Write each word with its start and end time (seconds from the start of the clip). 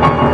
boa 0.00 0.16
tarde. 0.16 0.29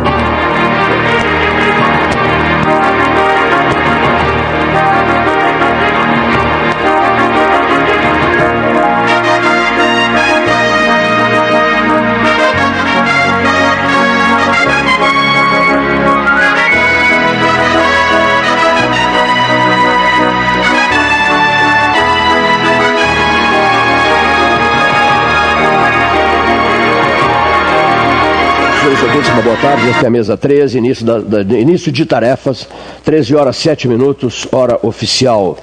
Esta 29.89 30.03
é 30.03 30.07
a 30.07 30.09
mesa 30.09 30.35
13, 30.35 30.79
início, 30.79 31.05
da, 31.05 31.19
da, 31.19 31.41
início 31.57 31.93
de 31.93 32.05
tarefas, 32.05 32.67
13 33.05 33.37
horas 33.37 33.55
7 33.55 33.87
minutos, 33.87 34.45
hora 34.51 34.77
oficial. 34.83 35.57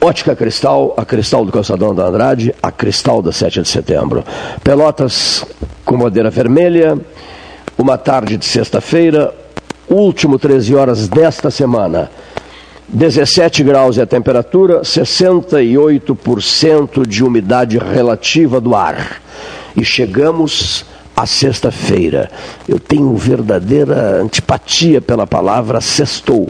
Ótica 0.00 0.34
Cristal, 0.34 0.94
a 0.96 1.04
Cristal 1.04 1.44
do 1.44 1.52
Calçadão 1.52 1.94
da 1.94 2.06
Andrade, 2.06 2.54
a 2.62 2.72
Cristal 2.72 3.20
da 3.20 3.30
7 3.30 3.60
de 3.60 3.68
setembro. 3.68 4.24
Pelotas 4.64 5.44
com 5.84 5.98
madeira 5.98 6.30
vermelha, 6.30 6.98
uma 7.76 7.98
tarde 7.98 8.38
de 8.38 8.46
sexta-feira, 8.46 9.34
último 9.90 10.38
13 10.38 10.74
horas 10.74 11.06
desta 11.06 11.50
semana. 11.50 12.10
17 12.88 13.62
graus 13.62 13.98
é 13.98 14.02
a 14.02 14.06
temperatura, 14.06 14.80
68% 14.80 17.06
de 17.06 17.22
umidade 17.22 17.76
relativa 17.76 18.58
do 18.58 18.74
ar. 18.74 19.20
E 19.76 19.84
chegamos 19.84 20.86
a 21.22 21.26
sexta-feira. 21.26 22.30
Eu 22.68 22.78
tenho 22.78 23.14
verdadeira 23.14 24.20
antipatia 24.20 25.00
pela 25.00 25.26
palavra 25.26 25.80
sextou. 25.80 26.48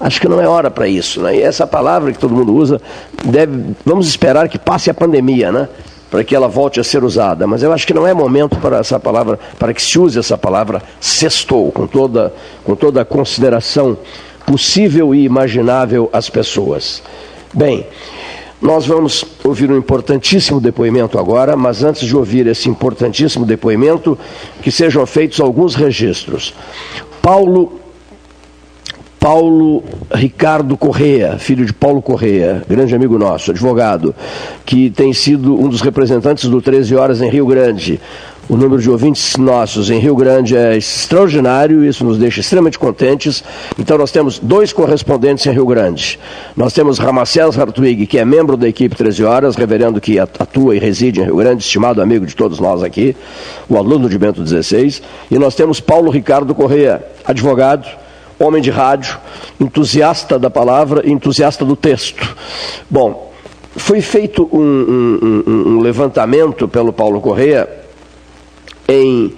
Acho 0.00 0.20
que 0.20 0.28
não 0.28 0.40
é 0.40 0.46
hora 0.46 0.70
para 0.70 0.86
isso. 0.86 1.20
Né? 1.20 1.36
E 1.36 1.42
essa 1.42 1.66
palavra 1.66 2.12
que 2.12 2.18
todo 2.18 2.34
mundo 2.34 2.54
usa, 2.54 2.80
deve, 3.24 3.74
vamos 3.84 4.08
esperar 4.08 4.48
que 4.48 4.58
passe 4.58 4.90
a 4.90 4.94
pandemia, 4.94 5.50
né? 5.50 5.68
para 6.10 6.24
que 6.24 6.34
ela 6.34 6.48
volte 6.48 6.80
a 6.80 6.84
ser 6.84 7.04
usada. 7.04 7.46
Mas 7.46 7.62
eu 7.62 7.72
acho 7.72 7.86
que 7.86 7.94
não 7.94 8.06
é 8.06 8.14
momento 8.14 8.56
para 8.56 8.78
essa 8.78 8.98
palavra, 8.98 9.38
para 9.58 9.74
que 9.74 9.82
se 9.82 9.98
use 9.98 10.18
essa 10.18 10.38
palavra 10.38 10.82
sextou, 11.00 11.70
com 11.70 11.86
toda, 11.86 12.32
com 12.64 12.74
toda 12.74 13.02
a 13.02 13.04
consideração 13.04 13.96
possível 14.46 15.14
e 15.14 15.24
imaginável 15.24 16.08
às 16.12 16.30
pessoas. 16.30 17.02
Bem, 17.52 17.86
nós 18.60 18.86
vamos 18.86 19.24
ouvir 19.44 19.70
um 19.70 19.76
importantíssimo 19.76 20.60
depoimento 20.60 21.18
agora, 21.18 21.56
mas 21.56 21.84
antes 21.84 22.06
de 22.06 22.16
ouvir 22.16 22.46
esse 22.46 22.68
importantíssimo 22.68 23.46
depoimento, 23.46 24.18
que 24.60 24.70
sejam 24.70 25.06
feitos 25.06 25.40
alguns 25.40 25.74
registros. 25.74 26.54
Paulo 27.22 27.78
Paulo 29.20 29.82
Ricardo 30.12 30.76
Correia, 30.76 31.38
filho 31.38 31.66
de 31.66 31.72
Paulo 31.72 32.00
Correia, 32.00 32.62
grande 32.68 32.94
amigo 32.94 33.18
nosso, 33.18 33.50
advogado, 33.50 34.14
que 34.64 34.90
tem 34.90 35.12
sido 35.12 35.58
um 35.60 35.68
dos 35.68 35.80
representantes 35.80 36.48
do 36.48 36.62
13 36.62 36.94
Horas 36.94 37.20
em 37.20 37.28
Rio 37.28 37.44
Grande. 37.44 38.00
O 38.48 38.56
número 38.56 38.80
de 38.80 38.90
ouvintes 38.90 39.36
nossos 39.36 39.90
em 39.90 39.98
Rio 39.98 40.16
Grande 40.16 40.56
é 40.56 40.74
extraordinário, 40.74 41.84
isso 41.84 42.02
nos 42.02 42.16
deixa 42.16 42.40
extremamente 42.40 42.78
contentes. 42.78 43.44
Então, 43.78 43.98
nós 43.98 44.10
temos 44.10 44.38
dois 44.38 44.72
correspondentes 44.72 45.44
em 45.44 45.50
Rio 45.50 45.66
Grande. 45.66 46.18
Nós 46.56 46.72
temos 46.72 46.98
Ramacés 46.98 47.58
Hartwig, 47.58 48.06
que 48.06 48.18
é 48.18 48.24
membro 48.24 48.56
da 48.56 48.66
equipe 48.66 48.96
13 48.96 49.22
Horas, 49.22 49.54
reverendo 49.54 50.00
que 50.00 50.18
atua 50.18 50.74
e 50.74 50.78
reside 50.78 51.20
em 51.20 51.24
Rio 51.24 51.36
Grande, 51.36 51.62
estimado 51.62 52.00
amigo 52.00 52.24
de 52.24 52.34
todos 52.34 52.58
nós 52.58 52.82
aqui, 52.82 53.14
o 53.68 53.76
aluno 53.76 54.08
de 54.08 54.16
Bento 54.16 54.46
XVI. 54.46 55.02
E 55.30 55.38
nós 55.38 55.54
temos 55.54 55.78
Paulo 55.78 56.10
Ricardo 56.10 56.54
Correia, 56.54 57.04
advogado, 57.26 57.86
homem 58.38 58.62
de 58.62 58.70
rádio, 58.70 59.18
entusiasta 59.60 60.38
da 60.38 60.48
palavra 60.48 61.02
e 61.04 61.12
entusiasta 61.12 61.66
do 61.66 61.76
texto. 61.76 62.34
Bom, 62.88 63.30
foi 63.76 64.00
feito 64.00 64.48
um, 64.50 64.58
um, 64.58 65.44
um, 65.46 65.80
levantamento 65.80 66.66
pelo 66.66 66.94
Paulo 66.94 67.20
Correia 67.20 67.77
em, 68.88 69.34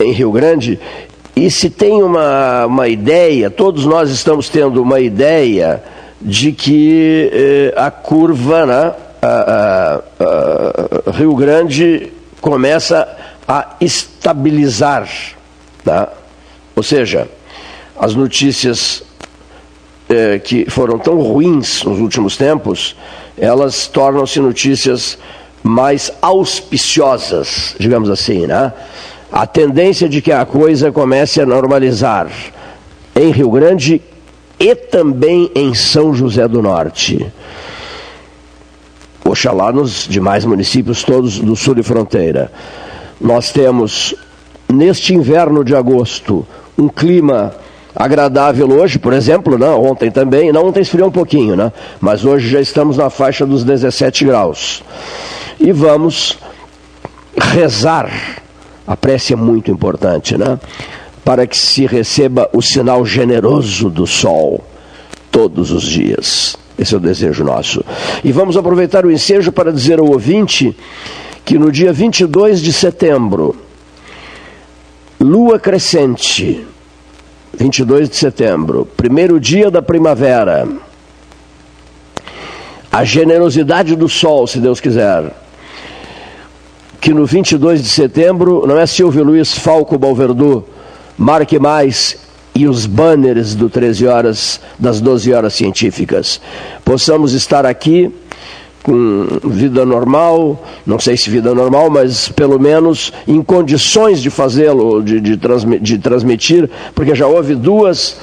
em 0.00 0.12
Rio 0.12 0.32
Grande, 0.32 0.80
e 1.36 1.50
se 1.50 1.68
tem 1.68 2.02
uma, 2.02 2.64
uma 2.64 2.88
ideia, 2.88 3.50
todos 3.50 3.84
nós 3.84 4.10
estamos 4.10 4.48
tendo 4.48 4.82
uma 4.82 5.00
ideia 5.00 5.82
de 6.20 6.50
que 6.50 7.30
eh, 7.30 7.74
a 7.76 7.90
curva, 7.90 8.64
né, 8.64 8.94
a, 9.20 10.00
a, 10.18 11.10
a 11.10 11.10
Rio 11.10 11.34
Grande 11.34 12.10
começa 12.40 13.06
a 13.46 13.76
estabilizar. 13.80 15.06
Tá? 15.84 16.10
Ou 16.74 16.82
seja, 16.82 17.28
as 17.98 18.14
notícias 18.14 19.02
eh, 20.08 20.38
que 20.38 20.70
foram 20.70 20.98
tão 20.98 21.18
ruins 21.20 21.82
nos 21.84 21.98
últimos 22.00 22.36
tempos, 22.36 22.96
elas 23.36 23.86
tornam-se 23.86 24.40
notícias 24.40 25.18
mais 25.62 26.12
auspiciosas, 26.22 27.74
digamos 27.78 28.08
assim, 28.08 28.46
né? 28.46 28.72
A 29.32 29.46
tendência 29.46 30.08
de 30.08 30.22
que 30.22 30.32
a 30.32 30.46
coisa 30.46 30.92
comece 30.92 31.40
a 31.40 31.46
normalizar 31.46 32.28
em 33.14 33.30
Rio 33.30 33.50
Grande 33.50 34.00
e 34.58 34.74
também 34.74 35.50
em 35.54 35.74
São 35.74 36.14
José 36.14 36.46
do 36.46 36.62
Norte. 36.62 37.26
Oxalá 39.24 39.72
nos 39.72 40.06
demais 40.08 40.44
municípios 40.44 41.02
todos 41.02 41.38
do 41.38 41.56
sul 41.56 41.76
e 41.78 41.82
fronteira. 41.82 42.52
Nós 43.20 43.50
temos, 43.50 44.14
neste 44.72 45.14
inverno 45.14 45.64
de 45.64 45.74
agosto, 45.74 46.46
um 46.78 46.88
clima 46.88 47.54
agradável 47.94 48.70
hoje, 48.70 48.98
por 48.98 49.12
exemplo, 49.12 49.58
né? 49.58 49.68
ontem 49.70 50.10
também, 50.10 50.52
não 50.52 50.68
ontem 50.68 50.80
esfriou 50.80 51.08
um 51.08 51.12
pouquinho, 51.12 51.56
né? 51.56 51.72
mas 52.00 52.24
hoje 52.24 52.48
já 52.48 52.60
estamos 52.60 52.98
na 52.98 53.10
faixa 53.10 53.44
dos 53.44 53.64
17 53.64 54.24
graus 54.24 54.82
e 55.58 55.72
vamos 55.72 56.38
rezar. 57.36 58.42
A 58.86 58.96
prece 58.96 59.32
é 59.32 59.36
muito 59.36 59.70
importante, 59.70 60.36
né? 60.36 60.58
Para 61.24 61.46
que 61.46 61.56
se 61.56 61.86
receba 61.86 62.48
o 62.52 62.62
sinal 62.62 63.04
generoso 63.04 63.90
do 63.90 64.06
sol 64.06 64.64
todos 65.30 65.72
os 65.72 65.82
dias. 65.82 66.56
Esse 66.78 66.94
é 66.94 66.96
o 66.96 67.00
desejo 67.00 67.42
nosso. 67.42 67.84
E 68.22 68.30
vamos 68.30 68.56
aproveitar 68.56 69.04
o 69.04 69.10
ensejo 69.10 69.50
para 69.50 69.72
dizer 69.72 69.98
ao 69.98 70.06
ouvinte 70.06 70.76
que 71.44 71.58
no 71.58 71.72
dia 71.72 71.92
22 71.92 72.60
de 72.60 72.72
setembro, 72.72 73.56
lua 75.18 75.58
crescente, 75.58 76.66
22 77.56 78.10
de 78.10 78.16
setembro, 78.16 78.86
primeiro 78.96 79.40
dia 79.40 79.70
da 79.70 79.80
primavera, 79.80 80.68
a 82.92 83.04
generosidade 83.04 83.94
do 83.94 84.08
sol, 84.08 84.46
se 84.46 84.58
Deus 84.58 84.80
quiser, 84.80 85.32
que 87.06 87.14
no 87.14 87.24
22 87.24 87.84
de 87.84 87.88
setembro 87.88 88.66
não 88.66 88.76
é 88.80 88.84
Silvio 88.84 89.22
Luiz 89.22 89.56
Falco 89.56 89.96
Balverdu, 89.96 90.64
Marque 91.16 91.56
Mais 91.56 92.18
e 92.52 92.66
os 92.66 92.84
banners 92.84 93.54
do 93.54 93.70
13 93.70 94.08
horas, 94.08 94.60
das 94.76 95.00
12 95.00 95.32
horas 95.32 95.54
científicas. 95.54 96.40
Possamos 96.84 97.32
estar 97.32 97.64
aqui 97.64 98.12
com 98.82 99.24
vida 99.44 99.86
normal, 99.86 100.60
não 100.84 100.98
sei 100.98 101.16
se 101.16 101.30
vida 101.30 101.54
normal, 101.54 101.88
mas 101.90 102.28
pelo 102.28 102.58
menos 102.58 103.12
em 103.28 103.40
condições 103.40 104.20
de 104.20 104.28
fazê-lo, 104.28 105.00
de, 105.00 105.20
de, 105.20 105.38
de 105.80 105.98
transmitir, 105.98 106.68
porque 106.92 107.14
já 107.14 107.28
houve 107.28 107.54
duas 107.54 108.16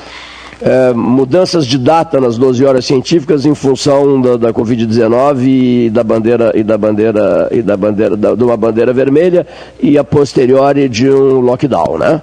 é, 0.63 0.93
mudanças 0.93 1.67
de 1.67 1.77
data 1.77 2.21
nas 2.21 2.37
12 2.37 2.63
horas 2.63 2.85
científicas 2.85 3.45
em 3.45 3.53
função 3.53 4.21
da, 4.21 4.37
da 4.37 4.53
Covid-19 4.53 5.45
e 5.45 5.89
da 5.89 6.03
bandeira 6.03 6.51
e 6.55 6.63
da 6.63 6.77
bandeira 6.77 7.49
e 7.51 7.61
da 7.61 7.75
bandeira 7.75 8.15
da, 8.15 8.33
de 8.33 8.43
uma 8.43 8.55
bandeira 8.55 8.93
vermelha 8.93 9.45
e 9.81 9.97
a 9.97 10.03
posteriori 10.03 10.87
de 10.87 11.09
um 11.09 11.41
lockdown, 11.41 11.97
né? 11.97 12.21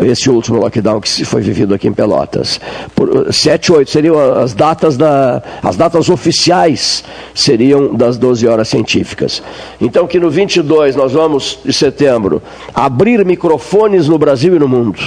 Esse 0.00 0.28
último 0.28 0.58
lockdown 0.58 1.00
que 1.00 1.24
foi 1.24 1.40
vivido 1.40 1.74
aqui 1.74 1.88
em 1.88 1.92
Pelotas. 1.92 2.60
Por, 2.94 3.32
7 3.32 3.72
8 3.72 3.90
seriam 3.90 4.20
as 4.38 4.52
datas 4.52 4.96
da 4.96 5.42
as 5.62 5.74
datas 5.74 6.08
oficiais 6.08 7.02
seriam 7.34 7.94
das 7.94 8.16
12 8.16 8.46
horas 8.46 8.68
científicas. 8.68 9.42
Então 9.80 10.06
que 10.06 10.20
no 10.20 10.30
22 10.30 10.94
nós 10.94 11.12
vamos 11.12 11.58
de 11.64 11.72
setembro 11.72 12.40
abrir 12.72 13.24
microfones 13.24 14.06
no 14.06 14.18
Brasil 14.18 14.54
e 14.54 14.58
no 14.58 14.68
mundo 14.68 15.00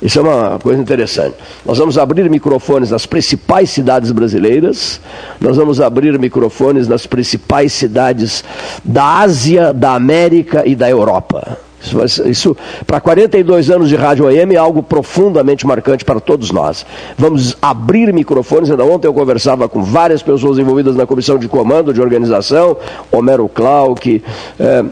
isso 0.00 0.18
é 0.18 0.22
uma 0.22 0.58
coisa 0.58 0.80
interessante. 0.80 1.34
Nós 1.64 1.78
vamos 1.78 1.98
abrir 1.98 2.28
microfones 2.30 2.90
nas 2.90 3.04
principais 3.04 3.70
cidades 3.70 4.12
brasileiras, 4.12 5.00
nós 5.40 5.56
vamos 5.56 5.80
abrir 5.80 6.18
microfones 6.18 6.86
nas 6.86 7.06
principais 7.06 7.72
cidades 7.72 8.44
da 8.84 9.20
Ásia, 9.20 9.72
da 9.72 9.94
América 9.94 10.62
e 10.66 10.74
da 10.74 10.88
Europa. 10.88 11.67
Isso, 12.26 12.56
para 12.86 13.00
42 13.00 13.70
anos 13.70 13.88
de 13.88 13.94
rádio 13.94 14.26
AM, 14.26 14.54
é 14.54 14.58
algo 14.58 14.82
profundamente 14.82 15.66
marcante 15.66 16.04
para 16.04 16.18
todos 16.18 16.50
nós. 16.50 16.84
Vamos 17.16 17.56
abrir 17.62 18.12
microfones. 18.12 18.70
Ainda 18.70 18.84
ontem 18.84 19.06
eu 19.06 19.14
conversava 19.14 19.68
com 19.68 19.82
várias 19.82 20.22
pessoas 20.22 20.58
envolvidas 20.58 20.96
na 20.96 21.06
comissão 21.06 21.38
de 21.38 21.48
comando, 21.48 21.92
de 21.94 22.00
organização, 22.00 22.76
Homero 23.12 23.48
Clark, 23.48 24.22
é, 24.58 24.84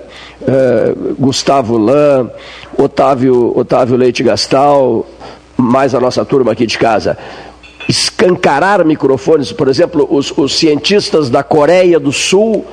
é, 0.47 0.94
Gustavo 1.19 1.77
Lan, 1.77 2.31
Otávio, 2.79 3.53
Otávio 3.59 3.97
Leite 3.97 4.23
Gastal, 4.23 5.05
mais 5.56 5.94
a 5.94 6.00
nossa 6.00 6.25
turma 6.25 6.53
aqui 6.53 6.67
de 6.67 6.79
casa 6.79 7.19
escancarar 7.88 8.85
microfones, 8.85 9.53
por 9.53 9.69
exemplo, 9.69 10.09
os, 10.11 10.37
os 10.37 10.59
cientistas 10.59 11.31
da 11.31 11.44
Coreia 11.44 12.00
do 12.00 12.12
Sul 12.12 12.65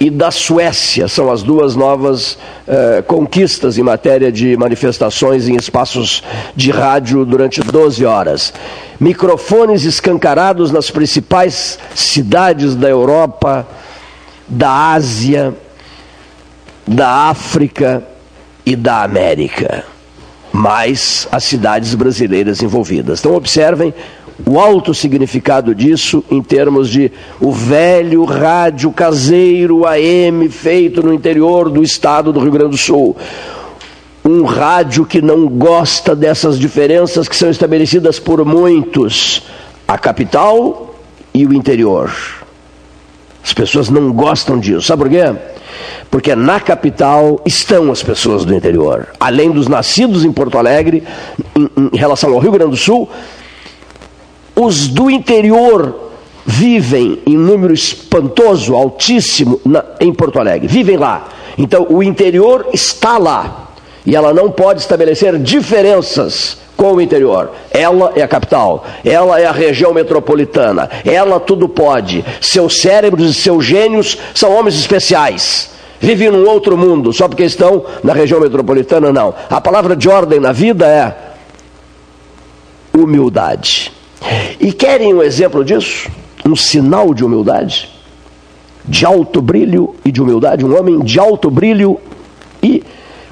e 0.00 0.10
da 0.10 0.30
Suécia 0.30 1.08
são 1.08 1.30
as 1.30 1.42
duas 1.42 1.74
novas 1.74 2.38
eh, 2.66 3.02
conquistas 3.06 3.78
em 3.78 3.82
matéria 3.82 4.30
de 4.30 4.56
manifestações 4.56 5.48
em 5.48 5.56
espaços 5.56 6.22
de 6.54 6.70
rádio 6.70 7.24
durante 7.24 7.60
12 7.60 8.04
horas. 8.04 8.52
Microfones 9.00 9.84
escancarados 9.84 10.70
nas 10.70 10.90
principais 10.90 11.78
cidades 11.94 12.76
da 12.76 12.88
Europa, 12.88 13.66
da 14.46 14.92
Ásia, 14.92 15.54
da 16.86 17.28
África 17.28 18.02
e 18.64 18.76
da 18.76 19.02
América 19.02 19.84
mais 20.52 21.28
as 21.30 21.44
cidades 21.44 21.94
brasileiras 21.94 22.62
envolvidas. 22.62 23.20
Então, 23.20 23.34
observem 23.34 23.94
o 24.46 24.58
alto 24.58 24.94
significado 24.94 25.74
disso 25.74 26.24
em 26.30 26.42
termos 26.42 26.88
de 26.88 27.10
o 27.40 27.50
velho 27.50 28.24
rádio 28.24 28.92
caseiro 28.92 29.86
AM 29.86 30.48
feito 30.48 31.02
no 31.02 31.12
interior 31.12 31.68
do 31.68 31.82
estado 31.82 32.32
do 32.32 32.40
Rio 32.40 32.52
Grande 32.52 32.70
do 32.70 32.76
Sul. 32.76 33.16
Um 34.24 34.44
rádio 34.44 35.06
que 35.06 35.22
não 35.22 35.48
gosta 35.48 36.14
dessas 36.14 36.58
diferenças 36.58 37.28
que 37.28 37.36
são 37.36 37.50
estabelecidas 37.50 38.18
por 38.20 38.44
muitos, 38.44 39.42
a 39.86 39.96
capital 39.96 40.94
e 41.32 41.46
o 41.46 41.52
interior. 41.52 42.12
As 43.42 43.54
pessoas 43.54 43.88
não 43.88 44.12
gostam 44.12 44.58
disso. 44.58 44.82
Sabe 44.82 45.04
por 45.04 45.10
quê? 45.10 45.34
Porque 46.10 46.34
na 46.34 46.60
capital 46.60 47.40
estão 47.46 47.90
as 47.90 48.02
pessoas 48.02 48.44
do 48.44 48.54
interior. 48.54 49.08
Além 49.18 49.50
dos 49.50 49.68
nascidos 49.68 50.24
em 50.24 50.32
Porto 50.32 50.58
Alegre, 50.58 51.02
em, 51.56 51.90
em 51.92 51.96
relação 51.96 52.32
ao 52.32 52.38
Rio 52.38 52.52
Grande 52.52 52.72
do 52.72 52.76
Sul, 52.76 53.08
os 54.58 54.88
do 54.88 55.08
interior 55.08 55.94
vivem 56.44 57.20
em 57.26 57.36
número 57.36 57.72
espantoso, 57.72 58.74
altíssimo, 58.74 59.60
na, 59.64 59.84
em 60.00 60.12
Porto 60.12 60.40
Alegre. 60.40 60.66
Vivem 60.66 60.96
lá. 60.96 61.28
Então 61.56 61.86
o 61.88 62.02
interior 62.02 62.66
está 62.72 63.18
lá. 63.18 63.68
E 64.04 64.16
ela 64.16 64.32
não 64.32 64.50
pode 64.50 64.80
estabelecer 64.80 65.38
diferenças 65.38 66.56
com 66.76 66.94
o 66.94 67.00
interior. 67.00 67.50
Ela 67.70 68.12
é 68.16 68.22
a 68.22 68.28
capital, 68.28 68.84
ela 69.04 69.38
é 69.38 69.44
a 69.44 69.52
região 69.52 69.92
metropolitana, 69.92 70.88
ela 71.04 71.38
tudo 71.38 71.68
pode. 71.68 72.24
Seus 72.40 72.80
cérebros 72.80 73.30
e 73.30 73.34
seus 73.34 73.64
gênios 73.64 74.16
são 74.34 74.52
homens 74.52 74.76
especiais. 74.76 75.70
Vivem 76.00 76.30
num 76.30 76.48
outro 76.48 76.76
mundo, 76.76 77.12
só 77.12 77.28
porque 77.28 77.42
estão 77.42 77.84
na 78.02 78.12
região 78.12 78.40
metropolitana, 78.40 79.12
não. 79.12 79.34
A 79.50 79.60
palavra 79.60 79.94
de 79.94 80.08
ordem 80.08 80.40
na 80.40 80.52
vida 80.52 80.86
é 80.86 81.14
humildade. 82.96 83.97
E 84.60 84.72
querem 84.72 85.14
um 85.14 85.22
exemplo 85.22 85.64
disso? 85.64 86.10
Um 86.44 86.56
sinal 86.56 87.14
de 87.14 87.24
humildade? 87.24 87.88
De 88.84 89.04
alto 89.04 89.40
brilho 89.40 89.94
e 90.04 90.10
de 90.10 90.20
humildade? 90.20 90.64
Um 90.64 90.78
homem 90.78 91.00
de 91.00 91.18
alto 91.18 91.50
brilho 91.50 92.00
e 92.62 92.82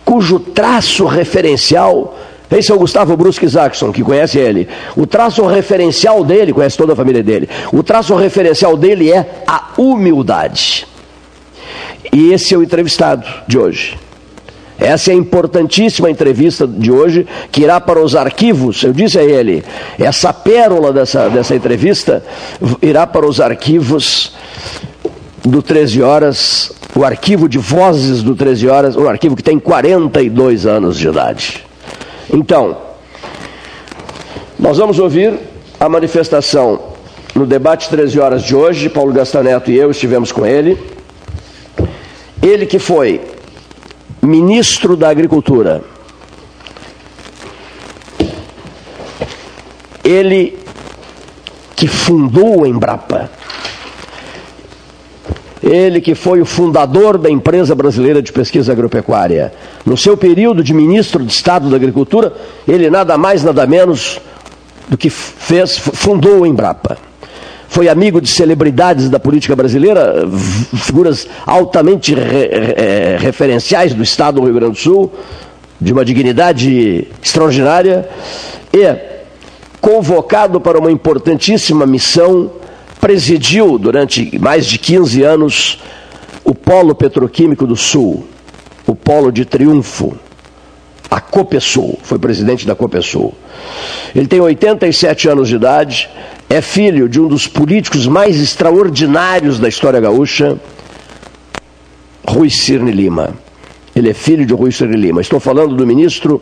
cujo 0.04 0.38
traço 0.38 1.06
referencial 1.06 2.14
esse 2.50 2.70
é 2.70 2.74
o 2.74 2.78
Gustavo 2.78 3.16
Brusque 3.16 3.46
Jackson, 3.46 3.92
que 3.92 4.02
conhece 4.02 4.38
ele. 4.38 4.68
O 4.96 5.06
traço 5.06 5.44
referencial 5.46 6.24
dele, 6.24 6.52
conhece 6.52 6.76
toda 6.76 6.92
a 6.92 6.96
família 6.96 7.22
dele. 7.22 7.48
O 7.72 7.82
traço 7.82 8.14
referencial 8.14 8.76
dele 8.76 9.10
é 9.10 9.42
a 9.46 9.72
humildade. 9.76 10.86
E 12.12 12.32
esse 12.32 12.54
é 12.54 12.56
o 12.56 12.62
entrevistado 12.62 13.26
de 13.48 13.58
hoje. 13.58 13.98
Essa 14.78 15.10
é 15.10 15.14
a 15.14 15.16
importantíssima 15.16 16.10
entrevista 16.10 16.66
de 16.66 16.90
hoje, 16.92 17.26
que 17.50 17.62
irá 17.62 17.80
para 17.80 18.00
os 18.00 18.14
arquivos. 18.14 18.82
Eu 18.82 18.92
disse 18.92 19.18
a 19.18 19.24
ele, 19.24 19.64
essa 19.98 20.32
pérola 20.32 20.92
dessa, 20.92 21.28
dessa 21.30 21.54
entrevista 21.54 22.22
irá 22.82 23.06
para 23.06 23.26
os 23.26 23.40
arquivos 23.40 24.34
do 25.42 25.62
13 25.62 26.02
Horas, 26.02 26.72
o 26.94 27.04
arquivo 27.04 27.48
de 27.48 27.58
vozes 27.58 28.22
do 28.22 28.34
13 28.34 28.68
Horas, 28.68 28.96
um 28.96 29.08
arquivo 29.08 29.34
que 29.34 29.42
tem 29.42 29.58
42 29.58 30.66
anos 30.66 30.98
de 30.98 31.08
idade. 31.08 31.64
Então, 32.32 32.76
nós 34.58 34.78
vamos 34.78 34.98
ouvir 34.98 35.38
a 35.78 35.88
manifestação 35.88 36.80
no 37.34 37.46
debate 37.46 37.88
13 37.88 38.18
horas 38.18 38.42
de 38.42 38.56
hoje. 38.56 38.88
Paulo 38.88 39.12
Gastaneto 39.12 39.70
e 39.70 39.76
eu 39.76 39.90
estivemos 39.90 40.32
com 40.32 40.46
ele. 40.46 40.78
Ele 42.42 42.66
que 42.66 42.78
foi 42.78 43.20
ministro 44.26 44.96
da 44.96 45.08
Agricultura. 45.08 45.82
Ele 50.04 50.58
que 51.74 51.86
fundou 51.86 52.64
a 52.64 52.68
Embrapa. 52.68 53.30
Ele 55.62 56.00
que 56.00 56.14
foi 56.14 56.40
o 56.40 56.46
fundador 56.46 57.18
da 57.18 57.28
empresa 57.28 57.74
brasileira 57.74 58.22
de 58.22 58.32
pesquisa 58.32 58.72
agropecuária. 58.72 59.52
No 59.84 59.96
seu 59.96 60.16
período 60.16 60.62
de 60.62 60.72
ministro 60.72 61.24
de 61.24 61.32
Estado 61.32 61.68
da 61.68 61.76
Agricultura, 61.76 62.32
ele 62.68 62.88
nada 62.88 63.18
mais, 63.18 63.42
nada 63.42 63.66
menos 63.66 64.20
do 64.88 64.96
que 64.96 65.10
fez, 65.10 65.76
fundou 65.76 66.44
a 66.44 66.48
Embrapa. 66.48 66.96
Foi 67.76 67.90
amigo 67.90 68.22
de 68.22 68.30
celebridades 68.30 69.10
da 69.10 69.20
política 69.20 69.54
brasileira, 69.54 70.26
figuras 70.76 71.28
altamente 71.44 72.14
re, 72.14 72.22
re, 72.22 73.16
referenciais 73.18 73.92
do 73.92 74.02
Estado 74.02 74.40
do 74.40 74.46
Rio 74.46 74.54
Grande 74.54 74.72
do 74.72 74.78
Sul, 74.78 75.12
de 75.78 75.92
uma 75.92 76.02
dignidade 76.02 77.06
extraordinária, 77.22 78.08
e 78.72 78.96
convocado 79.78 80.58
para 80.58 80.78
uma 80.78 80.90
importantíssima 80.90 81.84
missão 81.84 82.50
presidiu 82.98 83.76
durante 83.76 84.38
mais 84.38 84.64
de 84.64 84.78
15 84.78 85.22
anos 85.22 85.78
o 86.44 86.54
Polo 86.54 86.94
Petroquímico 86.94 87.66
do 87.66 87.76
Sul, 87.76 88.26
o 88.86 88.94
Polo 88.94 89.30
de 89.30 89.44
Triunfo, 89.44 90.16
a 91.10 91.20
Copesul, 91.20 91.98
foi 92.02 92.18
presidente 92.18 92.66
da 92.66 92.74
Copesul. 92.74 93.34
Ele 94.14 94.26
tem 94.26 94.40
87 94.40 95.28
anos 95.28 95.46
de 95.46 95.56
idade, 95.56 96.08
é 96.48 96.60
filho 96.60 97.08
de 97.08 97.20
um 97.20 97.28
dos 97.28 97.46
políticos 97.46 98.06
mais 98.06 98.40
extraordinários 98.40 99.58
da 99.58 99.68
história 99.68 100.00
gaúcha, 100.00 100.58
Rui 102.26 102.50
Cirne 102.50 102.92
Lima. 102.92 103.34
Ele 103.94 104.10
é 104.10 104.14
filho 104.14 104.46
de 104.46 104.54
Rui 104.54 104.70
Cirne 104.70 104.96
Lima. 104.96 105.20
Estou 105.20 105.40
falando 105.40 105.74
do 105.74 105.86
ministro 105.86 106.40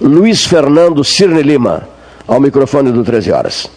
Luiz 0.00 0.44
Fernando 0.44 1.04
Cirne 1.04 1.42
Lima, 1.42 1.88
ao 2.26 2.40
microfone 2.40 2.90
do 2.90 3.04
13 3.04 3.32
Horas. 3.32 3.70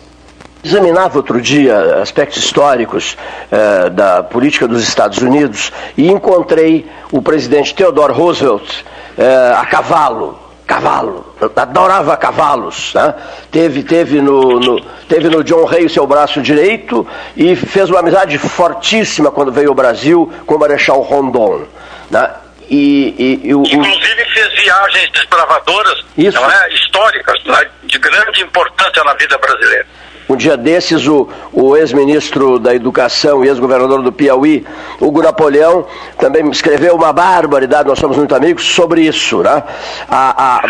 Examinava 0.63 1.17
outro 1.17 1.41
dia 1.41 2.01
aspectos 2.01 2.37
históricos 2.37 3.17
eh, 3.51 3.89
da 3.89 4.23
política 4.23 4.65
dos 4.65 4.81
Estados 4.81 5.17
Unidos 5.17 5.73
e 5.97 6.07
encontrei 6.07 6.87
o 7.11 7.21
presidente 7.21 7.75
Theodore 7.75 8.13
Roosevelt 8.13 8.63
eh, 9.17 9.53
a 9.57 9.65
cavalo. 9.65 10.39
Cavalo, 10.65 11.35
adorava 11.55 12.15
cavalos. 12.15 12.93
Né? 12.93 13.13
Teve, 13.51 13.83
teve, 13.83 14.21
no, 14.21 14.59
no, 14.59 14.81
teve 15.09 15.29
no 15.29 15.43
John 15.43 15.65
Rey 15.65 15.85
o 15.85 15.89
seu 15.89 16.07
braço 16.07 16.41
direito 16.41 17.05
e 17.35 17.55
fez 17.55 17.89
uma 17.89 17.99
amizade 17.99 18.37
fortíssima 18.37 19.29
quando 19.29 19.51
veio 19.51 19.69
ao 19.69 19.75
Brasil 19.75 20.31
com 20.45 20.55
o 20.55 20.59
Marechal 20.59 21.01
Rondon. 21.01 21.63
Né? 22.09 22.29
E, 22.69 23.41
e, 23.43 23.47
e 23.49 23.55
o, 23.55 23.63
Inclusive 23.63 24.25
fez 24.33 24.61
viagens 24.61 25.11
desbravadoras 25.11 26.05
Isso. 26.17 26.37
É, 26.37 26.73
históricas, 26.73 27.43
né? 27.43 27.69
de 27.83 27.99
grande 27.99 28.41
importância 28.41 29.03
na 29.03 29.13
vida 29.15 29.37
brasileira. 29.37 29.85
Um 30.27 30.37
dia 30.37 30.55
desses, 30.55 31.05
o, 31.05 31.27
o 31.51 31.75
ex-ministro 31.75 32.57
da 32.57 32.73
Educação 32.73 33.43
e 33.43 33.47
ex-governador 33.49 34.01
do 34.01 34.11
Piauí, 34.11 34.65
Hugo 34.99 35.21
Napoleão, 35.21 35.85
também 36.17 36.49
escreveu 36.49 36.95
uma 36.95 37.11
barbaridade, 37.11 37.89
nós 37.89 37.99
somos 37.99 38.15
muito 38.17 38.33
amigos, 38.33 38.63
sobre 38.63 39.01
isso. 39.01 39.43
Né? 39.43 39.63
A, 40.09 40.57
a, 40.57 40.61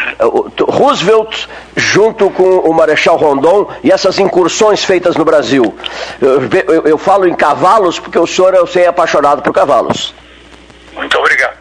Roosevelt, 0.67 1.47
junto 1.75 2.31
com 2.31 2.59
o 2.59 2.73
Marechal 2.73 3.15
Rondon, 3.15 3.69
e 3.83 3.91
essas 3.91 4.17
incursões 4.17 4.83
feitas 4.83 5.15
no 5.15 5.23
Brasil. 5.23 5.75
Eu, 6.19 6.41
eu, 6.67 6.87
eu 6.87 6.97
falo 6.97 7.27
em 7.27 7.35
cavalos 7.35 7.99
porque 7.99 8.17
o 8.17 8.25
senhor 8.25 8.55
eu 8.55 8.65
sei, 8.65 8.85
é 8.85 8.87
apaixonado 8.87 9.43
por 9.43 9.53
cavalos. 9.53 10.15
Muito 10.93 11.17
obrigado. 11.17 11.57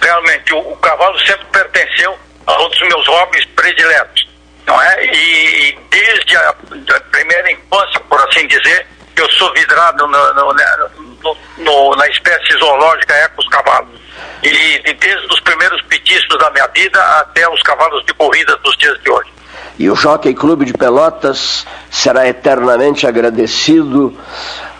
Realmente, 0.00 0.54
o, 0.54 0.58
o 0.58 0.76
cavalo 0.76 1.18
sempre 1.20 1.44
pertenceu 1.52 2.14
a 2.46 2.62
um 2.62 2.68
dos 2.68 2.80
meus 2.80 3.06
hobbies 3.08 3.44
prediletos 3.56 4.35
não 4.66 4.82
é? 4.82 5.06
E, 5.06 5.68
e 5.68 5.78
desde 5.90 6.36
a, 6.36 6.50
a, 6.50 7.00
primeira 7.10 7.52
infância, 7.52 8.00
por 8.08 8.20
assim 8.28 8.46
dizer, 8.48 8.86
eu 9.16 9.30
sou 9.30 9.52
vidrado 9.54 10.06
no, 10.06 10.34
no, 10.34 10.54
no, 11.22 11.36
no, 11.58 11.96
na 11.96 12.08
espécie 12.08 12.58
zoológica 12.58 13.14
Ecos 13.14 13.48
Cavalos. 13.48 14.00
E, 14.42 14.48
e 14.84 14.94
desde 14.94 15.26
os 15.26 15.40
primeiros 15.40 15.80
petiscos 15.82 16.38
da 16.38 16.50
minha 16.50 16.66
vida 16.68 17.00
até 17.20 17.48
os 17.48 17.62
cavalos 17.62 18.04
de 18.04 18.14
corrida 18.14 18.56
dos 18.58 18.76
dias 18.76 19.00
de 19.02 19.10
hoje. 19.10 19.30
E 19.78 19.90
o 19.90 19.94
Jockey 19.94 20.34
Clube 20.34 20.64
de 20.64 20.72
Pelotas 20.72 21.66
será 21.90 22.26
eternamente 22.26 23.06
agradecido 23.06 24.16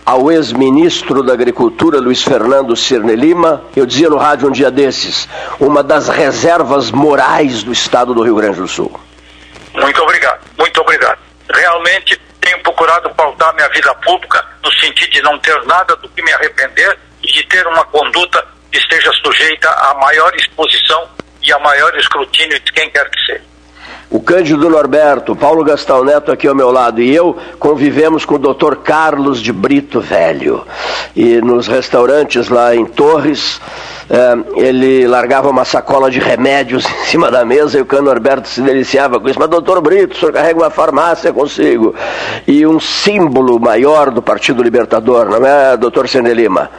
ao 0.05 0.31
ex-ministro 0.31 1.23
da 1.23 1.33
Agricultura, 1.33 1.99
Luiz 1.99 2.23
Fernando 2.23 2.77
Cirne 2.77 3.15
Lima. 3.17 3.65
Eu 3.75 3.85
dizia 3.85 4.09
no 4.09 4.17
rádio 4.17 4.49
um 4.49 4.53
dia 4.53 4.71
desses, 4.71 5.29
uma 5.59 5.83
das 5.83 6.09
reservas 6.09 6.91
morais 6.91 7.63
do 7.63 7.73
estado 7.73 8.15
do 8.15 8.23
Rio 8.23 8.37
Grande 8.37 8.61
do 8.61 8.69
Sul. 8.69 9.06
Muito 9.81 10.03
obrigado, 10.03 10.41
muito 10.59 10.81
obrigado. 10.81 11.19
Realmente 11.53 12.17
tenho 12.41 12.63
procurado 12.63 13.11
pautar 13.15 13.55
minha 13.55 13.69
vida 13.69 13.95
pública 13.97 14.45
no 14.63 14.73
sentido 14.73 15.11
de 15.11 15.23
não 15.23 15.39
ter 15.39 15.61
nada 15.65 15.97
do 15.97 16.09
que 16.09 16.23
me 16.23 16.33
arrepender 16.33 16.99
e 17.23 17.33
de 17.33 17.43
ter 17.45 17.67
uma 17.67 17.85
conduta 17.87 18.47
que 18.71 18.79
esteja 18.79 19.11
sujeita 19.25 19.69
à 19.69 19.95
maior 19.95 20.35
exposição 20.37 21.09
e 21.43 21.53
a 21.53 21.59
maior 21.59 21.97
escrutínio 21.97 22.59
de 22.61 22.73
quem 22.73 22.91
quer 22.91 23.09
que 23.11 23.27
seja. 23.27 23.56
O 24.09 24.21
Cândido 24.21 24.71
Norberto, 24.71 25.35
Paulo 25.35 25.65
Gastão 25.65 26.05
Neto 26.05 26.31
aqui 26.31 26.47
ao 26.47 26.55
meu 26.55 26.71
lado 26.71 27.03
e 27.03 27.13
eu 27.13 27.37
convivemos 27.59 28.25
com 28.25 28.37
o 28.37 28.39
Dr. 28.39 28.77
Carlos 28.77 29.43
de 29.43 29.53
Brito 29.53 30.01
Velho. 30.01 30.65
E 31.15 31.41
nos 31.41 31.67
restaurantes 31.67 32.49
lá 32.49 32.75
em 32.75 32.87
Torres, 32.87 33.61
eh, 34.09 34.37
ele 34.55 35.09
largava 35.09 35.51
uma 35.51 35.65
sacola 35.65 36.09
de 36.09 36.21
remédios 36.21 36.87
em 37.03 37.05
cima 37.07 37.33
da 37.33 37.45
mesa 37.45 37.79
e 37.79 37.83
o 37.83 37.87
Cândido 37.87 38.11
Norberto 38.11 38.49
se 38.49 38.61
deliciava 38.61 39.19
com 39.19 39.29
isso. 39.29 39.41
Mas, 39.41 39.49
doutor 39.49 39.81
Brito, 39.81 40.15
o 40.15 40.19
senhor 40.21 40.33
carrega 40.33 40.61
uma 40.61 40.71
farmácia 40.71 41.33
consigo. 41.33 41.93
E 42.47 42.65
um 42.65 42.79
símbolo 42.79 43.59
maior 43.59 44.13
do 44.13 44.23
Partido 44.23 44.63
Libertador, 44.63 45.29
não 45.29 45.45
é, 45.45 45.77
doutor 45.77 46.09
Sene 46.09 46.33
Lima? 46.33 46.71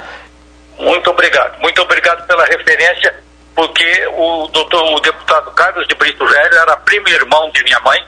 Muito 0.79 1.10
obrigado. 1.10 1.60
Muito 1.62 1.81
obrigado 1.81 2.25
pela 2.25 2.46
referência 2.46 3.26
porque 3.57 4.07
o, 4.09 4.47
doutor, 4.49 4.83
o 4.93 4.99
deputado 4.99 5.49
Carlos 5.55 5.87
de 5.87 5.95
Brito 5.95 6.23
Velho 6.23 6.57
era 6.57 6.77
primo 6.77 7.09
irmão 7.09 7.49
de 7.49 7.63
minha 7.63 7.79
mãe, 7.79 8.05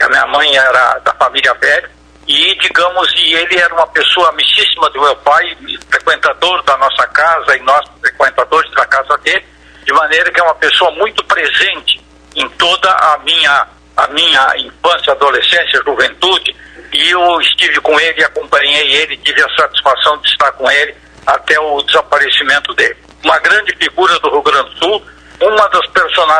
a 0.00 0.08
minha 0.08 0.26
mãe 0.28 0.56
era 0.56 0.98
da 1.00 1.12
família 1.12 1.52
Velho, 1.52 1.90
e 2.26 2.54
digamos, 2.54 3.12
e 3.14 3.34
ele 3.34 3.58
era 3.58 3.74
uma 3.74 3.86
pessoa 3.88 4.30
amicíssima 4.30 4.88
do 4.88 5.02
meu 5.02 5.14
pai, 5.16 5.54
frequentador 5.90 6.62
da 6.62 6.78
nossa 6.78 7.06
casa 7.08 7.54
e 7.58 7.60
nós 7.60 7.86
frequentadores 8.00 8.72
da 8.72 8.86
casa 8.86 9.18
dele, 9.18 9.44
de 9.84 9.92
maneira 9.92 10.32
que 10.32 10.40
é 10.40 10.42
uma 10.42 10.54
pessoa 10.54 10.90
muito 10.92 11.22
presente 11.24 12.02
em 12.34 12.48
toda 12.50 12.90
a 12.90 13.18
minha, 13.18 13.66
a 13.98 14.06
minha 14.08 14.56
infância, 14.56 15.12
adolescência, 15.12 15.82
juventude, 15.84 16.56
e 16.94 17.10
eu 17.10 17.38
estive 17.42 17.82
com 17.82 18.00
ele, 18.00 18.24
acompanhei 18.24 18.92
ele, 18.92 19.18
tive 19.18 19.42
a 19.42 19.56
satisfação 19.56 20.16
de 20.22 20.28
estar 20.30 20.52
com 20.52 20.70
ele 20.70 20.94
até 21.26 21.60
o 21.60 21.82
desaparecimento 21.82 22.72
dele. 22.72 22.96
Uma 23.26 23.38
grande 23.40 23.74
figura 23.76 24.16
do 24.20 24.30
Rio 24.30 24.42
Grande 24.42 24.70
do 24.70 24.78
Sul, 24.78 25.02
uma 25.40 25.68
das 25.68 25.86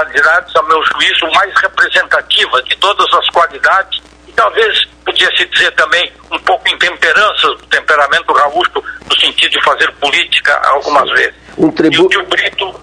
personalidades, 0.06 0.56
a 0.56 0.62
meu 0.62 0.82
juízo, 0.84 1.26
mais 1.34 1.52
representativa 1.60 2.62
de 2.62 2.76
todas 2.76 3.06
as 3.14 3.28
qualidades 3.30 4.00
e 4.26 4.32
talvez 4.32 4.84
podia 5.04 5.28
se 5.36 5.46
dizer 5.46 5.70
também 5.72 6.12
um 6.30 6.38
pouco 6.40 6.68
intemperança 6.68 7.48
do 7.48 7.66
temperamento 7.66 8.32
gaúcho 8.32 8.82
no 9.04 9.20
sentido 9.20 9.50
de 9.50 9.64
fazer 9.64 9.90
política 9.94 10.60
algumas 10.64 11.08
vezes. 11.10 11.34
Um 11.58 11.70
tribu... 11.70 11.96
e, 11.96 12.00
o 12.00 12.08
tio 12.08 12.26
Brito, 12.26 12.80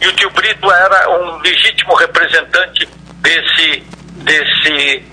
e 0.00 0.08
o 0.08 0.12
tio 0.12 0.30
Brito 0.30 0.70
era 0.70 1.10
um 1.10 1.38
legítimo 1.40 1.94
representante 1.94 2.88
desse, 3.20 3.82
desse, 4.16 5.04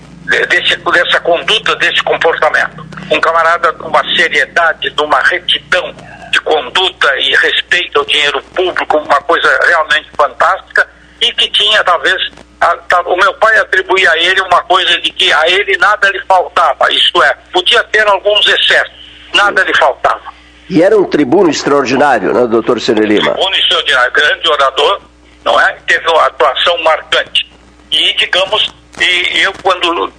desse, 0.48 0.76
dessa 0.76 1.20
conduta, 1.20 1.74
desse 1.76 2.02
comportamento. 2.02 2.86
Um 3.10 3.20
camarada 3.20 3.72
de 3.72 3.82
uma 3.82 4.02
seriedade, 4.14 4.90
de 4.90 5.02
uma 5.02 5.20
retidão, 5.20 5.94
de 6.30 6.40
conduta 6.42 7.08
e 7.18 7.34
respeito 7.36 7.98
ao 7.98 8.04
dinheiro 8.04 8.40
público, 8.54 8.98
uma 8.98 9.20
coisa 9.22 9.48
realmente 9.66 10.08
fantástica, 10.16 10.88
e 11.20 11.32
que 11.32 11.50
tinha 11.50 11.82
talvez. 11.84 12.30
A, 12.60 13.00
o 13.06 13.16
meu 13.16 13.32
pai 13.34 13.56
atribuía 13.58 14.10
a 14.10 14.18
ele 14.18 14.40
uma 14.42 14.62
coisa 14.64 15.00
de 15.00 15.10
que 15.10 15.32
a 15.32 15.48
ele 15.48 15.76
nada 15.78 16.10
lhe 16.10 16.20
faltava, 16.26 16.92
isto 16.92 17.22
é, 17.22 17.34
podia 17.52 17.82
ter 17.84 18.06
alguns 18.06 18.46
excessos, 18.46 18.92
nada 19.32 19.62
lhe 19.62 19.74
faltava. 19.78 20.20
E 20.68 20.82
era 20.82 20.96
um 20.96 21.04
tribuno 21.04 21.50
extraordinário, 21.50 22.34
né, 22.34 22.46
doutor 22.46 22.80
Cine 22.80 23.00
Lima? 23.00 23.32
Tribuno 23.32 23.56
extraordinário, 23.56 24.12
grande 24.12 24.48
orador, 24.48 25.00
não 25.44 25.58
é? 25.58 25.72
Teve 25.86 26.06
uma 26.08 26.26
atuação 26.26 26.76
marcante. 26.82 27.50
E, 27.90 28.12
digamos, 28.14 28.72
e 29.00 29.40
eu 29.40 29.52
quando, 29.62 30.12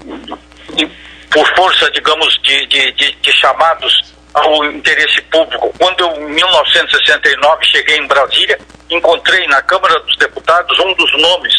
por 1.30 1.56
força, 1.56 1.90
digamos, 1.92 2.38
de, 2.42 2.66
de, 2.66 2.92
de, 2.94 3.12
de 3.14 3.32
chamados 3.34 4.14
ao 4.34 4.66
interesse 4.66 5.22
público. 5.24 5.74
Quando 5.78 6.00
eu, 6.02 6.30
em 6.30 6.34
1969, 6.34 7.66
cheguei 7.66 7.98
em 7.98 8.08
Brasília, 8.08 8.60
encontrei 8.90 9.48
na 9.48 9.62
Câmara 9.62 10.00
dos 10.02 10.18
Deputados 10.18 10.80
um 10.80 10.94
dos 10.94 11.22
nomes 11.22 11.54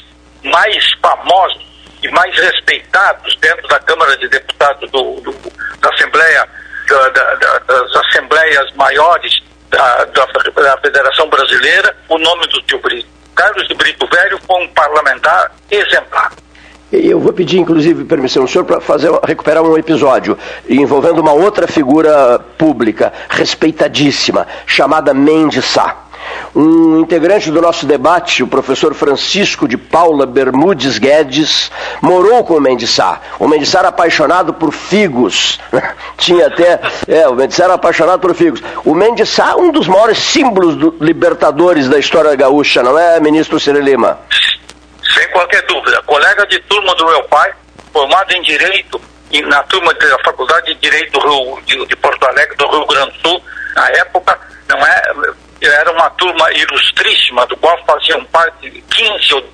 mais 0.45 0.85
famosos 1.01 1.63
e 2.03 2.09
mais 2.09 2.35
respeitados 2.37 3.37
dentro 3.37 3.67
da 3.69 3.79
Câmara 3.81 4.17
de 4.17 4.29
Deputados 4.29 4.91
do, 4.91 5.21
do 5.21 5.33
da 5.81 5.89
Assembleia, 5.91 6.49
da, 6.89 7.09
da, 7.09 7.59
das 7.59 7.97
Assembleias 7.97 8.73
Maiores 8.75 9.43
da, 9.71 10.05
da, 10.05 10.79
Federação 10.83 11.29
Brasileira, 11.29 11.97
o 12.09 12.19
nome 12.19 12.47
do 12.49 12.61
tio 12.63 12.79
Brito. 12.81 13.09
Carlos 13.35 13.67
de 13.67 13.75
Brito 13.75 14.07
Velho 14.07 14.39
foi 14.47 14.63
um 14.63 14.69
parlamentar 14.69 15.53
exemplar. 15.71 16.33
Eu 16.93 17.19
vou 17.19 17.33
pedir, 17.33 17.59
inclusive, 17.59 18.05
permissão 18.05 18.43
ao 18.43 18.49
senhor 18.49 18.65
para 18.65 18.79
fazer, 18.79 19.11
recuperar 19.25 19.63
um 19.63 19.79
episódio 19.79 20.37
envolvendo 20.69 21.21
uma 21.21 21.33
outra 21.33 21.67
figura 21.67 22.39
pública, 22.59 23.11
respeitadíssima, 23.31 24.47
chamada 24.67 25.15
Mendes 25.15 25.65
Sá. 25.65 26.03
Um 26.55 27.01
integrante 27.01 27.51
do 27.51 27.63
nosso 27.63 27.87
debate, 27.87 28.43
o 28.43 28.47
professor 28.47 28.93
Francisco 28.93 29.67
de 29.67 29.79
Paula 29.79 30.27
Bermudes 30.27 30.99
Guedes, 30.99 31.71
morou 32.03 32.45
com 32.45 32.59
o 32.59 32.61
Mendes 32.61 32.91
Sá. 32.91 33.23
O 33.39 33.49
Mendes 33.49 33.71
Sá 33.71 33.79
era 33.79 33.89
apaixonado 33.89 34.53
por 34.53 34.71
figos. 34.71 35.59
Tinha 36.19 36.49
até. 36.49 36.79
É, 37.09 37.27
o 37.27 37.35
Mendes 37.35 37.57
Sá 37.57 37.65
era 37.65 37.75
apaixonado 37.75 38.21
por 38.21 38.35
figos. 38.35 38.63
O 38.85 38.95
Mendes 38.95 39.31
Sá, 39.31 39.57
um 39.57 39.73
dos 39.73 39.89
maiores 39.89 40.19
símbolos 40.19 40.77
do, 40.77 40.95
libertadores 41.01 41.89
da 41.89 41.99
história 41.99 42.35
gaúcha, 42.37 42.83
não 42.83 42.99
é, 42.99 43.19
ministro 43.19 43.59
Ciro 43.59 43.81
Lima? 43.81 44.19
Sem 45.13 45.29
qualquer 45.31 45.63
dúvida. 45.67 46.03
Colega 46.03 46.47
de 46.47 46.59
turma 46.61 46.95
do 46.95 47.07
meu 47.07 47.23
pai, 47.25 47.53
formado 47.93 48.33
em 48.33 48.43
Direito, 48.43 49.01
na 49.47 49.63
turma 49.65 49.93
da 49.95 50.19
Faculdade 50.25 50.75
de 50.75 50.81
Direito 50.81 51.19
Rio, 51.21 51.61
de, 51.63 51.87
de 51.87 51.97
Porto 51.97 52.25
Alegre, 52.27 52.57
do 52.57 52.67
Rio 52.69 52.87
Grande 52.87 53.19
do 53.19 53.29
Sul, 53.29 53.43
na 53.75 53.89
época, 53.91 54.39
não 54.69 54.79
é, 54.87 55.03
era 55.63 55.91
uma 55.93 56.11
turma 56.11 56.53
ilustríssima, 56.53 57.47
do 57.47 57.57
qual 57.57 57.79
faziam 57.87 58.23
parte 58.27 58.71
15, 58.71 59.45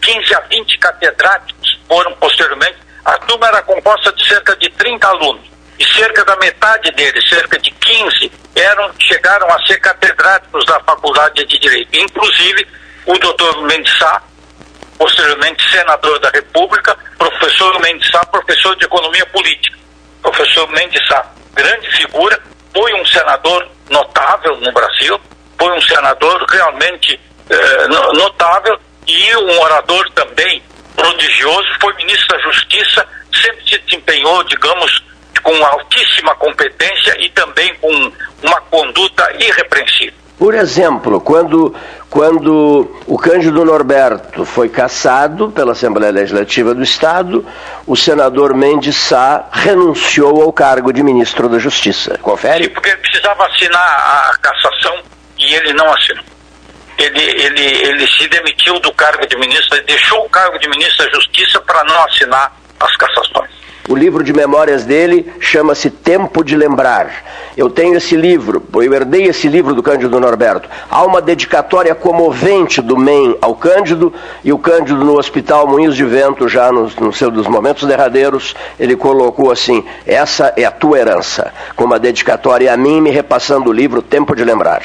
15 0.00 0.34
a 0.34 0.40
20 0.40 0.78
catedráticos, 0.78 1.80
foram 1.86 2.12
posteriormente. 2.14 2.76
A 3.04 3.16
turma 3.18 3.48
era 3.48 3.62
composta 3.62 4.12
de 4.12 4.26
cerca 4.26 4.56
de 4.56 4.68
30 4.70 5.06
alunos, 5.06 5.50
e 5.78 5.84
cerca 5.94 6.24
da 6.24 6.36
metade 6.36 6.90
deles, 6.92 7.26
cerca 7.28 7.58
de 7.58 7.70
15, 7.70 8.30
eram, 8.54 8.90
chegaram 8.98 9.48
a 9.48 9.66
ser 9.66 9.78
catedráticos 9.78 10.66
da 10.66 10.78
Faculdade 10.80 11.46
de 11.46 11.58
Direito. 11.58 11.96
Inclusive, 11.96 12.66
o 13.06 13.18
doutor 13.18 13.62
Mendes 13.62 13.96
Sá, 13.98 14.22
posteriormente 15.00 15.66
senador 15.70 16.18
da 16.18 16.28
República, 16.28 16.94
professor 17.16 17.80
Mendes 17.80 18.06
Sá, 18.10 18.22
professor 18.26 18.76
de 18.76 18.84
economia 18.84 19.24
política. 19.32 19.78
Professor 20.20 20.68
Mendes 20.72 21.00
Sá, 21.08 21.24
grande 21.54 21.90
figura, 21.92 22.38
foi 22.74 22.92
um 23.00 23.06
senador 23.06 23.66
notável 23.88 24.54
no 24.58 24.70
Brasil, 24.72 25.18
foi 25.58 25.72
um 25.72 25.80
senador 25.80 26.44
realmente 26.50 27.18
eh, 27.48 27.88
notável 27.88 28.78
e 29.06 29.36
um 29.36 29.60
orador 29.62 30.06
também 30.10 30.62
prodigioso, 30.94 31.68
foi 31.80 31.94
ministro 31.94 32.36
da 32.36 32.42
Justiça, 32.42 33.08
sempre 33.42 33.70
se 33.70 33.78
desempenhou, 33.78 34.44
digamos, 34.44 35.02
com 35.42 35.64
altíssima 35.64 36.34
competência 36.34 37.16
e 37.18 37.30
também 37.30 37.74
com 37.76 38.12
uma 38.42 38.60
conduta 38.62 39.32
irrepreensível. 39.38 40.19
Por 40.40 40.54
exemplo, 40.54 41.20
quando, 41.20 41.74
quando 42.08 42.90
o 43.06 43.18
Cândido 43.18 43.62
Norberto 43.62 44.46
foi 44.46 44.70
cassado 44.70 45.50
pela 45.50 45.72
Assembleia 45.72 46.10
Legislativa 46.10 46.74
do 46.74 46.82
Estado, 46.82 47.44
o 47.86 47.94
senador 47.94 48.54
Mendes 48.54 48.96
Sá 48.96 49.50
renunciou 49.52 50.42
ao 50.42 50.50
cargo 50.50 50.94
de 50.94 51.02
ministro 51.02 51.46
da 51.46 51.58
Justiça. 51.58 52.16
Confere? 52.22 52.64
Sim, 52.64 52.70
porque 52.70 52.88
ele 52.88 52.96
precisava 52.96 53.44
assinar 53.48 53.82
a 53.82 54.38
cassação 54.40 55.02
e 55.38 55.54
ele 55.56 55.74
não 55.74 55.92
assinou. 55.92 56.24
Ele, 56.96 57.20
ele, 57.20 57.88
ele 57.88 58.06
se 58.06 58.26
demitiu 58.26 58.80
do 58.80 58.94
cargo 58.94 59.26
de 59.26 59.36
ministro, 59.36 59.76
ele 59.76 59.84
deixou 59.84 60.24
o 60.24 60.30
cargo 60.30 60.58
de 60.58 60.70
ministro 60.70 61.04
da 61.04 61.12
Justiça 61.16 61.60
para 61.60 61.84
não 61.84 62.02
assinar 62.04 62.50
as 62.80 62.96
cassações. 62.96 63.59
O 63.88 63.96
livro 63.96 64.22
de 64.22 64.32
memórias 64.32 64.84
dele 64.84 65.32
chama-se 65.40 65.90
Tempo 65.90 66.44
de 66.44 66.54
Lembrar. 66.54 67.10
Eu 67.56 67.70
tenho 67.70 67.96
esse 67.96 68.14
livro, 68.14 68.62
eu 68.74 68.94
herdei 68.94 69.24
esse 69.24 69.48
livro 69.48 69.74
do 69.74 69.82
Cândido 69.82 70.20
Norberto. 70.20 70.68
Há 70.88 71.02
uma 71.04 71.20
dedicatória 71.20 71.94
comovente 71.94 72.80
do 72.80 72.96
MEN 72.96 73.36
ao 73.40 73.56
Cândido, 73.56 74.14
e 74.44 74.52
o 74.52 74.58
Cândido 74.58 75.04
no 75.04 75.18
Hospital 75.18 75.66
Moinhos 75.66 75.96
de 75.96 76.04
Vento, 76.04 76.48
já 76.48 76.70
nos, 76.70 76.94
nos 76.96 77.16
seus 77.16 77.46
momentos 77.46 77.88
derradeiros, 77.88 78.54
ele 78.78 78.94
colocou 78.96 79.50
assim: 79.50 79.84
essa 80.06 80.52
é 80.56 80.64
a 80.64 80.70
tua 80.70 80.98
herança, 80.98 81.52
com 81.74 81.84
uma 81.84 81.98
dedicatória 81.98 82.72
a 82.72 82.76
mim, 82.76 83.00
me 83.00 83.10
repassando 83.10 83.70
o 83.70 83.72
livro 83.72 84.02
Tempo 84.02 84.36
de 84.36 84.44
Lembrar. 84.44 84.82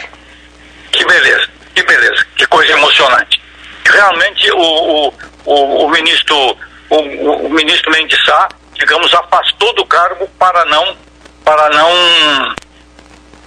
Que 0.91 1.05
beleza, 1.05 1.47
que 1.75 1.83
beleza, 1.83 2.25
que 2.35 2.47
coisa 2.47 2.71
emocionante. 2.71 3.41
Realmente 3.85 4.51
o, 4.51 4.57
o, 4.57 5.13
o, 5.45 5.85
o 5.85 5.89
ministro, 5.91 6.57
o, 6.89 6.97
o 7.45 7.49
ministro 7.49 7.91
Mendes 7.91 8.17
Sá 8.25 8.49
digamos, 8.75 9.13
afastou 9.13 9.73
do 9.75 9.85
cargo 9.85 10.27
para 10.39 10.65
não, 10.65 10.97
para 11.43 11.69
não, 11.69 12.55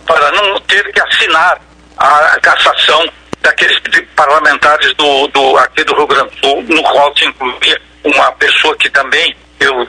para 0.06 0.30
não 0.32 0.60
ter 0.62 0.92
que 0.92 1.00
assinar 1.00 1.60
a 1.96 2.38
cassação 2.40 3.08
daqueles 3.40 3.80
parlamentares 4.14 4.94
do, 4.94 5.26
do, 5.28 5.56
aqui 5.58 5.84
do 5.84 5.94
Rio 5.94 6.06
Grande 6.06 6.30
do 6.36 6.40
Sul, 6.40 6.62
no 6.68 6.82
qual 6.82 7.16
se 7.16 7.24
incluía 7.24 7.80
uma 8.04 8.32
pessoa 8.32 8.76
que 8.76 8.90
também 8.90 9.36
eu 9.60 9.88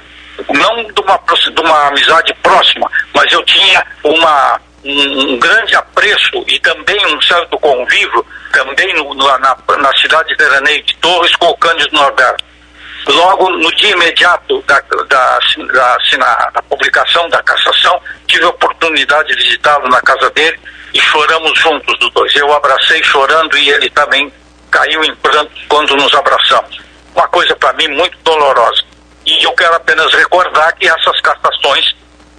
não 0.50 0.84
de 0.84 1.02
uma, 1.02 1.18
de 1.18 1.62
uma 1.62 1.88
amizade 1.88 2.34
próxima, 2.42 2.90
mas 3.14 3.32
eu 3.32 3.44
tinha 3.44 3.86
uma, 4.04 4.62
um, 4.84 5.34
um 5.34 5.40
grande 5.40 5.76
apreço 5.76 6.44
e 6.48 6.60
também 6.60 7.16
um 7.16 7.22
certo 7.22 7.58
convívio, 7.60 8.26
também 8.52 8.94
no, 8.96 9.14
na, 9.14 9.38
na 9.38 9.98
cidade 9.98 10.30
de 10.30 10.36
Veraneio 10.36 10.84
de 10.84 10.96
Torres, 10.98 11.36
com 11.36 11.48
o 11.48 11.58
Cândido 11.58 11.96
Norberto. 11.96 12.44
Logo 13.08 13.50
no 13.50 13.74
dia 13.76 13.92
imediato 13.92 14.62
da, 14.68 14.80
da, 14.82 15.04
da, 15.04 16.50
da, 16.52 16.62
publicação 16.64 17.28
da 17.30 17.42
cassação, 17.44 18.00
tive 18.28 18.44
a 18.46 18.50
oportunidade 18.50 19.30
de 19.30 19.44
visitá-lo 19.44 19.88
na 19.90 20.02
casa 20.02 20.30
dele 20.32 20.60
e 20.94 21.00
choramos 21.00 21.58
juntos 21.60 21.98
dos 22.00 22.12
dois. 22.12 22.36
Eu 22.36 22.52
abracei 22.54 23.02
chorando 23.04 23.58
e 23.58 23.70
ele 23.70 23.90
também 23.92 24.32
caiu 24.70 25.04
em 25.04 25.16
pranto 25.16 25.52
quando 25.68 25.96
nos 25.96 26.14
abraçamos. 26.14 26.80
Uma 27.16 27.28
coisa 27.30 27.56
para 27.56 27.74
mim 27.74 27.88
muito 27.90 28.18
dolorosa. 28.24 28.84
E 29.26 29.44
eu 29.44 29.52
quero 29.54 29.76
apenas 29.76 30.14
recordar 30.14 30.76
que 30.76 30.88
essas 30.88 31.20
cassações 31.22 31.86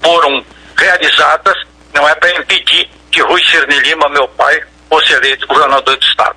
foram 0.03 0.45
realizadas, 0.77 1.55
não 1.95 2.09
é 2.09 2.15
para 2.15 2.31
impedir 2.39 2.89
que 3.11 3.21
Rui 3.23 3.43
Cirne 3.45 3.79
Lima, 3.81 4.09
meu 4.09 4.27
pai, 4.29 4.63
fosse 4.89 5.13
eleito 5.13 5.47
governador 5.47 5.97
do 5.97 6.07
Estado. 6.07 6.37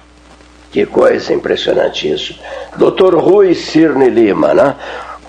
Que 0.73 0.87
coisa 0.87 1.31
impressionante 1.31 2.11
isso. 2.11 2.35
Doutor 2.77 3.13
Rui 3.13 3.53
Cirne 3.53 4.09
Lima, 4.09 4.55
né? 4.55 4.75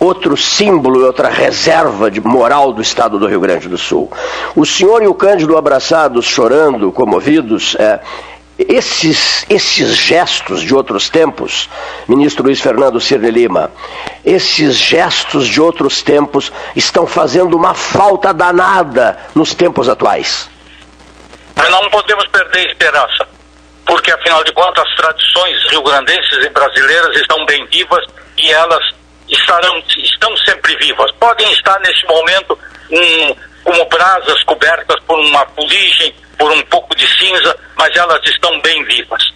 outro 0.00 0.38
símbolo 0.38 1.02
e 1.02 1.04
outra 1.04 1.28
reserva 1.28 2.10
de 2.10 2.18
moral 2.18 2.72
do 2.72 2.80
estado 2.80 3.18
do 3.18 3.26
Rio 3.26 3.40
Grande 3.40 3.68
do 3.68 3.76
Sul. 3.76 4.10
O 4.56 4.64
senhor 4.64 5.02
e 5.02 5.06
o 5.06 5.14
Cândido 5.14 5.56
abraçados, 5.58 6.24
chorando, 6.24 6.90
comovidos, 6.90 7.76
é, 7.78 8.00
esses, 8.58 9.44
esses 9.50 9.94
gestos 9.94 10.62
de 10.62 10.74
outros 10.74 11.10
tempos, 11.10 11.68
ministro 12.08 12.44
Luiz 12.44 12.60
Fernando 12.60 12.98
Cirne 12.98 13.30
Lima, 13.30 13.70
esses 14.24 14.76
gestos 14.76 15.46
de 15.46 15.60
outros 15.60 16.00
tempos 16.00 16.50
estão 16.74 17.06
fazendo 17.06 17.54
uma 17.54 17.74
falta 17.74 18.32
danada 18.32 19.18
nos 19.34 19.52
tempos 19.52 19.90
atuais. 19.90 20.48
Nós 21.54 21.70
não 21.70 21.90
podemos 21.90 22.26
perder 22.28 22.66
esperança 22.70 23.33
porque 23.86 24.10
afinal 24.10 24.42
de 24.44 24.52
contas 24.52 24.84
as 24.86 24.96
tradições 24.96 25.70
rio-grandenses 25.70 26.44
e 26.44 26.48
brasileiras 26.50 27.16
estão 27.16 27.44
bem 27.46 27.64
vivas 27.66 28.04
e 28.38 28.50
elas 28.50 28.84
estarão, 29.28 29.82
estão 29.98 30.36
sempre 30.38 30.76
vivas. 30.76 31.10
Podem 31.12 31.50
estar 31.52 31.78
nesse 31.80 32.06
momento 32.06 32.58
um, 32.90 33.36
como 33.64 33.84
brasas 33.86 34.42
cobertas 34.44 34.96
por 35.06 35.18
uma 35.18 35.46
fuligem, 35.46 36.14
por 36.38 36.50
um 36.52 36.62
pouco 36.62 36.94
de 36.94 37.06
cinza, 37.18 37.56
mas 37.76 37.94
elas 37.96 38.20
estão 38.26 38.60
bem 38.60 38.84
vivas. 38.84 39.32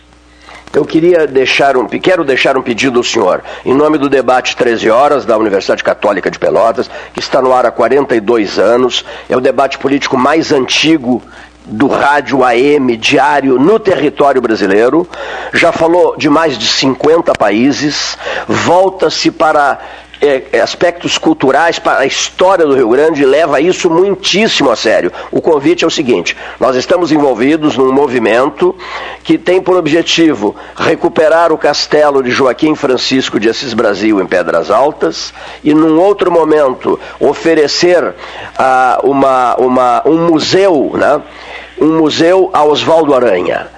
Eu 0.73 0.85
queria 0.85 1.27
deixar 1.27 1.77
um, 1.77 1.89
quero 1.89 2.25
deixar 2.25 2.57
um 2.57 2.63
pedido 2.63 2.99
ao 2.99 3.03
senhor, 3.03 3.43
em 3.65 3.75
nome 3.75 3.97
do 3.97 4.09
debate 4.09 4.55
13 4.55 4.91
horas 4.91 5.25
da 5.25 5.37
Universidade 5.37 5.83
Católica 5.83 6.31
de 6.31 6.39
Pelotas, 6.39 6.91
que 7.15 7.21
está 7.21 7.41
no 7.41 7.55
ar 7.55 7.65
há 7.65 7.71
42 7.71 8.59
anos, 8.59 9.05
é 9.31 9.37
o 9.37 9.41
debate 9.41 9.79
político 9.79 10.17
mais 10.17 10.53
antigo 10.53 11.23
do 11.69 11.87
rádio 11.87 12.43
AM 12.45 12.97
diário 12.97 13.59
no 13.59 13.79
território 13.79 14.41
brasileiro, 14.41 15.07
já 15.53 15.71
falou 15.71 16.17
de 16.17 16.29
mais 16.29 16.59
de 16.59 16.67
50 16.67 17.33
países, 17.35 18.17
volta-se 18.49 19.31
para 19.31 19.79
é, 20.21 20.61
aspectos 20.61 21.17
culturais 21.17 21.79
para 21.79 22.01
a 22.01 22.07
história 22.07 22.67
do 22.67 22.75
Rio 22.75 22.89
Grande 22.89 23.23
e 23.23 23.27
leva 23.27 23.61
isso 23.61 23.89
muitíssimo 23.89 24.71
a 24.71 24.77
sério. 24.77 25.13
O 25.31 25.41
convite 25.41 25.85
é 25.85 25.87
o 25.87 25.91
seguinte: 25.91 26.37
nós 26.59 26.77
estamos 26.77 27.13
envolvidos 27.13 27.77
num 27.77 27.93
movimento 27.93 28.75
que 29.23 29.39
tem 29.39 29.61
por 29.61 29.77
objetivo 29.77 30.57
recuperar 30.77 31.53
o 31.53 31.59
castelo 31.59 32.23
de 32.23 32.31
Joaquim 32.31 32.75
Francisco 32.75 33.39
de 33.39 33.49
Assis 33.49 33.75
Brasil 33.75 34.21
em 34.21 34.27
Pedras 34.27 34.71
Altas 34.71 35.33
e, 35.63 35.73
num 35.73 36.01
outro 36.01 36.31
momento, 36.31 36.99
oferecer 37.21 38.15
ah, 38.59 38.99
uma, 39.03 39.55
uma, 39.57 40.03
um 40.05 40.27
museu, 40.27 40.93
né? 40.95 41.23
Um 41.81 41.99
museu 41.99 42.51
a 42.53 42.65
Oswaldo 42.65 43.15
Aranha 43.15 43.69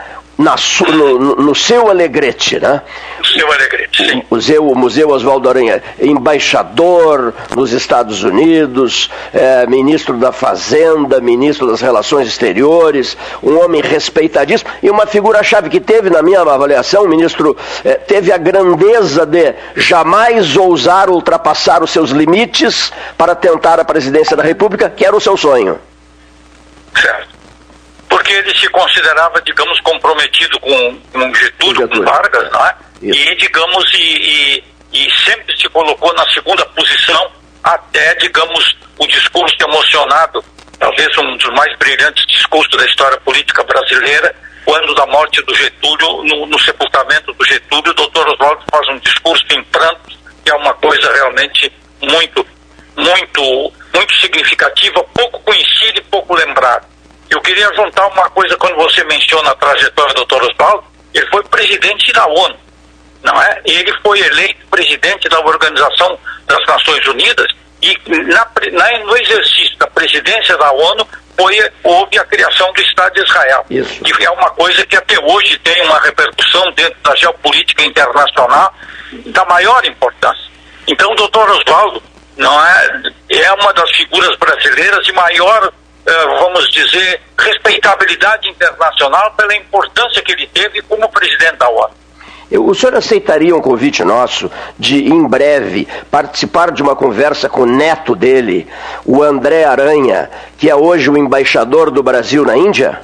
na, 0.41 0.57
no, 0.89 1.37
no, 1.37 1.55
seu 1.55 1.91
Alegrete, 1.91 2.59
né? 2.59 2.81
No 3.19 3.27
seu 3.27 3.53
Alegrete, 3.53 4.09
sim. 4.09 4.23
O 4.31 4.35
museu, 4.35 4.67
o 4.69 4.75
museu 4.75 5.11
Oswaldo 5.11 5.51
Aranha, 5.51 5.83
embaixador 6.01 7.35
nos 7.55 7.73
Estados 7.73 8.25
Unidos, 8.25 9.11
é, 9.35 9.67
ministro 9.67 10.17
da 10.17 10.33
Fazenda, 10.33 11.21
ministro 11.21 11.67
das 11.67 11.83
Relações 11.83 12.27
Exteriores, 12.27 13.19
um 13.43 13.63
homem 13.63 13.83
respeitadíssimo 13.83 14.71
e 14.83 14.89
uma 14.89 15.07
figura-chave 15.07 15.69
que 15.69 15.79
teve, 15.79 16.09
na 16.09 16.23
minha 16.23 16.41
avaliação, 16.41 17.05
o 17.05 17.09
ministro 17.09 17.55
é, 17.85 17.95
teve 17.95 18.33
a 18.33 18.39
grandeza 18.39 19.27
de 19.27 19.55
jamais 19.77 20.57
ousar 20.57 21.11
ultrapassar 21.11 21.83
os 21.83 21.91
seus 21.91 22.11
limites 22.11 22.91
para 23.19 23.35
tentar 23.35 23.79
a 23.79 23.85
presidência 23.85 24.35
da 24.35 24.43
República, 24.43 24.89
que 24.89 25.05
era 25.05 25.15
o 25.15 25.21
seu 25.21 25.37
sonho. 25.37 25.79
Certo 26.95 27.30
porque 28.31 28.33
ele 28.33 28.55
se 28.55 28.69
considerava, 28.69 29.43
digamos, 29.43 29.81
comprometido 29.81 30.61
com, 30.61 31.01
com 31.13 31.35
Getúlio, 31.35 31.89
com 31.89 32.03
Vargas, 32.03 32.51
não 32.53 32.67
é? 32.67 32.77
E, 33.03 33.37
digamos, 33.37 33.93
e, 33.95 33.99
e, 33.99 34.65
e, 34.93 35.11
sempre 35.25 35.57
se 35.57 35.69
colocou 35.71 36.13
na 36.15 36.25
segunda 36.31 36.65
posição, 36.67 37.33
até, 37.65 38.15
digamos, 38.17 38.77
o 38.99 39.07
discurso 39.07 39.57
emocionado, 39.61 40.45
talvez 40.79 41.09
um 41.19 41.37
dos 41.37 41.51
mais 41.57 41.77
brilhantes 41.79 42.25
discursos 42.27 42.77
da 42.79 42.87
história 42.87 43.19
política 43.21 43.65
brasileira, 43.65 44.35
quando 44.65 44.95
da 44.95 45.07
morte 45.07 45.43
do 45.43 45.55
Getúlio, 45.55 46.23
no, 46.25 46.47
no 46.47 46.59
sepultamento 46.61 47.33
do 47.33 47.45
Getúlio, 47.45 47.91
o 47.91 47.95
doutor 47.95 48.29
Oswaldo 48.29 48.63
faz 48.71 48.89
um 48.91 48.99
discurso 48.99 49.45
em 49.51 49.65
prantos, 49.65 50.17
que 50.45 50.51
é 50.51 50.55
uma 50.55 50.75
coisa 50.75 51.13
realmente 51.15 51.73
muito, 52.03 52.47
muito, 52.97 53.73
muito 53.93 54.15
significativa, 54.21 55.03
pouco 55.15 55.41
conhecida 55.41 55.99
e 55.99 56.03
pouco 56.03 56.35
lembrada. 56.35 56.91
Eu 57.31 57.41
queria 57.41 57.73
juntar 57.75 58.07
uma 58.09 58.29
coisa 58.31 58.57
quando 58.57 58.75
você 58.77 59.05
menciona 59.05 59.51
a 59.51 59.55
trajetória 59.55 60.15
do 60.15 60.25
Dr. 60.25 60.43
Oswaldo, 60.43 60.85
ele 61.15 61.27
foi 61.27 61.43
presidente 61.45 62.13
da 62.13 62.27
ONU, 62.27 62.57
não 63.23 63.41
é? 63.43 63.61
Ele 63.65 63.93
foi 64.03 64.21
eleito 64.21 64.67
presidente 64.69 65.29
da 65.29 65.39
Organização 65.41 66.19
das 66.47 66.67
Nações 66.67 67.07
Unidas 67.07 67.47
e 67.83 67.97
na, 68.09 68.47
na, 68.73 68.99
no 69.05 69.17
exercício 69.17 69.79
da 69.79 69.87
presidência 69.87 70.57
da 70.57 70.73
ONU 70.73 71.07
foi, 71.39 71.71
houve 71.85 72.19
a 72.19 72.25
criação 72.25 72.71
do 72.73 72.81
Estado 72.83 73.15
de 73.15 73.23
Israel. 73.23 73.65
Isso. 73.71 74.01
Que 74.03 74.25
é 74.25 74.31
uma 74.31 74.51
coisa 74.51 74.85
que 74.85 74.97
até 74.97 75.19
hoje 75.21 75.59
tem 75.61 75.83
uma 75.87 75.99
repercussão 76.01 76.71
dentro 76.73 76.99
da 77.03 77.15
geopolítica 77.17 77.83
internacional 77.85 78.75
da 79.27 79.45
maior 79.47 79.85
importância. 79.87 80.51
Então, 80.87 81.11
o 81.13 81.15
doutor 81.15 81.49
Oswaldo 81.51 82.03
não 82.37 82.67
é, 82.67 83.03
é 83.31 83.53
uma 83.53 83.73
das 83.73 83.91
figuras 83.97 84.37
brasileiras 84.37 85.05
de 85.05 85.13
maior 85.13 85.73
vamos 86.07 86.71
dizer, 86.71 87.21
respeitabilidade 87.39 88.49
internacional 88.49 89.33
pela 89.33 89.55
importância 89.55 90.23
que 90.23 90.33
ele 90.33 90.47
teve 90.47 90.83
como 90.83 91.09
presidente 91.09 91.57
da 91.57 91.69
ONU. 91.69 92.01
O 92.53 92.75
senhor 92.75 92.97
aceitaria 92.97 93.55
um 93.55 93.61
convite 93.61 94.03
nosso 94.03 94.51
de, 94.77 95.05
em 95.05 95.25
breve, 95.29 95.87
participar 96.11 96.73
de 96.73 96.83
uma 96.83 96.97
conversa 96.97 97.49
com 97.49 97.63
o 97.63 97.67
neto 97.67 98.17
dele, 98.17 98.67
o 99.05 99.23
André 99.23 99.65
Aranha, 99.65 100.29
que 100.59 100.69
é 100.69 100.75
hoje 100.75 101.09
o 101.09 101.17
embaixador 101.17 101.93
do 101.93 102.03
Brasil 102.03 102.45
na 102.45 102.57
Índia? 102.57 103.01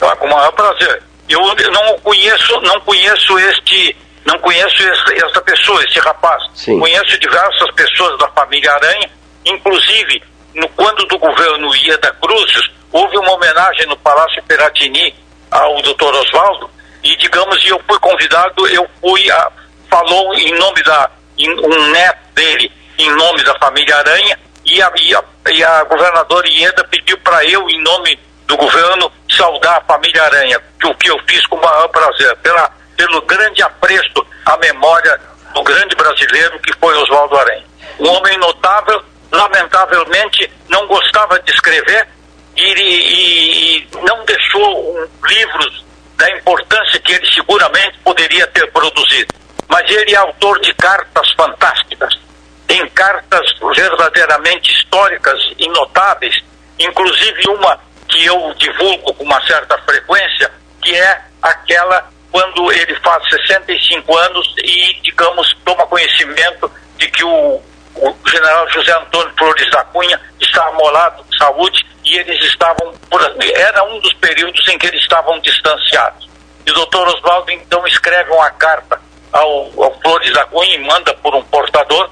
Ah, 0.00 0.16
com 0.16 0.26
o 0.26 0.30
maior 0.30 0.52
prazer. 0.52 1.02
Eu 1.28 1.40
não 1.40 1.98
conheço, 1.98 2.60
não 2.62 2.80
conheço 2.80 3.38
este, 3.38 3.94
não 4.24 4.38
conheço 4.38 4.82
essa 4.82 5.42
pessoa, 5.42 5.84
esse 5.84 5.98
rapaz. 6.00 6.42
Sim. 6.54 6.78
Conheço 6.78 7.20
diversas 7.20 7.70
pessoas 7.72 8.18
da 8.18 8.28
família 8.28 8.72
Aranha, 8.72 9.10
inclusive 9.44 10.22
no, 10.58 10.68
quando 10.70 11.06
do 11.06 11.18
governo 11.18 11.74
ia 11.76 11.96
da 11.98 12.12
Cruzes, 12.12 12.70
houve 12.92 13.16
uma 13.18 13.32
homenagem 13.32 13.86
no 13.86 13.96
Palácio 13.96 14.42
Peratini 14.44 15.14
ao 15.50 15.80
doutor 15.82 16.14
Oswaldo, 16.14 16.70
e 17.02 17.16
digamos, 17.16 17.58
eu 17.66 17.80
fui 17.88 17.98
convidado, 18.00 18.66
eu 18.68 18.86
fui, 19.00 19.30
a, 19.30 19.52
falou 19.88 20.34
em 20.34 20.52
nome 20.58 20.82
da, 20.82 21.10
em, 21.38 21.50
um 21.60 21.90
neto 21.90 22.18
dele, 22.34 22.72
em 22.98 23.10
nome 23.10 23.42
da 23.44 23.56
família 23.58 23.96
Aranha 23.96 24.38
e 24.64 24.82
a, 24.82 24.92
e 24.96 25.14
a, 25.14 25.24
e 25.50 25.64
a 25.64 25.84
governadora 25.84 26.48
Ieda 26.48 26.84
pediu 26.84 27.16
para 27.18 27.44
eu, 27.44 27.68
em 27.70 27.82
nome 27.82 28.18
do 28.46 28.56
governo, 28.56 29.10
saudar 29.30 29.78
a 29.78 29.80
família 29.82 30.22
Aranha, 30.24 30.60
o 30.84 30.94
que 30.94 31.10
eu 31.10 31.18
fiz 31.28 31.46
com 31.46 31.56
o 31.56 31.62
maior 31.62 31.88
prazer, 31.88 32.36
pela, 32.38 32.70
pelo 32.96 33.22
grande 33.22 33.62
apreço 33.62 34.26
à 34.44 34.56
memória 34.56 35.20
do 35.54 35.62
grande 35.62 35.94
brasileiro 35.94 36.58
que 36.60 36.72
foi 36.74 36.94
Oswaldo 36.96 37.36
Aranha. 37.36 37.64
Um 37.98 38.08
homem 38.08 38.38
notável, 38.38 39.02
lamentavelmente 39.30 40.50
não 40.68 40.86
gostava 40.86 41.38
de 41.40 41.50
escrever 41.52 42.08
e, 42.56 42.62
e, 42.62 43.76
e 43.78 43.88
não 44.02 44.24
deixou 44.24 44.94
um, 44.94 45.08
livros 45.26 45.84
da 46.16 46.30
importância 46.30 47.00
que 47.00 47.12
ele 47.12 47.32
seguramente 47.32 47.98
poderia 48.04 48.46
ter 48.48 48.70
produzido. 48.72 49.34
Mas 49.68 49.88
ele 49.90 50.14
é 50.14 50.16
autor 50.16 50.60
de 50.60 50.72
cartas 50.74 51.30
fantásticas, 51.32 52.18
tem 52.66 52.88
cartas 52.90 53.46
verdadeiramente 53.76 54.72
históricas 54.72 55.38
e 55.58 55.68
notáveis, 55.68 56.34
inclusive 56.78 57.48
uma 57.50 57.78
que 58.08 58.24
eu 58.24 58.54
divulgo 58.56 59.14
com 59.14 59.24
uma 59.24 59.40
certa 59.46 59.76
frequência, 59.82 60.50
que 60.82 60.94
é 60.94 61.22
aquela 61.42 62.10
quando 62.30 62.72
ele 62.72 62.94
faz 62.96 63.28
65 63.30 64.16
anos 64.16 64.54
e, 64.58 65.00
digamos, 65.02 65.54
toma 65.64 65.86
conhecimento 65.86 66.70
de 66.96 67.10
que 67.10 67.24
o, 67.24 67.62
o 68.00 68.16
general 68.28 68.68
José 68.70 68.92
Antônio 68.92 69.32
Flores 69.38 69.70
da 69.70 69.84
Cunha 69.84 70.20
está 70.40 70.66
amolado 70.68 71.24
de 71.28 71.38
saúde 71.38 71.86
e 72.04 72.18
eles 72.18 72.42
estavam, 72.44 72.92
por, 73.10 73.20
era 73.54 73.84
um 73.84 74.00
dos 74.00 74.12
períodos 74.14 74.66
em 74.68 74.78
que 74.78 74.86
eles 74.86 75.02
estavam 75.02 75.38
distanciados. 75.40 76.28
E 76.66 76.70
o 76.70 76.74
doutor 76.74 77.08
Oswaldo 77.08 77.50
então 77.50 77.86
escreve 77.86 78.30
uma 78.30 78.50
carta 78.50 79.00
ao, 79.32 79.82
ao 79.82 80.00
Flores 80.00 80.32
da 80.32 80.44
Cunha 80.46 80.74
e 80.74 80.84
manda 80.84 81.14
por 81.14 81.34
um 81.34 81.42
portador, 81.44 82.10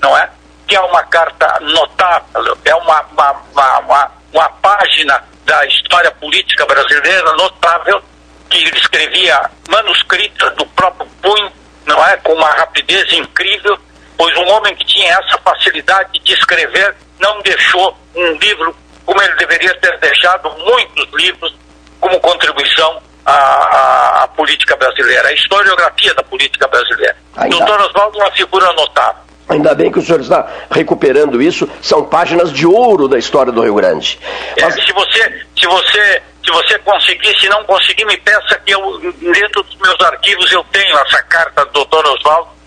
não 0.00 0.16
é? 0.16 0.30
Que 0.66 0.76
é 0.76 0.80
uma 0.80 1.02
carta 1.04 1.58
notável, 1.60 2.56
é 2.64 2.74
uma, 2.74 3.00
uma, 3.12 3.32
uma, 3.52 3.78
uma, 3.78 4.12
uma 4.32 4.48
página 4.50 5.24
da 5.44 5.64
história 5.66 6.10
política 6.10 6.66
brasileira 6.66 7.32
notável 7.32 8.02
que 8.50 8.58
ele 8.58 8.78
escrevia 8.78 9.50
manuscrita 9.68 10.50
do 10.50 10.66
próprio 10.66 11.08
punho, 11.22 11.52
não 11.86 12.06
é? 12.06 12.16
Com 12.18 12.34
uma 12.34 12.50
rapidez 12.50 13.10
incrível, 13.12 13.78
pois 14.18 14.36
um 14.36 14.48
homem 14.48 14.74
que 14.74 14.84
tinha 14.84 15.12
essa 15.12 15.38
facilidade 15.38 16.18
de 16.18 16.34
escrever 16.34 16.94
não 17.20 17.40
deixou 17.40 17.96
um 18.14 18.32
livro 18.32 18.76
como 19.06 19.22
ele 19.22 19.34
deveria 19.36 19.74
ter 19.76 19.96
deixado 20.00 20.50
muitos 20.58 21.08
livros 21.14 21.54
como 22.00 22.20
contribuição 22.20 23.00
à, 23.24 23.32
à, 23.32 24.24
à 24.24 24.28
política 24.28 24.76
brasileira, 24.76 25.28
à 25.28 25.32
historiografia 25.32 26.12
da 26.14 26.22
política 26.24 26.66
brasileira. 26.68 27.16
Ainda... 27.36 27.56
Doutor 27.56 27.80
Oswaldo 27.80 28.18
é 28.18 28.24
uma 28.24 28.32
figura 28.32 28.72
notável. 28.72 29.22
Ainda 29.48 29.74
bem 29.74 29.90
que 29.90 29.98
o 29.98 30.02
senhor 30.02 30.20
está 30.20 30.46
recuperando 30.70 31.40
isso, 31.40 31.66
são 31.80 32.04
páginas 32.04 32.52
de 32.52 32.66
ouro 32.66 33.08
da 33.08 33.18
história 33.18 33.50
do 33.50 33.62
Rio 33.62 33.76
Grande. 33.76 34.18
É, 34.56 34.62
Mas... 34.62 34.74
se 34.74 34.92
você, 34.92 35.46
se 35.58 35.66
você 35.66 36.22
se 36.44 36.52
você 36.52 36.78
conseguir, 36.78 37.38
se 37.38 37.48
não 37.50 37.62
conseguir, 37.64 38.06
me 38.06 38.16
peça 38.18 38.58
que 38.64 38.72
eu, 38.72 38.98
dentro 39.20 39.62
dos 39.62 39.76
meus 39.76 40.00
arquivos, 40.00 40.50
eu 40.50 40.64
tenho 40.72 40.96
essa 40.98 41.22
carta 41.24 41.64
do 41.66 41.72
doutor 41.72 42.06
Oswaldo 42.06 42.57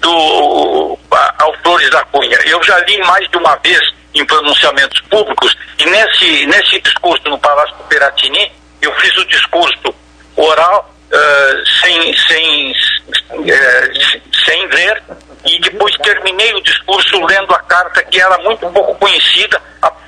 do, 0.00 0.98
ao 1.38 1.54
Flores 1.62 1.90
da 1.90 2.02
Cunha. 2.04 2.38
Eu 2.44 2.62
já 2.62 2.78
li 2.80 2.98
mais 2.98 3.28
de 3.30 3.36
uma 3.36 3.56
vez 3.56 3.80
em 4.14 4.24
pronunciamentos 4.24 5.00
públicos 5.02 5.56
e 5.78 5.84
nesse, 5.84 6.46
nesse 6.46 6.80
discurso 6.80 7.28
no 7.28 7.38
Palácio 7.38 7.76
Piratini, 7.88 8.50
eu 8.80 8.92
fiz 8.94 9.16
o 9.18 9.24
discurso 9.26 9.94
oral 10.36 10.94
uh, 11.10 11.66
sem, 11.80 12.16
sem, 12.16 12.72
uh, 12.72 14.44
sem 14.44 14.66
ler 14.68 15.02
e 15.44 15.60
depois 15.60 15.94
terminei 15.98 16.52
o 16.54 16.62
discurso 16.62 17.24
lendo 17.24 17.54
a 17.54 17.58
carta 17.60 18.02
que 18.04 18.20
era 18.20 18.36
muito 18.38 18.66
pouco 18.70 18.94
conhecida, 18.96 19.60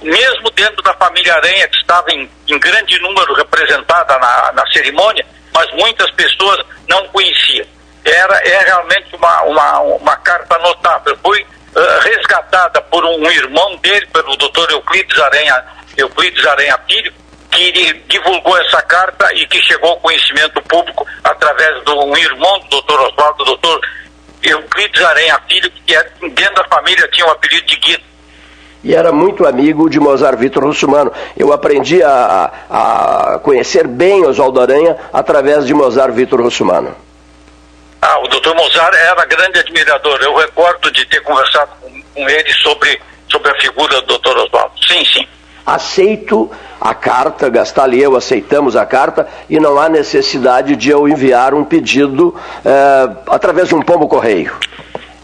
mesmo 0.03 0.51
dentro 0.51 0.83
da 0.83 0.95
família 0.95 1.35
Aranha, 1.35 1.69
que 1.69 1.77
estava 1.77 2.11
em, 2.11 2.29
em 2.49 2.59
grande 2.59 2.99
número 3.01 3.35
representada 3.35 4.19
na, 4.19 4.53
na 4.53 4.67
cerimônia, 4.73 5.25
mas 5.53 5.71
muitas 5.73 6.11
pessoas 6.13 6.59
não 6.89 7.07
conheciam. 7.09 7.67
Era, 8.09 8.37
é 8.39 8.65
realmente 8.65 9.15
uma, 9.15 9.43
uma, 9.43 9.81
uma 9.81 10.17
carta 10.17 10.59
notável. 10.59 11.17
Foi 11.23 11.43
uh, 11.43 12.01
resgatada 12.03 12.81
por 12.83 13.05
um 13.05 13.31
irmão 13.31 13.77
dele, 13.77 14.07
pelo 14.07 14.35
doutor 14.37 14.71
Euclides 14.71 15.19
Aranha, 15.19 15.65
Euclides 15.97 16.47
Aranha 16.47 16.79
Filho, 16.89 17.13
que 17.51 17.93
divulgou 18.09 18.57
essa 18.59 18.81
carta 18.83 19.33
e 19.35 19.47
que 19.47 19.61
chegou 19.63 19.91
ao 19.91 20.01
conhecimento 20.01 20.61
público 20.63 21.07
através 21.23 21.85
de 21.85 21.91
um 21.91 22.17
irmão 22.17 22.61
do 22.61 22.69
doutor 22.69 23.01
Oswaldo, 23.09 23.45
doutor 23.45 23.81
Euclides 24.43 25.03
Aranha 25.03 25.41
Filho, 25.49 25.71
que 25.85 25.95
é, 25.95 26.03
dentro 26.35 26.55
da 26.55 26.65
família 26.65 27.09
tinha 27.09 27.27
o 27.27 27.31
apelido 27.31 27.67
de 27.67 27.77
Guido. 27.77 28.03
E 28.85 28.95
era 28.95 29.11
muito 29.11 29.45
amigo 29.45 29.91
de 29.91 29.99
Mozart 29.99 30.39
Vitor 30.39 30.65
Russumano. 30.65 31.13
Eu 31.37 31.53
aprendi 31.53 32.03
a, 32.03 32.51
a 32.71 33.41
conhecer 33.43 33.87
bem 33.87 34.25
Oswaldo 34.25 34.61
Aranha 34.61 34.97
através 35.13 35.67
de 35.67 35.75
Mozart 35.75 36.15
Vitor 36.15 36.41
Russumano. 36.41 36.95
Ah, 38.01 38.19
o 38.21 38.29
doutor 38.29 38.55
Mozart 38.55 38.95
era 38.95 39.25
grande 39.27 39.59
admirador. 39.59 40.19
Eu 40.23 40.37
recordo 40.37 40.91
de 40.91 41.05
ter 41.07 41.21
conversado 41.21 41.71
com, 41.81 42.03
com 42.15 42.29
ele 42.29 42.53
sobre, 42.55 43.01
sobre 43.29 43.51
a 43.51 43.61
figura 43.61 44.01
do 44.03 44.07
doutor 44.07 44.37
Oswaldo. 44.39 44.73
Sim, 44.87 45.05
sim 45.05 45.29
aceito 45.75 46.51
a 46.81 46.95
carta, 46.95 47.51
Gastal 47.51 47.93
e 47.93 48.03
eu 48.03 48.17
aceitamos 48.17 48.75
a 48.75 48.87
carta 48.87 49.29
e 49.51 49.61
não 49.61 49.79
há 49.79 49.89
necessidade 49.89 50.75
de 50.77 50.89
eu 50.89 51.07
enviar 51.07 51.53
um 51.53 51.65
pedido 51.65 52.35
é, 52.65 53.11
através 53.29 53.69
de 53.69 53.75
um 53.75 53.83
pombo 53.83 54.09
correio. 54.09 54.57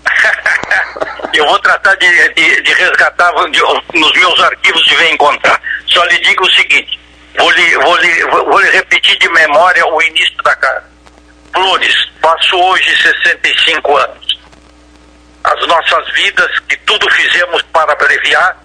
eu 1.33 1.47
vou 1.47 1.59
tratar 1.61 1.95
de, 1.97 2.35
de, 2.35 2.63
de 2.63 2.75
resgatar 2.75 3.33
de, 3.51 3.61
nos 3.99 4.13
meus 4.13 4.41
arquivos 4.43 4.85
de 4.85 4.95
ver 4.97 5.13
encontrar. 5.13 5.61
Só 5.87 6.05
lhe 6.05 6.19
digo 6.21 6.45
o 6.45 6.51
seguinte, 6.53 7.01
vou 7.39 7.51
lhe, 7.51 7.79
vou, 7.79 7.97
lhe, 7.97 8.25
vou 8.27 8.59
lhe 8.61 8.71
repetir 8.71 9.19
de 9.19 9.29
memória 9.31 9.87
o 9.87 10.03
início 10.03 10.37
da 10.45 10.55
carta. 10.57 10.94
Flores, 11.55 11.95
faço 12.21 12.57
hoje 12.57 12.97
65 13.01 13.97
anos. 13.97 14.39
As 15.45 15.67
nossas 15.67 16.13
vidas, 16.13 16.59
que 16.69 16.77
tudo 16.79 17.09
fizemos 17.13 17.63
para 17.73 17.93
abreviar, 17.93 18.57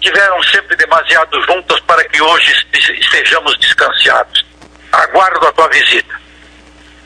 tiveram 0.00 0.42
sempre 0.44 0.74
demasiado 0.76 1.40
juntas 1.42 1.78
para 1.80 2.02
que 2.08 2.22
hoje 2.22 2.66
estejamos 2.72 3.58
descansados. 3.58 4.46
Aguardo 4.90 5.46
a 5.46 5.52
tua 5.52 5.68
visita. 5.68 6.18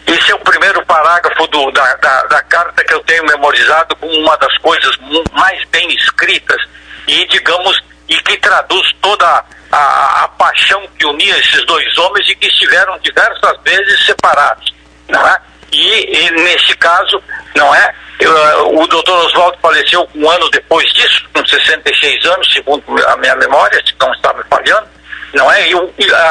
Esse 0.07 0.31
é 0.31 0.35
o 0.35 0.41
primeiro 0.41 0.85
parágrafo 0.87 1.47
do, 1.49 1.71
da, 1.73 1.97
da, 1.97 2.23
da, 2.25 2.43
carta 2.43 2.85
que 2.85 2.95
eu 2.95 3.01
tenho 3.01 3.25
memorizado 3.25 3.97
como 3.97 4.13
uma 4.13 4.37
das 4.37 4.57
coisas 4.59 4.97
mais 5.33 5.65
bem 5.71 5.89
escritas 5.95 6.61
e, 7.09 7.27
digamos, 7.27 7.83
e 8.09 8.17
que 8.21 8.37
traduz 8.37 8.93
toda 9.01 9.45
a, 9.73 10.25
a 10.25 10.29
paixão 10.29 10.87
que 10.99 11.07
unia 11.07 11.37
esses 11.39 11.65
dois 11.67 11.99
homens 11.99 12.29
e 12.29 12.37
que 12.37 12.47
estiveram 12.47 12.99
diversas 12.99 13.59
vezes 13.65 14.07
separados. 14.07 14.75
Não 15.09 15.27
é? 15.27 15.39
E, 15.73 16.27
e 16.27 16.31
nesse 16.31 16.77
caso, 16.77 17.23
não 17.57 17.75
é? 17.75 17.95
Eu, 18.21 18.79
o 18.79 18.87
doutor 18.87 19.27
Oswaldo 19.27 19.59
faleceu 19.61 20.09
um 20.15 20.31
ano 20.31 20.49
depois 20.51 20.87
disso, 20.93 21.29
com 21.33 21.45
66 21.45 22.27
anos, 22.27 22.53
segundo 22.53 22.85
a 23.09 23.17
minha 23.17 23.35
memória, 23.37 23.81
se 23.85 23.93
não 24.01 24.13
está 24.13 24.35
falhando, 24.49 24.87
não 25.35 25.51
é? 25.51 25.69
E, 25.69 25.75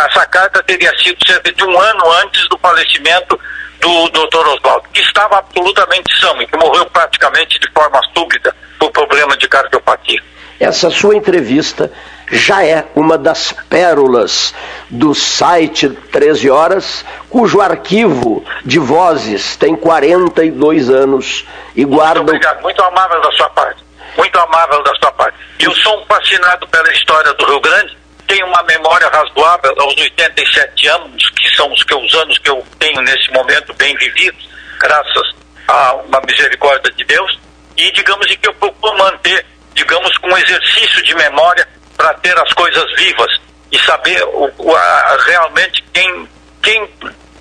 essa 0.08 0.26
carta 0.28 0.64
teria 0.64 0.92
sido 0.98 1.18
cerca 1.26 1.52
de 1.52 1.64
um 1.64 1.78
ano 1.78 2.12
antes 2.24 2.48
do 2.48 2.58
falecimento 2.58 3.40
do 3.82 4.10
doutor 4.10 4.48
Oswaldo, 4.48 4.88
que 4.94 5.02
estava 5.02 5.40
absolutamente 5.40 6.18
são 6.20 6.42
e 6.42 6.48
que 6.48 6.58
morreu 6.58 6.86
praticamente 6.86 7.60
de 7.60 7.70
forma 7.72 8.00
súbita 8.16 8.56
por 8.80 8.92
problema 8.92 9.36
de 9.36 9.48
cardiopatia. 9.50 10.22
Essa 10.60 10.90
sua 10.90 11.16
entrevista 11.16 11.92
já 12.32 12.66
é 12.66 12.86
uma 12.96 13.18
das 13.18 13.52
pérolas 13.70 14.54
do 14.90 15.14
site 15.14 15.90
13 15.90 16.50
Horas, 16.50 17.06
cujo 17.30 17.62
arquivo 17.62 18.46
de 18.66 18.80
vozes 18.80 19.56
tem 19.58 19.76
42 19.76 20.90
anos 20.90 21.46
e 21.76 21.84
guarda. 21.84 22.22
Muito 22.22 22.30
obrigado, 22.30 22.62
muito 22.62 22.84
amável 22.84 23.22
da 23.22 23.32
sua 23.32 23.50
parte. 23.50 23.84
Muito 24.18 24.40
amável 24.40 24.84
da 24.84 24.96
sua 24.96 25.12
parte. 25.12 25.38
Eu 25.60 25.74
sou 25.76 26.00
um 26.00 26.06
fascinado 26.06 26.68
pela 26.68 26.92
história 26.92 27.34
do 27.34 27.46
Rio 27.46 27.60
Grande, 27.60 27.98
tenho 28.28 28.46
uma 28.48 28.64
memória 28.64 29.08
razoável 29.10 29.74
aos 29.80 29.96
87 29.96 30.88
anos, 30.88 31.30
que 31.32 31.56
são 31.56 31.72
os, 31.72 31.84
que, 31.84 31.96
os 31.96 32.14
anos 32.16 32.38
que 32.40 32.50
eu 32.50 32.64
tenho 32.80 33.02
nesse 33.02 33.32
momento 33.32 33.74
bem 33.74 33.96
vividos, 33.98 34.50
graças 34.80 35.36
a 35.68 35.94
uma 35.96 36.22
misericórdia 36.22 36.92
de 36.94 37.04
Deus, 37.06 37.40
e 37.78 37.92
digamos 37.92 38.26
que 38.28 38.48
eu 38.48 38.54
procuro 38.56 38.98
manter, 38.98 39.46
digamos, 39.74 40.16
com 40.18 40.28
um 40.28 40.38
exercício 40.38 41.04
de 41.04 41.16
memória 41.16 41.68
para 41.98 42.14
ter 42.16 42.38
as 42.40 42.52
coisas 42.54 42.84
vivas 42.96 43.40
e 43.72 43.80
saber 43.80 44.24
o, 44.24 44.50
o, 44.58 44.76
a, 44.76 45.18
realmente 45.26 45.84
quem, 45.94 46.28
quem, 46.62 46.90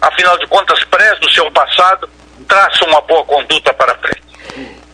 afinal 0.01 0.39
de 0.39 0.47
contas, 0.47 0.83
preza 0.85 1.21
o 1.23 1.31
seu 1.31 1.51
passado, 1.51 2.09
traça 2.49 2.85
uma 2.85 3.01
boa 3.03 3.25
conduta 3.25 3.73
para 3.75 3.95
frente. 3.97 4.23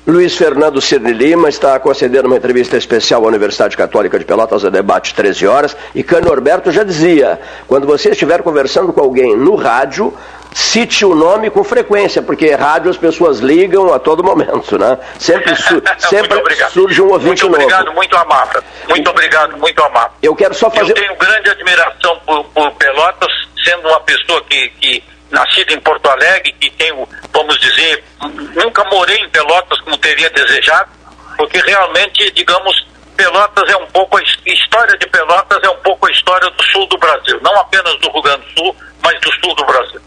Luiz 0.09 0.35
Fernando 0.38 0.81
Cirne 0.81 1.12
Lima 1.12 1.51
está 1.51 1.79
concedendo 1.79 2.29
uma 2.29 2.37
entrevista 2.38 2.79
especial 2.79 3.23
à 3.25 3.29
Universidade 3.29 3.77
Católica 3.77 4.18
de 4.18 4.25
Pelotas, 4.25 4.64
a 4.64 4.71
debate 4.71 5.14
13 5.14 5.47
horas. 5.47 5.77
E 5.94 6.03
Cano 6.03 6.29
Norberto 6.29 6.71
já 6.71 6.83
dizia: 6.83 7.38
quando 7.66 7.87
você 7.87 8.12
estiver 8.12 8.42
conversando 8.42 8.90
com 8.90 9.03
alguém 9.03 9.37
no 9.37 9.55
rádio, 9.55 10.16
cite 10.53 11.05
o 11.05 11.15
nome 11.15 11.51
com 11.51 11.63
frequência, 11.63 12.23
porque 12.23 12.55
rádio 12.55 12.91
as 12.91 12.97
pessoas 12.97 13.39
ligam 13.39 13.93
a 13.93 13.99
todo 13.99 14.23
momento, 14.23 14.79
né? 14.79 14.99
Sempre, 15.19 15.55
su 15.57 15.83
sempre 15.99 16.39
surge 16.71 17.01
um 17.01 17.11
ouvinte 17.11 17.45
muito 17.45 17.57
obrigado, 17.57 17.85
novo. 17.87 17.97
Muito 17.97 18.17
amável. 18.17 18.63
Muito 18.89 19.11
obrigado, 19.11 19.57
muito 19.57 19.83
amável. 19.83 20.13
Eu 20.23 20.35
quero 20.35 20.55
só 20.55 20.71
fazer... 20.71 20.93
Eu 20.93 20.95
tenho 20.95 21.17
grande 21.17 21.51
admiração 21.51 22.21
por, 22.27 22.45
por 22.45 22.71
Pelotas, 22.73 23.33
sendo 23.65 23.89
uma 23.89 24.01
pessoa 24.01 24.43
que, 24.45 24.69
que 24.81 25.05
nascida 25.31 25.73
em 25.73 25.81
Porto 25.81 26.09
Alegre, 26.09 26.53
que 26.59 26.71
tenho, 26.71 27.09
vamos 27.33 27.59
dizer, 27.59 28.05
nunca 28.55 28.85
morei 28.85 29.17
em 29.17 29.29
Pelotas 29.29 29.81
como 29.81 29.97
teria 29.99 30.31
desejado, 30.31 30.91
porque 31.37 31.59
realmente, 31.59 32.31
digamos, 32.33 32.87
Pelotas 33.17 33.69
é 33.69 33.77
um 33.77 33.87
pouco, 33.87 34.17
a 34.17 34.23
história 34.47 34.97
de 34.97 35.07
Pelotas 35.09 35.59
é 35.63 35.69
um 35.69 35.79
pouco 35.79 36.07
a 36.07 36.11
história 36.11 36.49
do 36.51 36.63
sul 36.65 36.87
do 36.87 36.99
Brasil, 36.99 37.39
não 37.43 37.55
apenas 37.59 37.99
do 37.99 38.11
Rio 38.11 38.23
Grande 38.23 38.43
do 38.43 38.61
Sul, 38.61 38.77
mas 39.03 39.21
do 39.21 39.33
sul 39.41 39.55
do 39.55 39.65
Brasil. 39.65 40.01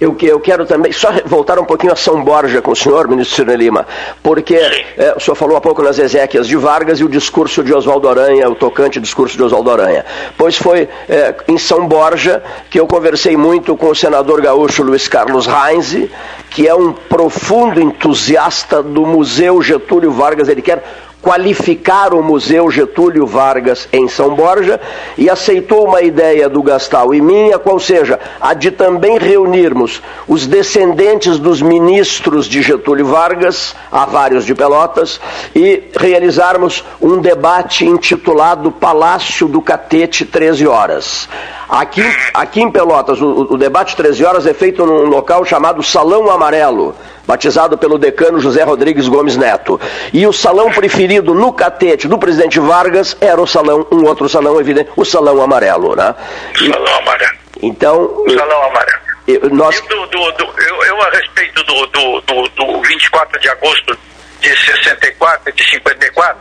Eu, 0.00 0.16
eu 0.22 0.38
quero 0.38 0.64
também 0.64 0.92
só 0.92 1.08
voltar 1.26 1.58
um 1.58 1.64
pouquinho 1.64 1.92
a 1.92 1.96
São 1.96 2.22
Borja 2.22 2.62
com 2.62 2.70
o 2.70 2.76
senhor, 2.76 3.08
ministro 3.08 3.34
Ciro 3.34 3.54
Lima, 3.54 3.84
porque 4.22 4.54
é, 4.54 5.14
o 5.16 5.20
senhor 5.20 5.34
falou 5.34 5.56
há 5.56 5.60
pouco 5.60 5.82
nas 5.82 5.98
Ezequias 5.98 6.46
de 6.46 6.56
Vargas 6.56 7.00
e 7.00 7.04
o 7.04 7.08
discurso 7.08 7.64
de 7.64 7.74
Oswaldo 7.74 8.08
Aranha, 8.08 8.48
o 8.48 8.54
tocante 8.54 9.00
discurso 9.00 9.36
de 9.36 9.42
Oswaldo 9.42 9.72
Aranha. 9.72 10.04
Pois 10.36 10.56
foi 10.56 10.88
é, 11.08 11.34
em 11.48 11.58
São 11.58 11.88
Borja 11.88 12.42
que 12.70 12.78
eu 12.78 12.86
conversei 12.86 13.36
muito 13.36 13.76
com 13.76 13.88
o 13.88 13.94
senador 13.94 14.40
gaúcho 14.40 14.84
Luiz 14.84 15.08
Carlos 15.08 15.46
Reinze, 15.46 16.10
que 16.48 16.68
é 16.68 16.74
um 16.74 16.92
profundo 16.92 17.80
entusiasta 17.80 18.82
do 18.82 19.04
Museu 19.04 19.60
Getúlio 19.60 20.12
Vargas. 20.12 20.48
Ele 20.48 20.62
quer 20.62 20.82
qualificar 21.20 22.14
o 22.14 22.22
Museu 22.22 22.70
Getúlio 22.70 23.26
Vargas 23.26 23.88
em 23.92 24.08
São 24.08 24.34
Borja 24.34 24.80
e 25.16 25.28
aceitou 25.28 25.86
uma 25.86 26.00
ideia 26.00 26.48
do 26.48 26.62
Gastal 26.62 27.12
e 27.12 27.20
minha, 27.20 27.58
qual 27.58 27.78
seja, 27.78 28.18
a 28.40 28.54
de 28.54 28.70
também 28.70 29.18
reunirmos 29.18 30.00
os 30.26 30.46
descendentes 30.46 31.38
dos 31.38 31.60
ministros 31.60 32.46
de 32.46 32.62
Getúlio 32.62 33.06
Vargas, 33.06 33.74
há 33.90 34.06
vários 34.06 34.44
de 34.44 34.54
Pelotas, 34.54 35.20
e 35.54 35.84
realizarmos 35.98 36.84
um 37.00 37.20
debate 37.20 37.84
intitulado 37.84 38.70
Palácio 38.70 39.48
do 39.48 39.60
Catete 39.60 40.24
13 40.24 40.66
horas. 40.66 41.28
Aqui, 41.68 42.02
aqui 42.32 42.62
em 42.62 42.70
Pelotas, 42.70 43.20
o, 43.20 43.48
o 43.50 43.58
debate 43.58 43.94
13 43.96 44.24
horas 44.24 44.46
é 44.46 44.54
feito 44.54 44.86
num 44.86 45.06
local 45.06 45.44
chamado 45.44 45.82
Salão 45.82 46.30
Amarelo 46.30 46.94
batizado 47.28 47.76
pelo 47.76 47.98
decano 47.98 48.40
José 48.40 48.62
Rodrigues 48.62 49.06
Gomes 49.06 49.36
Neto. 49.36 49.78
E 50.14 50.26
o 50.26 50.32
salão 50.32 50.70
preferido 50.70 51.34
no 51.34 51.52
catete 51.52 52.08
do 52.08 52.16
presidente 52.16 52.58
Vargas 52.58 53.14
era 53.20 53.38
o 53.38 53.46
salão, 53.46 53.86
um 53.92 54.06
outro 54.06 54.26
salão 54.30 54.58
evidente, 54.58 54.90
o 54.96 55.04
salão 55.04 55.42
amarelo, 55.42 55.94
né? 55.94 56.14
E, 56.54 56.72
salão 56.72 56.96
amarelo. 56.96 57.38
Então. 57.62 58.24
O 58.26 58.30
salão 58.30 58.62
amarelo. 58.62 58.98
Eu, 59.26 59.50
nós... 59.50 59.78
Do, 59.82 60.06
do, 60.06 60.32
do, 60.32 60.44
eu, 60.58 60.84
eu, 60.84 61.02
a 61.02 61.10
respeito 61.10 61.62
do, 61.64 61.86
do, 61.88 62.48
do, 62.48 62.82
24 62.82 63.38
de 63.38 63.48
agosto 63.50 63.98
de 64.40 64.48
64 64.64 65.52
de 65.52 65.70
54, 65.70 66.38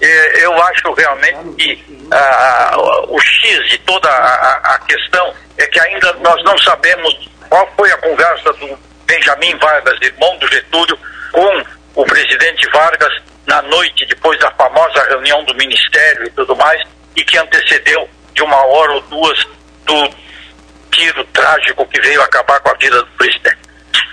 eh, 0.00 0.44
eu 0.44 0.52
acho 0.62 0.92
realmente 0.92 1.56
que 1.56 2.06
ah, 2.12 2.76
o 3.08 3.18
X 3.18 3.70
de 3.70 3.78
toda 3.78 4.08
a, 4.08 4.74
a 4.74 4.78
questão 4.86 5.34
é 5.56 5.66
que 5.66 5.80
ainda 5.80 6.12
nós 6.22 6.44
não 6.44 6.56
sabemos 6.58 7.28
qual 7.48 7.68
foi 7.76 7.90
a 7.90 7.96
conversa 7.96 8.52
do 8.52 8.87
Benjamin 9.08 9.56
Vargas, 9.58 9.98
irmão 10.02 10.36
do 10.36 10.46
Getúlio, 10.46 10.98
com 11.32 11.64
o 11.94 12.04
presidente 12.04 12.68
Vargas 12.70 13.12
na 13.46 13.62
noite 13.62 14.04
depois 14.06 14.38
da 14.38 14.50
famosa 14.52 15.02
reunião 15.08 15.42
do 15.44 15.54
Ministério 15.54 16.26
e 16.26 16.30
tudo 16.30 16.54
mais, 16.54 16.80
e 17.16 17.24
que 17.24 17.38
antecedeu 17.38 18.08
de 18.34 18.42
uma 18.42 18.64
hora 18.66 18.92
ou 18.92 19.00
duas 19.02 19.46
do 19.84 20.10
tiro 20.92 21.24
trágico 21.32 21.86
que 21.86 22.00
veio 22.02 22.22
acabar 22.22 22.60
com 22.60 22.70
a 22.70 22.74
vida 22.74 23.02
do 23.02 23.10
presidente. 23.12 23.58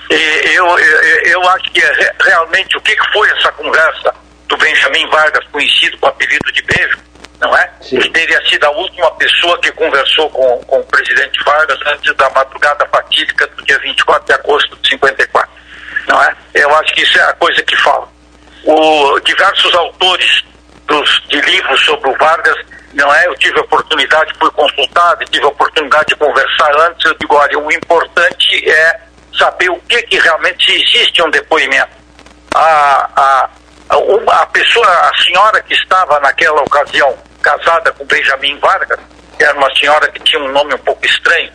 E 0.09 0.55
eu, 0.55 0.65
eu, 0.79 1.21
eu 1.25 1.49
acho 1.49 1.71
que 1.71 1.81
realmente 2.23 2.77
o 2.77 2.81
que 2.81 2.95
foi 3.11 3.29
essa 3.31 3.51
conversa 3.51 4.15
do 4.47 4.57
Benjamin 4.57 5.07
Vargas, 5.09 5.45
conhecido 5.51 5.97
com 5.97 6.05
o 6.05 6.09
apelido 6.09 6.51
de 6.51 6.61
Beijo, 6.61 6.97
não 7.39 7.55
é? 7.55 7.69
Sim. 7.81 7.97
Ele 7.97 8.09
teria 8.09 8.45
sido 8.47 8.63
a 8.65 8.71
última 8.71 9.11
pessoa 9.15 9.59
que 9.61 9.71
conversou 9.73 10.29
com, 10.29 10.59
com 10.65 10.79
o 10.79 10.83
presidente 10.85 11.43
Vargas 11.43 11.79
antes 11.87 12.15
da 12.15 12.29
madrugada 12.29 12.85
fatídica 12.87 13.47
do 13.47 13.63
dia 13.65 13.79
24 13.79 14.25
de 14.25 14.33
agosto 14.33 14.75
de 14.77 14.89
54, 14.89 15.49
não 16.07 16.21
é? 16.23 16.35
Eu 16.53 16.75
acho 16.75 16.93
que 16.93 17.01
isso 17.01 17.17
é 17.17 17.23
a 17.23 17.33
coisa 17.33 17.61
que 17.63 17.75
fala. 17.77 18.07
O, 18.63 19.19
diversos 19.19 19.73
autores 19.75 20.43
dos, 20.87 21.21
de 21.27 21.41
livros 21.41 21.83
sobre 21.85 22.09
o 22.09 22.17
Vargas, 22.17 22.57
não 22.93 23.13
é? 23.13 23.27
Eu 23.27 23.35
tive 23.35 23.59
a 23.59 23.63
oportunidade, 23.63 24.33
fui 24.39 24.49
consultado, 24.51 25.25
tive 25.25 25.45
a 25.45 25.49
oportunidade 25.49 26.05
de 26.07 26.15
conversar 26.15 26.73
antes, 26.87 27.05
eu 27.05 27.15
digo, 27.19 27.35
olha, 27.35 27.59
o 27.59 27.71
importante 27.71 28.69
é 28.69 29.01
saber 29.37 29.69
o 29.69 29.79
que, 29.81 30.01
que 30.03 30.17
realmente 30.19 30.65
se 30.65 30.81
existe 30.81 31.21
um 31.21 31.29
depoimento. 31.29 31.91
A, 32.53 33.09
a, 33.15 33.49
a, 33.89 34.41
a 34.41 34.45
pessoa, 34.47 34.87
a 34.87 35.11
senhora 35.23 35.61
que 35.61 35.73
estava 35.73 36.19
naquela 36.19 36.61
ocasião 36.61 37.15
casada 37.41 37.91
com 37.93 38.05
Benjamin 38.05 38.57
Vargas, 38.59 38.99
que 39.37 39.43
era 39.43 39.57
uma 39.57 39.73
senhora 39.75 40.09
que 40.11 40.19
tinha 40.23 40.41
um 40.41 40.51
nome 40.51 40.73
um 40.73 40.79
pouco 40.79 41.05
estranho, 41.05 41.51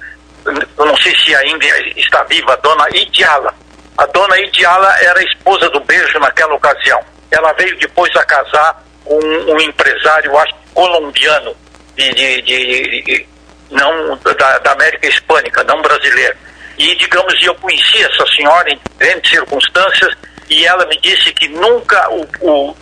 eu 0.46 0.86
não 0.86 0.96
sei 0.98 1.14
se 1.18 1.34
ainda 1.34 1.66
está 1.96 2.22
viva, 2.24 2.52
a 2.52 2.56
dona 2.56 2.88
Idiala. 2.90 3.54
A 3.98 4.06
dona 4.06 4.38
Idiala 4.38 4.96
era 5.02 5.22
esposa 5.22 5.68
do 5.70 5.80
Beijo 5.80 6.18
naquela 6.18 6.54
ocasião. 6.54 7.00
Ela 7.30 7.52
veio 7.52 7.78
depois 7.78 8.14
a 8.16 8.24
casar 8.24 8.82
com 9.04 9.16
um, 9.16 9.54
um 9.54 9.60
empresário, 9.60 10.36
acho 10.38 10.54
colombiano, 10.72 11.54
de, 11.96 12.10
de, 12.14 12.42
de, 12.42 13.02
de 13.02 13.26
não 13.70 14.16
da, 14.18 14.58
da, 14.58 14.72
América 14.72 15.06
Hispânica, 15.06 15.62
não 15.64 15.82
brasileiro. 15.82 16.36
E, 16.78 16.94
digamos, 16.94 17.34
eu 17.42 17.54
conheci 17.56 18.02
essa 18.02 18.24
senhora 18.34 18.70
em 18.70 18.80
diferentes 18.90 19.30
circunstâncias 19.30 20.14
e 20.50 20.66
ela 20.66 20.84
me 20.86 20.98
disse 21.00 21.32
que 21.32 21.48
nunca 21.48 22.10
o, 22.10 22.26
o, 22.40 22.76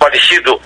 falecido 0.00 0.58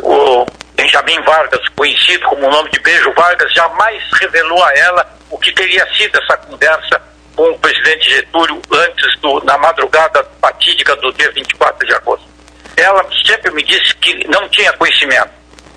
o 0.00 0.46
Benjamin 0.76 1.20
Vargas, 1.22 1.66
conhecido 1.74 2.24
como 2.26 2.46
o 2.46 2.50
nome 2.50 2.70
de 2.70 2.78
Beijo 2.80 3.12
Vargas, 3.14 3.52
jamais 3.54 4.02
revelou 4.20 4.62
a 4.62 4.72
ela 4.78 5.18
o 5.30 5.38
que 5.38 5.50
teria 5.52 5.86
sido 5.94 6.16
essa 6.20 6.36
conversa 6.36 7.00
com 7.34 7.50
o 7.50 7.58
presidente 7.58 8.10
Getúlio 8.10 8.60
antes 8.70 9.20
do, 9.20 9.42
na 9.44 9.56
madrugada 9.58 10.24
fatídica 10.40 10.94
do 10.96 11.12
dia 11.14 11.30
24 11.32 11.86
de 11.86 11.94
agosto. 11.94 12.28
Ela 12.76 13.04
sempre 13.26 13.50
me 13.52 13.62
disse 13.64 13.94
que 13.96 14.28
não 14.28 14.48
tinha 14.50 14.72
conhecimento, 14.74 15.30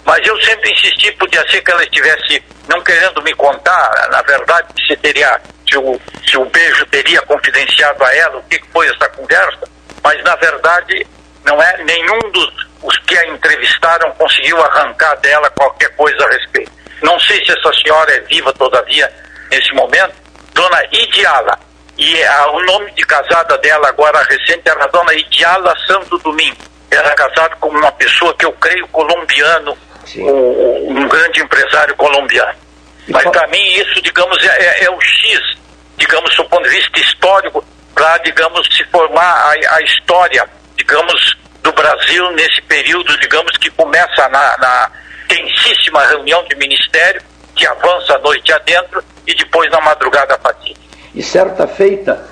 mas 0.05 0.25
eu 0.25 0.39
sempre 0.41 0.71
insisti, 0.71 1.11
podia 1.13 1.47
ser 1.49 1.61
que 1.61 1.71
ela 1.71 1.83
estivesse 1.83 2.43
não 2.67 2.81
querendo 2.81 3.21
me 3.21 3.33
contar, 3.35 4.09
na 4.11 4.21
verdade, 4.21 4.67
se 4.87 4.95
teria, 4.97 5.39
se 5.69 5.77
o, 5.77 5.99
se 6.27 6.37
o 6.37 6.45
beijo 6.45 6.85
teria 6.87 7.21
confidenciado 7.23 8.03
a 8.03 8.15
ela 8.15 8.37
o 8.37 8.43
que 8.43 8.61
foi 8.71 8.87
essa 8.87 9.09
conversa, 9.09 9.69
mas 10.03 10.23
na 10.23 10.35
verdade 10.35 11.05
não 11.45 11.61
é 11.61 11.83
nenhum 11.83 12.19
dos 12.31 12.71
os 12.83 12.97
que 12.99 13.17
a 13.17 13.27
entrevistaram 13.27 14.11
conseguiu 14.13 14.59
arrancar 14.63 15.15
dela 15.17 15.49
qualquer 15.51 15.89
coisa 15.95 16.25
a 16.25 16.31
respeito. 16.31 16.71
Não 17.01 17.19
sei 17.19 17.43
se 17.45 17.51
essa 17.51 17.71
senhora 17.73 18.11
é 18.11 18.19
viva 18.21 18.51
todavia 18.53 19.11
nesse 19.49 19.73
momento, 19.73 20.13
Dona 20.53 20.83
Idiala. 20.91 21.59
E 21.97 22.23
a, 22.23 22.47
o 22.51 22.61
nome 22.65 22.91
de 22.91 23.03
casada 23.05 23.57
dela 23.59 23.89
agora 23.89 24.23
recente 24.23 24.63
era 24.65 24.87
Dona 24.87 25.13
Idiala 25.13 25.73
Santo 25.85 26.17
Domingo. 26.19 26.57
Era 26.89 27.13
casada 27.13 27.55
com 27.57 27.69
uma 27.69 27.91
pessoa 27.91 28.35
que 28.35 28.45
eu 28.45 28.51
creio 28.53 28.87
colombiano, 28.87 29.77
um, 30.17 31.01
um, 31.01 31.07
grande 31.07 31.41
empresário 31.41 31.95
colombiano. 31.95 32.53
Mas 33.07 33.23
para 33.23 33.47
mim 33.47 33.63
isso, 33.73 34.01
digamos, 34.01 34.37
é, 34.43 34.63
é, 34.63 34.83
é, 34.85 34.91
o 34.91 35.01
X, 35.01 35.39
digamos, 35.97 36.35
do 36.35 36.45
ponto 36.45 36.63
de 36.63 36.69
vista 36.69 36.99
histórico, 36.99 37.65
para, 37.93 38.17
digamos, 38.19 38.67
se 38.75 38.83
formar 38.85 39.21
a, 39.21 39.75
a 39.75 39.81
história, 39.81 40.47
digamos, 40.77 41.37
do 41.61 41.71
Brasil 41.73 42.31
nesse 42.31 42.61
período, 42.63 43.17
digamos, 43.19 43.55
que 43.57 43.69
começa 43.71 44.27
na, 44.29 44.57
na 44.57 44.91
tensíssima 45.27 46.05
reunião 46.07 46.43
de 46.45 46.55
ministério, 46.55 47.21
que 47.55 47.65
avança 47.65 48.15
a 48.15 48.19
noite 48.19 48.51
adentro 48.51 49.03
e 49.27 49.35
depois 49.35 49.69
na 49.71 49.81
madrugada 49.81 50.37
fatídica. 50.37 50.81
E 51.13 51.21
certa 51.21 51.67
feita, 51.67 52.25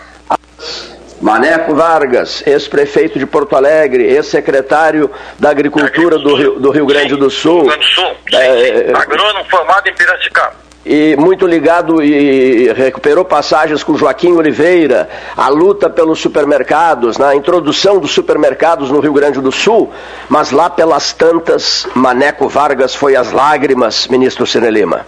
Maneco 1.21 1.75
Vargas, 1.75 2.43
ex-prefeito 2.47 3.19
de 3.19 3.25
Porto 3.25 3.55
Alegre, 3.55 4.03
ex-secretário 4.03 5.11
da 5.37 5.49
Agricultura 5.49 6.17
do 6.17 6.35
Rio, 6.35 6.59
do 6.59 6.71
Rio 6.71 6.85
Grande 6.85 7.15
do 7.15 7.29
Sul. 7.29 7.61
Rio 7.61 7.67
Grande 7.67 7.85
do 7.85 7.91
Sul, 7.91 8.15
é, 8.33 8.91
agrônomo 8.95 9.45
formado 9.49 9.87
em 9.87 9.95
Piracicaba 9.95 10.69
e 10.85 11.15
muito 11.17 11.45
ligado 11.45 12.01
e 12.01 12.71
recuperou 12.73 13.25
passagens 13.25 13.83
com 13.83 13.97
Joaquim 13.97 14.31
Oliveira, 14.33 15.09
a 15.35 15.47
luta 15.49 15.89
pelos 15.89 16.19
supermercados, 16.19 17.17
na 17.17 17.35
introdução 17.35 17.99
dos 17.99 18.11
supermercados 18.11 18.89
no 18.89 18.99
Rio 18.99 19.13
Grande 19.13 19.41
do 19.41 19.51
Sul, 19.51 19.91
mas 20.27 20.51
lá 20.51 20.69
pelas 20.69 21.13
tantas, 21.13 21.87
Maneco 21.93 22.47
Vargas 22.47 22.95
foi 22.95 23.15
às 23.15 23.31
lágrimas, 23.31 24.07
ministro 24.07 24.47
Cine 24.47 24.71
Lima. 24.71 25.05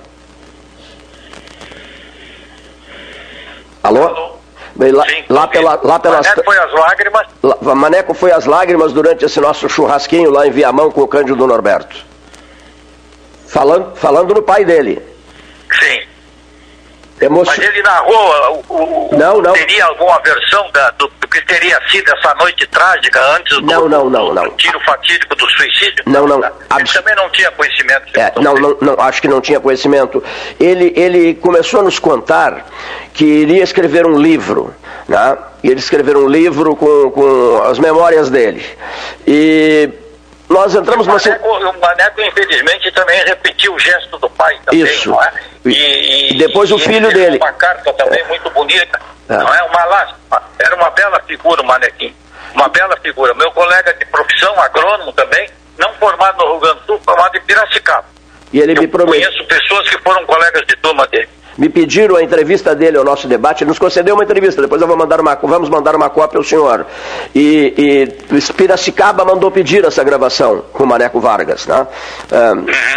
Alô? 3.82 4.04
Alô? 4.04 4.41
Lá, 4.90 5.06
sim, 5.06 5.24
lá, 5.30 5.48
pela, 5.48 5.80
lá 5.84 6.00
pelas 6.00 6.26
Maneco 6.26 6.44
foi 6.44 6.58
às 6.58 6.74
lágrimas. 6.74 7.28
Lá, 7.44 7.76
Maneco 7.76 8.14
foi 8.14 8.32
às 8.32 8.46
lágrimas 8.46 8.94
durante 8.94 9.26
esse 9.26 9.40
nosso 9.40 9.70
churrasquinho 9.70 10.32
lá 10.32 10.48
em 10.48 10.52
Viamão 10.52 10.90
com 10.90 11.02
o 11.02 11.08
Cândido 11.08 11.46
Norberto. 11.46 11.96
Falando, 13.48 13.96
falando 13.96 14.34
no 14.34 14.42
pai 14.42 14.66
dele. 14.66 15.02
Sim. 15.80 16.11
Emocio... 17.22 17.54
Mas 17.56 17.70
ele 17.70 17.84
narrou, 17.84 18.66
o, 18.68 18.74
o, 18.74 19.18
não, 19.18 19.42
não. 19.42 19.54
teria 19.54 19.86
alguma 19.86 20.20
versão 20.22 20.72
da, 20.72 20.90
do, 20.92 21.08
do, 21.08 21.28
que 21.28 21.40
teria 21.46 21.80
sido 21.90 22.12
essa 22.12 22.34
noite 22.34 22.66
trágica 22.68 23.22
antes 23.36 23.58
do, 23.58 23.62
não, 23.62 23.88
não, 23.88 24.10
não, 24.10 24.34
não. 24.34 24.50
tiro 24.58 24.80
fatídico 24.80 25.36
do 25.36 25.48
suicídio? 25.52 26.04
Não, 26.08 26.26
não. 26.26 26.40
Ele 26.40 26.54
Abs... 26.68 26.94
também 26.94 27.16
não 27.16 27.30
tinha 27.30 27.52
conhecimento. 27.52 28.20
É, 28.20 28.34
não, 28.42 28.56
não, 28.56 28.78
não, 28.82 29.00
acho 29.00 29.22
que 29.22 29.28
não 29.28 29.40
tinha 29.40 29.60
conhecimento. 29.60 30.24
Ele, 30.60 30.94
ele 30.96 31.36
começou 31.36 31.82
a 31.82 31.84
nos 31.84 32.00
contar 32.00 32.66
que 33.14 33.24
iria 33.24 33.64
escrever 33.64 34.08
um 34.08 34.18
livro, 34.18 34.74
né? 35.08 35.38
E 35.64 35.70
ele 35.70 35.80
escrever 35.80 36.18
um 36.18 36.28
livro 36.28 36.76
com, 36.76 37.12
com 37.12 37.62
as 37.66 37.78
memórias 37.78 38.32
dele. 38.32 38.66
E 39.28 39.90
nós 40.52 40.76
entramos 40.76 41.08
o 41.08 41.10
Maneco, 41.10 41.48
O 41.48 41.80
Maneco, 41.80 42.22
infelizmente, 42.22 42.92
também 42.92 43.24
repetiu 43.26 43.74
o 43.74 43.80
gesto 43.80 44.18
do 44.18 44.30
pai 44.30 44.58
também, 44.66 44.84
Isso. 44.84 45.14
é? 45.20 45.32
E, 45.66 46.34
e 46.34 46.38
depois 46.38 46.70
e 46.70 46.74
o 46.74 46.78
filho 46.78 47.12
dele. 47.12 47.38
Uma 47.38 47.54
carta 47.54 47.94
também 47.94 48.24
muito 48.28 48.50
bonita, 48.52 49.00
é. 49.30 49.38
não 49.38 49.54
é? 49.54 49.64
Uma 49.64 49.86
lástima. 49.86 50.44
Era 50.60 50.76
uma 50.76 50.90
bela 50.92 51.22
figura 51.28 51.62
o 51.62 51.66
Manequim. 51.66 52.16
Uma 52.54 52.68
bela 52.70 52.96
figura. 53.02 53.34
Meu 53.34 53.52
colega 53.52 53.94
de 53.94 54.06
profissão, 54.06 54.60
agrônomo 54.60 55.12
também, 55.14 55.50
não 55.78 55.94
formado 55.94 56.38
no 56.38 56.52
Rio 56.52 56.60
Grande 56.60 56.80
do 56.82 56.86
Sul, 56.86 57.02
formado 57.06 57.38
em 57.38 57.42
Piracicaba. 57.42 58.06
E 58.52 58.60
ele 58.60 58.74
Eu 58.78 58.82
me 58.82 58.88
prometeu. 58.88 59.22
conheço 59.30 59.48
pessoas 59.48 59.90
que 59.90 59.98
foram 60.02 60.26
colegas 60.26 60.62
de 60.68 60.76
turma 60.78 61.08
dele 61.08 61.30
me 61.58 61.70
pediram 61.70 62.16
a 62.16 62.24
entrevista 62.24 62.76
dele 62.76 62.98
ao 62.98 63.04
nosso 63.04 63.28
debate, 63.28 63.64
ele 63.64 63.70
nos 63.70 63.80
concedeu 63.80 64.16
uma 64.16 64.24
entrevista, 64.24 64.62
depois 64.62 64.82
eu 64.82 64.88
vou 64.88 64.98
mandar 64.98 65.20
uma, 65.20 65.36
vamos 65.36 65.70
mandar 65.70 65.96
uma 65.96 66.10
cópia 66.10 66.38
ao 66.38 66.44
senhor. 66.44 66.86
E, 67.34 68.08
e 68.30 68.54
Piracicaba 68.54 69.26
mandou 69.26 69.52
pedir 69.52 69.86
essa 69.86 70.04
gravação 70.04 70.64
com 70.72 70.84
o 70.84 70.88
Maneco 70.88 71.20
Vargas. 71.20 71.66
Né? 71.66 71.88
É, 72.32 72.92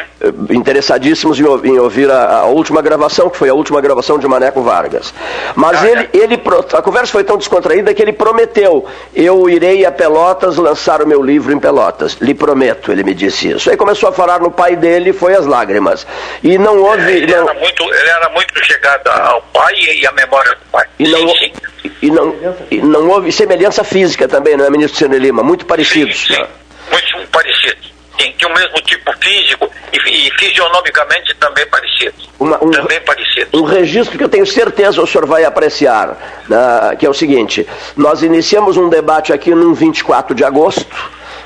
interessadíssimos 0.51 1.39
em, 1.39 1.45
em 1.45 1.79
ouvir 1.79 2.11
a, 2.11 2.39
a, 2.39 2.47
última 2.47 2.81
gravação, 2.81 3.29
que 3.29 3.37
foi 3.37 3.49
a 3.49 3.55
última 3.55 3.81
gravação 3.81 4.19
de 4.19 4.27
Maneco 4.27 4.63
Vargas. 4.63 5.13
Mas 5.55 5.83
ah, 5.83 5.89
ele, 5.89 6.09
ele, 6.13 6.43
a 6.73 6.83
conversa 6.83 7.13
foi 7.13 7.25
tão 7.25 7.37
descontraída 7.37 7.93
que 7.93 8.03
ele 8.03 8.13
prometeu, 8.13 8.87
eu 9.15 9.49
irei 9.49 9.85
a 9.85 9.93
Pelotas 9.93 10.57
lançar 10.57 11.03
o 11.03 11.07
meu 11.07 11.23
livro 11.23 11.53
em 11.53 11.59
Pelotas. 11.59 12.17
Lhe 12.21 12.35
prometo, 12.35 12.93
ele 12.93 13.03
me 13.03 13.15
disse 13.15 13.51
isso. 13.51 13.71
Aí 13.71 13.77
começou 13.77 14.09
a 14.09 14.13
falar 14.13 14.41
no 14.41 14.51
pai 14.51 14.77
dele, 14.77 15.13
foi 15.13 15.35
as 15.35 15.47
lágrimas. 15.47 16.07
E 16.43 16.59
não 16.59 16.79
houve... 16.79 17.13
É, 17.13 17.17
ele, 17.17 17.35
não... 17.35 17.49
Era 17.49 17.61
muito, 17.61 17.83
ele 17.83 18.09
era 18.09 18.29
muito 18.31 18.44
muito 18.53 18.67
chegada 18.67 19.11
ao 19.11 19.43
pai 19.43 19.75
e 19.75 20.07
à 20.07 20.13
memória 20.13 20.53
do 20.53 20.71
pai. 20.71 20.87
E 20.99 21.09
não, 21.09 21.29
sim, 21.29 21.53
sim. 21.83 21.93
E 22.03 22.11
não, 22.11 22.37
e 22.71 22.83
não 22.83 23.09
houve 23.09 23.33
semelhança 23.33 23.85
física 23.85 24.29
também, 24.29 24.57
não 24.57 24.65
é, 24.65 24.71
ministro 24.71 24.99
Cine 24.99 25.19
Lima? 25.19 25.43
Muito 25.43 25.67
parecidos. 25.67 26.27
Sim, 26.27 26.35
sim. 26.35 26.45
Muito 26.91 27.29
parecidos. 27.31 27.93
Tem, 28.17 28.33
tem 28.33 28.49
o 28.49 28.55
mesmo 28.55 28.81
tipo 28.83 29.13
físico 29.21 29.71
e, 29.93 30.27
e 30.27 30.31
fisionomicamente 30.39 31.35
também 31.35 31.67
parecidos. 31.67 32.29
Uma, 32.39 32.63
um, 32.63 32.71
também 32.71 33.01
parecidos. 33.01 33.61
Um 33.61 33.65
registro 33.65 34.17
que 34.17 34.25
eu 34.25 34.29
tenho 34.29 34.47
certeza 34.47 35.03
o 35.03 35.07
senhor 35.07 35.27
vai 35.27 35.45
apreciar, 35.45 36.45
né, 36.49 36.97
que 36.99 37.07
é 37.07 37.11
o 37.11 37.15
seguinte: 37.15 37.67
nós 37.97 38.23
iniciamos 38.23 38.77
um 38.77 38.89
debate 38.89 39.33
aqui 39.33 39.51
no 39.51 39.75
24 39.75 40.35
de 40.35 40.45
agosto 40.45 40.87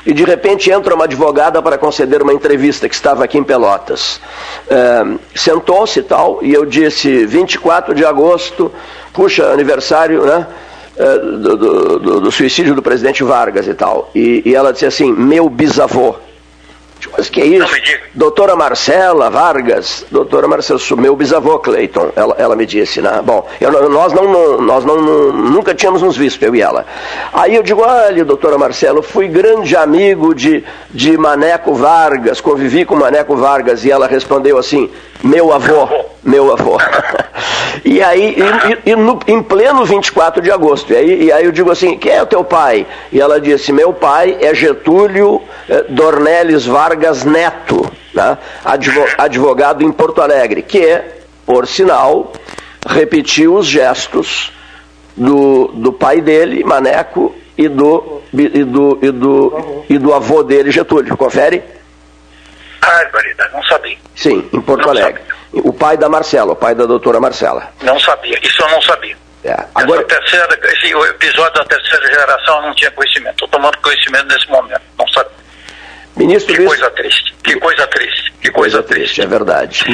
e 0.09 0.15
de 0.15 0.25
repente 0.25 0.71
entra 0.71 0.95
uma 0.95 1.05
advogada 1.05 1.61
para 1.61 1.77
conceder 1.77 2.23
uma 2.23 2.33
entrevista 2.33 2.89
que 2.89 2.95
estava 2.95 3.25
aqui 3.25 3.37
em 3.37 3.45
Pelotas. 3.45 4.19
É, 4.67 5.05
Sentou-se 5.35 6.01
e 6.01 6.03
tal, 6.03 6.39
e 6.43 6.55
eu 6.55 6.65
disse, 6.65 7.27
24 7.27 7.95
de 7.95 8.07
agosto, 8.07 8.73
puxa, 9.13 9.53
aniversário, 9.53 10.25
né? 10.25 10.47
É, 10.97 11.19
do, 11.19 11.57
do, 11.57 12.21
do, 12.23 12.33
suicídio 12.33 12.75
do 12.75 12.81
presidente 12.81 13.23
Vargas 13.23 13.69
e 13.69 13.75
tal. 13.75 14.11
E, 14.15 14.43
e 14.47 14.55
ela 14.55 14.73
disse 14.73 14.87
assim, 14.87 15.13
meu 15.13 15.47
bisavô. 15.51 16.17
Mas 17.17 17.29
que 17.29 17.41
é 17.41 17.47
isso? 17.47 17.67
Doutora 18.15 18.57
Marcela 18.57 19.31
Vargas, 19.31 20.05
doutora 20.11 20.49
Marcela, 20.49 20.81
meu 20.97 21.15
bisavô 21.17 21.59
Cleiton, 21.59 22.11
ela, 22.17 22.35
ela 22.39 22.57
me 22.57 22.67
disse, 22.67 23.01
né? 23.01 23.21
Bom, 23.25 23.47
eu, 23.61 23.89
nós, 23.89 24.13
não, 24.13 24.61
nós 24.61 24.85
não, 24.85 25.33
nunca 25.33 25.75
tínhamos 25.75 26.03
nos 26.03 26.17
visto, 26.17 26.43
eu 26.43 26.55
e 26.55 26.61
ela. 26.61 26.85
Aí 27.33 27.55
eu 27.55 27.63
digo, 27.63 27.83
olha, 27.83 28.25
doutora 28.25 28.59
Marcela, 28.59 29.03
fui 29.03 29.29
grande 29.29 29.77
amigo 29.77 30.35
de, 30.35 30.65
de 30.91 31.17
Maneco 31.17 31.75
Vargas, 31.75 32.41
convivi 32.41 32.85
com 32.85 32.95
Maneco 32.95 33.37
Vargas, 33.37 33.85
e 33.85 33.91
ela 33.91 34.07
respondeu 34.07 34.59
assim, 34.59 34.91
meu 35.23 35.53
avô, 35.53 35.89
meu 36.23 36.53
avô. 36.53 36.79
e 37.85 38.03
aí, 38.03 38.37
e, 38.85 38.91
e 38.91 38.97
no, 38.97 39.19
em 39.27 39.43
pleno 39.43 39.85
24 39.85 40.43
de 40.43 40.51
agosto, 40.51 40.93
e 40.93 40.97
aí, 40.97 41.25
e 41.25 41.33
aí 41.33 41.45
eu 41.45 41.53
digo 41.53 41.71
assim, 41.71 41.97
quem 41.97 42.13
é 42.13 42.23
o 42.23 42.27
teu 42.27 42.45
pai? 42.45 42.87
E 43.13 43.21
ela 43.21 43.41
disse, 43.41 43.73
meu 43.73 43.93
pai 43.93 44.37
é 44.41 44.55
Getúlio 44.55 45.43
eh, 45.69 45.85
Dornelles 45.89 46.67
Vargas 46.67 47.25
Neto, 47.25 47.91
né? 48.13 48.39
advogado 49.17 49.83
em 49.83 49.93
Porto 49.93 50.21
Alegre, 50.21 50.63
que, 50.63 51.01
por 51.47 51.67
sinal, 51.67 52.33
repetiu 52.87 53.55
os 53.55 53.67
gestos 53.67 54.53
do, 55.17 55.69
do 55.69 55.93
pai 55.93 56.21
dele, 56.21 56.65
Maneco, 56.65 57.35
e 57.57 57.69
do, 57.69 58.23
e 58.33 58.65
do, 58.65 58.99
e 59.03 59.11
do, 59.11 59.85
e 59.89 59.99
do 59.99 60.15
avô 60.15 60.45
dele, 60.45 60.71
Getúlio. 60.71 61.17
Confere? 61.17 61.63
Barbaridade, 62.81 63.53
não 63.53 63.63
sabia. 63.65 63.99
Sim, 64.15 64.49
em 64.53 64.61
Porto 64.61 64.83
não 64.83 64.91
Alegre. 64.91 65.21
Sabia. 65.21 65.38
O 65.53 65.73
pai 65.73 65.97
da 65.97 66.09
Marcela, 66.09 66.53
o 66.53 66.57
pai 66.57 66.75
da 66.75 66.85
doutora 66.85 67.21
Marcela. 67.21 67.71
Não 67.83 67.99
sabia, 68.01 68.39
isso 68.43 68.63
eu 68.63 68.69
não 68.69 68.83
sabia. 68.83 69.17
É. 69.45 69.57
Agora... 69.75 70.03
terceira, 70.05 70.59
esse 70.65 70.93
episódio 70.93 71.55
da 71.55 71.65
terceira 71.65 72.07
geração 72.07 72.57
eu 72.57 72.63
não 72.63 72.75
tinha 72.75 72.91
conhecimento. 72.91 73.35
Estou 73.35 73.49
tomando 73.49 73.79
conhecimento 73.79 74.27
nesse 74.27 74.49
momento, 74.51 74.83
não 74.99 75.09
sabia. 75.09 75.39
Ministro 76.17 76.55
que 76.55 76.65
coisa 76.65 76.91
triste, 76.91 77.35
que 77.45 77.57
coisa 77.61 77.87
triste, 77.87 78.33
que 78.43 78.51
coisa, 78.51 78.79
coisa 78.79 78.83
triste. 78.83 79.05
triste. 79.05 79.23
É 79.23 79.27
verdade. 79.27 79.85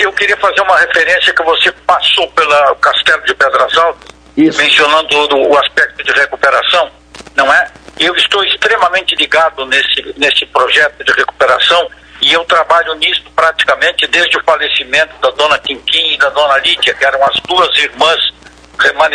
Eu 0.00 0.12
queria 0.12 0.36
fazer 0.38 0.62
uma 0.62 0.78
referência 0.78 1.34
que 1.34 1.42
você 1.42 1.70
passou 1.86 2.26
pelo 2.32 2.74
Castelo 2.76 3.22
de 3.24 3.34
Pedras 3.34 3.76
Altas, 3.76 4.08
Isso. 4.36 4.58
mencionando 4.58 5.36
o 5.36 5.58
aspecto 5.58 6.02
de 6.02 6.12
recuperação, 6.12 6.90
não 7.36 7.52
é? 7.52 7.70
Eu 8.00 8.16
estou 8.16 8.42
extremamente 8.44 9.14
ligado 9.16 9.66
nesse, 9.66 10.14
nesse 10.16 10.46
projeto 10.46 11.04
de 11.04 11.12
recuperação 11.12 11.88
e 12.20 12.32
eu 12.32 12.44
trabalho 12.44 12.94
nisso 12.94 13.22
praticamente 13.34 14.06
desde 14.06 14.36
o 14.38 14.44
falecimento 14.44 15.14
da 15.20 15.30
dona 15.30 15.58
Quinquim 15.58 16.14
e 16.14 16.18
da 16.18 16.30
dona 16.30 16.58
Lídia, 16.58 16.94
que 16.94 17.04
eram 17.04 17.22
as 17.24 17.38
duas 17.46 17.76
irmãs, 17.78 18.20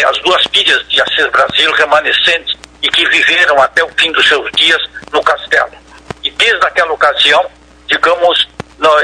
as 0.07 0.17
duas 0.19 0.43
filhas 0.53 0.87
de 0.87 1.01
Assis 1.01 1.27
Brasil 1.31 1.71
remanescentes 1.73 2.55
e 2.81 2.89
que 2.89 3.07
viveram 3.07 3.61
até 3.61 3.83
o 3.83 3.89
fim 3.97 4.11
dos 4.11 4.27
seus 4.27 4.49
dias 4.51 4.81
no 5.11 5.23
castelo. 5.23 5.71
E 6.23 6.29
desde 6.31 6.65
aquela 6.65 6.91
ocasião, 6.93 7.45
digamos, 7.87 8.47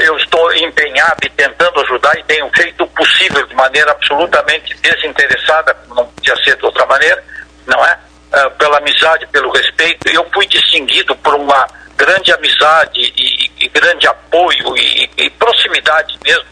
eu 0.00 0.16
estou 0.16 0.52
empenhado 0.54 1.18
e 1.24 1.30
tentando 1.30 1.80
ajudar 1.80 2.18
e 2.18 2.24
tenho 2.24 2.50
feito 2.54 2.82
o 2.82 2.88
possível 2.88 3.46
de 3.46 3.54
maneira 3.54 3.92
absolutamente 3.92 4.74
desinteressada, 4.74 5.76
não 5.88 6.06
podia 6.06 6.36
ser 6.44 6.56
de 6.56 6.64
outra 6.64 6.84
maneira, 6.86 7.22
não 7.66 7.84
é? 7.84 7.98
Uh, 8.28 8.50
pela 8.58 8.78
amizade, 8.78 9.26
pelo 9.28 9.50
respeito. 9.50 10.08
Eu 10.08 10.26
fui 10.34 10.46
distinguido 10.46 11.16
por 11.16 11.34
uma 11.34 11.66
grande 11.98 12.32
amizade 12.32 13.12
e, 13.16 13.50
e 13.64 13.68
grande 13.68 14.06
apoio 14.06 14.76
e, 14.76 15.10
e, 15.16 15.30
proximidade 15.30 16.16
mesmo 16.24 16.46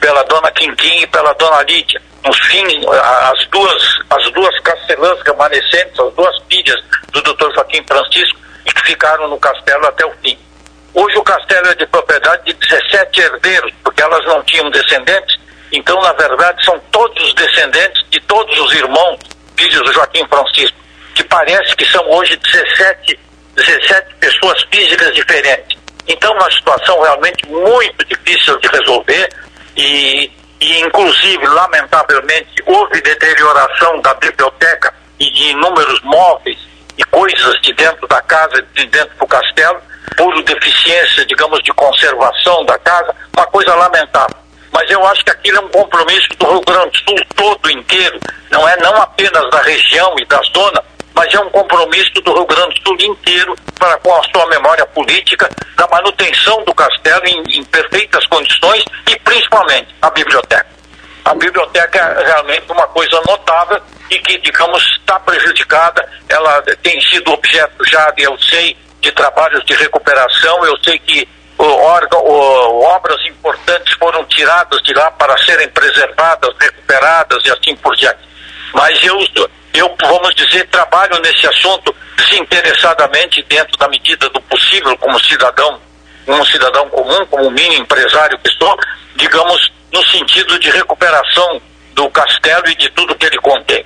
pela 0.00 0.22
dona 0.24 0.50
Quinquim 0.50 1.02
e 1.02 1.06
pela 1.06 1.32
dona 1.34 1.62
Lídia. 1.62 2.02
No 2.24 2.32
fim, 2.32 2.64
as 2.90 3.46
duas, 3.48 3.98
as 4.10 4.30
duas 4.32 4.60
castelãs 4.60 5.20
remanescentes, 5.24 5.98
as 5.98 6.12
duas 6.14 6.36
filhas 6.50 6.80
do 7.12 7.22
Dr. 7.22 7.54
Joaquim 7.54 7.82
Francisco, 7.86 8.38
que 8.64 8.82
ficaram 8.82 9.28
no 9.28 9.38
castelo 9.38 9.86
até 9.86 10.04
o 10.04 10.12
fim. 10.22 10.36
Hoje 10.94 11.16
o 11.16 11.22
castelo 11.22 11.68
é 11.68 11.74
de 11.76 11.86
propriedade 11.86 12.44
de 12.44 12.52
17 12.54 13.20
herdeiros, 13.20 13.72
porque 13.84 14.02
elas 14.02 14.24
não 14.26 14.42
tinham 14.42 14.68
descendentes, 14.70 15.36
então, 15.72 16.00
na 16.00 16.12
verdade, 16.14 16.64
são 16.64 16.78
todos 16.90 17.22
os 17.22 17.34
descendentes 17.34 18.02
de 18.10 18.20
todos 18.20 18.58
os 18.58 18.74
irmãos, 18.74 19.18
filhos 19.56 19.82
do 19.82 19.92
Joaquim 19.92 20.26
Francisco, 20.26 20.76
que 21.14 21.22
parece 21.24 21.76
que 21.76 21.84
são 21.84 22.04
hoje 22.10 22.36
17 22.36 23.27
17 23.64 24.14
pessoas 24.20 24.62
físicas 24.70 25.14
diferentes. 25.14 25.78
Então, 26.06 26.32
uma 26.32 26.50
situação 26.50 27.00
realmente 27.02 27.46
muito 27.48 28.04
difícil 28.06 28.58
de 28.58 28.68
resolver 28.68 29.28
e, 29.76 30.30
e 30.60 30.80
inclusive, 30.80 31.46
lamentavelmente, 31.46 32.62
houve 32.66 33.00
deterioração 33.00 34.00
da 34.00 34.14
biblioteca 34.14 34.94
e 35.18 35.30
de 35.30 35.48
inúmeros 35.50 36.00
móveis 36.02 36.58
e 36.96 37.04
coisas 37.04 37.60
de 37.60 37.72
dentro 37.74 38.06
da 38.08 38.20
casa, 38.22 38.64
de 38.74 38.86
dentro 38.86 39.16
do 39.18 39.26
castelo, 39.26 39.80
por 40.16 40.42
deficiência, 40.42 41.26
digamos, 41.26 41.62
de 41.62 41.72
conservação 41.72 42.64
da 42.64 42.78
casa, 42.78 43.14
uma 43.36 43.46
coisa 43.46 43.74
lamentável. 43.74 44.36
Mas 44.72 44.90
eu 44.90 45.04
acho 45.06 45.24
que 45.24 45.30
aquilo 45.30 45.58
é 45.58 45.60
um 45.60 45.68
compromisso 45.68 46.28
do 46.38 46.46
Rio 46.46 46.60
Grande 46.62 46.90
do 46.90 47.10
Sul 47.10 47.26
todo 47.36 47.70
inteiro, 47.70 48.18
não 48.50 48.66
é 48.68 48.76
não 48.78 48.94
apenas 49.02 49.50
da 49.50 49.60
região 49.62 50.14
e 50.18 50.24
da 50.24 50.40
zona, 50.54 50.82
mas 51.18 51.34
é 51.34 51.40
um 51.40 51.50
compromisso 51.50 52.12
do 52.22 52.32
Rio 52.32 52.46
Grande 52.46 52.80
do 52.80 52.88
Sul 52.90 52.96
inteiro 53.00 53.56
para 53.76 53.96
com 53.98 54.14
a 54.14 54.22
sua 54.30 54.46
memória 54.46 54.86
política, 54.86 55.50
da 55.76 55.84
manutenção 55.88 56.62
do 56.62 56.72
castelo 56.72 57.26
em, 57.26 57.58
em 57.58 57.64
perfeitas 57.64 58.24
condições 58.28 58.84
e 59.10 59.18
principalmente 59.18 59.88
a 60.00 60.10
biblioteca. 60.10 60.68
A 61.24 61.34
biblioteca 61.34 61.98
é 61.98 62.24
realmente 62.24 62.70
uma 62.70 62.86
coisa 62.86 63.20
notável 63.26 63.82
e 64.08 64.18
que, 64.20 64.38
digamos, 64.38 64.80
está 64.92 65.18
prejudicada. 65.18 66.08
Ela 66.28 66.62
tem 66.84 67.00
sido 67.00 67.32
objeto 67.32 67.84
já, 67.90 68.12
eu 68.16 68.38
sei, 68.38 68.76
de 69.00 69.10
trabalhos 69.10 69.64
de 69.64 69.74
recuperação. 69.74 70.64
Eu 70.64 70.76
sei 70.84 71.00
que 71.00 71.28
órgão, 71.58 72.24
obras 72.24 73.20
importantes 73.26 73.92
foram 73.94 74.24
tiradas 74.26 74.80
de 74.84 74.94
lá 74.94 75.10
para 75.10 75.36
serem 75.38 75.68
preservadas, 75.70 76.54
recuperadas 76.60 77.44
e 77.44 77.50
assim 77.50 77.74
por 77.74 77.96
diante. 77.96 78.20
Mas 78.72 79.02
eu, 79.02 79.18
eu, 79.74 79.94
vamos 80.00 80.34
dizer, 80.34 80.66
trabalho 80.68 81.20
nesse 81.20 81.46
assunto 81.46 81.94
desinteressadamente 82.16 83.44
dentro 83.48 83.76
da 83.78 83.88
medida 83.88 84.28
do 84.30 84.40
possível 84.42 84.96
como 84.98 85.18
cidadão, 85.24 85.78
como 86.26 86.44
cidadão 86.46 86.88
comum, 86.88 87.26
como 87.26 87.50
mini 87.50 87.76
empresário 87.78 88.38
que 88.38 88.50
sou, 88.50 88.76
digamos, 89.16 89.72
no 89.92 90.02
sentido 90.08 90.58
de 90.58 90.70
recuperação 90.70 91.60
do 91.94 92.10
castelo 92.10 92.68
e 92.68 92.74
de 92.76 92.90
tudo 92.90 93.14
que 93.14 93.26
ele 93.26 93.38
contém. 93.38 93.84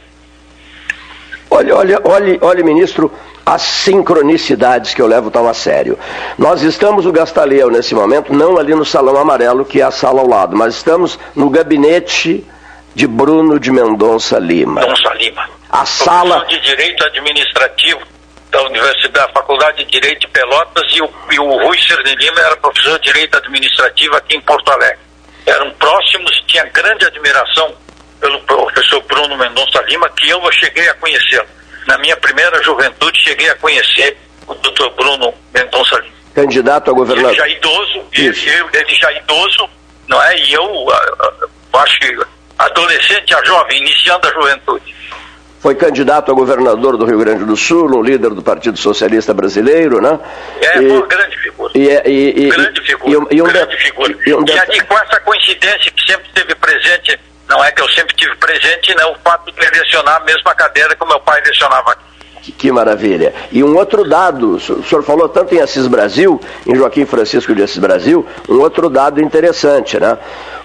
Olha, 1.50 1.76
olha, 1.76 2.00
olha, 2.04 2.38
olha, 2.40 2.64
ministro, 2.64 3.12
as 3.44 3.62
sincronicidades 3.62 4.94
que 4.94 5.02
eu 5.02 5.06
levo 5.06 5.30
tão 5.30 5.46
a 5.46 5.54
sério. 5.54 5.98
Nós 6.38 6.62
estamos 6.62 7.04
no 7.04 7.12
Gastaleu 7.12 7.70
nesse 7.70 7.94
momento, 7.94 8.32
não 8.32 8.56
ali 8.56 8.74
no 8.74 8.84
Salão 8.84 9.16
Amarelo, 9.16 9.64
que 9.64 9.80
é 9.80 9.84
a 9.84 9.90
sala 9.90 10.20
ao 10.20 10.28
lado, 10.28 10.56
mas 10.56 10.76
estamos 10.76 11.18
no 11.34 11.50
gabinete 11.50 12.46
de 12.94 13.06
Bruno 13.06 13.58
de 13.58 13.70
Mendonça 13.70 14.38
Lima. 14.38 14.80
Mendonça 14.80 15.14
Lima. 15.14 15.48
A 15.70 15.86
sala 15.86 16.44
de 16.46 16.60
Direito 16.60 17.04
Administrativo 17.04 18.00
da 18.50 18.62
Universidade, 18.64 19.12
da 19.12 19.28
Faculdade 19.30 19.84
de 19.84 19.90
Direito 19.90 20.20
de 20.20 20.28
Pelotas 20.28 20.84
e 20.94 21.00
o, 21.00 21.10
e 21.32 21.38
o 21.40 21.64
Rui 21.64 21.78
Cerny 21.80 22.14
Lima 22.14 22.38
era 22.40 22.56
professor 22.58 22.98
de 22.98 23.06
Direito 23.06 23.36
Administrativo 23.38 24.14
aqui 24.16 24.36
em 24.36 24.40
Porto 24.42 24.70
Alegre. 24.70 24.98
Eram 25.46 25.70
próximos, 25.72 26.30
tinha 26.46 26.64
grande 26.64 27.06
admiração 27.06 27.74
pelo 28.20 28.38
professor 28.40 29.02
Bruno 29.04 29.36
Mendonça 29.38 29.80
Lima, 29.88 30.08
que 30.10 30.28
eu 30.28 30.52
cheguei 30.52 30.86
a 30.88 30.94
conhecê-lo. 30.94 31.48
Na 31.86 31.96
minha 31.98 32.16
primeira 32.18 32.62
juventude, 32.62 33.18
cheguei 33.24 33.48
a 33.48 33.56
conhecer 33.56 34.16
o 34.46 34.54
doutor 34.54 34.90
Bruno 34.90 35.34
Mendonça 35.54 35.96
Lima. 35.96 36.12
Candidato 36.34 36.90
a 36.90 36.94
governador. 36.94 37.30
Ele 37.30 37.38
já 37.38 37.48
idoso, 37.48 38.04
ele, 38.12 38.68
ele, 38.74 38.94
já 38.94 39.12
idoso, 39.12 39.68
não 40.06 40.22
é? 40.22 40.36
E 40.36 40.52
eu 40.52 40.64
uh, 40.64 41.78
acho 41.78 41.98
que 42.00 42.16
adolescente 42.58 43.34
a 43.34 43.44
jovem, 43.44 43.78
iniciando 43.80 44.28
a 44.28 44.32
juventude. 44.32 44.94
Foi 45.60 45.76
candidato 45.76 46.32
a 46.32 46.34
governador 46.34 46.96
do 46.96 47.04
Rio 47.04 47.18
Grande 47.18 47.44
do 47.44 47.56
Sul, 47.56 47.88
um 47.96 48.02
líder 48.02 48.30
do 48.30 48.42
Partido 48.42 48.76
Socialista 48.76 49.32
Brasileiro, 49.32 50.00
né? 50.00 50.18
É, 50.60 50.78
e, 50.78 50.88
uma 50.88 51.06
grande 51.06 51.38
figura. 51.38 51.72
E, 51.74 51.88
é, 51.88 52.02
e, 52.04 52.46
e, 52.46 52.50
grande 52.50 52.80
figura. 52.80 53.26
E, 53.30 53.42
um 53.42 53.44
grande 53.46 53.76
figura. 53.76 54.18
E, 54.26 54.34
um 54.34 54.44
e, 54.44 54.80
com 54.82 54.98
essa 54.98 55.20
coincidência 55.20 55.92
que 55.92 56.04
sempre 56.04 56.26
esteve 56.26 56.54
presente 56.56 57.18
não 57.48 57.62
é 57.62 57.70
que 57.70 57.82
eu 57.82 57.88
sempre 57.90 58.14
tive 58.16 58.34
presente, 58.36 58.94
né, 58.96 59.04
o 59.04 59.14
fato 59.22 59.52
de 59.52 59.78
lecionar 59.78 60.16
a 60.16 60.24
mesma 60.24 60.54
cadeira 60.54 60.96
que 60.96 61.04
o 61.04 61.06
meu 61.06 61.20
pai 61.20 61.40
lecionava 61.44 61.92
aqui. 61.92 62.11
Que 62.50 62.72
maravilha. 62.72 63.32
E 63.52 63.62
um 63.62 63.76
outro 63.76 64.08
dado, 64.08 64.56
o 64.56 64.60
senhor 64.60 65.04
falou 65.04 65.28
tanto 65.28 65.54
em 65.54 65.60
Assis 65.60 65.86
Brasil, 65.86 66.40
em 66.66 66.74
Joaquim 66.74 67.06
Francisco 67.06 67.54
de 67.54 67.62
Assis 67.62 67.78
Brasil, 67.78 68.26
um 68.48 68.58
outro 68.60 68.90
dado 68.90 69.22
interessante, 69.22 70.00
né? 70.00 70.18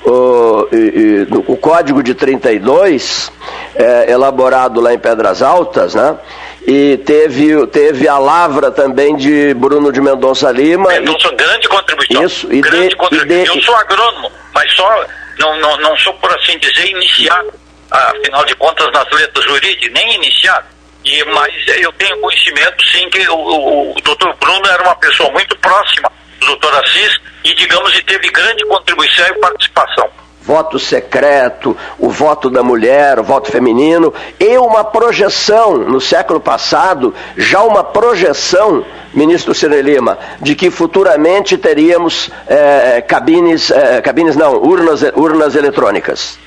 O, 0.04 0.68
e, 0.72 0.76
e, 0.76 1.28
o 1.46 1.56
Código 1.58 2.02
de 2.02 2.16
32, 2.16 3.32
é, 3.76 4.12
elaborado 4.12 4.82
lá 4.82 4.92
em 4.92 4.98
Pedras 4.98 5.44
Altas, 5.44 5.94
né? 5.94 6.18
E 6.66 6.98
teve, 7.06 7.68
teve 7.68 8.08
a 8.08 8.18
lavra 8.18 8.72
também 8.72 9.16
de 9.16 9.54
Bruno 9.54 9.92
de 9.92 10.02
Mendonça 10.02 10.52
Lima. 10.52 10.90
Mendonça, 10.90 11.28
e, 11.28 11.36
grande 11.36 11.70
contribuição. 11.70 12.24
Isso, 12.24 12.52
e 12.52 12.60
grande 12.60 12.90
de, 12.90 12.96
contribuição. 12.96 13.54
De, 13.54 13.60
eu 13.60 13.64
sou 13.64 13.76
agrônomo, 13.76 14.32
mas 14.54 14.74
só 14.74 15.06
não, 15.40 15.60
não, 15.60 15.78
não 15.78 15.98
sou, 15.98 16.14
por 16.16 16.34
assim 16.36 16.58
dizer, 16.58 16.90
iniciado, 16.90 17.54
afinal 17.92 18.44
de 18.46 18.56
contas, 18.56 18.92
nas 18.92 19.10
letras 19.12 19.46
jurídicas, 19.46 19.92
nem 19.94 20.16
iniciado. 20.16 20.77
E, 21.08 21.24
mas 21.34 21.54
eu 21.80 21.92
tenho 21.94 22.20
conhecimento, 22.20 22.86
sim, 22.92 23.10
que 23.10 23.30
o, 23.30 23.36
o, 23.36 23.98
o 23.98 24.02
doutor 24.02 24.36
Bruno 24.36 24.68
era 24.68 24.84
uma 24.84 24.96
pessoa 24.96 25.32
muito 25.32 25.58
próxima 25.60 26.12
do 26.40 26.48
doutor 26.48 26.84
Assis 26.84 27.18
e, 27.46 27.54
digamos, 27.56 27.98
e 27.98 28.04
teve 28.04 28.30
grande 28.30 28.66
contribuição 28.66 29.26
e 29.26 29.40
participação 29.40 30.10
voto 30.48 30.80
secreto, 30.80 31.78
o 32.00 32.10
voto 32.10 32.50
da 32.50 32.64
mulher, 32.64 33.20
o 33.20 33.24
voto 33.24 33.52
feminino, 33.52 34.14
e 34.40 34.58
uma 34.58 34.82
projeção 34.82 35.78
no 35.78 36.00
século 36.00 36.40
passado, 36.40 37.14
já 37.36 37.62
uma 37.62 37.84
projeção, 37.84 38.86
ministro 39.14 39.54
Cine 39.54 39.82
Lima, 39.82 40.18
de 40.42 40.56
que 40.56 40.72
futuramente 40.72 41.58
teríamos 41.58 42.32
é, 42.48 43.02
cabines, 43.02 43.70
é, 43.72 44.02
cabines 44.02 44.38
não, 44.38 44.54
urnas, 44.54 45.02
urnas 45.16 45.54
eletrônicas. 45.54 46.40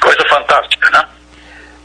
Coisa 0.00 0.24
fantástica, 0.30 0.88
né? 0.90 1.04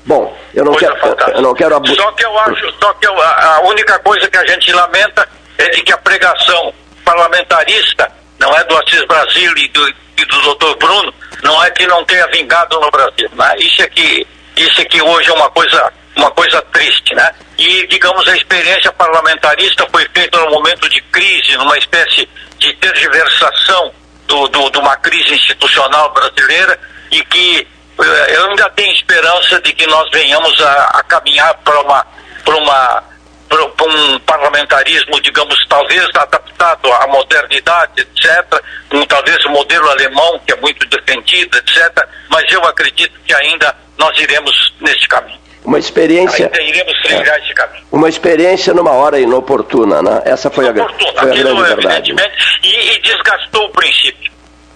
Bom, 0.06 0.31
eu 0.54 0.66
não 0.66 0.74
coisa 0.74 0.96
quero, 0.96 1.36
eu 1.36 1.42
não 1.42 1.54
quero. 1.54 1.88
Só 1.96 2.12
que 2.12 2.26
eu 2.26 2.40
acho, 2.40 2.74
só 2.80 2.94
que 2.94 3.08
eu, 3.08 3.22
a 3.22 3.62
única 3.64 3.98
coisa 4.00 4.30
que 4.30 4.38
a 4.38 4.46
gente 4.46 4.72
lamenta 4.74 5.28
é 5.58 5.70
de 5.70 5.82
que 5.82 5.94
a 5.94 5.98
pregação 5.98 6.74
parlamentarista 7.06 8.12
não 8.40 8.56
é 8.56 8.64
do 8.64 8.78
Assis 8.78 9.06
Brasil 9.06 9.54
e 9.58 9.68
do, 9.70 9.88
e 9.90 10.26
do 10.26 10.42
doutor 10.42 10.76
Bruno, 10.78 11.14
não 11.44 11.64
é 11.64 11.70
que 11.72 11.86
não 11.88 12.04
tenha 12.06 12.28
vingado 12.28 12.80
no 12.80 12.90
Brasil. 12.90 13.30
Né? 13.34 13.56
Isso, 13.60 13.82
é 13.82 13.88
que, 13.88 14.28
isso 14.58 14.82
é 14.82 14.86
que 14.86 15.02
hoje 15.02 15.30
é 15.30 15.34
uma 15.34 15.50
coisa, 15.52 15.94
uma 16.16 16.32
coisa 16.32 16.62
triste. 16.74 17.14
Né? 17.14 17.32
E, 17.58 17.88
digamos, 17.88 18.28
a 18.28 18.36
experiência 18.36 18.92
parlamentarista 18.94 19.88
foi 19.92 20.08
feita 20.14 20.40
num 20.40 20.52
momento 20.52 20.90
de 20.90 21.02
crise, 21.04 21.56
numa 21.58 21.78
espécie 21.78 22.28
de 22.58 22.74
tergiversação 22.74 23.94
do, 24.28 24.48
do, 24.48 24.70
de 24.72 24.80
uma 24.80 24.96
crise 24.98 25.34
institucional 25.36 26.12
brasileira 26.14 26.80
e 27.12 27.24
que 27.26 27.68
eu 27.98 28.50
ainda 28.50 28.70
tenho 28.72 28.92
esperança 28.94 29.62
de 29.62 29.74
que 29.74 29.86
nós 29.88 30.10
venhamos 30.12 30.62
a, 30.62 30.84
a 31.00 31.04
caminhar 31.04 31.54
para 31.64 31.80
uma, 31.82 32.06
para 32.44 32.56
uma 32.56 33.04
para 33.52 33.86
um 33.86 34.20
parlamentarismo, 34.20 35.20
digamos, 35.20 35.58
talvez 35.68 36.08
adaptado 36.16 36.92
à 36.94 37.08
modernidade, 37.08 38.02
etc., 38.02 38.64
um, 38.94 39.06
talvez 39.06 39.44
o 39.46 39.50
modelo 39.50 39.90
alemão, 39.90 40.40
que 40.46 40.54
é 40.54 40.56
muito 40.56 40.88
defendido, 40.88 41.58
etc., 41.58 42.08
mas 42.30 42.50
eu 42.50 42.64
acredito 42.64 43.12
que 43.26 43.34
ainda 43.34 43.76
nós 43.98 44.18
iremos 44.20 44.74
nesse 44.80 45.06
caminho. 45.08 45.40
Uma 45.66 45.78
experiência. 45.78 46.46
Ainda 46.46 46.62
iremos 46.62 46.94
trilhar 47.02 47.38
é, 47.38 47.44
esse 47.44 47.54
caminho. 47.54 47.84
Uma 47.92 48.10
experiência 48.10 48.74
numa 48.74 48.92
hora 48.92 49.20
inoportuna, 49.20 50.02
né? 50.02 50.22
Essa 50.26 50.50
foi 50.50 50.66
inoportuna, 50.66 51.12
a, 51.12 51.20
foi 51.20 51.32
a 51.32 51.36
grande 51.36 51.62
verdade. 51.62 52.16
E, 52.64 52.94
e 52.94 53.00
desgastou 53.02 53.66
o 53.66 53.70
princípio. 53.70 54.31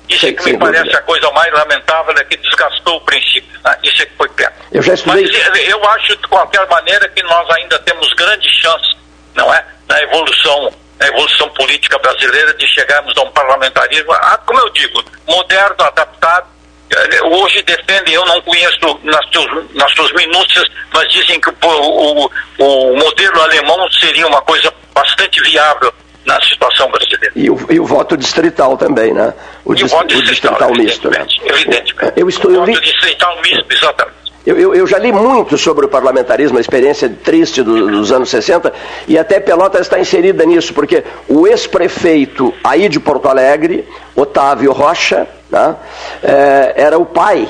Isso 0.10 0.28
é 0.28 0.34
que 0.34 0.52
me 0.52 0.58
parece 0.58 0.84
dúvida. 0.84 1.00
a 1.00 1.02
coisa 1.02 1.32
mais 1.32 1.52
lamentável, 1.54 2.16
é 2.18 2.24
que 2.26 2.38
desgastou 2.38 2.98
o 2.98 3.02
princípio. 3.02 3.60
Né? 3.64 3.78
Isso 3.84 4.04
é 4.04 4.06
que 4.06 4.16
foi 4.16 4.30
pena. 4.30 4.54
Eu 4.72 4.82
já 4.82 4.94
estudei... 4.94 5.24
Mas 5.24 5.68
eu 5.68 5.90
acho, 5.90 6.16
de 6.16 6.28
qualquer 6.28 6.68
maneira, 6.68 7.08
que 7.10 7.24
nós 7.24 7.50
ainda 7.52 7.80
temos 7.80 8.14
grande 8.14 8.48
chance, 8.62 8.96
não 9.34 9.54
é? 9.54 9.66
Na 9.88 10.02
evolução, 10.04 10.74
na 11.00 11.08
evolução 11.08 11.50
política 11.50 11.98
brasileira 12.00 12.54
de 12.54 12.68
chegarmos 12.68 13.18
a 13.18 13.22
um 13.22 13.32
parlamentarismo, 13.32 14.12
ah, 14.12 14.40
como 14.46 14.60
eu 14.60 14.70
digo, 14.72 15.04
moderno, 15.28 15.76
adaptado. 15.80 16.48
Eh, 16.92 17.24
hoje 17.24 17.64
defendem, 17.64 18.14
eu 18.14 18.26
não 18.26 18.40
conheço 18.42 19.00
nas, 19.04 19.26
teus, 19.32 19.74
nas 19.74 19.92
suas 19.94 20.12
minúcias, 20.14 20.68
mas 20.94 21.12
dizem 21.12 21.42
que 21.42 21.50
o, 21.50 21.56
o, 21.64 22.32
o 22.60 22.96
modelo 22.96 23.42
alemão 23.42 23.92
seria 23.92 24.28
uma 24.28 24.42
coisa 24.44 24.72
bastante 24.94 25.42
viável 25.42 25.92
na 26.26 26.42
situação 26.42 26.90
brasileira. 26.90 27.32
E 27.36 27.50
o, 27.50 27.58
e 27.70 27.80
o 27.80 27.86
voto 27.86 28.18
distrital 28.18 28.78
também, 28.78 29.14
né? 29.14 29.34
O, 29.64 29.74
e 29.74 29.76
dist, 29.76 29.94
o 29.94 29.98
voto 29.98 30.24
distrital, 30.24 30.72
o 30.72 30.74
distrital 30.74 30.76
misto, 30.76 31.10
né? 31.10 31.26
Evidentemente. 31.44 32.14
Eu 32.16 32.30
estou, 32.30 32.52
eu 32.52 32.64
o 32.64 32.66
voto 32.66 32.82
distrital 32.82 33.42
misto, 33.42 33.66
exatamente. 33.70 34.16
Eu, 34.46 34.60
eu, 34.60 34.76
eu, 34.76 34.86
já 34.86 35.00
li 35.00 35.12
muito 35.12 35.58
sobre 35.58 35.86
o 35.86 35.90
parlamentarismo, 35.90 36.60
a 36.60 36.62
experiência 36.62 37.10
triste 37.10 37.64
do, 37.64 37.88
dos 37.88 38.12
anos 38.12 38.30
60, 38.30 38.72
e 39.08 39.18
até 39.18 39.40
Pelotas 39.40 39.82
está 39.82 40.00
inserida 40.00 40.46
nisso, 40.46 40.72
porque 40.72 41.04
o 41.28 41.48
ex-prefeito 41.48 42.54
aí 42.64 42.88
de 42.88 43.00
Porto 43.00 43.28
Alegre, 43.28 43.88
Otávio 44.16 44.72
Rocha, 44.72 45.28
né, 45.50 45.76
é, 46.22 46.74
era 46.78 46.98
o 46.98 47.06
pai 47.08 47.50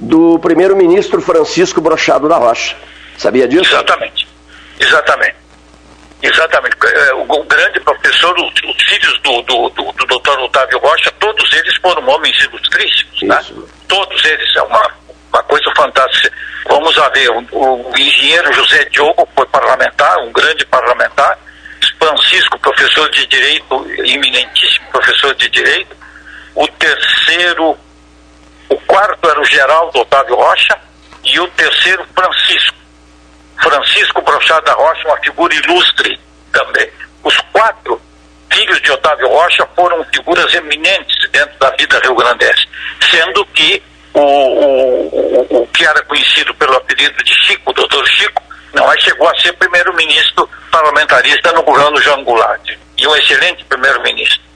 do 0.00 0.40
primeiro-ministro 0.40 1.20
Francisco 1.20 1.80
Brochado 1.80 2.28
da 2.28 2.36
Rocha. 2.36 2.76
Sabia 3.16 3.46
disso? 3.46 3.72
Exatamente. 3.72 4.26
Exatamente. 4.80 5.36
Exatamente. 6.22 6.76
É, 6.84 7.14
o, 7.14 7.44
grande 7.44 7.80
professor, 7.80 8.34
os, 8.38 8.52
os 8.68 8.82
filhos 8.82 9.20
do, 9.20 9.42
do, 9.42 9.68
do, 9.70 9.92
do 9.92 10.06
doutor 10.06 10.38
Otávio 10.40 10.78
Rocha, 10.78 11.10
todos 11.18 11.52
eles 11.52 11.76
foram 11.76 12.06
homens 12.08 12.36
ilustríssimos, 12.44 13.22
né? 13.22 13.40
Todos 13.86 14.24
eles. 14.24 14.56
É 14.56 14.62
uma, 14.62 14.90
uma 15.32 15.42
coisa 15.44 15.70
fantástica. 15.76 16.32
Vamos 16.68 16.98
a 16.98 17.08
ver, 17.10 17.30
o, 17.30 17.46
o 17.52 17.92
engenheiro 17.96 18.52
José 18.52 18.84
Diogo 18.86 19.28
foi 19.34 19.46
parlamentar, 19.46 20.18
um 20.18 20.32
grande 20.32 20.64
parlamentar. 20.66 21.38
Francisco, 21.98 22.58
professor 22.60 23.10
de 23.10 23.26
Direito, 23.26 23.86
eminentíssimo 23.98 24.86
professor 24.90 25.34
de 25.34 25.48
Direito. 25.48 25.96
O 26.54 26.66
terceiro, 26.68 27.76
o 28.68 28.76
quarto 28.86 29.28
era 29.28 29.40
o 29.40 29.44
Geraldo 29.44 29.98
Otávio 30.00 30.36
Rocha. 30.36 30.78
E 31.24 31.38
o 31.40 31.48
terceiro, 31.48 32.06
Francisco. 32.14 32.76
Francisco 33.60 34.22
Brochado 34.22 34.64
da 34.66 34.72
Rocha, 34.72 35.08
uma 35.08 35.18
figura 35.18 35.54
ilustre 35.54 36.18
também. 36.52 36.88
Os 37.22 37.36
quatro 37.52 38.00
filhos 38.50 38.80
de 38.80 38.90
Otávio 38.92 39.28
Rocha 39.28 39.66
foram 39.74 40.04
figuras 40.04 40.52
eminentes 40.54 41.28
dentro 41.30 41.58
da 41.58 41.70
vida 41.70 42.00
rio-grandense, 42.00 42.66
sendo 43.10 43.44
que 43.46 43.82
o, 44.14 44.20
o, 44.20 45.62
o, 45.62 45.66
que 45.68 45.84
era 45.84 46.02
conhecido 46.02 46.54
pelo 46.54 46.76
apelido 46.76 47.22
de 47.22 47.34
Chico, 47.44 47.72
doutor 47.72 48.06
Chico, 48.08 48.42
não 48.72 48.92
é, 48.92 48.98
chegou 48.98 49.28
a 49.28 49.38
ser 49.38 49.52
primeiro-ministro 49.54 50.48
parlamentarista 50.70 51.52
no 51.52 51.62
governo 51.62 52.00
João 52.02 52.24
Goulart, 52.24 52.68
e 52.96 53.06
um 53.06 53.16
excelente 53.16 53.64
primeiro-ministro. 53.64 54.47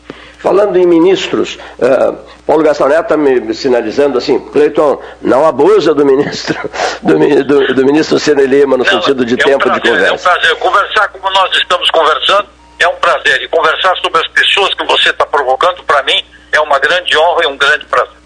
Falando 0.43 0.77
em 0.77 0.85
ministros, 0.85 1.57
uh, 1.79 2.19
Paulo 2.45 2.65
Gastão 2.65 2.89
Neto 2.89 3.03
está 3.03 3.17
me 3.17 3.55
sinalizando 3.55 4.19
assim, 4.19 4.41
Cleiton, 4.41 5.01
não 5.21 5.47
abusa 5.47 5.95
do 5.95 6.05
ministro, 6.05 6.59
do, 7.01 7.45
do, 7.45 7.75
do 7.75 7.87
ministro 7.87 8.19
Cine 8.19 8.45
Lima 8.45 8.77
no 8.77 8.83
não, 8.83 8.91
sentido 8.91 9.25
de 9.25 9.35
é 9.35 9.37
tempo 9.37 9.69
um 9.69 9.71
prazer, 9.71 9.83
de 9.83 9.89
conversa. 9.89 10.09
É 10.09 10.13
um 10.13 10.19
prazer. 10.19 10.57
Conversar 10.57 11.09
como 11.11 11.31
nós 11.31 11.57
estamos 11.57 11.89
conversando 11.91 12.49
é 12.81 12.89
um 12.89 12.97
prazer. 12.97 13.41
E 13.41 13.49
conversar 13.49 13.97
sobre 13.99 14.21
as 14.21 14.27
pessoas 14.33 14.75
que 14.75 14.85
você 14.85 15.11
está 15.11 15.25
provocando, 15.25 15.81
para 15.85 16.03
mim, 16.03 16.25
é 16.51 16.59
uma 16.59 16.81
grande 16.81 17.17
honra 17.17 17.45
e 17.45 17.47
um 17.47 17.57
grande 17.57 17.85
prazer. 17.87 18.17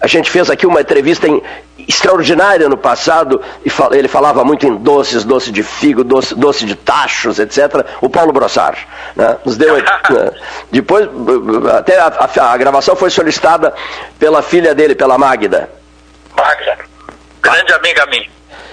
A 0.00 0.06
gente 0.06 0.30
fez 0.30 0.48
aqui 0.48 0.66
uma 0.66 0.80
entrevista 0.80 1.28
em, 1.28 1.42
extraordinária 1.90 2.68
no 2.68 2.76
passado, 2.76 3.42
e 3.64 3.70
ele 3.96 4.06
falava 4.06 4.44
muito 4.44 4.64
em 4.64 4.76
doces, 4.76 5.24
doce 5.24 5.50
de 5.50 5.62
figo, 5.62 6.04
doce, 6.04 6.34
doce 6.36 6.64
de 6.64 6.76
tachos, 6.76 7.38
etc. 7.38 7.84
O 8.00 8.08
Paulo 8.08 8.32
Brossard. 8.32 8.86
Né? 9.16 9.36
Nos 9.44 9.56
deu. 9.56 9.76
né? 9.82 10.30
Depois, 10.70 11.08
até 11.76 11.98
a, 11.98 12.06
a, 12.06 12.52
a, 12.52 12.56
gravação 12.56 12.94
foi 12.94 13.10
solicitada 13.10 13.74
pela 14.18 14.40
filha 14.40 14.74
dele, 14.74 14.94
pela 14.94 15.18
Magda. 15.18 15.68
Magda, 16.36 16.78
grande 17.42 17.72
amiga 17.72 18.06
minha. 18.06 18.30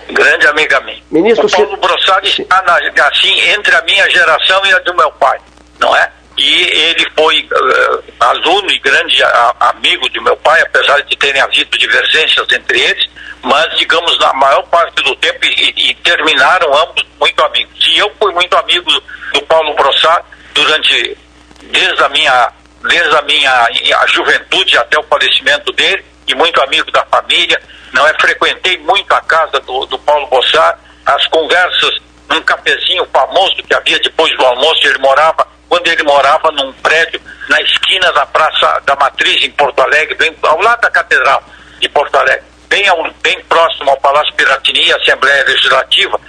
Grande 0.09 0.47
amiga 0.47 0.79
minha. 0.81 1.03
Ministro, 1.11 1.47
o 1.47 1.51
Paulo 1.51 1.75
se... 1.75 1.81
Brossard 1.81 2.41
está 2.41 2.61
na, 2.61 3.07
assim 3.07 3.39
entre 3.49 3.75
a 3.75 3.81
minha 3.81 4.09
geração 4.09 4.65
e 4.65 4.73
a 4.73 4.79
do 4.79 4.93
meu 4.95 5.11
pai, 5.11 5.39
não 5.79 5.93
é? 5.95 6.09
E 6.37 6.63
ele 6.63 7.09
foi 7.15 7.41
uh, 7.41 8.03
aluno 8.19 8.69
e 8.71 8.79
grande 8.79 9.23
a, 9.23 9.55
amigo 9.59 10.07
de 10.09 10.19
meu 10.19 10.37
pai, 10.37 10.61
apesar 10.61 11.01
de 11.01 11.17
terem 11.17 11.41
havido 11.41 11.75
divergências 11.77 12.47
entre 12.51 12.79
eles, 12.79 13.09
mas 13.41 13.75
digamos 13.77 14.17
na 14.19 14.33
maior 14.33 14.61
parte 14.63 15.03
do 15.03 15.15
tempo 15.15 15.43
e, 15.45 15.73
e 15.75 15.93
terminaram 15.95 16.71
ambos 16.73 17.03
muito 17.19 17.43
amigos. 17.43 17.87
E 17.87 17.97
eu 17.97 18.11
fui 18.19 18.31
muito 18.33 18.55
amigo 18.55 18.91
do, 19.33 19.41
Paulo 19.47 19.73
Brossard 19.75 20.25
durante 20.53 21.17
desde 21.63 22.03
a 22.03 22.09
minha 22.09 22.51
desde 22.83 23.15
a 23.15 23.21
minha 23.23 23.69
a 23.99 24.07
juventude 24.07 24.77
até 24.77 24.99
o 24.99 25.03
falecimento 25.03 25.71
dele 25.71 26.03
e 26.27 26.35
muito 26.35 26.61
amigo 26.61 26.91
da 26.91 27.03
família. 27.05 27.59
Não 27.93 28.05
é 28.05 28.13
frequentei 28.19 28.77
muito 28.79 29.11
a 29.13 29.21
casa 29.21 29.59
do, 29.61 29.85
do 29.85 29.97
Paulo 29.99 30.27
Brossard, 30.27 30.79
as 31.05 31.25
conversas 31.27 31.97
num 32.29 32.41
cafezinho 32.41 33.07
famoso 33.11 33.55
que 33.55 33.73
havia 33.73 33.97
depois 33.99 34.35
do 34.37 34.45
almoço, 34.45 34.85
ele 34.85 34.99
morava 34.99 35.47
quando 35.69 35.87
ele 35.87 36.03
morava 36.03 36.51
num 36.51 36.71
prédio 36.73 37.21
na 37.49 37.61
esquina 37.61 38.11
da 38.13 38.25
Praça 38.25 38.81
da 38.85 38.95
Matriz, 38.95 39.43
em 39.43 39.51
Porto 39.51 39.79
Alegre, 39.81 40.15
bem, 40.15 40.35
ao 40.41 40.61
lado 40.61 40.81
da 40.81 40.89
Catedral 40.89 41.43
de 41.79 41.89
Porto 41.89 42.15
Alegre, 42.15 42.45
bem, 42.69 42.87
ao, 42.87 43.11
bem 43.21 43.41
próximo 43.43 43.89
ao 43.89 43.97
Palácio 43.97 44.33
Piratini, 44.35 44.91
Assembleia 44.93 45.43
Legislativa. 45.45 46.19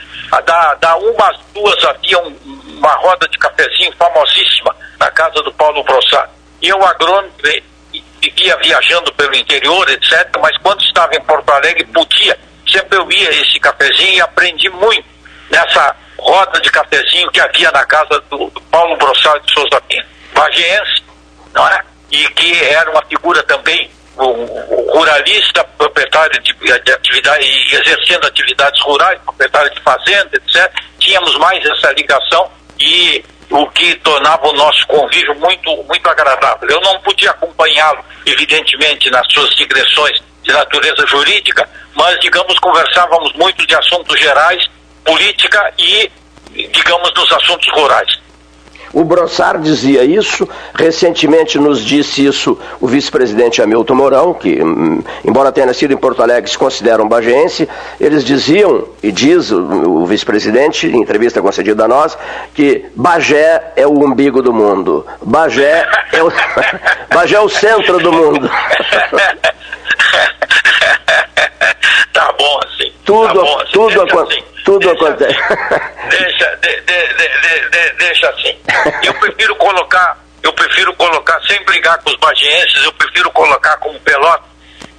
Da, 0.44 0.74
da 0.74 0.96
umas 0.96 1.38
duas 1.54 1.84
havia 1.84 2.18
um, 2.20 2.36
uma 2.78 2.94
roda 2.96 3.26
de 3.28 3.38
cafezinho 3.38 3.92
famosíssima 3.96 4.74
na 4.98 5.10
casa 5.10 5.42
do 5.42 5.52
Paulo 5.54 5.82
Brossard. 5.84 6.30
E 6.60 6.68
eu, 6.68 6.84
agrônomo, 6.84 7.32
vivia 8.20 8.56
viajando 8.56 9.12
pelo 9.14 9.34
interior, 9.34 9.88
etc., 9.90 10.28
mas 10.40 10.56
quando 10.58 10.82
estava 10.82 11.14
em 11.14 11.20
Porto 11.22 11.50
Alegre, 11.50 11.84
podia. 11.86 12.38
Sempre 12.70 12.98
eu 12.98 13.10
ia 13.10 13.30
esse 13.30 13.58
cafezinho 13.60 14.16
e 14.16 14.20
aprendi 14.20 14.68
muito 14.68 15.06
nessa 15.50 15.96
roda 16.18 16.60
de 16.60 16.70
cafezinho 16.70 17.30
que 17.30 17.40
havia 17.40 17.70
na 17.70 17.84
casa 17.86 18.20
do, 18.30 18.50
do 18.50 18.60
Paulo 18.62 18.96
Brossal 18.96 19.38
de 19.40 19.52
Souza 19.52 19.80
Pinto, 19.82 20.06
vagiense, 20.34 21.02
não 21.54 21.66
é? 21.68 21.82
E 22.10 22.26
que 22.28 22.64
era 22.64 22.90
uma 22.90 23.02
figura 23.06 23.42
também 23.44 23.90
um, 24.18 24.92
ruralista, 24.92 25.64
proprietário 25.76 26.42
de, 26.42 26.52
de 26.52 26.92
atividade 26.92 27.44
e 27.44 27.74
exercendo 27.74 28.26
atividades 28.26 28.80
rurais, 28.82 29.20
proprietário 29.24 29.72
de 29.72 29.80
fazenda, 29.80 30.30
etc. 30.32 30.72
Tínhamos 30.98 31.36
mais 31.38 31.64
essa 31.64 31.92
ligação 31.92 32.50
e 32.78 33.24
o 33.50 33.66
que 33.70 33.94
tornava 33.96 34.48
o 34.48 34.52
nosso 34.52 34.86
convívio 34.86 35.34
muito, 35.36 35.70
muito 35.84 36.08
agradável. 36.08 36.68
Eu 36.68 36.80
não 36.80 37.00
podia 37.00 37.30
acompanhá-lo, 37.30 38.04
evidentemente, 38.26 39.10
nas 39.10 39.26
suas 39.32 39.54
digressões 39.54 40.20
de 40.42 40.52
natureza 40.52 41.06
jurídica, 41.06 41.68
mas, 41.94 42.18
digamos, 42.20 42.58
conversávamos 42.58 43.32
muito 43.34 43.66
de 43.66 43.74
assuntos 43.74 44.18
gerais 44.18 44.68
política 45.04 45.72
e, 45.78 46.10
digamos, 46.54 47.12
nos 47.14 47.32
assuntos 47.32 47.68
rurais. 47.72 48.28
O 48.92 49.04
Brossard 49.04 49.62
dizia 49.62 50.02
isso, 50.02 50.48
recentemente 50.74 51.58
nos 51.58 51.84
disse 51.84 52.24
isso 52.24 52.58
o 52.80 52.86
vice-presidente 52.86 53.60
Hamilton 53.60 53.94
Mourão, 53.94 54.32
que, 54.32 54.62
hum, 54.62 55.02
embora 55.24 55.52
tenha 55.52 55.66
nascido 55.66 55.92
em 55.92 55.96
Porto 55.96 56.22
Alegre, 56.22 56.50
se 56.50 56.56
considera 56.56 57.02
um 57.02 57.08
bagense, 57.08 57.68
eles 58.00 58.24
diziam, 58.24 58.88
e 59.02 59.12
diz 59.12 59.50
o, 59.50 60.06
vice-presidente, 60.06 60.86
em 60.86 61.02
entrevista 61.02 61.42
concedida 61.42 61.84
a 61.84 61.88
nós, 61.88 62.16
que 62.54 62.86
Bagé 62.96 63.72
é 63.76 63.86
o 63.86 64.04
umbigo 64.04 64.42
do 64.42 64.54
mundo, 64.54 65.06
Bagé 65.20 65.86
é 66.12 66.22
o, 66.22 66.32
Bagé 67.14 67.36
é 67.36 67.40
o 67.40 67.48
centro 67.48 67.98
do 67.98 68.10
mundo. 68.10 68.48
tá 72.12 72.34
bom. 72.38 72.60
Tudo, 73.08 73.26
tá 73.26 73.32
bom, 73.32 73.60
assim, 73.60 73.72
tudo, 73.72 74.20
assim. 74.20 74.44
Tudo 74.66 74.78
deixa, 74.80 74.92
acontece. 74.92 75.38
Deixa, 76.10 76.56
de, 76.56 76.80
de, 76.82 77.70
de, 77.70 77.92
deixa 77.96 78.28
assim. 78.28 78.54
Eu 79.02 79.14
prefiro 79.14 79.56
colocar, 79.56 80.18
eu 80.42 80.52
prefiro 80.52 80.94
colocar, 80.94 81.40
sem 81.48 81.58
brigar 81.64 81.96
com 82.02 82.10
os 82.10 82.16
bagienses, 82.16 82.84
eu 82.84 82.92
prefiro 82.92 83.30
colocar 83.30 83.78
como 83.78 83.98
pelota, 84.00 84.44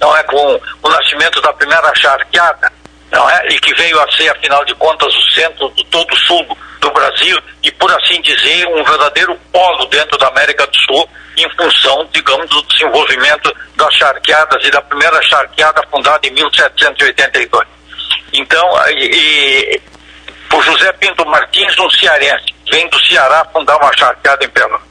não 0.00 0.16
é, 0.16 0.24
com 0.24 0.60
o 0.82 0.88
nascimento 0.88 1.40
da 1.40 1.52
primeira 1.52 1.94
charqueada, 1.94 2.72
não 3.12 3.30
é, 3.30 3.46
e 3.48 3.60
que 3.60 3.72
veio 3.74 4.00
a 4.00 4.10
ser, 4.10 4.28
afinal 4.30 4.64
de 4.64 4.74
contas, 4.74 5.14
o 5.14 5.30
centro 5.30 5.68
do 5.68 5.84
todo 5.84 6.12
o 6.12 6.18
sul 6.18 6.58
do 6.80 6.90
Brasil 6.90 7.38
e, 7.62 7.70
por 7.70 7.92
assim 7.92 8.20
dizer, 8.22 8.66
um 8.66 8.82
verdadeiro 8.82 9.38
polo 9.52 9.86
dentro 9.86 10.18
da 10.18 10.26
América 10.26 10.66
do 10.66 10.76
Sul 10.76 11.08
em 11.36 11.48
função, 11.50 12.08
digamos, 12.12 12.50
do 12.50 12.60
desenvolvimento 12.62 13.54
das 13.76 13.94
charqueadas 13.94 14.64
e 14.66 14.70
da 14.72 14.82
primeira 14.82 15.22
charqueada 15.22 15.80
fundada 15.88 16.26
em 16.26 16.32
1782. 16.32 17.79
Então, 18.32 18.64
e, 18.90 19.80
o 20.52 20.62
José 20.62 20.92
Pinto 20.92 21.24
Martins, 21.26 21.78
um 21.78 21.90
cearense, 21.90 22.46
vem 22.70 22.88
do 22.88 22.98
Ceará 23.06 23.46
fundar 23.52 23.76
uma 23.76 23.96
charqueada 23.96 24.44
em 24.44 24.48
Pelotas. 24.48 24.90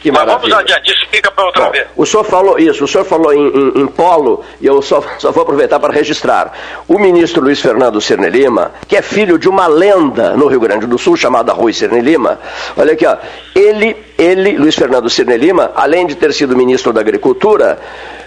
Que 0.00 0.12
Mas 0.12 0.26
vamos 0.26 0.52
adiante, 0.52 0.92
isso 0.92 1.06
fica 1.10 1.30
para 1.30 1.46
outra 1.46 1.64
Bom, 1.64 1.70
vez. 1.70 1.86
O 1.96 2.04
senhor 2.04 2.24
falou 2.24 2.58
isso, 2.58 2.84
o 2.84 2.86
senhor 2.86 3.04
falou 3.04 3.32
em, 3.32 3.48
em, 3.48 3.80
em 3.80 3.86
polo, 3.86 4.44
e 4.60 4.66
eu 4.66 4.82
só, 4.82 5.02
só, 5.18 5.32
vou 5.32 5.42
aproveitar 5.42 5.80
para 5.80 5.94
registrar. 5.94 6.52
O 6.86 6.98
ministro 6.98 7.42
Luiz 7.42 7.58
Fernando 7.58 7.98
Cirne 8.02 8.28
Lima, 8.28 8.72
que 8.86 8.98
é 8.98 9.00
filho 9.02 9.38
de 9.38 9.48
uma 9.48 9.66
lenda 9.66 10.36
no 10.36 10.46
Rio 10.46 10.60
Grande 10.60 10.86
do 10.86 10.98
Sul, 10.98 11.16
chamada 11.16 11.54
Rui 11.54 11.72
Cirne 11.72 12.02
Lima, 12.02 12.38
olha 12.76 12.92
aqui, 12.92 13.06
ó, 13.06 13.16
ele, 13.54 13.96
ele, 14.18 14.58
Luiz 14.58 14.74
Fernando 14.74 15.08
Cirne 15.08 15.38
Lima, 15.38 15.72
além 15.74 16.06
de 16.06 16.14
ter 16.16 16.34
sido 16.34 16.54
ministro 16.54 16.92
da 16.92 17.00
Agricultura, 17.00 17.80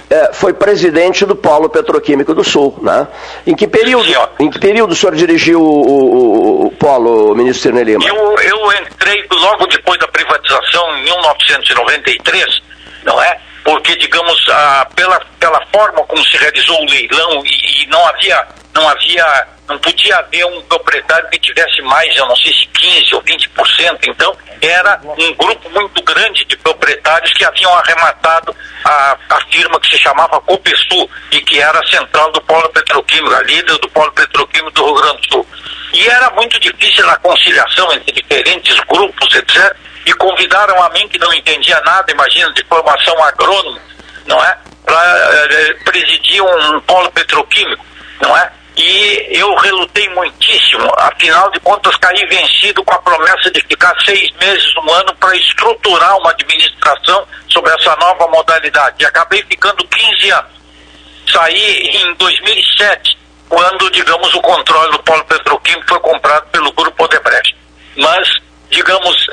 é, 0.10 0.34
foi 0.34 0.54
presidente 0.54 1.26
do 1.26 1.36
Polo 1.36 1.70
Petroquímico 1.70 2.34
do 2.34 2.44
Sul. 2.44 2.78
Né? 2.82 3.08
Em, 3.46 3.56
que 3.56 3.68
período, 3.68 4.08
em 4.40 4.50
que 4.50 4.60
período 4.60 4.92
o 4.92 4.96
senhor 4.96 5.16
dirigiu 5.16 5.62
o, 5.62 5.66
o, 5.66 6.68
o 6.68 6.72
Polo, 6.72 7.36
ministro 7.36 7.64
Cirne 7.64 7.84
Lima? 7.84 8.04
Eu, 8.08 8.16
eu 8.16 8.72
entrei 8.82 9.26
logo 9.32 9.68
depois 9.68 10.00
da 10.00 10.08
privatização, 10.08 10.98
em 10.98 11.04
1993, 11.04 12.62
não 13.04 13.22
é? 13.22 13.38
Porque, 13.64 13.96
digamos, 13.98 14.48
a, 14.50 14.88
pela, 14.96 15.20
pela 15.40 15.62
forma 15.74 16.04
como 16.06 16.24
se 16.24 16.38
realizou 16.38 16.82
o 16.82 16.90
leilão 16.90 17.44
e, 17.46 17.84
e 17.84 17.88
não 17.88 18.06
havia, 18.08 18.48
não 18.74 18.88
havia 18.88 19.48
não 19.68 19.78
podia 19.80 20.18
haver 20.18 20.46
um 20.46 20.62
proprietário 20.62 21.30
que 21.30 21.40
tivesse 21.40 21.82
mais, 21.82 22.16
eu 22.16 22.26
não 22.26 22.36
sei 22.38 22.54
se 22.54 22.68
15% 22.68 23.14
ou 23.14 23.22
20%. 23.24 24.00
Então, 24.08 24.38
era 24.62 25.00
um 25.04 25.34
grupo 25.34 25.70
muito 25.70 26.02
grande 26.04 26.46
de 26.46 26.56
proprietários 26.58 27.32
que 27.34 27.44
haviam 27.44 27.74
arrematado 27.74 28.56
a, 28.86 29.18
a 29.30 29.42
firma 29.52 29.80
que 29.80 29.90
se 29.90 30.02
chamava 30.02 30.40
Copesul 30.42 31.10
e 31.32 31.42
que 31.42 31.60
era 31.60 31.80
a 31.80 31.88
central 31.88 32.32
do 32.32 32.42
polo 32.42 32.70
petroquímico, 32.70 33.34
a 33.34 33.44
líder 33.44 33.78
do 33.78 33.90
polo 33.90 34.12
petroquímico 34.14 34.72
do 34.72 34.86
Rio 34.86 34.96
Grande 34.96 35.22
do 35.22 35.34
Sul. 35.34 35.48
E 35.94 36.08
era 36.08 36.30
muito 36.32 36.60
difícil 36.60 37.10
a 37.10 37.18
conciliação 37.18 37.92
entre 37.94 38.12
diferentes 38.12 38.80
grupos, 38.82 39.36
etc. 39.36 39.76
E 40.06 40.14
convidaram 40.14 40.82
a 40.82 40.90
mim, 40.92 41.08
que 41.08 41.18
não 41.18 41.34
entendia 41.34 41.80
nada, 41.82 42.12
imagina, 42.12 42.52
de 42.54 42.64
formação 42.66 43.22
agrônoma, 43.24 43.82
não 44.26 44.42
é? 44.44 44.58
Para 44.86 45.46
eh, 45.50 45.74
presidir 45.84 46.42
um 46.42 46.80
polo 46.82 47.12
petroquímico, 47.12 47.86
não 48.22 48.38
é? 48.38 48.52
E 48.78 49.28
eu 49.32 49.56
relutei 49.56 50.08
muitíssimo, 50.10 50.88
afinal 50.98 51.50
de 51.50 51.60
contas 51.62 51.98
caí 51.98 52.24
vencido 52.28 52.84
com 52.84 52.94
a 52.94 53.00
promessa 53.00 53.50
de 53.50 53.60
ficar 53.62 53.96
seis 54.06 54.32
meses, 54.40 54.72
um 54.78 54.92
ano, 54.92 55.16
para 55.16 55.36
estruturar 55.36 56.16
uma 56.20 56.30
administração 56.30 57.28
sobre 57.50 57.74
essa 57.74 57.96
nova 57.96 58.28
modalidade. 58.28 58.98
E 59.00 59.06
acabei 59.06 59.44
ficando 59.50 59.84
15 59.88 60.30
anos. 60.30 60.52
Saí 61.34 61.88
em 61.88 62.14
2007, 62.14 63.18
quando, 63.50 63.90
digamos, 63.90 64.32
o 64.36 64.42
controle 64.42 64.92
do 64.92 65.00
polo 65.00 65.26
petroquímico 65.26 65.88
foi 65.88 66.00
comprado 66.00 66.48
pelo 66.50 66.72
Grupo 66.74 67.04
Odebrecht. 67.04 67.58
Mas, 67.96 68.30
digamos, 68.70 69.26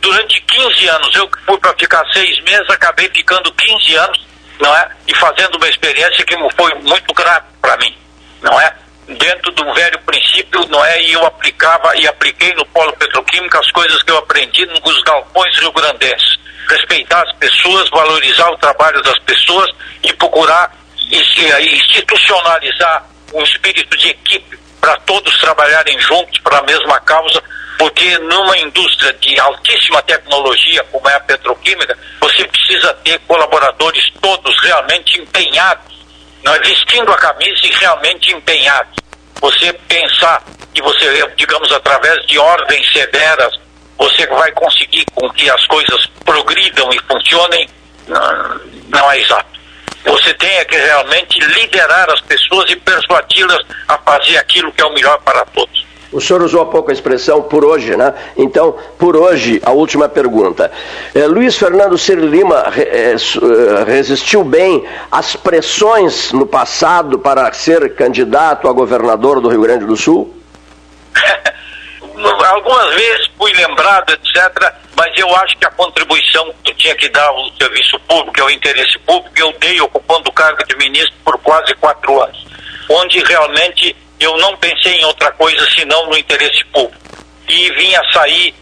durante 0.00 0.42
15 0.42 0.88
anos, 0.88 1.16
eu 1.16 1.30
fui 1.46 1.58
para 1.58 1.74
ficar 1.78 2.04
seis 2.12 2.38
meses, 2.42 2.68
acabei 2.68 3.08
ficando 3.08 3.50
15 3.50 3.96
anos, 3.96 4.26
não 4.60 4.76
é? 4.76 4.90
E 5.08 5.14
fazendo 5.14 5.56
uma 5.56 5.68
experiência 5.70 6.22
que 6.22 6.36
foi 6.54 6.74
muito 6.74 7.14
grata 7.14 7.46
para 7.62 7.78
mim, 7.78 7.96
não 8.42 8.60
é? 8.60 8.76
Dentro 9.16 9.52
de 9.52 9.62
um 9.62 9.72
velho 9.74 9.98
princípio, 10.00 10.66
não 10.68 10.84
é? 10.84 11.02
E 11.02 11.12
eu 11.12 11.24
aplicava 11.24 11.96
e 11.96 12.06
apliquei 12.06 12.52
no 12.54 12.64
polo 12.66 12.92
petroquímico 12.94 13.58
as 13.58 13.70
coisas 13.72 14.02
que 14.02 14.10
eu 14.10 14.18
aprendi 14.18 14.64
nos 14.66 15.02
galpões 15.02 15.58
rio-grandenses. 15.58 16.38
Respeitar 16.68 17.22
as 17.22 17.32
pessoas, 17.36 17.88
valorizar 17.90 18.50
o 18.50 18.58
trabalho 18.58 19.02
das 19.02 19.18
pessoas 19.20 19.70
e 20.02 20.12
procurar 20.14 20.72
institucionalizar 21.10 23.06
um 23.34 23.42
espírito 23.42 23.96
de 23.96 24.10
equipe 24.10 24.58
para 24.80 24.96
todos 24.98 25.38
trabalharem 25.40 25.98
juntos 26.00 26.38
para 26.40 26.58
a 26.58 26.62
mesma 26.62 26.98
causa, 27.00 27.42
porque 27.78 28.18
numa 28.18 28.56
indústria 28.58 29.12
de 29.14 29.38
altíssima 29.38 30.02
tecnologia 30.02 30.82
como 30.84 31.08
é 31.08 31.14
a 31.14 31.20
petroquímica, 31.20 31.98
você 32.20 32.44
precisa 32.44 32.94
ter 33.04 33.18
colaboradores 33.20 34.04
todos 34.20 34.56
realmente 34.62 35.20
empenhados, 35.20 35.99
não 36.44 36.54
é? 36.54 36.58
vestindo 36.60 37.12
a 37.12 37.16
camisa 37.16 37.66
e 37.66 37.70
realmente 37.70 38.32
empenhados. 38.32 38.96
Você 39.40 39.72
pensar 39.88 40.42
que 40.74 40.82
você, 40.82 41.26
digamos, 41.36 41.72
através 41.72 42.26
de 42.26 42.38
ordens 42.38 42.92
severas, 42.92 43.58
você 43.98 44.26
vai 44.26 44.50
conseguir 44.52 45.04
com 45.14 45.28
que 45.30 45.50
as 45.50 45.66
coisas 45.66 46.06
progridam 46.24 46.90
e 46.92 46.98
funcionem, 47.00 47.68
não, 48.06 48.60
não 48.88 49.12
é 49.12 49.18
exato. 49.18 49.60
Você 50.04 50.32
tem 50.34 50.50
é 50.56 50.64
que 50.64 50.76
realmente 50.76 51.38
liderar 51.40 52.10
as 52.10 52.20
pessoas 52.22 52.70
e 52.70 52.76
persuadi-las 52.76 53.60
a 53.88 53.98
fazer 53.98 54.38
aquilo 54.38 54.72
que 54.72 54.80
é 54.80 54.86
o 54.86 54.94
melhor 54.94 55.20
para 55.20 55.44
todos. 55.46 55.89
O 56.12 56.20
senhor 56.20 56.42
usou 56.42 56.62
há 56.62 56.66
pouco 56.66 56.90
a 56.90 56.92
expressão 56.92 57.42
por 57.42 57.64
hoje, 57.64 57.96
né? 57.96 58.12
Então, 58.36 58.76
por 58.98 59.16
hoje, 59.16 59.60
a 59.64 59.70
última 59.70 60.08
pergunta. 60.08 60.70
É, 61.14 61.26
Luiz 61.26 61.56
Fernando 61.56 61.96
Ciro 61.96 62.26
Lima 62.26 62.64
é, 62.76 63.14
resistiu 63.86 64.42
bem 64.42 64.84
às 65.10 65.36
pressões 65.36 66.32
no 66.32 66.46
passado 66.46 67.18
para 67.18 67.52
ser 67.52 67.94
candidato 67.94 68.68
a 68.68 68.72
governador 68.72 69.40
do 69.40 69.48
Rio 69.48 69.62
Grande 69.62 69.84
do 69.84 69.96
Sul? 69.96 70.34
algumas 72.50 72.94
vezes 72.94 73.30
fui 73.38 73.52
lembrado, 73.52 74.12
etc., 74.12 74.74
mas 74.96 75.16
eu 75.16 75.34
acho 75.36 75.56
que 75.56 75.64
a 75.64 75.70
contribuição 75.70 76.52
que 76.62 76.74
tinha 76.74 76.94
que 76.94 77.08
dar 77.08 77.26
ao 77.26 77.50
serviço 77.52 77.98
público, 78.00 78.42
ao 78.42 78.50
interesse 78.50 78.98
público, 79.00 79.38
eu 79.38 79.52
dei 79.58 79.80
ocupando 79.80 80.28
o 80.28 80.32
cargo 80.32 80.62
de 80.66 80.76
ministro 80.76 81.14
por 81.24 81.38
quase 81.38 81.74
quatro 81.76 82.22
anos, 82.22 82.46
onde 82.88 83.18
realmente 83.20 83.96
eu 84.20 84.36
não 84.36 84.56
pensei 84.58 85.00
em 85.00 85.04
outra 85.06 85.32
coisa 85.32 85.66
senão 85.70 86.06
no 86.06 86.16
interesse 86.16 86.62
público. 86.66 87.00
E 87.48 87.70
vinha 87.72 88.00
sair, 88.12 88.54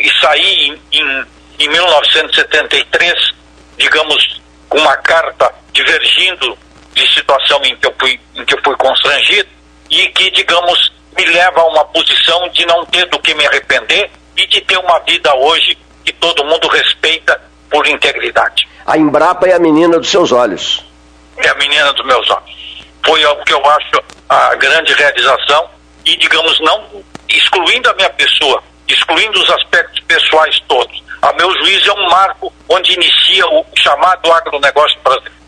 e 0.00 0.20
sair 0.20 0.70
em, 0.70 0.80
em, 0.92 1.26
em 1.58 1.68
1973, 1.68 3.34
digamos, 3.76 4.40
com 4.68 4.78
uma 4.78 4.96
carta 4.98 5.52
divergindo 5.72 6.56
de 6.94 7.14
situação 7.14 7.60
em 7.64 7.76
que 7.76 7.86
eu 7.86 7.94
fui, 7.98 8.18
em 8.36 8.44
que 8.44 8.54
eu 8.54 8.60
fui 8.64 8.76
constrangido, 8.76 9.48
e 9.90 10.08
que, 10.08 10.30
digamos, 10.30 10.92
me 11.16 11.24
leva 11.26 11.60
a 11.60 11.66
uma 11.66 11.84
posição 11.86 12.48
de 12.50 12.64
não 12.64 12.86
ter 12.86 13.06
do 13.06 13.18
que 13.18 13.34
me 13.34 13.46
arrepender 13.46 14.10
e 14.36 14.46
de 14.46 14.60
ter 14.62 14.78
uma 14.78 14.98
vida 15.00 15.34
hoje 15.34 15.76
que 16.04 16.12
todo 16.12 16.44
mundo 16.44 16.68
respeita 16.68 17.40
por 17.70 17.86
integridade. 17.86 18.68
A 18.86 18.96
Embrapa 18.96 19.46
é 19.46 19.54
a 19.54 19.58
menina 19.58 19.98
dos 19.98 20.10
seus 20.10 20.30
olhos. 20.32 20.84
É 21.38 21.48
a 21.48 21.54
menina 21.54 21.92
dos 21.92 22.06
meus 22.06 22.30
olhos. 22.30 22.54
Foi 23.04 23.24
o 23.24 23.44
que 23.44 23.52
eu 23.52 23.64
acho 23.66 24.02
a 24.28 24.54
grande 24.54 24.92
realização 24.94 25.68
e, 26.04 26.16
digamos, 26.16 26.58
não 26.60 27.04
excluindo 27.28 27.90
a 27.90 27.94
minha 27.94 28.10
pessoa, 28.10 28.62
excluindo 28.88 29.40
os 29.40 29.50
aspectos 29.50 30.00
pessoais 30.00 30.58
todos. 30.68 31.02
A 31.22 31.32
meu 31.34 31.50
juízo 31.58 31.90
é 31.90 31.94
um 31.94 32.10
marco 32.10 32.52
onde 32.68 32.92
inicia 32.92 33.46
o 33.46 33.64
chamado 33.76 34.32
agronegócio 34.32 34.98
brasileiro 35.02 35.44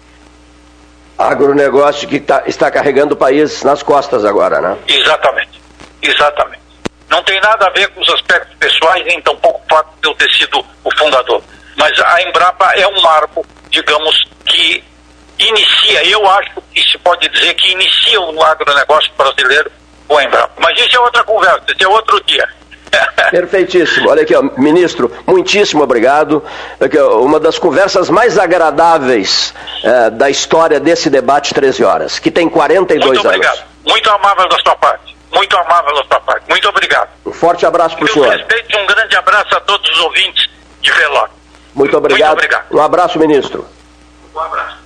agronegócio 1.19 2.09
que 2.09 2.21
tá, 2.21 2.43
está 2.47 2.71
carregando 2.71 3.15
o 3.15 3.17
país 3.17 3.63
nas 3.63 3.83
costas 3.83 4.25
agora, 4.25 4.61
né? 4.61 4.77
Exatamente, 4.87 5.61
exatamente. 6.03 6.63
Não 7.09 7.23
tem 7.23 7.41
nada 7.41 7.67
a 7.67 7.71
ver 7.71 7.89
com 7.89 8.01
os 8.01 8.11
aspectos 8.11 8.55
pessoais, 8.59 9.05
nem 9.07 9.21
tampouco 9.23 9.63
o 9.65 9.69
fato 9.75 9.89
de 10.03 10.09
eu 10.09 10.15
ter 10.15 10.31
sido 10.33 10.65
o 10.85 10.99
fundador. 10.99 11.43
Mas 11.77 11.99
a 12.01 12.23
Embrapa 12.23 12.73
é 12.75 12.87
um 12.87 13.01
marco, 13.01 13.47
digamos, 13.71 14.25
que 14.45 14.83
inicia, 15.39 16.05
eu 16.05 16.29
acho 16.31 16.51
que 16.73 16.83
se 16.83 16.99
pode 16.99 17.29
dizer 17.29 17.55
que 17.55 17.73
inicia 17.73 18.21
o 18.21 18.43
agronegócio 18.43 19.11
brasileiro 19.17 19.71
com 20.09 20.19
a 20.19 20.25
Embrapa. 20.25 20.53
Mas 20.59 20.79
isso 20.79 20.97
é 20.97 21.01
outra 21.01 21.25
conversa, 21.25 21.63
isso 21.69 21.85
é 21.85 21.89
outro 21.89 22.23
dia. 22.25 22.49
Perfeitíssimo. 23.31 24.09
Olha 24.09 24.23
aqui, 24.23 24.35
ó, 24.35 24.43
ministro, 24.57 25.13
muitíssimo 25.27 25.83
obrigado. 25.83 26.43
Aqui, 26.81 26.99
ó, 26.99 27.21
uma 27.21 27.39
das 27.39 27.59
conversas 27.59 28.09
mais 28.09 28.39
agradáveis 28.39 29.55
é, 29.83 30.11
da 30.11 30.31
história 30.31 30.81
desse 30.81 31.11
debate 31.11 31.53
13 31.53 31.85
horas, 31.85 32.19
que 32.19 32.31
tem 32.31 32.49
42 32.49 33.07
Muito 33.07 33.29
anos. 33.29 33.37
Muito 33.37 33.47
obrigado. 33.47 33.67
Muito 33.87 34.11
amável 34.11 34.49
da 34.49 34.59
sua 34.59 34.77
parte. 34.77 35.17
Muito 35.33 35.57
amável 35.57 35.95
da 35.97 36.05
sua 36.05 36.21
parte. 36.21 36.49
Muito 36.49 36.69
obrigado. 36.69 37.09
Um 37.27 37.33
forte 37.33 37.67
abraço 37.67 37.97
para 37.97 38.05
o 38.05 38.09
senhor. 38.09 38.31
respeito 38.31 38.79
um 38.79 38.87
grande 38.87 39.17
abraço 39.17 39.57
a 39.57 39.61
todos 39.61 39.91
os 39.91 39.99
ouvintes 40.01 40.49
de 40.81 40.91
Veló. 40.93 41.29
Muito 41.75 41.97
obrigado. 41.97 42.31
Muito 42.31 42.45
obrigado. 42.45 42.75
Um 42.75 42.81
abraço, 42.81 43.19
ministro. 43.19 43.67
Um 44.35 44.41
abraço. 44.41 44.86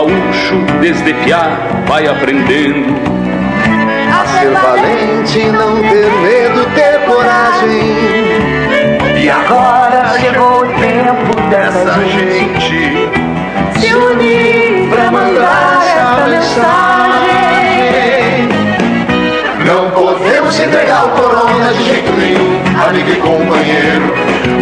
Gaúcho 0.00 0.56
desde 0.80 1.12
piá 1.12 1.58
vai 1.86 2.06
aprendendo 2.06 2.94
a 4.10 4.26
ser 4.26 4.50
valente, 4.50 5.44
não 5.50 5.76
ter 5.82 6.10
medo, 6.22 6.64
ter 6.74 7.00
coragem. 7.06 7.94
E 9.22 9.28
agora 9.28 10.18
chegou 10.18 10.59
podemos 20.60 20.62
entregar 20.62 21.08
corona 21.08 21.72
de 21.72 21.84
jeito 21.84 22.12
nenhum, 22.12 22.60
amigo 22.86 23.10
e 23.10 23.16
companheiro. 23.16 24.14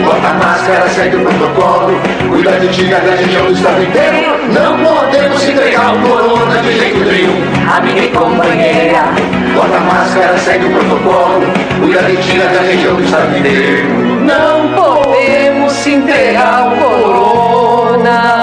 Bota 0.04 0.28
a 0.28 0.34
máscara, 0.34 0.88
segue 0.88 1.16
o 1.16 1.20
protocolo. 1.22 2.00
Cuida 2.30 2.52
de 2.60 2.68
ti, 2.68 2.84
da 2.84 2.98
região 2.98 3.46
do 3.46 3.52
estado 3.52 3.82
inteiro. 3.82 4.38
Não 4.52 4.78
podemos 4.78 5.48
entregar 5.48 5.94
o 5.94 5.98
corona 6.00 6.60
de 6.60 6.78
jeito 6.78 7.04
nenhum. 7.04 7.42
Amiga 7.76 8.00
e 8.00 8.08
companheira. 8.08 9.04
Bota 9.54 9.76
a 9.76 9.80
máscara, 9.80 10.38
segue 10.38 10.66
o 10.66 10.70
protocolo. 10.70 11.42
Cuida 11.80 12.02
de 12.02 12.16
ti, 12.16 12.38
da 12.38 12.60
região 12.60 12.94
do 12.94 13.02
estado 13.02 13.36
inteiro. 13.36 13.88
Não 14.24 14.68
podemos 14.74 15.86
entregar 15.86 16.68
o 16.68 16.76
corona. 16.76 18.37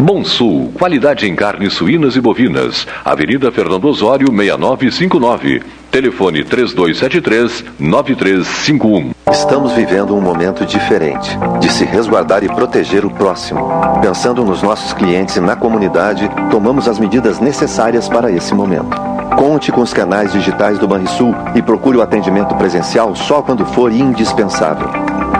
Bom 0.00 0.24
Sul, 0.24 0.72
qualidade 0.72 1.28
em 1.28 1.36
carnes 1.36 1.74
suínas 1.74 2.16
e 2.16 2.22
bovinas. 2.22 2.86
Avenida 3.04 3.52
Fernando 3.52 3.84
Osório, 3.84 4.28
6959. 4.28 5.62
Telefone 5.90 6.42
3273-9351. 6.42 9.10
Estamos 9.30 9.74
vivendo 9.74 10.16
um 10.16 10.22
momento 10.22 10.64
diferente 10.64 11.38
de 11.60 11.70
se 11.70 11.84
resguardar 11.84 12.42
e 12.42 12.48
proteger 12.48 13.04
o 13.04 13.10
próximo. 13.10 13.68
Pensando 14.00 14.42
nos 14.42 14.62
nossos 14.62 14.94
clientes 14.94 15.36
e 15.36 15.40
na 15.40 15.54
comunidade, 15.54 16.30
tomamos 16.50 16.88
as 16.88 16.98
medidas 16.98 17.38
necessárias 17.38 18.08
para 18.08 18.32
esse 18.32 18.54
momento. 18.54 19.09
Conte 19.36 19.72
com 19.72 19.80
os 19.80 19.92
canais 19.92 20.32
digitais 20.32 20.78
do 20.78 20.86
Banrisul 20.86 21.34
e 21.54 21.62
procure 21.62 21.96
o 21.96 22.02
atendimento 22.02 22.54
presencial 22.56 23.14
só 23.14 23.42
quando 23.42 23.64
for 23.64 23.92
indispensável. 23.92 24.88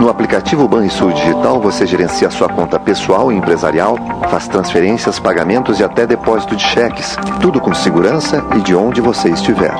No 0.00 0.08
aplicativo 0.08 0.66
Banrisul 0.66 1.12
Digital, 1.12 1.60
você 1.60 1.86
gerencia 1.86 2.30
sua 2.30 2.48
conta 2.48 2.80
pessoal 2.80 3.30
e 3.30 3.36
empresarial, 3.36 3.98
faz 4.30 4.48
transferências, 4.48 5.18
pagamentos 5.18 5.78
e 5.78 5.84
até 5.84 6.06
depósito 6.06 6.56
de 6.56 6.62
cheques. 6.62 7.16
Tudo 7.40 7.60
com 7.60 7.74
segurança 7.74 8.42
e 8.56 8.60
de 8.60 8.74
onde 8.74 9.00
você 9.02 9.28
estiver. 9.28 9.74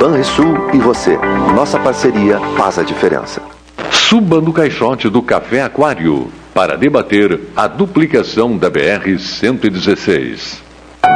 Banrisul 0.00 0.70
e 0.72 0.78
você. 0.78 1.18
Nossa 1.54 1.78
parceria 1.78 2.40
faz 2.56 2.78
a 2.78 2.82
diferença. 2.82 3.42
Suba 3.90 4.40
no 4.40 4.52
caixote 4.52 5.10
do 5.10 5.20
Café 5.20 5.62
Aquário 5.62 6.28
para 6.54 6.78
debater 6.78 7.38
a 7.54 7.66
duplicação 7.66 8.56
da 8.56 8.70
BR-116. 8.70 10.64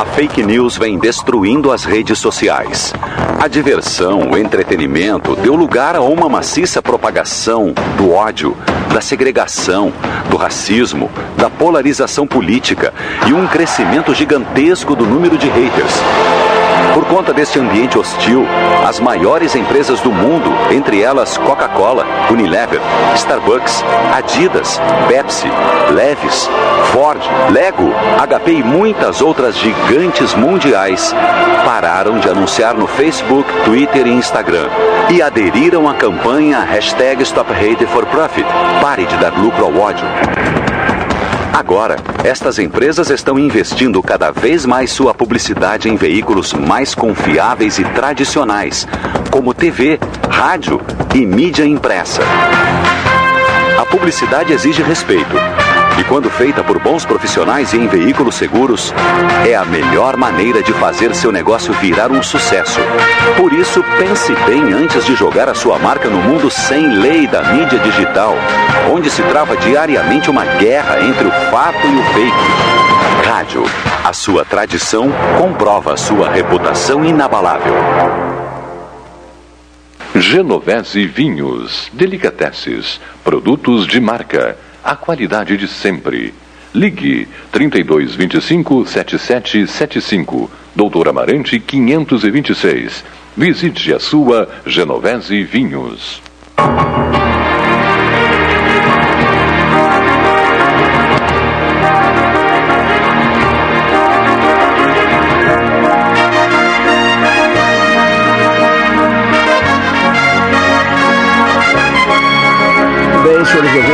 A 0.00 0.06
fake 0.06 0.42
news 0.42 0.78
vem 0.78 0.98
destruindo 0.98 1.70
as 1.70 1.84
redes 1.84 2.18
sociais. 2.18 2.90
A 3.38 3.46
diversão, 3.46 4.30
o 4.30 4.38
entretenimento 4.38 5.36
deu 5.36 5.54
lugar 5.54 5.94
a 5.94 6.00
uma 6.00 6.26
maciça 6.26 6.80
propagação 6.80 7.74
do 7.98 8.10
ódio, 8.10 8.56
da 8.94 9.02
segregação, 9.02 9.92
do 10.30 10.38
racismo, 10.38 11.10
da 11.36 11.50
polarização 11.50 12.26
política 12.26 12.94
e 13.28 13.34
um 13.34 13.46
crescimento 13.46 14.14
gigantesco 14.14 14.96
do 14.96 15.04
número 15.04 15.36
de 15.36 15.48
haters. 15.48 15.92
Por 16.94 17.04
conta 17.06 17.32
deste 17.32 17.58
ambiente 17.58 17.98
hostil, 17.98 18.44
as 18.86 18.98
maiores 18.98 19.54
empresas 19.54 20.00
do 20.00 20.10
mundo, 20.10 20.52
entre 20.70 21.00
elas 21.00 21.36
Coca-Cola, 21.38 22.04
Unilever, 22.30 22.80
Starbucks, 23.14 23.84
Adidas, 24.12 24.80
Pepsi, 25.08 25.48
Levis, 25.90 26.48
Ford, 26.92 27.20
Lego, 27.50 27.92
HP 28.18 28.52
e 28.52 28.62
muitas 28.62 29.20
outras 29.20 29.56
gigantes 29.56 30.34
mundiais, 30.34 31.14
pararam 31.64 32.18
de 32.18 32.28
anunciar 32.28 32.74
no 32.74 32.86
Facebook, 32.86 33.48
Twitter 33.64 34.06
e 34.06 34.12
Instagram 34.12 34.68
e 35.10 35.22
aderiram 35.22 35.88
à 35.88 35.94
campanha 35.94 36.60
hashtag 36.60 37.22
Stop 37.22 37.52
Hate 37.52 37.86
for 37.86 38.06
Profit. 38.06 38.46
Pare 38.80 39.06
de 39.06 39.16
dar 39.16 39.32
lucro 39.38 39.64
ao 39.64 39.76
ódio. 39.76 40.69
Agora, 41.52 41.96
estas 42.24 42.58
empresas 42.58 43.10
estão 43.10 43.38
investindo 43.38 44.02
cada 44.02 44.30
vez 44.30 44.64
mais 44.64 44.90
sua 44.90 45.12
publicidade 45.12 45.88
em 45.88 45.96
veículos 45.96 46.52
mais 46.52 46.94
confiáveis 46.94 47.78
e 47.78 47.84
tradicionais, 47.84 48.86
como 49.30 49.52
TV, 49.52 49.98
rádio 50.28 50.80
e 51.14 51.26
mídia 51.26 51.64
impressa. 51.64 52.22
A 53.78 53.84
publicidade 53.84 54.52
exige 54.52 54.82
respeito. 54.82 55.34
E 56.00 56.04
quando 56.04 56.30
feita 56.30 56.64
por 56.64 56.78
bons 56.78 57.04
profissionais 57.04 57.74
e 57.74 57.76
em 57.76 57.86
veículos 57.86 58.34
seguros, 58.34 58.94
é 59.46 59.54
a 59.54 59.66
melhor 59.66 60.16
maneira 60.16 60.62
de 60.62 60.72
fazer 60.72 61.14
seu 61.14 61.30
negócio 61.30 61.74
virar 61.74 62.10
um 62.10 62.22
sucesso. 62.22 62.80
Por 63.36 63.52
isso, 63.52 63.84
pense 63.98 64.34
bem 64.46 64.72
antes 64.72 65.04
de 65.04 65.14
jogar 65.14 65.46
a 65.50 65.54
sua 65.54 65.78
marca 65.78 66.08
no 66.08 66.16
mundo 66.16 66.50
sem 66.50 66.88
lei 66.88 67.26
da 67.26 67.42
mídia 67.52 67.78
digital, 67.80 68.34
onde 68.90 69.10
se 69.10 69.22
trava 69.24 69.54
diariamente 69.58 70.30
uma 70.30 70.46
guerra 70.46 71.02
entre 71.02 71.26
o 71.26 71.32
fato 71.50 71.86
e 71.86 71.98
o 71.98 72.02
fake. 72.14 73.28
Rádio, 73.28 73.62
a 74.02 74.14
sua 74.14 74.42
tradição 74.42 75.12
comprova 75.38 75.98
sua 75.98 76.30
reputação 76.30 77.04
inabalável. 77.04 77.74
Genovese 80.14 81.06
Vinhos, 81.06 81.90
Delicateces, 81.92 82.98
produtos 83.22 83.86
de 83.86 84.00
marca, 84.00 84.56
a 84.90 84.96
qualidade 84.96 85.56
de 85.56 85.68
sempre. 85.68 86.34
Ligue 86.74 87.28
3225 87.52 88.84
7775, 88.88 90.50
Doutor 90.74 91.08
Amarante 91.08 91.60
526. 91.60 93.04
Visite 93.36 93.94
a 93.94 94.00
sua 94.00 94.48
Genovese 94.66 95.44
Vinhos. 95.44 96.20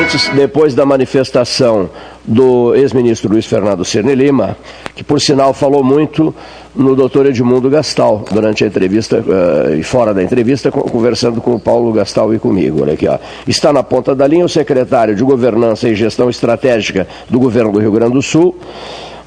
Ouvintes, 0.06 0.28
depois 0.34 0.74
da 0.74 0.86
manifestação 0.86 1.90
do 2.24 2.74
ex-ministro 2.74 3.30
Luiz 3.30 3.46
Fernando 3.46 3.84
Cirne 3.84 4.14
Lima, 4.14 4.56
que 4.94 5.02
por 5.02 5.20
sinal 5.20 5.52
falou 5.52 5.82
muito 5.82 6.34
no 6.74 6.94
doutor 6.94 7.26
Edmundo 7.26 7.68
Gastal, 7.68 8.24
durante 8.30 8.62
a 8.64 8.66
entrevista 8.66 9.18
uh, 9.18 9.74
e 9.74 9.82
fora 9.82 10.14
da 10.14 10.22
entrevista, 10.22 10.70
conversando 10.70 11.40
com 11.40 11.54
o 11.54 11.60
Paulo 11.60 11.92
Gastal 11.92 12.34
e 12.34 12.38
comigo. 12.38 12.82
Olha 12.82 12.94
aqui, 12.94 13.08
ó. 13.08 13.18
Está 13.46 13.72
na 13.72 13.82
ponta 13.82 14.14
da 14.14 14.26
linha 14.26 14.44
o 14.44 14.48
secretário 14.48 15.14
de 15.14 15.24
Governança 15.24 15.88
e 15.88 15.94
Gestão 15.94 16.28
Estratégica 16.28 17.06
do 17.28 17.38
Governo 17.40 17.72
do 17.72 17.78
Rio 17.78 17.92
Grande 17.92 18.12
do 18.12 18.22
Sul, 18.22 18.56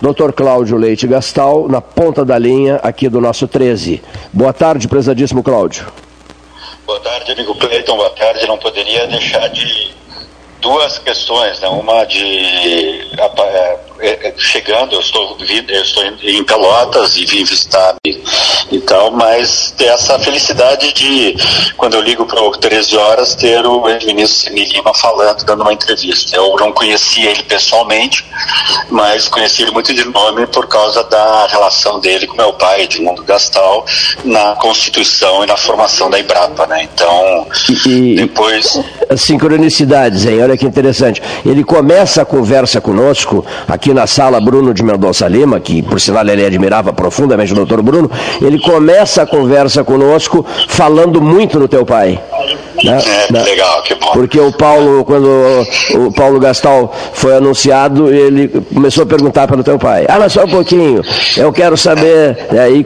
Dr. 0.02 0.32
Cláudio 0.34 0.78
Leite 0.78 1.08
Gastal, 1.08 1.68
na 1.68 1.82
ponta 1.82 2.24
da 2.24 2.38
linha 2.38 2.76
aqui 2.84 3.10
do 3.10 3.20
nosso 3.20 3.48
13. 3.48 4.02
Boa 4.32 4.54
tarde, 4.54 4.88
prezadíssimo 4.88 5.44
Cláudio. 5.44 5.88
Boa 6.86 7.00
tarde, 7.00 7.32
amigo 7.32 7.56
Cleiton. 7.56 7.98
Boa 7.98 8.10
tarde. 8.12 8.48
Não 8.48 8.58
poderia 8.58 9.08
deixar 9.08 9.48
de 9.50 9.99
duas 10.60 10.97
questões, 10.99 11.60
né? 11.60 11.68
Uma 11.70 12.05
de 12.05 13.07
é, 13.18 13.80
chegando, 14.38 14.93
eu 14.93 15.00
estou, 15.00 15.38
eu 15.39 15.82
estou 15.82 16.04
em 16.06 16.43
Pelotas 16.43 17.18
e 17.18 17.26
vim 17.26 17.43
visitar 17.43 17.95
e 18.72 18.80
tal, 18.82 19.12
mas 19.12 19.74
ter 19.78 19.86
essa 19.86 20.18
felicidade 20.20 20.93
de, 20.93 21.36
quando 21.76 21.95
eu 21.95 22.02
ligo 22.02 22.26
para 22.26 22.41
o 22.41 22.52
13 22.52 22.97
horas, 22.97 23.36
ter 23.36 23.66
o 23.66 23.88
ex-ministro 23.89 24.50
Semi 24.50 24.66
Lima 24.66 24.93
falando, 24.93 25.43
dando 25.43 25.62
uma 25.62 25.74
entrevista. 25.74 26.36
Eu 26.36 26.56
não 26.60 26.72
conhecia 26.72 27.32
ele 27.32 27.43
pessoalmente, 27.43 28.26
mas 28.89 29.28
conheci 29.28 29.64
ele 29.64 29.72
muito 29.72 29.93
de 29.93 30.06
nome 30.06 30.45
por 30.47 30.68
causa 30.68 31.04
da 31.04 31.47
relação 31.47 32.00
dele 32.00 32.28
com 32.28 32.36
meu 32.36 32.54
pai, 32.54 32.84
Edmundo 32.84 33.24
Gastal, 33.24 33.86
na 34.24 34.56
constituição 34.56 35.43
e 35.43 35.47
na 35.47 35.58
formação 35.58 36.10
da 36.10 36.20
Embrapa, 36.20 36.68
né? 36.68 36.88
Então, 36.93 37.47
e, 37.86 38.16
depois... 38.16 38.80
As 39.10 39.22
sincronicidades, 39.22 40.26
hein? 40.26 40.41
Olha 40.41 40.58
que 40.58 40.66
interessante. 40.66 41.22
Ele 41.45 41.64
começa 41.64 42.22
a 42.22 42.26
conversa 42.26 42.80
conosco 42.80 43.45
aqui 43.68 43.89
na 43.94 44.08
sala 44.08 44.40
Bruno 44.40 44.74
de 44.74 44.84
Mendonça 44.84 45.28
Lima, 45.28 45.60
que 45.60 45.82
por 45.82 46.00
sinal 46.00 46.28
ele 46.28 46.46
admirava 46.46 46.94
profundamente 46.94 47.52
o 47.54 47.56
doutor 47.56 47.82
Bruno, 47.82 48.10
ele 48.42 48.60
começa 48.60 49.24
a 49.24 49.26
conversa 49.26 49.84
conosco 49.84 50.46
falando 50.68 51.22
muito 51.22 51.60
no 51.60 51.68
teu 51.68 51.86
pai. 51.86 52.20
Né? 52.84 53.02
É, 53.30 53.34
Né? 53.34 53.44
legal, 53.44 53.82
que 53.84 53.96
bom. 53.96 54.12
Porque 54.14 54.40
o 54.40 54.52
Paulo, 54.52 55.04
quando 55.06 55.30
o 55.96 56.12
Paulo 56.12 56.40
Gastal 56.40 56.94
foi 57.14 57.36
anunciado, 57.36 58.14
ele 58.14 58.48
começou 58.74 59.04
a 59.04 59.08
perguntar 59.08 59.48
pelo 59.48 59.64
teu 59.64 59.78
pai. 59.78 60.06
Ah, 60.08 60.18
mas 60.20 60.34
só 60.34 60.44
um 60.44 60.50
pouquinho, 60.50 61.02
eu 61.38 61.52
quero 61.52 61.78
saber, 61.78 62.48
né, 62.52 62.70
e, 62.72 62.86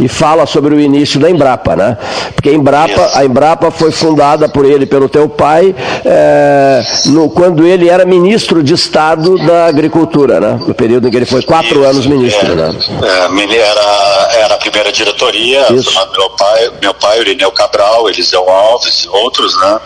e 0.00 0.08
fala 0.08 0.46
sobre 0.46 0.74
o 0.74 0.80
início 0.80 1.18
da 1.20 1.30
Embrapa, 1.30 1.76
né? 1.76 1.96
Porque 2.34 2.48
a 2.50 2.52
Embrapa, 2.52 3.10
a 3.14 3.24
Embrapa 3.24 3.70
foi 3.70 3.90
fundada 3.90 4.48
por 4.48 4.64
ele, 4.64 4.86
pelo 4.86 5.08
teu 5.08 5.28
pai, 5.28 5.74
é, 6.04 6.82
no- 7.06 7.30
quando 7.30 7.66
ele 7.66 7.88
era 7.88 8.04
ministro 8.04 8.62
de 8.62 8.74
Estado 8.74 9.36
da 9.46 9.66
Agricultura, 9.66 10.40
né? 10.40 10.58
No 10.66 10.74
período 10.74 11.08
em 11.08 11.10
que 11.10 11.16
ele 11.16 11.26
foi 11.26 11.42
quatro 11.42 11.84
anos 11.84 12.06
ministro, 12.06 12.54
né? 12.54 12.70
É, 13.02 13.60
era, 13.60 14.28
era 14.44 14.54
a 14.54 14.58
primeira 14.58 14.92
diretoria, 14.92 15.72
Isso. 15.72 15.92
meu 16.16 16.30
pai, 16.30 16.70
meu 16.80 16.94
pai, 16.94 17.18
o 17.18 17.22
Irineu 17.22 17.50
Cabral, 17.52 18.08
Eliseu 18.08 18.48
Alves 18.48 19.06
outros, 19.30 19.56
né? 19.56 19.80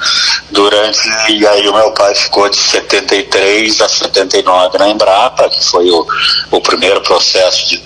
Durante, 0.50 0.98
e 1.30 1.46
aí 1.46 1.68
o 1.68 1.74
meu 1.74 1.92
pai 1.92 2.14
ficou 2.14 2.48
de 2.48 2.56
73 2.56 3.80
a 3.82 3.88
79 3.88 4.78
na 4.78 4.88
Embrapa, 4.88 5.48
que 5.50 5.62
foi 5.62 5.88
o, 5.90 6.06
o 6.50 6.60
primeiro 6.60 7.00
processo 7.02 7.68
de. 7.68 7.78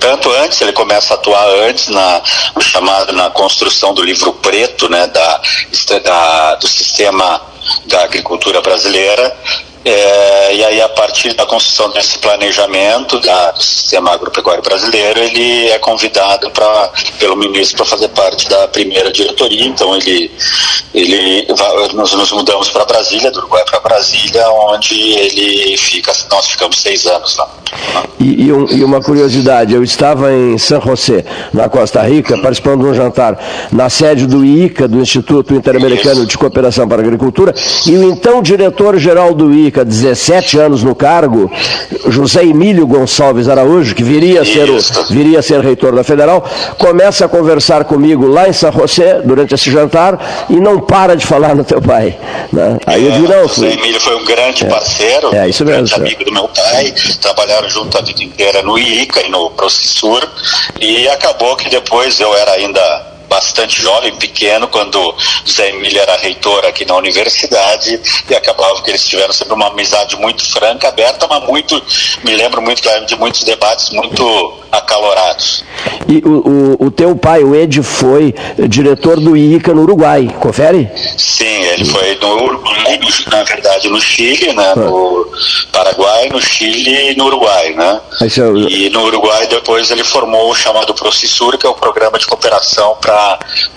Tanto 0.00 0.30
antes, 0.30 0.60
ele 0.60 0.72
começa 0.72 1.14
a 1.14 1.16
atuar 1.16 1.46
antes 1.68 1.88
na 1.88 2.22
chamado 2.60 3.12
na 3.12 3.30
construção 3.30 3.94
do 3.94 4.02
livro 4.02 4.32
preto, 4.34 4.88
né? 4.88 5.06
Da, 5.06 5.40
da, 6.02 6.54
do 6.56 6.66
sistema 6.66 7.40
da 7.86 8.04
agricultura 8.04 8.60
brasileira. 8.60 9.36
É, 9.84 10.54
e 10.54 10.64
aí, 10.64 10.80
a 10.80 10.88
partir 10.88 11.34
da 11.34 11.44
construção 11.44 11.90
desse 11.90 12.18
planejamento 12.18 13.20
da, 13.20 13.50
do 13.50 13.62
sistema 13.62 14.12
agropecuário 14.12 14.62
brasileiro, 14.62 15.20
ele 15.20 15.68
é 15.68 15.78
convidado 15.78 16.50
pra, 16.50 16.90
pelo 17.18 17.36
ministro 17.36 17.76
para 17.76 17.84
fazer 17.86 18.08
parte 18.08 18.48
da 18.48 18.66
primeira 18.68 19.12
diretoria. 19.12 19.66
Então, 19.66 19.94
ele, 19.94 20.30
ele 20.94 21.46
nós 21.94 22.12
nos 22.14 22.32
mudamos 22.32 22.70
para 22.70 22.84
Brasília, 22.86 23.30
do 23.30 23.40
Uruguai 23.40 23.62
para 23.68 23.80
Brasília, 23.80 24.48
onde 24.48 24.94
ele 24.94 25.76
fica. 25.76 26.12
Nós 26.30 26.48
ficamos 26.48 26.80
seis 26.80 27.06
anos 27.06 27.36
lá. 27.36 27.48
E, 28.20 28.44
e 28.46 28.52
um- 28.52 28.66
e 28.70 28.84
uma 28.84 29.02
curiosidade, 29.02 29.74
eu 29.74 29.82
estava 29.82 30.32
em 30.32 30.56
San 30.56 30.80
José, 30.80 31.24
na 31.52 31.68
Costa 31.68 32.00
Rica, 32.02 32.38
participando 32.38 32.80
de 32.82 32.86
um 32.86 32.94
jantar 32.94 33.68
na 33.72 33.90
sede 33.90 34.26
do 34.26 34.44
IICA, 34.44 34.86
do 34.88 34.98
Instituto 35.00 35.54
Interamericano 35.54 36.24
de 36.24 36.38
Cooperação 36.38 36.88
para 36.88 37.02
Agricultura, 37.02 37.52
e 37.86 37.90
o 37.96 38.04
então 38.10 38.40
diretor-geral 38.40 39.34
do 39.34 39.52
IICA, 39.74 39.84
17 39.84 40.58
anos 40.58 40.82
no 40.84 40.94
cargo, 40.94 41.50
José 42.06 42.44
Emílio 42.44 42.86
Gonçalves 42.86 43.48
Araújo, 43.48 43.94
que 43.94 44.02
viria 44.02 44.42
a 44.42 44.44
ser, 44.44 44.70
o, 44.70 44.78
viria 45.10 45.40
a 45.40 45.42
ser 45.42 45.60
reitor 45.60 45.94
da 45.94 46.04
Federal, 46.04 46.48
começa 46.78 47.24
a 47.24 47.28
conversar 47.28 47.84
comigo 47.84 48.26
lá 48.26 48.48
em 48.48 48.52
San 48.52 48.70
José, 48.70 49.20
durante 49.24 49.54
esse 49.54 49.70
jantar, 49.70 50.46
e 50.48 50.54
não 50.54 50.80
para 50.80 51.16
de 51.16 51.26
falar 51.26 51.54
no 51.54 51.64
teu 51.64 51.82
pai. 51.82 52.16
né? 52.52 52.78
Aí 52.86 53.04
eu 53.04 53.12
digo, 53.12 53.28
não, 53.28 53.48
José 53.48 53.72
Emílio 53.72 54.00
foi 54.00 54.14
um 54.14 54.24
grande 54.24 54.64
parceiro, 54.66 55.34
É, 55.34 55.48
isso 55.48 55.64
um 55.64 55.66
mesmo, 55.66 55.88
grande 55.88 55.94
amigo 55.94 56.24
do 56.24 56.32
meu 56.32 56.48
pai, 56.48 56.94
trabalharam 57.20 57.68
junto 57.68 57.98
a 57.98 58.02
vida 58.02 58.22
inteira 58.22 58.62
no 58.62 58.78
IICA 58.78 59.26
e 59.26 59.30
no 59.30 59.50
Processur, 59.50 60.26
e 60.80 61.08
acabou 61.08 61.56
que 61.56 61.68
depois 61.68 62.20
eu 62.20 62.32
era 62.34 62.52
ainda 62.52 63.13
bastante 63.28 63.80
jovem, 63.80 64.14
pequeno, 64.16 64.68
quando 64.68 65.14
José 65.44 65.70
Emílio 65.70 66.00
era 66.00 66.16
reitor 66.16 66.64
aqui 66.64 66.84
na 66.84 66.96
universidade, 66.96 68.00
e 68.28 68.34
acabava 68.34 68.82
que 68.82 68.90
eles 68.90 69.06
tiveram 69.06 69.32
sempre 69.32 69.54
uma 69.54 69.68
amizade 69.68 70.16
muito 70.16 70.44
franca, 70.50 70.88
aberta, 70.88 71.26
mas 71.28 71.42
muito, 71.44 71.80
me 72.24 72.34
lembro 72.36 72.60
muito 72.62 72.82
de 73.06 73.16
muitos 73.16 73.42
debates 73.44 73.90
muito 73.90 74.54
acalorados. 74.70 75.64
E 76.08 76.18
o, 76.18 76.76
o, 76.80 76.86
o 76.86 76.90
teu 76.90 77.14
pai, 77.16 77.42
o 77.42 77.54
Ed, 77.54 77.82
foi 77.82 78.34
diretor 78.68 79.18
do 79.20 79.36
IICA 79.36 79.72
no 79.72 79.82
Uruguai, 79.82 80.28
confere? 80.40 80.88
Sim, 81.16 81.44
ele 81.46 81.84
foi 81.84 82.16
no 82.20 82.42
Uruguai, 82.44 82.98
na 83.30 83.42
verdade 83.44 83.88
no 83.88 84.00
Chile, 84.00 84.52
né, 84.52 84.74
no 84.74 85.26
Paraguai, 85.72 86.28
no 86.28 86.40
Chile 86.40 87.12
e 87.12 87.16
no 87.16 87.26
Uruguai, 87.26 87.70
né? 87.74 88.00
É 88.20 88.40
o- 88.42 88.68
E 88.68 88.90
no 88.90 89.04
Uruguai 89.04 89.46
depois 89.46 89.90
ele 89.90 90.04
formou 90.04 90.50
o 90.50 90.54
chamado 90.54 90.92
Processur, 90.94 91.56
que 91.58 91.66
é 91.66 91.68
o 91.68 91.74
programa 91.74 92.18
de 92.18 92.26
cooperação 92.26 92.96
para 93.00 93.14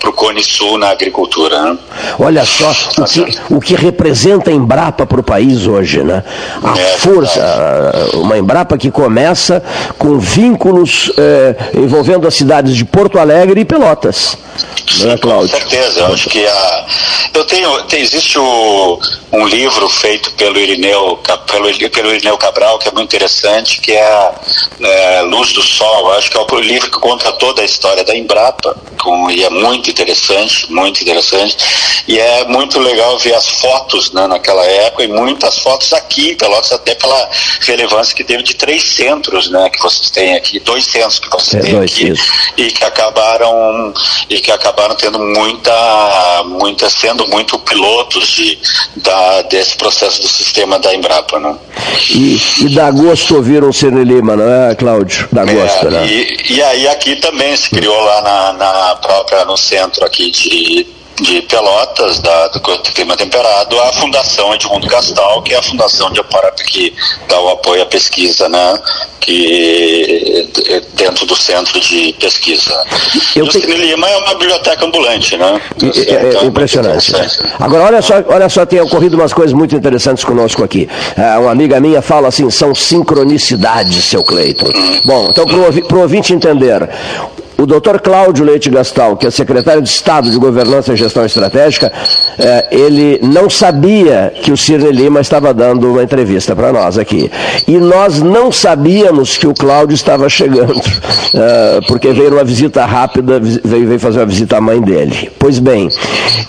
o 0.06 0.12
Cone 0.12 0.42
Sul 0.42 0.78
na 0.78 0.90
agricultura. 0.90 1.62
Né? 1.62 1.78
Olha 2.18 2.44
só 2.44 2.70
o 3.00 3.04
que, 3.04 3.38
o 3.50 3.60
que 3.60 3.74
representa 3.74 4.50
a 4.50 4.52
Embrapa 4.52 5.06
para 5.06 5.20
o 5.20 5.22
país 5.22 5.66
hoje, 5.66 6.02
né? 6.02 6.22
A 6.62 6.78
É, 6.78 6.84
força, 6.98 7.40
a- 7.42 8.16
uma 8.18 8.36
Embrapa 8.38 8.76
que 8.78 8.90
começa 8.90 9.62
com 9.98 10.18
vínculos 10.18 11.12
eh, 11.16 11.54
envolvendo 11.74 12.26
as 12.26 12.34
cidades 12.34 12.74
de 12.76 12.84
Porto 12.84 13.18
Alegre 13.18 13.60
e 13.60 13.64
Pelotas. 13.64 14.36
Com 15.52 15.58
certeza, 15.58 16.00
eu 16.00 16.06
acho 16.14 16.28
que 16.30 16.46
a. 16.46 16.86
Eu 17.34 17.44
tenho. 17.44 17.82
Tem, 17.84 18.00
existe 18.00 18.38
o, 18.38 19.00
um 19.32 19.46
livro 19.46 19.88
feito 19.88 20.30
pelo 20.32 20.58
Irineu, 20.58 21.18
pelo, 21.50 21.90
pelo 21.90 22.14
Irineu 22.14 22.36
Cabral, 22.38 22.78
que 22.78 22.88
é 22.88 22.92
muito 22.92 23.08
interessante, 23.14 23.80
que 23.80 23.92
é, 23.92 24.30
é, 24.80 25.22
Luz 25.22 25.52
do 25.52 25.62
Sol. 25.62 26.08
Eu 26.10 26.12
acho 26.12 26.30
que 26.30 26.36
é 26.36 26.40
o 26.40 26.60
livro 26.60 26.90
que 26.90 26.98
conta 26.98 27.30
toda 27.32 27.62
a 27.62 27.64
história 27.64 28.02
da 28.04 28.16
Embrapa, 28.16 28.76
com, 29.00 29.30
e 29.30 29.44
é 29.44 29.50
muito 29.50 29.90
interessante, 29.90 30.70
muito 30.72 31.02
interessante. 31.02 31.56
E 32.06 32.18
é 32.18 32.44
muito 32.44 32.78
legal 32.80 33.18
ver 33.18 33.34
as 33.34 33.46
fotos 33.48 34.10
né, 34.12 34.26
naquela 34.26 34.64
época, 34.64 35.04
e 35.04 35.08
muitas 35.08 35.58
fotos 35.58 35.92
aqui 35.92 36.30
em 36.30 36.36
Pelotas, 36.36 36.72
até 36.72 36.94
pela 36.94 37.28
relevância 37.60 38.14
que 38.14 38.24
teve 38.24 38.42
de 38.42 38.54
três 38.54 38.82
centros 38.82 39.50
né, 39.50 39.68
que 39.70 39.80
vocês 39.82 40.10
têm 40.10 40.34
aqui, 40.36 40.58
dois 40.60 40.84
centros 40.84 41.18
que 41.18 41.28
vocês 41.30 41.62
É, 41.62 41.66
têm 41.66 41.74
dois, 41.76 41.92
aqui 41.92 42.08
isso. 42.08 42.32
e 42.56 42.70
que 42.70 42.84
acabaram 42.84 43.92
e 44.30 44.40
que 44.40 44.50
acabaram 44.50 44.77
tendo 44.94 45.18
muita 45.18 46.44
muita 46.46 46.88
sendo 46.90 47.26
muito 47.28 47.58
pilotos 47.58 48.28
de, 48.28 48.58
da, 48.96 49.42
desse 49.42 49.76
processo 49.76 50.22
do 50.22 50.28
sistema 50.28 50.78
da 50.78 50.94
Embrapa, 50.94 51.38
né? 51.38 51.56
E, 52.10 52.40
e 52.60 52.74
dá 52.74 52.90
gosto 52.90 53.36
ouvir 53.36 53.62
um 53.64 53.72
Cine 53.72 54.04
Lima, 54.04 54.34
é, 54.70 54.74
Cláudio? 54.74 55.28
Dá 55.32 55.44
gosto, 55.44 55.86
É, 55.86 55.90
né? 55.90 56.06
e, 56.06 56.54
e 56.54 56.62
aí 56.62 56.88
aqui 56.88 57.16
também 57.16 57.56
se 57.56 57.70
criou 57.70 58.00
lá 58.02 58.22
na, 58.22 58.52
na 58.52 58.96
própria 58.96 59.44
no 59.44 59.56
centro 59.56 60.04
aqui 60.04 60.30
de 60.30 60.86
de 61.22 61.42
Pelotas, 61.42 62.20
da, 62.20 62.48
do 62.48 62.60
clima 62.94 63.16
temperado, 63.16 63.80
a 63.80 63.92
Fundação 63.94 64.54
Edmundo 64.54 64.86
Castal, 64.86 65.42
que 65.42 65.54
é 65.54 65.58
a 65.58 65.62
fundação 65.62 66.10
de 66.10 66.20
amparo 66.20 66.48
que 66.66 66.94
dá 67.28 67.40
o 67.40 67.48
apoio 67.50 67.82
à 67.82 67.86
pesquisa, 67.86 68.48
né? 68.48 68.78
Que 69.20 70.48
é 70.68 70.80
dentro 70.94 71.26
do 71.26 71.36
centro 71.36 71.78
de 71.80 72.12
pesquisa. 72.14 72.84
Eu 73.36 73.46
e 73.46 73.52
Cine 73.52 73.74
Lima 73.74 74.08
é 74.08 74.16
uma 74.18 74.34
biblioteca 74.34 74.84
ambulante, 74.84 75.36
né? 75.36 75.60
É, 75.82 75.86
é, 75.86 76.28
Então, 76.28 76.42
é 76.42 76.44
impressionante. 76.46 77.10
interessante. 77.10 77.52
Agora, 77.58 77.84
olha 77.84 78.02
só, 78.02 78.14
olha 78.28 78.48
só, 78.48 78.64
tem 78.64 78.80
ocorrido 78.80 79.16
umas 79.16 79.32
coisas 79.32 79.52
muito 79.52 79.74
interessantes 79.76 80.24
conosco 80.24 80.64
aqui. 80.64 80.88
Ah, 81.16 81.38
uma 81.40 81.50
amiga 81.50 81.80
minha 81.80 82.00
fala 82.00 82.28
assim, 82.28 82.48
são 82.50 82.74
sincronicidades, 82.74 84.04
seu 84.04 84.22
Cleiton. 84.22 84.70
Bom, 85.04 85.28
então, 85.30 85.44
para 85.46 85.96
o 85.96 86.00
ouvinte 86.00 86.32
entender, 86.32 86.88
o 87.58 87.66
doutor 87.66 88.00
Cláudio 88.00 88.44
Leite 88.44 88.70
Gastal, 88.70 89.16
que 89.16 89.26
é 89.26 89.30
secretário 89.32 89.82
de 89.82 89.88
Estado 89.88 90.30
de 90.30 90.38
Governança 90.38 90.92
e 90.92 90.96
Gestão 90.96 91.24
Estratégica, 91.24 91.92
eh, 92.38 92.66
ele 92.70 93.18
não 93.20 93.50
sabia 93.50 94.32
que 94.42 94.52
o 94.52 94.56
Cirne 94.56 94.92
Lima 94.92 95.20
estava 95.20 95.52
dando 95.52 95.90
uma 95.90 96.04
entrevista 96.04 96.54
para 96.54 96.72
nós 96.72 96.96
aqui. 96.96 97.28
E 97.66 97.76
nós 97.78 98.22
não 98.22 98.52
sabíamos 98.52 99.36
que 99.36 99.48
o 99.48 99.54
Cláudio 99.54 99.96
estava 99.96 100.28
chegando, 100.28 100.80
eh, 101.34 101.80
porque 101.88 102.12
veio 102.12 102.32
uma 102.32 102.44
visita 102.44 102.86
rápida, 102.86 103.40
veio 103.40 103.98
fazer 103.98 104.20
uma 104.20 104.26
visita 104.26 104.58
à 104.58 104.60
mãe 104.60 104.80
dele. 104.80 105.28
Pois 105.36 105.58
bem, 105.58 105.88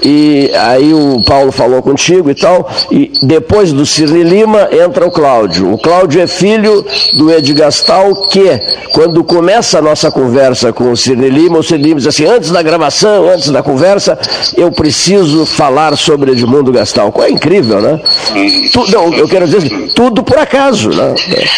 e 0.04 0.52
aí 0.54 0.94
o 0.94 1.24
Paulo 1.26 1.52
falou 1.52 1.82
contigo 1.82 2.30
e 2.30 2.36
tal, 2.36 2.70
e 2.92 3.12
depois 3.24 3.74
do 3.74 3.84
Cirne 3.84 4.24
Lima 4.24 4.70
entra 4.72 5.08
o 5.08 5.12
Cláudio. 5.12 5.74
O 5.74 5.78
Cláudio 5.80 6.22
é 6.22 6.28
filho 6.28 6.86
do 7.18 7.34
Ed 7.34 7.52
Gastal, 7.54 8.14
que 8.28 8.48
quando 8.94 9.24
começa 9.24 9.80
a 9.80 9.82
nossa 9.82 10.12
conversa 10.12 10.72
com 10.72 10.92
o 10.92 10.99
Cirne 11.00 11.30
Lima, 11.30 11.60
o 11.60 11.64
Cirne 11.64 11.84
Lima 11.86 12.00
diz 12.00 12.08
assim, 12.08 12.26
antes 12.26 12.52
da 12.52 12.62
gravação, 12.62 13.30
antes 13.30 13.50
da 13.50 13.64
conversa, 13.64 14.18
eu 14.56 14.72
preciso 14.72 15.46
falar 15.46 15.96
sobre 15.98 16.32
Edmundo 16.32 16.72
Gastal. 16.72 17.14
É 17.20 17.30
incrível, 17.30 17.82
né? 17.82 18.00
Tu- 18.72 18.92
não, 18.92 19.14
eu 19.14 19.28
quero 19.28 19.46
dizer 19.46 19.58
assim, 19.60 19.88
tudo 19.90 20.24
por 20.24 20.38
acaso, 20.38 20.90
né? 20.90 21.16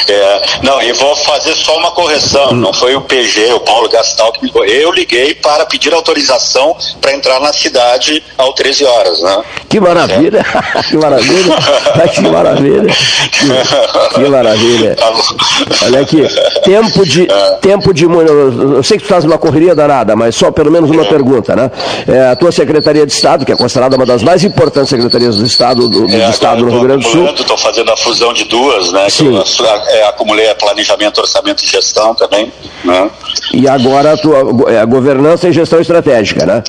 É, 0.07 0.41
não, 0.63 0.81
e 0.81 0.91
vou 0.93 1.15
fazer 1.15 1.53
só 1.55 1.77
uma 1.77 1.91
correção. 1.91 2.51
Não 2.53 2.73
foi 2.73 2.95
o 2.95 3.01
PG, 3.01 3.53
o 3.53 3.59
Paulo 3.61 3.89
Gastal 3.89 4.31
que 4.33 4.41
me 4.41 4.47
ligou. 4.47 4.63
Eu 4.65 4.91
liguei 4.91 5.33
para 5.35 5.65
pedir 5.65 5.93
autorização 5.93 6.75
para 6.99 7.13
entrar 7.13 7.39
na 7.39 7.51
cidade 7.53 8.23
às 8.37 8.49
13 8.53 8.85
horas, 8.85 9.21
né? 9.21 9.43
Que 9.69 9.79
maravilha, 9.79 10.45
que 10.89 10.97
maravilha, 10.97 11.55
que 12.13 12.21
maravilha, 12.21 12.93
que, 13.31 14.13
que 14.15 14.29
maravilha. 14.29 14.95
Tá. 14.95 15.13
Olha 15.85 15.99
aqui, 16.01 16.23
tempo 16.63 17.05
de, 17.05 17.27
tempo 17.61 17.93
de, 17.93 18.03
eu 18.05 18.83
sei 18.83 18.97
que 18.97 19.03
tu 19.03 19.07
estás 19.07 19.25
uma 19.31 19.37
correria 19.37 19.73
danada, 19.75 20.15
mas 20.15 20.35
só 20.35 20.51
pelo 20.51 20.71
menos 20.71 20.89
uma 20.89 21.05
pergunta, 21.05 21.55
né? 21.55 21.71
É, 22.07 22.27
a 22.31 22.35
tua 22.35 22.51
Secretaria 22.51 23.05
de 23.05 23.13
Estado, 23.13 23.45
que 23.45 23.51
é 23.51 23.55
considerada 23.55 23.95
uma 23.95 24.05
das 24.05 24.21
mais 24.23 24.43
importantes 24.43 24.89
secretarias 24.89 25.37
do 25.37 25.45
Estado 25.45 25.87
do, 25.89 26.07
do 26.07 26.13
É, 26.15 26.29
Estado 26.29 26.63
no 26.65 26.71
Rio 26.71 26.81
Grande 26.81 27.03
do 27.05 27.09
Sul. 27.11 27.25
Estou 27.27 27.57
fazendo 27.57 27.91
a 27.91 27.97
fusão 27.97 28.33
de 28.33 28.43
duas, 28.45 28.91
né? 28.91 29.05
que 29.05 29.11
Sim. 29.11 29.35
eu 29.35 29.41
ass- 29.41 29.59
é, 29.87 30.03
acumulei 30.07 30.49
a 30.49 30.55
planejamento, 30.55 31.19
orçamento 31.19 31.63
e 31.63 31.67
gestão 31.67 32.13
também. 32.15 32.51
Né? 32.83 33.09
E 33.53 33.67
agora 33.67 34.13
a 34.13 34.17
tua 34.17 34.71
é 34.71 34.79
a 34.79 34.85
governança 34.85 35.47
e 35.47 35.51
gestão 35.53 35.79
estratégica, 35.79 36.45
né? 36.45 36.63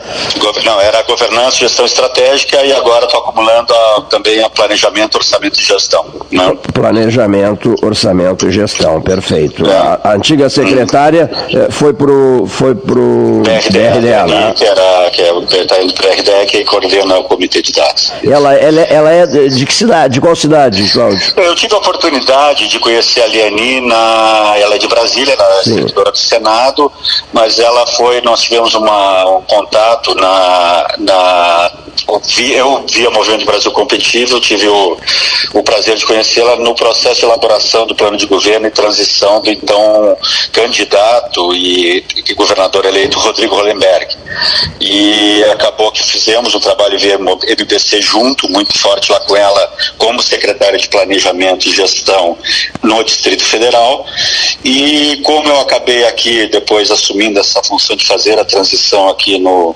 Não, 0.65 0.81
era 0.81 1.03
governança, 1.03 1.57
gestão 1.57 1.85
estratégica 1.87 2.63
e 2.65 2.73
agora 2.73 3.05
estou 3.07 3.21
acumulando 3.21 3.73
a- 3.75 4.03
também 4.09 4.43
a 4.43 4.49
planejamento, 4.51 5.17
orçamento 5.17 5.59
e 5.59 5.63
gestão. 5.63 6.05
Né? 6.31 6.53
Planejamento, 6.73 7.75
orçamento 7.83 8.47
e 8.47 8.53
gestão, 8.53 9.01
perfeito. 9.01 9.65
A, 9.69 10.01
a 10.11 10.15
antiga 10.15 10.49
secretária 10.51 11.31
eh, 11.53 11.69
foi 11.71 11.93
pro 11.93 12.47
foi 12.53 12.75
pro 12.75 13.43
BRDE, 13.45 14.31
né? 14.31 14.53
que, 14.55 14.65
era, 14.65 15.02
que 15.13 15.23
é, 15.23 15.33
o- 15.33 15.45
está 15.45 15.81
indo 15.83 15.93
para 15.95 16.09
a 16.11 16.13
RDE, 16.15 16.47
que 16.47 16.65
coordena 16.65 17.19
o 17.19 17.25
comitê 17.25 17.63
de 17.63 17.73
dados. 17.73 18.13
Ela, 18.25 18.55
ela, 18.55 18.81
é- 18.81 18.93
ela 18.95 19.11
é 19.13 19.27
de 19.27 19.67
que 19.67 19.75
cidade? 19.75 20.15
De 20.15 20.21
qual 20.21 20.35
cidade, 20.35 20.83
Cláudio? 20.91 21.33
Eu 21.37 21.55
tive 21.55 21.75
a 21.75 21.79
oportunidade 21.79 22.67
de 22.69 22.79
conhecer 22.79 23.23
a 23.23 23.27
Lianina, 23.27 23.95
ela 24.57 24.75
é 24.75 24.79
de 24.79 24.89
Brasília, 24.89 25.33
ela 25.35 25.61
é 25.61 25.63
servidora 25.63 26.11
do 26.11 26.19
Senado, 26.19 26.91
mas 27.33 27.59
ela 27.59 27.87
foi, 27.87 28.21
nós 28.23 28.41
tivemos 28.43 28.75
uma, 28.75 29.25
um 29.39 29.43
contato 29.43 30.15
na, 30.15 30.95
na 30.99 31.73
eu 32.09 32.21
vi- 32.27 32.55
via 32.91 33.11
Movimento 33.11 33.45
Brasil 33.45 33.71
Competitivo, 33.71 34.41
tive 34.41 34.67
o, 34.69 34.97
o 35.55 35.63
prazer 35.63 35.97
de 35.97 36.05
conhecê-la 36.07 36.57
no 36.57 36.75
processo 36.75 37.21
de 37.21 37.27
elaboração 37.27 37.87
do 37.87 37.95
plano 37.95 38.17
de 38.17 38.27
governo 38.27 38.67
e 38.67 38.71
transição 38.71 39.41
do 39.41 39.51
então 39.51 40.17
candidato 40.53 41.55
e, 41.55 42.05
e 42.29 42.35
governador 42.35 42.85
eleito 42.87 43.19
Rodrigo 43.19 43.55
Hollenberg. 43.55 44.17
E 44.81 45.45
acabou 45.45 45.91
que 45.93 46.03
fizemos 46.03 46.55
um 46.55 46.61
trabalho 46.61 46.99
via 46.99 47.15
MBC 47.17 48.01
junto, 48.01 48.51
muito 48.51 48.77
forte 48.79 49.11
lá 49.13 49.21
com 49.21 49.37
ela, 49.37 49.73
como 49.99 50.23
secretária 50.23 50.79
de 50.79 50.89
Planejamento 50.89 51.69
e 51.69 51.73
Gestão 51.73 52.37
no 52.83 53.03
Distrito 53.05 53.45
Federal. 53.45 54.07
E 54.65 55.21
como 55.25 55.49
eu 55.49 55.61
acabei 55.61 56.05
aqui, 56.07 56.47
depois 56.49 56.91
assumindo 56.91 57.41
essa 57.41 57.63
função 57.63 57.97
de 57.97 58.07
fazer 58.07 58.39
a 58.39 58.45
transição 58.45 59.09
aqui 59.09 59.39
no 59.39 59.75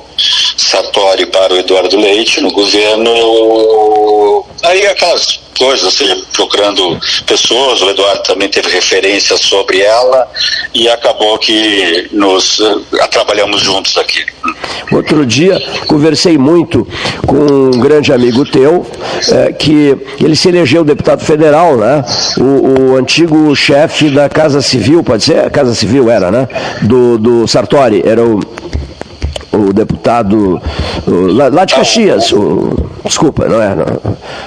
Sartori 0.57 1.27
para 1.27 1.55
o 1.55 1.59
Eduardo 1.59 1.97
Leite, 1.97 2.41
no 2.41 2.51
governo, 2.51 4.45
aí 4.63 4.87
aquelas 4.87 5.46
coisas, 5.57 5.99
procurando 6.33 6.99
pessoas, 7.27 7.83
o 7.83 7.91
Eduardo 7.91 8.23
também 8.23 8.49
teve 8.49 8.69
referências 8.69 9.41
sobre 9.41 9.81
ela 9.81 10.29
e 10.75 10.89
acabou 10.89 11.39
que 11.39 12.09
nos 12.13 12.61
eh, 12.61 13.07
trabalhamos 13.09 13.61
juntos 13.61 13.97
aqui. 13.97 14.25
Outro 14.93 15.27
dia 15.27 15.61
conversei 15.87 16.39
muito 16.39 16.87
com 17.27 17.37
um 17.37 17.81
grande 17.81 18.13
amigo 18.13 18.45
teu, 18.45 18.87
eh, 19.31 19.53
que 19.53 19.97
ele 20.21 20.37
se 20.37 20.49
elegeu 20.49 20.85
deputado 20.85 21.25
federal, 21.25 21.77
né? 21.77 22.05
O, 22.39 22.93
o 22.93 22.97
antigo 22.97 23.55
chefe 23.57 24.11
da 24.11 24.29
Casa 24.29 24.61
Civil, 24.61 25.03
pode 25.03 25.25
ser? 25.25 25.51
Casa 25.51 25.75
Civil 25.75 26.11
era, 26.11 26.31
né? 26.31 26.49
Do, 26.83 27.19
do 27.19 27.49
Sartori, 27.49 28.03
era 28.05 28.23
o, 28.23 28.41
o 29.57 29.73
deputado 29.73 30.61
o- 31.07 31.33
lá, 31.33 31.49
lá 31.49 31.65
de 31.65 31.75
Caxias. 31.75 32.33
O, 32.33 32.71
desculpa, 33.05 33.47
não 33.47 33.61
é? 33.63 33.75
Não. 33.75 33.87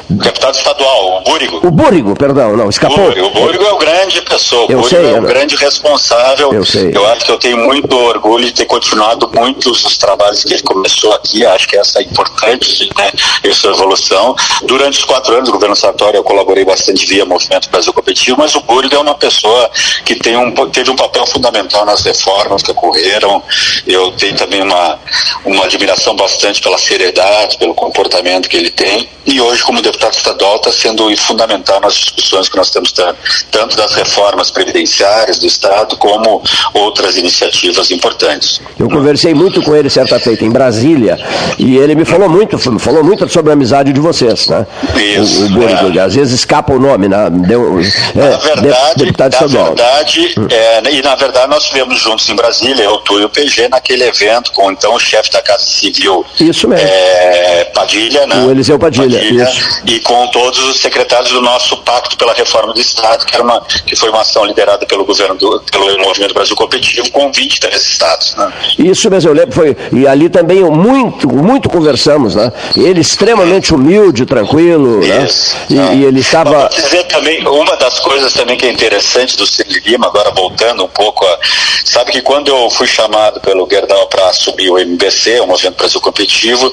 Deputado 0.09 0.55
estadual, 0.55 1.19
o 1.19 1.21
Búrigo. 1.23 1.59
O 1.67 1.71
Búrigo, 1.71 2.15
perdão, 2.15 2.55
não, 2.55 2.69
escapou. 2.69 2.97
Búrigo. 3.05 3.27
O 3.27 3.31
Búrigo 3.31 3.63
é 3.63 3.71
o 3.73 3.77
grande 3.77 4.21
pessoa, 4.21 4.61
o 4.67 4.71
Eu 4.71 4.81
Búrigo 4.81 4.87
sei, 4.89 5.05
é 5.13 5.17
um 5.17 5.21
não- 5.21 5.29
grande 5.29 5.55
responsável. 5.55 6.53
Eu 6.53 6.65
sei. 6.65 6.91
Eu 6.95 7.05
acho 7.07 7.25
que 7.25 7.31
eu 7.31 7.37
tenho 7.39 7.57
muito 7.57 7.95
orgulho 7.95 8.45
de 8.45 8.51
ter 8.53 8.65
continuado 8.65 9.29
muitos 9.33 9.83
dos 9.83 9.97
trabalhos 9.97 10.43
que 10.43 10.53
ele 10.53 10.63
começou 10.63 11.13
aqui, 11.13 11.45
acho 11.45 11.67
que 11.67 11.77
essa 11.77 11.99
é 11.99 12.03
importante, 12.03 12.89
né, 12.97 13.11
essa 13.43 13.67
evolução. 13.67 14.35
Durante 14.63 14.99
os 14.99 15.05
quatro 15.05 15.33
anos 15.33 15.45
do 15.45 15.51
governo 15.53 15.75
Sartori 15.75 16.17
eu 16.17 16.23
colaborei 16.23 16.65
bastante 16.65 17.05
via 17.05 17.25
Movimento 17.25 17.69
Brasil 17.69 17.93
Competitivo, 17.93 18.37
mas 18.37 18.55
o 18.55 18.61
Búrigo 18.61 18.95
é 18.95 18.99
uma 18.99 19.15
pessoa 19.15 19.69
que 20.05 20.15
tem 20.15 20.35
um, 20.37 20.51
teve 20.69 20.89
um 20.91 20.95
papel 20.95 21.25
fundamental 21.25 21.85
nas 21.85 22.03
reformas 22.03 22.61
que 22.61 22.71
ocorreram. 22.71 23.41
Eu 23.87 24.11
tenho 24.11 24.35
também 24.35 24.61
uma, 24.61 24.98
uma 25.45 25.65
admiração 25.65 26.15
bastante 26.15 26.61
pela 26.61 26.77
seriedade, 26.77 27.57
pelo 27.57 27.73
comportamento 27.73 28.47
que 28.49 28.57
ele 28.57 28.69
tem. 28.69 29.09
E 29.25 29.39
hoje, 29.39 29.63
como 29.63 29.81
deputado 29.81 30.13
estadual, 30.13 30.55
está 30.57 30.71
sendo 30.71 31.15
fundamental 31.17 31.79
nas 31.79 31.93
discussões 31.93 32.49
que 32.49 32.57
nós 32.57 32.69
temos 32.71 32.91
tan- 32.91 33.15
tanto 33.51 33.75
das 33.77 33.93
reformas 33.93 34.49
previdenciárias 34.49 35.37
do 35.39 35.45
Estado, 35.45 35.97
como 35.97 36.41
outras 36.73 37.15
iniciativas 37.17 37.91
importantes. 37.91 38.59
Eu 38.79 38.89
conversei 38.89 39.33
muito 39.33 39.61
com 39.61 39.75
ele 39.75 39.89
certa 39.89 40.19
feita 40.19 40.43
em 40.45 40.49
Brasília 40.49 41.17
e 41.59 41.77
ele 41.77 41.95
me 41.95 42.05
falou 42.05 42.27
muito, 42.29 42.57
falou 42.79 43.03
muito 43.03 43.27
sobre 43.29 43.51
a 43.51 43.53
amizade 43.53 43.93
de 43.93 43.99
vocês, 43.99 44.47
né? 44.47 44.65
Isso, 44.95 45.43
o, 45.53 45.59
o 45.59 45.97
é. 45.99 46.01
às 46.01 46.15
vezes 46.15 46.33
escapa 46.39 46.73
o 46.73 46.79
nome, 46.79 47.07
né? 47.07 47.29
Deu, 47.29 47.79
é, 47.79 48.29
Na 48.29 48.37
verdade, 48.37 48.95
de- 48.95 49.05
deputado 49.05 49.31
na 49.31 49.37
estadual. 49.45 49.65
verdade 49.75 50.35
é, 50.49 50.91
e 50.91 51.01
na 51.01 51.15
verdade 51.15 51.47
nós 51.49 51.63
estivemos 51.63 51.99
juntos 51.99 52.27
em 52.29 52.35
Brasília, 52.35 52.83
eu, 52.83 52.97
tu 52.99 53.19
e 53.19 53.25
o 53.25 53.29
PG, 53.29 53.69
naquele 53.69 54.03
evento 54.05 54.51
com 54.53 54.71
então 54.71 54.88
o 54.95 54.99
chefe 54.99 55.31
da 55.31 55.41
Casa 55.41 55.65
Civil, 55.65 56.25
Isso 56.39 56.67
mesmo. 56.67 56.87
é, 56.87 57.65
Padilha, 57.73 58.25
né? 58.27 58.43
O 58.45 58.51
Eliseu 58.51 58.77
Padilha, 58.79 59.19
isso. 59.23 59.81
e 59.85 59.99
com 60.01 60.27
todos 60.27 60.59
os 60.59 60.79
secretários 60.79 61.31
do 61.31 61.41
nosso 61.41 61.77
Pacto 61.77 62.17
pela 62.17 62.33
Reforma 62.33 62.73
do 62.73 62.79
Estado, 62.79 63.25
que, 63.25 63.33
era 63.33 63.43
uma, 63.43 63.61
que 63.61 63.95
foi 63.95 64.09
uma 64.09 64.21
ação 64.21 64.45
liderada 64.45 64.85
pelo 64.85 65.05
governo 65.05 65.35
do, 65.35 65.61
pelo 65.71 65.99
Movimento 65.99 66.33
Brasil 66.33 66.55
Competitivo, 66.55 67.11
com 67.11 67.31
23 67.31 67.81
estados. 67.81 68.35
Né? 68.35 68.53
Isso 68.77 69.09
mesmo, 69.09 69.29
eu 69.29 69.33
lembro, 69.33 69.53
foi, 69.53 69.75
e 69.91 70.07
ali 70.07 70.29
também 70.29 70.63
muito, 70.63 71.27
muito 71.27 71.69
conversamos, 71.69 72.35
né? 72.35 72.51
Ele 72.75 73.01
extremamente 73.01 73.73
humilde, 73.73 74.25
tranquilo, 74.25 74.99
né? 74.99 75.27
E, 75.69 75.75
e 75.75 76.05
ele 76.05 76.19
estava... 76.19 76.51
Vou 76.51 76.69
dizer 76.69 77.03
também, 77.05 77.45
uma 77.47 77.75
das 77.77 77.99
coisas 77.99 78.33
também 78.33 78.57
que 78.57 78.65
é 78.65 78.71
interessante 78.71 79.37
do 79.37 79.45
Ciro 79.45 79.69
Lima, 79.85 80.07
agora 80.07 80.31
voltando 80.31 80.83
um 80.83 80.87
pouco, 80.87 81.25
a, 81.25 81.39
sabe 81.85 82.11
que 82.11 82.21
quando 82.21 82.49
eu 82.49 82.69
fui 82.69 82.87
chamado 82.87 83.39
pelo 83.39 83.67
Gerdau 83.69 84.07
para 84.07 84.27
assumir 84.29 84.69
o 84.69 84.78
MBC, 84.81 85.39
o 85.41 85.47
Movimento 85.47 85.77
Brasil 85.77 86.01
Competitivo, 86.01 86.71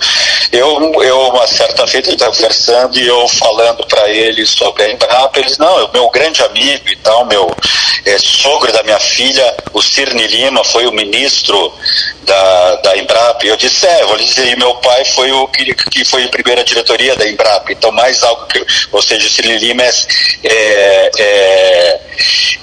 eu, 0.52 1.02
eu 1.02 1.18
uma 1.28 1.46
certa 1.46 1.86
feita, 1.86 2.08
ele 2.08 2.16
estava 2.16 2.32
conversando 2.32 2.98
e 2.98 3.06
eu 3.06 3.28
falando 3.28 3.86
para 3.86 4.08
ele 4.10 4.46
sobre 4.46 4.84
a 4.84 4.90
Embrapa, 4.90 5.38
eles, 5.38 5.58
não, 5.58 5.78
é 5.78 5.84
o 5.84 5.92
meu 5.92 6.08
grande 6.10 6.42
amigo 6.42 6.88
e 6.88 6.96
tal, 6.96 7.24
meu 7.26 7.54
é, 8.04 8.18
sogro 8.18 8.72
da 8.72 8.82
minha 8.82 9.00
filha, 9.00 9.56
o 9.72 9.82
Cirne 9.82 10.26
Lima, 10.26 10.64
foi 10.64 10.86
o 10.86 10.92
ministro 10.92 11.72
da, 12.26 12.74
da 12.76 12.96
Embrapa, 12.98 13.46
e 13.46 13.48
eu 13.48 13.56
disse, 13.56 13.86
é, 13.86 14.04
vou 14.04 14.16
lhe 14.16 14.24
dizer, 14.24 14.48
e 14.48 14.56
meu 14.56 14.74
pai 14.76 15.04
foi 15.04 15.30
o 15.30 15.46
que, 15.48 15.72
que 15.74 16.04
foi 16.04 16.24
a 16.24 16.28
primeira 16.28 16.64
diretoria 16.64 17.14
da 17.14 17.26
Embrapa, 17.26 17.72
então 17.72 17.92
mais 17.92 18.22
algo 18.22 18.46
que, 18.46 18.64
ou 18.90 19.00
seja, 19.00 19.26
o 19.26 19.30
Cirne 19.30 19.56
Lima 19.58 19.84
é, 19.84 19.92
é, 20.44 21.10
é, 21.18 22.00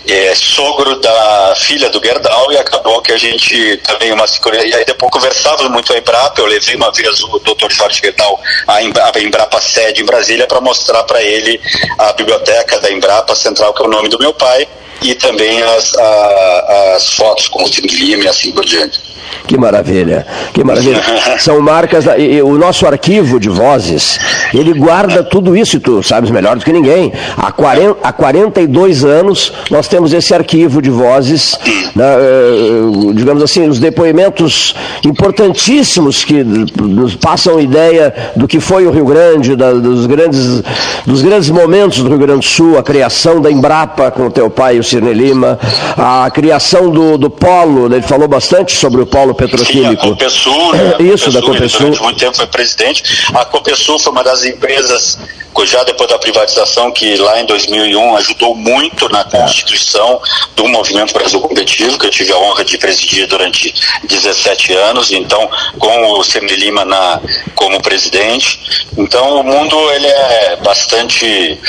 é 0.09 0.35
sogro 0.35 0.99
da 0.99 1.55
filha 1.55 1.89
do 1.89 2.03
Gerdau 2.03 2.51
e 2.51 2.57
acabou 2.57 3.01
que 3.01 3.13
a 3.13 3.17
gente 3.17 3.77
também 3.77 4.11
uma 4.11 4.25
e 4.25 4.75
aí 4.75 4.85
depois 4.85 5.11
conversávamos 5.11 5.71
muito 5.71 5.93
a 5.93 5.97
Embrapa, 5.97 6.41
eu 6.41 6.45
levei 6.45 6.75
uma 6.75 6.91
vez 6.91 7.23
o 7.23 7.39
Dr. 7.39 7.71
Jorge 7.71 8.01
Gerdau 8.03 8.39
à 8.67 8.83
Embrapa, 8.83 9.19
Embrapa 9.19 9.61
sede 9.61 10.01
em 10.01 10.05
Brasília 10.05 10.45
para 10.45 10.59
mostrar 10.59 11.03
para 11.03 11.23
ele 11.23 11.59
a 11.97 12.11
biblioteca 12.13 12.79
da 12.79 12.91
Embrapa 12.91 13.33
Central, 13.35 13.73
que 13.73 13.81
é 13.81 13.85
o 13.85 13.89
nome 13.89 14.09
do 14.09 14.19
meu 14.19 14.33
pai, 14.33 14.67
e 15.01 15.15
também 15.15 15.61
as, 15.61 15.95
a, 15.95 16.93
as 16.95 17.13
fotos 17.13 17.47
com 17.47 17.63
o 17.63 17.67
Cine 17.67 17.87
Lima 17.87 18.23
e 18.23 18.27
assim 18.27 18.51
por 18.51 18.65
diante. 18.65 19.12
Que 19.47 19.57
maravilha, 19.57 20.25
que 20.53 20.63
maravilha. 20.63 21.01
São 21.39 21.59
marcas, 21.59 22.05
da, 22.05 22.17
e, 22.17 22.35
e 22.35 22.41
o 22.41 22.57
nosso 22.57 22.85
arquivo 22.85 23.39
de 23.39 23.49
vozes, 23.49 24.19
ele 24.53 24.73
guarda 24.73 25.23
tudo 25.23 25.55
isso, 25.55 25.77
e 25.77 25.79
tu 25.79 26.01
sabes 26.03 26.29
melhor 26.31 26.57
do 26.57 26.63
que 26.63 26.71
ninguém. 26.71 27.11
Há, 27.37 27.51
40, 27.51 27.97
há 28.03 28.11
42 28.11 29.03
anos 29.03 29.53
nós 29.69 29.87
temos 29.87 30.13
esse 30.13 30.33
arquivo 30.33 30.81
de 30.81 30.89
vozes, 30.89 31.57
né, 31.95 32.05
eh, 32.05 33.13
digamos 33.13 33.43
assim, 33.43 33.67
os 33.67 33.79
depoimentos 33.79 34.75
importantíssimos 35.05 36.23
que 36.23 36.43
nos 36.43 37.15
passam 37.15 37.59
ideia 37.59 38.13
do 38.35 38.47
que 38.47 38.59
foi 38.59 38.85
o 38.85 38.91
Rio 38.91 39.05
Grande, 39.05 39.55
da, 39.55 39.73
dos, 39.73 40.05
grandes, 40.05 40.63
dos 41.05 41.21
grandes 41.21 41.49
momentos 41.49 41.99
do 41.99 42.09
Rio 42.09 42.17
Grande 42.17 42.39
do 42.39 42.45
Sul, 42.45 42.77
a 42.77 42.83
criação 42.83 43.41
da 43.41 43.51
Embrapa 43.51 44.11
com 44.11 44.27
o 44.27 44.31
teu 44.31 44.49
pai, 44.49 44.79
o 44.79 44.83
Cirne 44.83 45.13
Lima, 45.13 45.59
a 45.97 46.29
criação 46.31 46.89
do, 46.89 47.17
do 47.17 47.29
Polo, 47.29 47.89
né, 47.89 47.97
ele 47.97 48.05
falou 48.05 48.27
bastante 48.27 48.75
sobre 48.75 49.01
o 49.01 49.05
Polo 49.13 49.35
petroquímico. 49.35 50.01
Sim, 50.01 50.07
a 50.07 50.09
Copesul, 50.09 50.73
né? 50.73 50.95
Isso, 51.13 51.31
da 51.31 51.39
Copesul, 51.39 51.53
ele 51.53 51.59
Copesul. 51.59 51.79
Durante 51.79 52.01
muito 52.01 52.19
tempo 52.19 52.35
foi 52.35 52.47
presidente. 52.47 53.03
A 53.35 53.45
Copesul 53.45 53.99
foi 53.99 54.11
uma 54.11 54.23
das 54.23 54.43
empresas, 54.43 55.19
já 55.65 55.83
depois 55.83 56.09
da 56.09 56.17
privatização, 56.17 56.91
que 56.91 57.15
lá 57.17 57.39
em 57.39 57.45
2001 57.45 58.15
ajudou 58.17 58.55
muito 58.55 59.07
na 59.09 59.23
constituição 59.23 60.19
do 60.55 60.67
Movimento 60.67 61.13
Brasil 61.13 61.39
Competitivo, 61.39 61.99
que 61.99 62.07
eu 62.07 62.09
tive 62.09 62.33
a 62.33 62.37
honra 62.39 62.65
de 62.65 62.75
presidir 62.79 63.27
durante 63.27 63.71
17 64.03 64.73
anos, 64.73 65.11
então 65.11 65.47
com 65.77 66.13
o 66.13 66.23
Semir 66.23 66.57
Lima 66.57 66.83
na, 66.83 67.21
como 67.53 67.79
presidente. 67.81 68.87
Então 68.97 69.41
o 69.41 69.43
mundo 69.43 69.77
ele 69.91 70.07
é 70.07 70.57
bastante, 70.63 71.59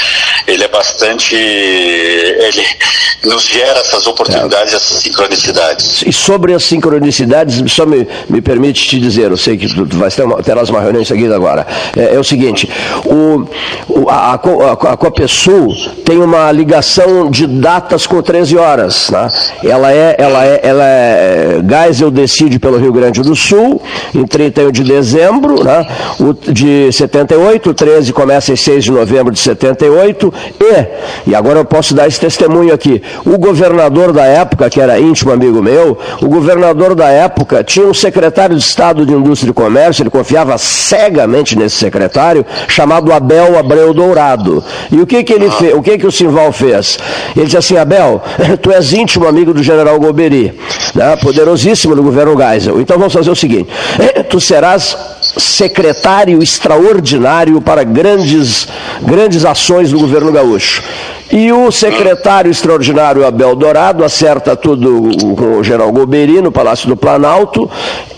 ele 0.46 0.64
é 0.64 0.68
bastante, 0.68 1.34
ele 1.36 2.66
nos 3.24 3.44
gera 3.44 3.80
essas 3.80 4.06
oportunidades, 4.06 4.72
essas 4.72 5.02
sincronicidades. 5.02 6.02
E 6.06 6.12
sobre 6.12 6.54
as 6.54 6.64
sincronicidades, 7.34 7.72
só 7.72 7.84
me, 7.84 8.06
me 8.28 8.40
permite 8.40 8.88
te 8.88 9.00
dizer, 9.00 9.30
eu 9.30 9.36
sei 9.36 9.56
que 9.56 9.66
tu, 9.66 9.86
tu 9.86 9.96
vai 9.96 10.10
ter 10.10 10.22
uma, 10.22 10.42
terás 10.42 10.70
uma 10.70 10.80
reunião 10.80 11.02
em 11.02 11.04
seguida 11.04 11.34
agora. 11.34 11.66
É, 11.96 12.14
é 12.14 12.18
o 12.18 12.24
seguinte, 12.24 12.70
o, 13.04 14.08
a, 14.08 14.34
a, 14.34 14.92
a 14.92 14.96
Copesul 14.96 15.74
tem 16.04 16.18
uma 16.18 16.50
ligação 16.52 17.30
de 17.30 17.46
datas 17.46 18.06
com 18.06 18.22
13 18.22 18.56
horas. 18.56 19.10
Né? 19.10 19.28
Ela 19.64 19.92
é, 19.92 20.16
ela 20.18 20.44
é, 20.44 20.60
ela 20.62 20.84
é, 20.84 21.60
Geisel 21.66 22.10
decide 22.10 22.58
pelo 22.58 22.78
Rio 22.78 22.92
Grande 22.92 23.22
do 23.22 23.34
Sul, 23.34 23.80
em 24.14 24.26
31 24.26 24.70
de 24.70 24.84
dezembro 24.84 25.64
né? 25.64 25.86
o, 26.20 26.32
de 26.52 26.92
78, 26.92 27.70
o 27.70 27.74
13 27.74 28.12
começa 28.12 28.52
em 28.52 28.56
6 28.56 28.84
de 28.84 28.92
novembro 28.92 29.32
de 29.32 29.40
78, 29.40 30.32
e, 30.60 31.30
e 31.30 31.34
agora 31.34 31.58
eu 31.58 31.64
posso 31.64 31.94
dar 31.94 32.06
esse 32.06 32.20
testemunho 32.20 32.72
aqui, 32.72 33.02
o 33.24 33.38
governador 33.38 34.12
da 34.12 34.24
época, 34.24 34.68
que 34.70 34.80
era 34.80 34.98
íntimo 34.98 35.32
amigo 35.32 35.62
meu, 35.62 35.98
o 36.20 36.28
governador 36.28 36.94
da 36.94 37.08
época 37.08 37.23
tinha 37.64 37.86
um 37.86 37.94
secretário 37.94 38.56
de 38.56 38.62
Estado 38.62 39.04
de 39.04 39.12
Indústria 39.12 39.50
e 39.50 39.54
Comércio, 39.54 40.02
ele 40.02 40.10
confiava 40.10 40.56
cegamente 40.58 41.56
nesse 41.56 41.76
secretário, 41.76 42.44
chamado 42.68 43.12
Abel 43.12 43.58
Abreu 43.58 43.92
Dourado. 43.92 44.62
E 44.90 45.00
o 45.00 45.06
que 45.06 45.22
que 45.22 45.32
ele 45.32 45.50
fez, 45.50 45.74
o 45.74 45.82
que 45.82 45.98
que 45.98 46.06
o 46.06 46.12
Simval 46.12 46.52
fez? 46.52 46.98
Ele 47.36 47.46
disse 47.46 47.56
assim, 47.56 47.76
Abel, 47.76 48.22
tu 48.62 48.70
és 48.70 48.92
íntimo 48.92 49.26
amigo 49.26 49.52
do 49.52 49.62
general 49.62 49.98
Goberi, 49.98 50.58
né, 50.94 51.16
poderosíssimo 51.16 51.94
no 51.94 52.02
governo 52.02 52.36
Geisel. 52.36 52.80
Então 52.80 52.98
vamos 52.98 53.12
fazer 53.12 53.30
o 53.30 53.36
seguinte, 53.36 53.68
tu 54.28 54.40
serás 54.40 54.96
secretário 55.20 56.42
extraordinário 56.42 57.60
para 57.60 57.82
grandes, 57.82 58.68
grandes 59.02 59.44
ações 59.44 59.90
do 59.90 59.98
governo 59.98 60.32
gaúcho. 60.32 60.82
E 61.36 61.50
o 61.52 61.68
secretário 61.72 62.48
extraordinário 62.48 63.26
Abel 63.26 63.56
Dourado 63.56 64.04
acerta 64.04 64.54
tudo 64.54 65.34
com 65.34 65.58
o 65.58 65.64
general 65.64 65.90
Goberi 65.90 66.40
no 66.40 66.52
Palácio 66.52 66.86
do 66.88 66.96
Planalto. 66.96 67.68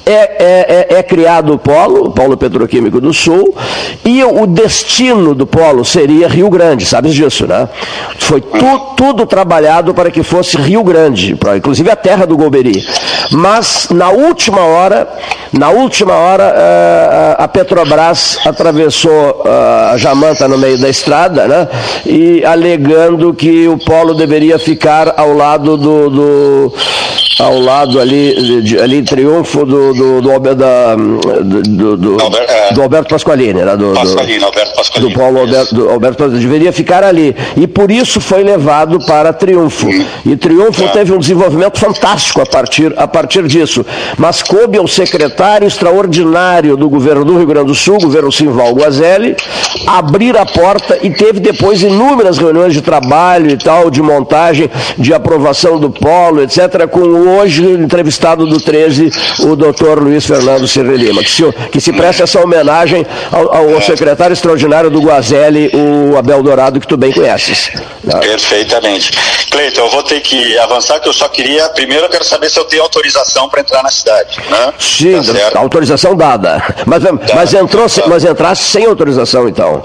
É, 0.08 0.12
é- 0.12 0.86
é- 0.90 0.98
é 0.98 1.02
criado 1.02 1.52
o 1.54 1.58
polo, 1.58 2.04
o 2.04 2.10
polo 2.12 2.36
petroquímico 2.36 3.00
do 3.00 3.12
Sul, 3.12 3.56
e 4.04 4.22
o 4.22 4.46
destino 4.46 5.34
do 5.34 5.44
polo 5.48 5.84
seria 5.84 6.28
Rio 6.28 6.48
Grande, 6.48 6.86
sabes 6.86 7.12
disso, 7.12 7.44
né? 7.44 7.68
Foi 8.18 8.40
tu- 8.40 8.80
tudo 8.96 9.26
trabalhado 9.26 9.92
para 9.92 10.08
que 10.12 10.22
fosse 10.22 10.56
Rio 10.58 10.84
Grande, 10.84 11.34
pra- 11.34 11.56
inclusive 11.56 11.90
a 11.90 11.96
terra 11.96 12.24
do 12.24 12.36
Goberi. 12.36 12.86
Mas 13.32 13.88
na 13.90 14.10
última 14.10 14.60
hora, 14.60 15.08
na 15.52 15.70
última 15.70 16.12
hora, 16.14 16.54
eh, 16.56 17.36
a 17.38 17.48
Petrobras 17.48 18.38
atravessou 18.46 19.42
eh, 19.44 19.90
a 19.92 19.96
Jamanta 19.96 20.46
no 20.46 20.56
meio 20.56 20.78
da 20.78 20.88
estrada, 20.88 21.48
né? 21.48 21.68
E 22.06 22.44
alegando 22.44 23.05
que 23.34 23.68
o 23.68 23.78
polo 23.78 24.14
deveria 24.14 24.58
ficar 24.58 25.14
ao 25.16 25.32
lado 25.32 25.76
do, 25.76 26.10
do- 26.10 26.72
ao 27.38 27.58
lado 27.60 28.00
ali, 28.00 28.62
de- 28.62 28.78
ali 28.78 28.98
em 28.98 29.04
Triunfo 29.04 29.64
do, 29.66 29.92
do, 29.94 30.20
do, 30.22 30.54
da- 30.54 30.94
do, 30.96 31.96
do- 31.96 32.22
Albert- 32.22 32.46
é. 32.48 32.72
do 32.72 32.82
Alberto 32.82 33.08
Pasqualini, 33.10 33.62
né? 33.62 33.76
Do, 33.76 33.86
Alberto 34.46 34.74
Pasqualino. 34.76 35.10
do 35.10 35.14
Paulo 35.18 35.40
Alberto, 35.40 35.74
do 35.74 35.90
Alberto 35.90 36.16
Pasqualini, 36.18 36.40
deveria 36.46 36.72
ficar 36.72 37.04
ali. 37.04 37.34
E 37.56 37.66
por 37.66 37.90
isso 37.90 38.20
foi 38.20 38.42
levado 38.42 38.98
para 39.06 39.32
Triunfo. 39.32 39.88
E 40.24 40.36
Triunfo 40.36 40.88
teve 40.92 41.12
um 41.12 41.18
desenvolvimento 41.18 41.78
fantástico 41.78 42.40
a 42.40 42.46
partir, 42.46 42.92
a 42.96 43.06
partir 43.06 43.46
disso. 43.46 43.84
Mas 44.16 44.42
coube 44.42 44.78
ao 44.78 44.88
secretário 44.88 45.66
extraordinário 45.66 46.76
do 46.76 46.88
governo 46.88 47.24
do 47.24 47.36
Rio 47.36 47.46
Grande 47.46 47.66
do 47.68 47.74
Sul, 47.74 47.98
governo 48.00 48.30
Simval 48.32 48.72
Guazelli, 48.74 49.36
abrir 49.86 50.36
a 50.36 50.46
porta 50.46 50.98
e 51.02 51.10
teve 51.10 51.40
depois 51.40 51.82
inúmeras 51.82 52.38
reuniões 52.38 52.72
de 52.72 52.80
trabalho 52.82 53.50
e 53.50 53.56
tal, 53.56 53.90
de 53.90 54.00
montagem, 54.02 54.70
de 54.96 55.12
aprovação 55.12 55.78
do 55.78 55.90
polo, 55.90 56.42
etc., 56.42 56.86
com 56.90 57.00
o 57.00 57.25
hoje 57.26 57.62
entrevistado 57.64 58.46
do 58.46 58.60
13, 58.60 59.10
o 59.40 59.56
doutor 59.56 60.02
Luiz 60.02 60.24
Fernando 60.24 60.66
Silva 60.66 60.92
Lima, 60.92 61.22
que 61.22 61.30
se, 61.30 61.42
que 61.72 61.80
se 61.80 61.92
presta 61.92 62.24
essa 62.24 62.40
homenagem 62.40 63.06
ao, 63.32 63.54
ao 63.74 63.82
secretário 63.82 64.32
extraordinário 64.34 64.90
do 64.90 65.00
Guazelli, 65.00 65.70
o 65.74 66.16
Abel 66.16 66.42
Dourado, 66.42 66.80
que 66.80 66.86
tu 66.86 66.96
bem 66.96 67.12
conheces. 67.12 67.70
né? 68.04 68.18
Perfeitamente. 68.20 69.12
Cleiton, 69.50 69.80
eu 69.82 69.90
vou 69.90 70.02
ter 70.02 70.20
que 70.20 70.58
avançar, 70.58 71.00
que 71.00 71.08
eu 71.08 71.12
só 71.12 71.28
queria. 71.28 71.68
Primeiro, 71.70 72.06
eu 72.06 72.10
quero 72.10 72.24
saber 72.24 72.50
se 72.50 72.58
eu 72.58 72.64
tenho 72.64 72.82
autorização 72.82 73.48
para 73.48 73.60
entrar 73.60 73.82
na 73.82 73.90
cidade. 73.90 74.38
Né? 74.50 74.72
Sim, 74.78 75.20
Tá 75.52 75.58
autorização 75.60 76.14
dada. 76.16 76.62
Mas, 76.84 77.02
mas, 77.34 77.54
entrou, 77.54 77.88
sem- 77.88 78.04
mas 78.06 78.24
entrasse 78.24 78.62
sem 78.64 78.84
autorização, 78.86 79.48
então. 79.48 79.84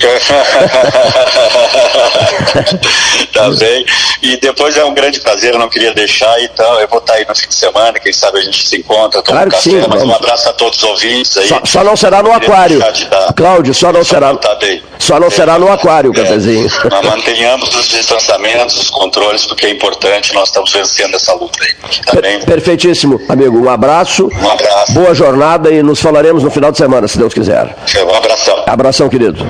tá 3.32 3.50
bem. 3.50 3.84
E 4.22 4.36
depois 4.36 4.76
é 4.76 4.84
um 4.84 4.94
grande 4.94 5.20
prazer, 5.20 5.54
eu 5.54 5.58
não 5.58 5.68
queria 5.68 5.92
deixar, 5.94 6.40
então 6.42 6.69
eu 6.78 6.88
vou 6.88 6.98
estar 6.98 7.14
aí 7.14 7.26
no 7.28 7.34
fim 7.34 7.48
de 7.48 7.54
semana, 7.54 7.98
quem 7.98 8.12
sabe 8.12 8.38
a 8.38 8.42
gente 8.42 8.66
se 8.66 8.76
encontra, 8.78 9.22
toma 9.22 9.38
Claro 9.38 9.48
um 9.48 9.50
café, 9.50 9.62
sim, 9.62 9.82
mas 9.88 10.02
um 10.02 10.14
abraço 10.14 10.48
a 10.48 10.52
todos 10.52 10.78
os 10.78 10.84
ouvintes 10.84 11.36
aí. 11.36 11.48
Só, 11.48 11.60
só 11.64 11.84
não 11.84 11.96
será 11.96 12.22
no 12.22 12.32
aquário. 12.32 12.78
Cláudio, 13.34 13.74
só 13.74 13.92
não 13.92 14.04
será. 14.04 14.34
Tá 14.36 14.54
bem. 14.56 14.82
Só 14.98 15.18
não 15.18 15.30
será 15.30 15.58
no 15.58 15.70
aquário 15.70 16.10
o 16.10 16.14
cafezinho. 16.14 16.68
Nós 16.90 17.06
mantenhamos 17.06 17.74
os 17.74 17.88
distanciamentos, 17.88 18.76
os 18.76 18.90
controles, 18.90 19.46
porque 19.46 19.66
é 19.66 19.70
importante, 19.70 20.34
nós 20.34 20.48
estamos 20.48 20.72
vencendo 20.72 21.14
essa 21.16 21.32
luta 21.34 21.58
aí. 21.62 21.74
Tá 22.04 22.20
bem? 22.20 22.40
Perfeitíssimo, 22.40 23.20
amigo. 23.28 23.58
Um 23.58 23.68
abraço. 23.68 24.28
Um 24.32 24.50
abraço. 24.50 24.92
Boa 24.92 25.14
jornada 25.14 25.70
e 25.70 25.82
nos 25.82 26.00
falaremos 26.00 26.42
no 26.42 26.50
final 26.50 26.70
de 26.70 26.78
semana, 26.78 27.08
se 27.08 27.18
Deus 27.18 27.32
quiser. 27.32 27.74
Um 28.06 28.14
abração. 28.14 28.62
Abração, 28.66 29.08
querido. 29.08 29.44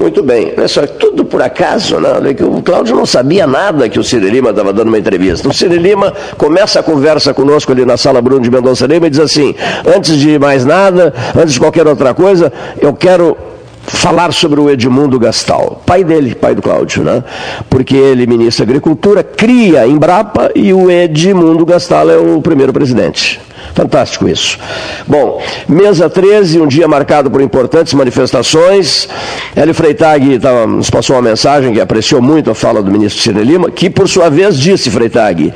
Muito 0.00 0.22
bem. 0.22 0.54
Olha 0.56 0.66
só, 0.66 0.86
tudo 0.86 1.26
por 1.26 1.42
acaso, 1.42 2.00
né? 2.00 2.08
O 2.40 2.62
Cláudio 2.62 2.96
não 2.96 3.04
sabia 3.04 3.46
nada 3.46 3.86
que 3.86 3.98
o 3.98 4.02
Ciro 4.02 4.26
Lima 4.26 4.48
estava 4.48 4.72
dando 4.72 4.88
uma 4.88 4.98
entrevista. 4.98 5.46
O 5.46 5.52
Ciro 5.52 5.76
Lima 5.76 6.10
começa 6.38 6.80
a 6.80 6.82
conversa 6.82 7.34
conosco 7.34 7.70
ali 7.70 7.84
na 7.84 7.98
sala 7.98 8.22
Bruno 8.22 8.40
de 8.40 8.50
Mendonça 8.50 8.86
Lima 8.86 9.08
e 9.08 9.10
diz 9.10 9.20
assim: 9.20 9.54
antes 9.86 10.16
de 10.16 10.38
mais 10.38 10.64
nada, 10.64 11.12
antes 11.36 11.52
de 11.52 11.60
qualquer 11.60 11.86
outra 11.86 12.14
coisa, 12.14 12.50
eu 12.80 12.94
quero 12.94 13.36
falar 13.82 14.32
sobre 14.32 14.58
o 14.58 14.70
Edmundo 14.70 15.18
Gastal, 15.18 15.82
pai 15.84 16.02
dele, 16.02 16.34
pai 16.34 16.54
do 16.54 16.62
Cláudio, 16.62 17.02
né? 17.02 17.22
Porque 17.68 17.94
ele 17.94 18.26
ministra 18.26 18.64
Agricultura, 18.64 19.22
cria 19.22 19.86
Embrapa 19.86 20.50
e 20.54 20.72
o 20.72 20.90
Edmundo 20.90 21.66
Gastal 21.66 22.10
é 22.10 22.16
o 22.16 22.40
primeiro 22.40 22.72
presidente. 22.72 23.38
Fantástico 23.74 24.28
isso. 24.28 24.58
Bom, 25.06 25.40
mesa 25.68 26.10
13, 26.10 26.60
um 26.60 26.66
dia 26.66 26.86
marcado 26.88 27.30
por 27.30 27.40
importantes 27.40 27.94
manifestações. 27.94 29.08
Hélio 29.54 29.72
Freitag 29.74 30.38
tava- 30.38 30.66
nos 30.66 30.90
passou 30.90 31.16
uma 31.16 31.22
mensagem 31.22 31.72
que 31.72 31.80
apreciou 31.80 32.20
muito 32.20 32.50
a 32.50 32.54
fala 32.54 32.82
do 32.82 32.90
ministro 32.90 33.22
Ciro 33.22 33.42
Lima, 33.42 33.70
que 33.70 33.88
por 33.88 34.08
sua 34.08 34.28
vez 34.28 34.58
disse, 34.58 34.90
Freitag, 34.90 35.52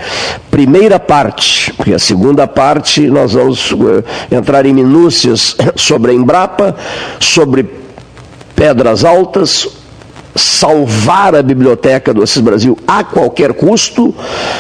primeira 0.51 0.99
parte, 0.99 1.73
porque 1.75 1.93
a 1.93 1.99
segunda 1.99 2.47
parte 2.47 3.03
nós 3.09 3.33
vamos 3.33 3.73
eh, 4.31 4.37
entrar 4.37 4.65
em 4.65 4.73
minúcias 4.73 5.57
sobre 5.77 6.13
a 6.13 6.15
Embrapa, 6.15 6.77
sobre 7.19 7.67
Pedras 8.55 9.05
Altas, 9.05 9.69
salvar 10.35 11.35
a 11.35 11.43
biblioteca 11.43 12.13
do 12.13 12.23
Assis 12.23 12.41
Brasil 12.41 12.77
a 12.87 13.05
qualquer 13.05 13.53
custo. 13.53 14.15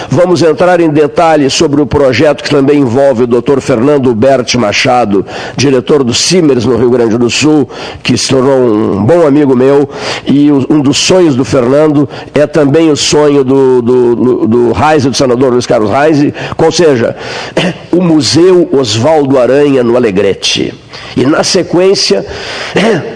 Vamos 0.08 0.42
entrar 0.42 0.80
em 0.80 0.88
detalhes 0.88 1.52
sobre 1.52 1.80
o 1.80 1.86
projeto 1.86 2.42
que 2.44 2.50
também 2.50 2.80
envolve 2.80 3.24
o 3.24 3.26
Dr. 3.26 3.60
Fernando 3.60 4.14
Berti 4.14 4.56
Machado, 4.56 5.26
diretor 5.56 6.04
do 6.04 6.14
Simers 6.14 6.64
no 6.64 6.76
Rio 6.76 6.90
Grande 6.90 7.18
do 7.18 7.28
Sul, 7.28 7.68
que 8.02 8.16
se 8.16 8.28
tornou 8.28 8.94
um 8.94 9.04
bom 9.04 9.26
amigo 9.26 9.56
meu, 9.56 9.88
e 10.26 10.50
um 10.52 10.80
dos 10.80 10.98
sonhos 10.98 11.34
do 11.34 11.44
Fernando 11.44 12.08
é 12.34 12.46
também 12.46 12.90
o 12.90 12.96
sonho 12.96 13.42
do, 13.42 13.82
do, 13.82 14.16
do, 14.16 14.46
do 14.46 14.72
Reise, 14.72 15.08
do 15.08 15.16
senador 15.16 15.52
Luiz 15.52 15.66
Carlos 15.66 15.90
Reise, 15.90 16.32
ou 16.56 16.70
seja, 16.70 17.16
o 17.90 18.00
Museu 18.00 18.68
Oswaldo 18.72 19.38
Aranha 19.38 19.82
no 19.82 19.96
Alegrete. 19.96 20.83
E, 21.16 21.24
na 21.24 21.42
sequência, 21.42 22.24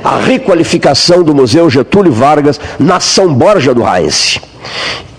a 0.05 0.19
requalificação 0.19 1.23
do 1.23 1.35
Museu 1.35 1.69
Getúlio 1.69 2.13
Vargas 2.13 2.61
na 2.79 3.01
São 3.01 3.33
Borja 3.33 3.75
do 3.75 3.83
Heinz. 3.83 4.41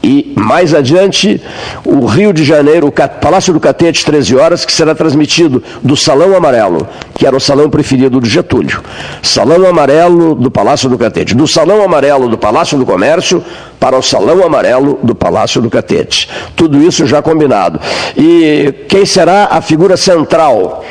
E 0.02 0.34
mais 0.38 0.74
adiante, 0.74 1.42
o 1.86 2.06
Rio 2.06 2.32
de 2.32 2.44
Janeiro, 2.44 2.88
o 2.88 2.92
Palácio 2.92 3.54
do 3.54 3.60
Catete, 3.60 4.06
13 4.06 4.36
horas, 4.38 4.64
que 4.64 4.72
será 4.72 4.96
transmitido 4.96 5.62
do 5.84 5.98
Salão 5.98 6.36
Amarelo, 6.36 6.88
que 7.14 7.28
era 7.28 7.36
o 7.36 7.40
salão 7.40 7.70
preferido 7.70 8.20
do 8.20 8.26
Getúlio. 8.26 8.82
Salão 9.22 9.68
Amarelo 9.68 10.36
do 10.36 10.50
Palácio 10.50 10.90
do 10.90 10.98
Catete. 10.98 11.36
Do 11.36 11.46
Salão 11.46 11.84
Amarelo 11.84 12.30
do 12.30 12.38
Palácio 12.38 12.78
do 12.78 12.86
Comércio 12.86 13.44
para 13.78 13.98
o 13.98 14.02
Salão 14.02 14.42
Amarelo 14.44 15.00
do 15.04 15.14
Palácio 15.14 15.62
do 15.62 15.70
Catete. 15.70 16.30
Tudo 16.56 16.82
isso 16.82 17.06
já 17.06 17.22
combinado. 17.22 17.80
E 18.16 18.74
quem 18.88 19.06
será 19.06 19.50
a 19.52 19.60
figura 19.60 19.98
central? 19.98 20.86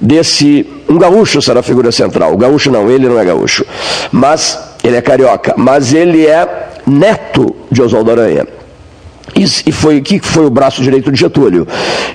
Desse. 0.00 0.66
Um 0.88 0.98
gaúcho 0.98 1.40
será 1.40 1.60
a 1.60 1.62
figura 1.62 1.90
central. 1.90 2.34
O 2.34 2.36
gaúcho 2.36 2.70
não, 2.70 2.90
ele 2.90 3.08
não 3.08 3.18
é 3.18 3.24
gaúcho. 3.24 3.64
Mas 4.12 4.58
ele 4.82 4.96
é 4.96 5.02
carioca. 5.02 5.54
Mas 5.56 5.92
ele 5.92 6.26
é 6.26 6.70
neto 6.86 7.54
de 7.70 7.82
Oswaldo 7.82 8.10
Aranha. 8.10 8.46
E 9.34 9.72
foi 9.72 10.00
que 10.00 10.20
foi 10.20 10.46
o 10.46 10.50
braço 10.50 10.82
direito 10.82 11.10
de 11.10 11.18
Getúlio. 11.18 11.66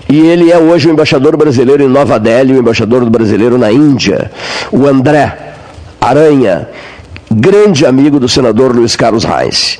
E 0.07 0.19
ele 0.19 0.51
é 0.51 0.57
hoje 0.57 0.87
o 0.87 0.91
embaixador 0.91 1.35
brasileiro 1.35 1.83
em 1.83 1.87
Nova 1.87 2.19
Delhi, 2.19 2.53
o 2.53 2.59
embaixador 2.59 3.07
brasileiro 3.09 3.57
na 3.57 3.71
Índia, 3.71 4.31
o 4.71 4.85
André 4.85 5.37
Aranha 5.99 6.69
grande 7.31 7.85
amigo 7.85 8.19
do 8.19 8.27
senador 8.27 8.75
Luiz 8.75 8.95
Carlos 8.95 9.23
Reis, 9.23 9.79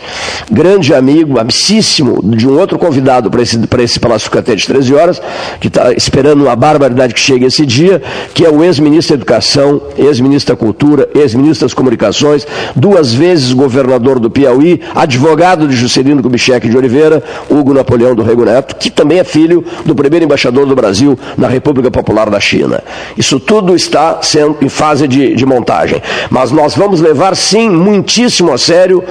grande 0.52 0.94
amigo, 0.94 1.40
amicíssimo 1.40 2.22
de 2.24 2.48
um 2.48 2.58
outro 2.60 2.78
convidado 2.78 3.30
para 3.30 3.42
esse, 3.42 3.60
esse 3.80 4.00
Palácio 4.00 4.30
Catete 4.30 4.62
de 4.62 4.68
13 4.68 4.96
horas, 4.96 5.22
que 5.60 5.68
está 5.68 5.92
esperando 5.94 6.44
uma 6.44 6.56
barbaridade 6.56 7.14
que 7.14 7.20
chegue 7.20 7.46
esse 7.46 7.66
dia, 7.66 8.02
que 8.34 8.46
é 8.46 8.50
o 8.50 8.64
ex-ministro 8.64 9.16
da 9.16 9.20
Educação, 9.20 9.82
ex-ministro 9.98 10.56
da 10.56 10.60
Cultura, 10.60 11.10
ex-ministro 11.16 11.66
das 11.66 11.74
Comunicações, 11.74 12.46
duas 12.76 13.14
vezes 13.14 13.52
governador 13.54 14.20
do 14.20 14.30
Piauí, 14.30 14.82
advogado 14.94 15.68
de 15.68 15.76
Juscelino 15.76 16.22
Kubitschek 16.22 16.70
de 16.70 16.78
Oliveira, 16.78 17.24
Hugo 17.50 17.74
Napoleão 17.74 18.14
do 18.14 18.24
Rego 18.24 18.46
Neto, 18.46 18.76
que 18.76 18.90
também 18.90 19.20
é 19.20 19.24
filho 19.24 19.66
do 19.86 19.96
primeiro 19.96 20.26
embaixador 20.26 20.66
do 20.66 20.76
Brasil 20.76 21.18
na 21.38 21.48
República 21.48 21.90
Popular 21.90 22.30
da 22.30 22.40
China. 22.40 22.84
Isso 23.18 23.40
tudo 23.40 23.76
está 23.76 24.22
sendo 24.22 24.58
em 24.62 24.70
fase 24.70 25.08
de, 25.08 25.36
de 25.36 25.46
montagem. 25.46 26.02
Mas 26.30 26.52
nós 26.52 26.76
vamos 26.76 27.02
levar 27.02 27.36
sim 27.40 27.70
muitíssimo 27.70 28.54
a 28.54 28.58
sério 28.58 29.04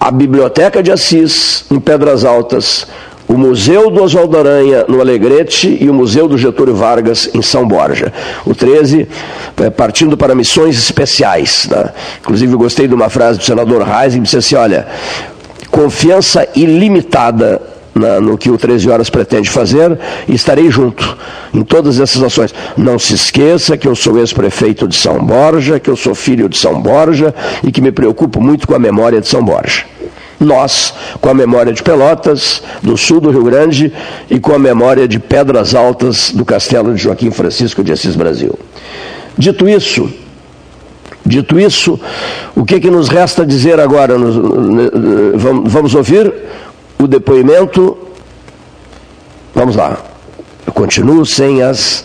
a 0.00 0.10
Biblioteca 0.10 0.82
de 0.82 0.90
Assis, 0.90 1.64
em 1.70 1.78
Pedras 1.78 2.24
Altas, 2.24 2.88
o 3.28 3.34
Museu 3.34 3.88
do 3.88 4.02
Oswaldo 4.02 4.36
Aranha, 4.36 4.84
no 4.88 5.00
Alegrete, 5.00 5.78
e 5.80 5.88
o 5.88 5.94
Museu 5.94 6.26
do 6.26 6.36
Getúlio 6.36 6.74
Vargas, 6.74 7.30
em 7.32 7.40
São 7.40 7.66
Borja. 7.66 8.12
O 8.44 8.52
13, 8.52 9.06
é, 9.62 9.70
partindo 9.70 10.16
para 10.16 10.34
missões 10.34 10.76
especiais. 10.76 11.68
Né? 11.70 11.90
Inclusive, 12.20 12.56
gostei 12.56 12.88
de 12.88 12.94
uma 12.94 13.08
frase 13.08 13.38
do 13.38 13.44
senador 13.44 13.82
Reis, 13.82 14.14
que 14.14 14.20
disse 14.20 14.38
assim: 14.38 14.56
olha, 14.56 14.88
confiança 15.70 16.48
ilimitada 16.56 17.62
na, 17.94 18.20
no 18.20 18.36
que 18.38 18.50
o 18.50 18.58
13 18.58 18.88
Horas 18.90 19.10
pretende 19.10 19.50
fazer 19.50 19.98
estarei 20.28 20.70
junto 20.70 21.16
em 21.52 21.62
todas 21.62 22.00
essas 22.00 22.22
ações. 22.22 22.54
Não 22.76 22.98
se 22.98 23.14
esqueça 23.14 23.76
que 23.76 23.86
eu 23.86 23.94
sou 23.94 24.18
ex-prefeito 24.18 24.88
de 24.88 24.96
São 24.96 25.18
Borja, 25.24 25.78
que 25.78 25.90
eu 25.90 25.96
sou 25.96 26.14
filho 26.14 26.48
de 26.48 26.56
São 26.56 26.80
Borja 26.80 27.34
e 27.62 27.70
que 27.70 27.80
me 27.80 27.92
preocupo 27.92 28.40
muito 28.40 28.66
com 28.66 28.74
a 28.74 28.78
memória 28.78 29.20
de 29.20 29.28
São 29.28 29.44
Borja. 29.44 29.84
Nós, 30.40 30.92
com 31.20 31.28
a 31.28 31.34
memória 31.34 31.72
de 31.72 31.82
Pelotas, 31.82 32.62
do 32.82 32.96
sul 32.96 33.20
do 33.20 33.30
Rio 33.30 33.44
Grande 33.44 33.92
e 34.28 34.40
com 34.40 34.52
a 34.52 34.58
memória 34.58 35.06
de 35.06 35.20
Pedras 35.20 35.74
Altas 35.74 36.32
do 36.32 36.44
Castelo 36.44 36.94
de 36.94 37.02
Joaquim 37.02 37.30
Francisco 37.30 37.84
de 37.84 37.92
Assis 37.92 38.16
Brasil. 38.16 38.58
Dito 39.38 39.68
isso, 39.68 40.10
Dito 41.24 41.58
isso, 41.58 42.00
o 42.54 42.64
que, 42.64 42.80
que 42.80 42.90
nos 42.90 43.08
resta 43.08 43.46
dizer 43.46 43.78
agora? 43.78 44.14
Vamos 45.64 45.94
ouvir 45.94 46.32
o 47.04 47.08
depoimento. 47.08 47.96
Vamos 49.54 49.76
lá. 49.76 49.98
Eu 50.66 50.72
continuo 50.72 51.26
sem 51.26 51.62
as 51.62 52.04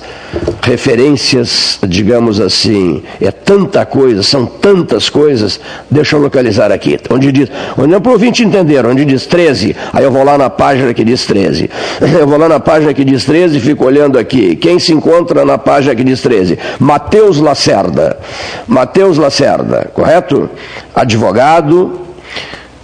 referências, 0.61 1.79
digamos 1.87 2.41
assim, 2.41 3.03
é 3.21 3.31
tanta 3.31 3.85
coisa, 3.85 4.21
são 4.23 4.45
tantas 4.45 5.09
coisas. 5.09 5.59
Deixa 5.89 6.15
eu 6.15 6.19
localizar 6.19 6.71
aqui. 6.71 6.99
Onde 7.09 7.31
diz, 7.31 7.49
onde 7.77 7.93
é 7.93 7.99
para 7.99 8.09
o 8.09 8.13
ouvinte 8.13 8.43
entender, 8.43 8.85
onde 8.85 9.05
diz 9.05 9.25
13, 9.25 9.75
aí 9.93 10.03
eu 10.03 10.11
vou 10.11 10.23
lá 10.23 10.37
na 10.37 10.49
página 10.49 10.93
que 10.93 11.03
diz 11.03 11.25
13. 11.25 11.69
Eu 12.19 12.27
vou 12.27 12.37
lá 12.37 12.49
na 12.49 12.59
página 12.59 12.93
que 12.93 13.03
diz 13.03 13.25
13 13.25 13.57
e 13.57 13.59
fico 13.59 13.85
olhando 13.85 14.17
aqui. 14.17 14.55
Quem 14.55 14.79
se 14.79 14.91
encontra 14.91 15.45
na 15.45 15.57
página 15.57 15.95
que 15.95 16.03
diz 16.03 16.21
13? 16.21 16.57
Mateus 16.79 17.39
Lacerda. 17.39 18.17
Mateus 18.67 19.17
Lacerda, 19.17 19.89
correto? 19.93 20.49
Advogado, 20.95 22.06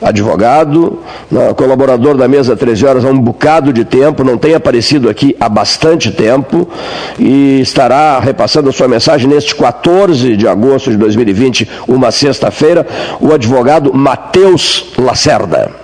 advogado, 0.03 0.99
colaborador 1.55 2.15
da 2.15 2.27
mesa 2.27 2.55
13 2.55 2.85
horas 2.85 3.05
há 3.05 3.09
um 3.09 3.19
bocado 3.19 3.71
de 3.71 3.85
tempo, 3.85 4.23
não 4.23 4.37
tem 4.37 4.53
aparecido 4.53 5.09
aqui 5.09 5.35
há 5.39 5.47
bastante 5.47 6.11
tempo 6.11 6.67
e 7.17 7.61
estará 7.61 8.19
repassando 8.19 8.69
a 8.69 8.71
sua 8.71 8.87
mensagem 8.87 9.27
neste 9.27 9.55
14 9.55 10.35
de 10.35 10.47
agosto 10.47 10.91
de 10.91 10.97
2020, 10.97 11.69
uma 11.87 12.11
sexta-feira, 12.11 12.85
o 13.19 13.33
advogado 13.33 13.93
Matheus 13.93 14.93
Lacerda. 14.97 15.83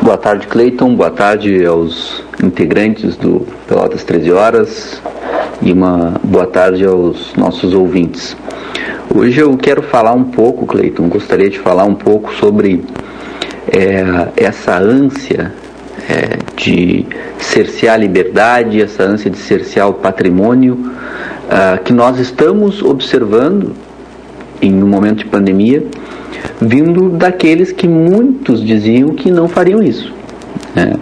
Boa 0.00 0.16
tarde, 0.16 0.46
Cleiton. 0.46 0.94
Boa 0.94 1.10
tarde 1.10 1.66
aos 1.66 2.22
integrantes 2.42 3.16
do 3.16 3.46
Pelotas 3.66 4.04
13 4.04 4.32
Horas 4.32 5.02
e 5.60 5.72
uma 5.72 6.14
boa 6.22 6.46
tarde 6.46 6.84
aos 6.84 7.34
nossos 7.36 7.74
ouvintes. 7.74 8.36
Hoje 9.14 9.40
eu 9.40 9.56
quero 9.56 9.82
falar 9.82 10.12
um 10.12 10.24
pouco, 10.24 10.66
Cleiton, 10.66 11.08
gostaria 11.08 11.48
de 11.48 11.58
falar 11.58 11.84
um 11.84 11.94
pouco 11.94 12.32
sobre 12.34 12.84
é, 13.66 14.28
essa 14.36 14.78
ânsia 14.78 15.52
é, 16.08 16.38
de 16.54 17.06
cercear 17.38 17.94
a 17.94 17.96
liberdade, 17.96 18.82
essa 18.82 19.02
ânsia 19.02 19.30
de 19.30 19.38
cercear 19.38 19.88
o 19.88 19.94
patrimônio 19.94 20.74
uh, 20.74 21.82
que 21.82 21.92
nós 21.92 22.18
estamos 22.18 22.82
observando 22.82 23.72
em 24.60 24.82
um 24.82 24.86
momento 24.86 25.18
de 25.18 25.26
pandemia, 25.26 25.84
vindo 26.60 27.08
daqueles 27.08 27.72
que 27.72 27.88
muitos 27.88 28.62
diziam 28.62 29.10
que 29.10 29.30
não 29.30 29.48
fariam 29.48 29.82
isso. 29.82 30.12
Né? 30.74 30.92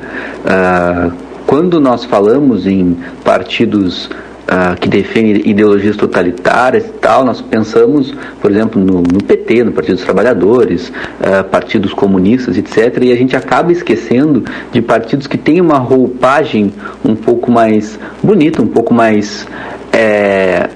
Uh, 0.44 1.12
quando 1.46 1.80
nós 1.80 2.04
falamos 2.04 2.66
em 2.66 2.96
partidos 3.24 4.10
uh, 4.46 4.78
que 4.78 4.88
defende 4.88 5.48
ideologias 5.48 5.96
totalitárias 5.96 6.86
e 6.86 6.92
tal, 6.92 7.24
nós 7.24 7.40
pensamos, 7.40 8.14
por 8.40 8.50
exemplo, 8.50 8.82
no, 8.82 9.02
no 9.02 9.22
PT, 9.22 9.64
no 9.64 9.72
Partido 9.72 9.96
dos 9.96 10.04
Trabalhadores, 10.04 10.88
uh, 10.88 11.44
partidos 11.50 11.92
comunistas, 11.92 12.56
etc. 12.56 13.02
E 13.02 13.12
a 13.12 13.16
gente 13.16 13.36
acaba 13.36 13.72
esquecendo 13.72 14.44
de 14.72 14.80
partidos 14.80 15.26
que 15.26 15.36
têm 15.36 15.60
uma 15.60 15.78
roupagem 15.78 16.72
um 17.04 17.14
pouco 17.14 17.50
mais 17.50 17.98
bonita, 18.22 18.62
um 18.62 18.68
pouco 18.68 18.94
mais 18.94 19.46
é, 19.92 20.68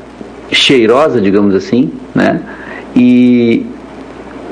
cheirosa, 0.50 1.20
digamos 1.20 1.54
assim, 1.54 1.90
né? 2.14 2.40
E 2.94 3.64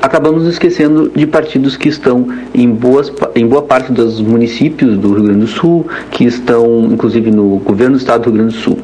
acabamos 0.00 0.46
esquecendo 0.46 1.10
de 1.14 1.26
partidos 1.26 1.76
que 1.76 1.88
estão 1.88 2.28
em, 2.54 2.70
boas, 2.70 3.12
em 3.34 3.46
boa 3.46 3.62
parte 3.62 3.90
dos 3.90 4.20
municípios 4.20 4.96
do 4.96 5.12
Rio 5.12 5.24
Grande 5.24 5.40
do 5.40 5.46
Sul, 5.48 5.86
que 6.10 6.24
estão 6.24 6.84
inclusive 6.84 7.32
no 7.32 7.56
governo 7.58 7.96
do 7.96 7.98
estado 7.98 8.22
do 8.22 8.30
Rio 8.30 8.38
Grande 8.38 8.54
do 8.54 8.60
Sul 8.60 8.78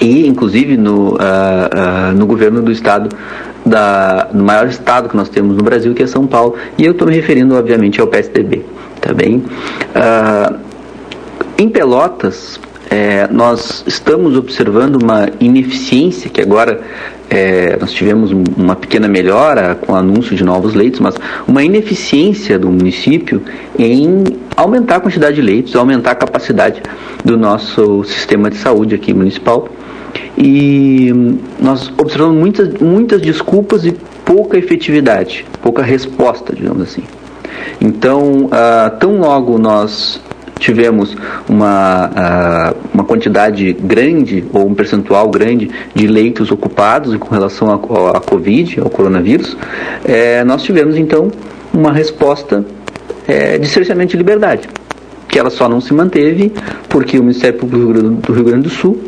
e 0.00 0.26
inclusive 0.26 0.76
no, 0.76 1.10
uh, 1.10 1.14
uh, 1.14 2.16
no 2.16 2.26
governo 2.26 2.62
do 2.62 2.70
estado 2.70 3.14
da, 3.64 4.28
no 4.32 4.44
maior 4.44 4.66
estado 4.68 5.08
que 5.08 5.16
nós 5.16 5.28
temos 5.28 5.56
no 5.56 5.62
Brasil, 5.62 5.94
que 5.94 6.02
é 6.02 6.06
São 6.06 6.26
Paulo, 6.26 6.56
e 6.78 6.84
eu 6.84 6.92
estou 6.92 7.06
me 7.06 7.14
referindo 7.14 7.54
obviamente 7.54 8.00
ao 8.00 8.06
PSDB, 8.06 8.64
tá 9.00 9.12
bem? 9.12 9.36
Uh, 9.36 10.58
em 11.58 11.68
Pelotas, 11.68 12.58
é, 12.90 13.28
nós 13.30 13.84
estamos 13.86 14.36
observando 14.36 15.00
uma 15.00 15.28
ineficiência 15.38 16.28
que 16.28 16.40
agora 16.40 16.80
é, 17.30 17.76
nós 17.80 17.92
tivemos 17.92 18.32
uma 18.32 18.74
pequena 18.74 19.06
melhora 19.06 19.76
com 19.76 19.92
o 19.92 19.94
anúncio 19.94 20.34
de 20.34 20.42
novos 20.42 20.74
leitos, 20.74 20.98
mas 20.98 21.14
uma 21.46 21.62
ineficiência 21.62 22.58
do 22.58 22.68
município 22.68 23.40
em 23.78 24.24
aumentar 24.56 24.96
a 24.96 25.00
quantidade 25.00 25.36
de 25.36 25.42
leitos, 25.42 25.76
aumentar 25.76 26.10
a 26.10 26.14
capacidade 26.16 26.82
do 27.24 27.36
nosso 27.36 28.02
sistema 28.02 28.50
de 28.50 28.56
saúde 28.56 28.96
aqui 28.96 29.14
municipal. 29.14 29.68
E 30.36 31.12
nós 31.60 31.92
observamos 31.96 32.36
muitas, 32.36 32.74
muitas 32.80 33.22
desculpas 33.22 33.84
e 33.84 33.92
pouca 34.24 34.58
efetividade, 34.58 35.46
pouca 35.62 35.82
resposta, 35.82 36.54
digamos 36.54 36.82
assim. 36.82 37.04
Então, 37.80 38.46
uh, 38.46 38.98
tão 38.98 39.20
logo 39.20 39.56
nós 39.56 40.20
tivemos 40.60 41.16
uma, 41.48 42.06
uh, 42.08 42.76
uma 42.94 43.04
quantidade 43.04 43.72
grande 43.72 44.44
ou 44.52 44.68
um 44.68 44.74
percentual 44.74 45.28
grande 45.28 45.70
de 45.94 46.06
leitos 46.06 46.52
ocupados 46.52 47.16
com 47.16 47.34
relação 47.34 47.72
à 48.14 48.20
Covid, 48.20 48.80
ao 48.80 48.90
coronavírus, 48.90 49.56
é, 50.04 50.44
nós 50.44 50.62
tivemos 50.62 50.96
então 50.96 51.32
uma 51.72 51.92
resposta 51.92 52.64
é, 53.26 53.58
de 53.58 53.66
cerceamento 53.66 54.12
de 54.12 54.18
liberdade, 54.18 54.68
que 55.26 55.38
ela 55.38 55.50
só 55.50 55.68
não 55.68 55.80
se 55.80 55.94
manteve 55.94 56.52
porque 56.88 57.18
o 57.18 57.22
Ministério 57.22 57.58
Público 57.58 57.92
do 57.92 58.32
Rio 58.32 58.44
Grande 58.44 58.64
do 58.64 58.70
Sul 58.70 59.00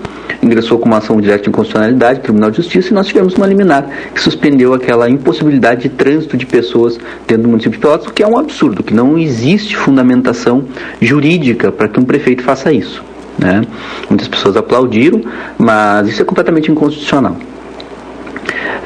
ingressou 0.42 0.78
com 0.78 0.86
uma 0.86 0.98
ação 0.98 1.20
direta 1.20 1.44
de 1.44 1.48
inconstitucionalidade, 1.48 2.20
Tribunal 2.20 2.50
de 2.50 2.56
Justiça, 2.56 2.90
e 2.90 2.94
nós 2.94 3.06
tivemos 3.06 3.34
uma 3.34 3.46
liminar 3.46 3.88
que 4.12 4.20
suspendeu 4.20 4.74
aquela 4.74 5.08
impossibilidade 5.08 5.82
de 5.82 5.88
trânsito 5.90 6.36
de 6.36 6.44
pessoas 6.44 6.98
dentro 7.26 7.44
do 7.44 7.48
município 7.48 7.78
de 7.78 7.78
Pelotas, 7.78 8.08
o 8.08 8.12
que 8.12 8.22
é 8.22 8.26
um 8.26 8.36
absurdo, 8.36 8.82
que 8.82 8.92
não 8.92 9.16
existe 9.16 9.76
fundamentação 9.76 10.64
jurídica 11.00 11.70
para 11.70 11.88
que 11.88 12.00
um 12.00 12.04
prefeito 12.04 12.42
faça 12.42 12.72
isso. 12.72 13.02
Né? 13.38 13.62
Muitas 14.08 14.28
pessoas 14.28 14.56
aplaudiram, 14.56 15.22
mas 15.56 16.08
isso 16.08 16.20
é 16.20 16.24
completamente 16.24 16.70
inconstitucional. 16.70 17.36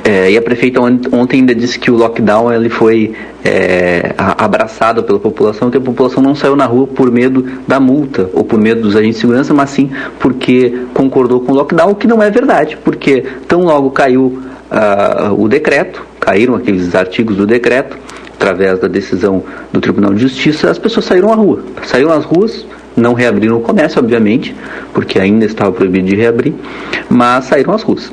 É, 0.08 0.30
e 0.30 0.36
a 0.36 0.42
prefeita 0.42 0.80
ontem 0.80 1.40
ainda 1.40 1.52
disse 1.52 1.80
que 1.80 1.90
o 1.90 1.96
lockdown 1.96 2.52
ele 2.52 2.68
foi 2.68 3.12
é, 3.44 4.14
abraçado 4.16 5.02
pela 5.02 5.18
população, 5.18 5.68
que 5.68 5.78
a 5.78 5.80
população 5.80 6.22
não 6.22 6.32
saiu 6.32 6.54
na 6.54 6.64
rua 6.64 6.86
por 6.86 7.10
medo 7.10 7.44
da 7.66 7.80
multa 7.80 8.30
ou 8.32 8.44
por 8.44 8.56
medo 8.56 8.82
dos 8.82 8.94
agentes 8.94 9.16
de 9.16 9.20
segurança, 9.22 9.52
mas 9.52 9.70
sim 9.70 9.90
porque 10.20 10.78
concordou 10.94 11.40
com 11.40 11.50
o 11.50 11.56
lockdown, 11.56 11.90
o 11.90 11.94
que 11.96 12.06
não 12.06 12.22
é 12.22 12.30
verdade, 12.30 12.78
porque 12.84 13.24
tão 13.48 13.64
logo 13.64 13.90
caiu 13.90 14.40
uh, 14.70 15.42
o 15.42 15.48
decreto, 15.48 16.06
caíram 16.20 16.54
aqueles 16.54 16.94
artigos 16.94 17.36
do 17.36 17.44
decreto, 17.44 17.98
através 18.32 18.78
da 18.78 18.86
decisão 18.86 19.42
do 19.72 19.80
Tribunal 19.80 20.14
de 20.14 20.20
Justiça, 20.20 20.70
as 20.70 20.78
pessoas 20.78 21.04
saíram 21.04 21.32
à 21.32 21.34
rua. 21.34 21.64
Saíram 21.84 22.12
às 22.12 22.24
ruas, 22.24 22.64
não 22.96 23.12
reabriram 23.12 23.56
o 23.56 23.60
comércio, 23.60 23.98
obviamente, 23.98 24.54
porque 24.94 25.18
ainda 25.18 25.44
estava 25.44 25.72
proibido 25.72 26.06
de 26.06 26.14
reabrir, 26.14 26.54
mas 27.10 27.46
saíram 27.46 27.74
às 27.74 27.82
ruas. 27.82 28.12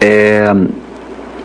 É, 0.00 0.50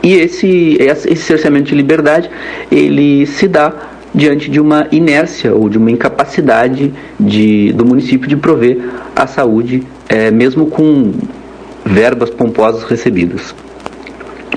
e 0.03 0.13
esse, 0.13 0.77
esse 0.79 1.23
cerceamento 1.23 1.69
de 1.69 1.75
liberdade, 1.75 2.29
ele 2.71 3.25
se 3.25 3.47
dá 3.47 3.73
diante 4.13 4.49
de 4.49 4.59
uma 4.59 4.87
inércia 4.91 5.53
ou 5.53 5.69
de 5.69 5.77
uma 5.77 5.91
incapacidade 5.91 6.93
de, 7.19 7.71
do 7.73 7.85
município 7.85 8.27
de 8.27 8.35
prover 8.35 8.77
a 9.15 9.25
saúde, 9.27 9.83
é, 10.09 10.31
mesmo 10.31 10.65
com 10.65 11.13
verbas 11.85 12.29
pomposas 12.29 12.83
recebidas. 12.83 13.55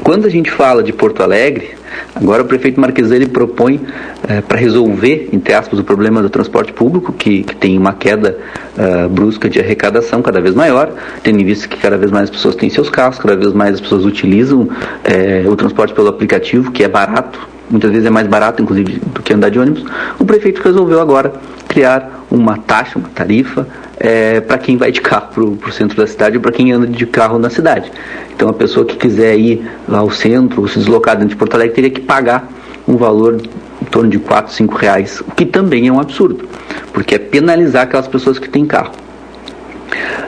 Quando 0.03 0.27
a 0.27 0.31
gente 0.31 0.51
fala 0.51 0.83
de 0.83 0.93
Porto 0.93 1.23
Alegre, 1.23 1.71
agora 2.15 2.43
o 2.43 2.47
prefeito 2.47 2.81
Marqueselli 2.81 3.27
propõe 3.27 3.81
é, 4.29 4.41
para 4.41 4.59
resolver, 4.59 5.29
entre 5.33 5.53
aspas, 5.55 5.79
o 5.79 5.85
problema 5.85 6.23
do 6.23 6.31
transporte 6.31 6.73
público, 6.73 7.13
que, 7.13 7.43
que 7.43 7.57
tem 7.57 7.77
uma 7.77 7.93
queda 7.93 8.39
uh, 8.77 9.09
brusca 9.09 9.49
de 9.49 9.61
arrecadação 9.61 10.23
cada 10.23 10.41
vez 10.41 10.55
maior, 10.55 10.93
tendo 11.23 11.41
em 11.41 11.45
vista 11.45 11.69
que 11.69 11.77
cada 11.77 11.97
vez 11.97 12.11
mais 12.11 12.25
as 12.25 12.31
pessoas 12.31 12.55
têm 12.55 12.71
seus 12.71 12.89
carros, 12.89 13.19
cada 13.19 13.37
vez 13.37 13.53
mais 13.53 13.75
as 13.75 13.81
pessoas 13.81 14.05
utilizam 14.05 14.69
é, 15.05 15.45
o 15.47 15.57
transporte 15.57 15.95
pelo 15.95 16.09
aplicativo, 16.09 16.71
que 16.71 16.83
é 16.83 16.89
barato, 16.89 17.39
muitas 17.71 17.91
vezes 17.91 18.07
é 18.07 18.11
mais 18.11 18.27
barato, 18.27 18.63
inclusive, 18.63 19.01
do 19.07 19.23
que 19.23 19.33
andar 19.33 19.51
de 19.51 19.59
ônibus, 19.59 19.85
o 20.19 20.25
prefeito 20.25 20.63
resolveu 20.63 21.01
agora 21.01 21.33
criar 21.69 22.25
uma 22.31 22.57
taxa, 22.59 22.99
uma 22.99 23.09
tarifa 23.09 23.67
é, 23.99 24.41
para 24.41 24.59
quem 24.59 24.77
vai 24.77 24.91
de 24.91 25.01
carro 25.01 25.29
para 25.33 25.69
o 25.69 25.73
centro 25.73 25.97
da 25.97 26.07
cidade 26.07 26.37
ou 26.37 26.43
para 26.43 26.53
quem 26.53 26.73
anda 26.73 26.87
de 26.87 27.07
carro 27.07 27.39
na 27.39 27.51
cidade. 27.51 27.91
Então 28.35 28.49
a 28.49 28.53
pessoa 28.53 28.85
que 28.85 28.97
quiser 28.97 29.39
ir 29.39 29.69
lá 29.89 29.99
ao 29.99 30.11
centro 30.11 30.63
ou 30.63 30.69
se 30.69 30.79
deslocar 30.79 31.17
dentro 31.17 31.31
de 31.31 31.37
Porto 31.37 31.55
Alegre 31.55 31.75
teria 31.75 31.91
que 31.91 32.01
pagar 32.01 32.49
um 32.87 32.97
valor 32.97 33.41
em 33.81 33.85
torno 33.87 34.11
de 34.11 34.19
4, 34.19 34.53
5 34.53 34.75
reais, 34.77 35.21
o 35.21 35.31
que 35.33 35.47
também 35.47 35.89
é 35.89 35.93
um 35.93 36.01
absurdo, 36.01 36.49
porque 36.93 37.15
é 37.15 37.19
penalizar 37.19 37.85
aquelas 37.85 38.09
pessoas 38.09 38.39
que 38.39 38.49
têm 38.49 38.65
carro. 38.67 38.93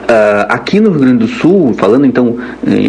Uh, 0.07 0.47
aqui 0.47 0.79
no 0.79 0.91
Rio 0.91 0.99
Grande 1.01 1.17
do 1.17 1.27
Sul, 1.27 1.73
falando 1.73 2.05
então 2.05 2.37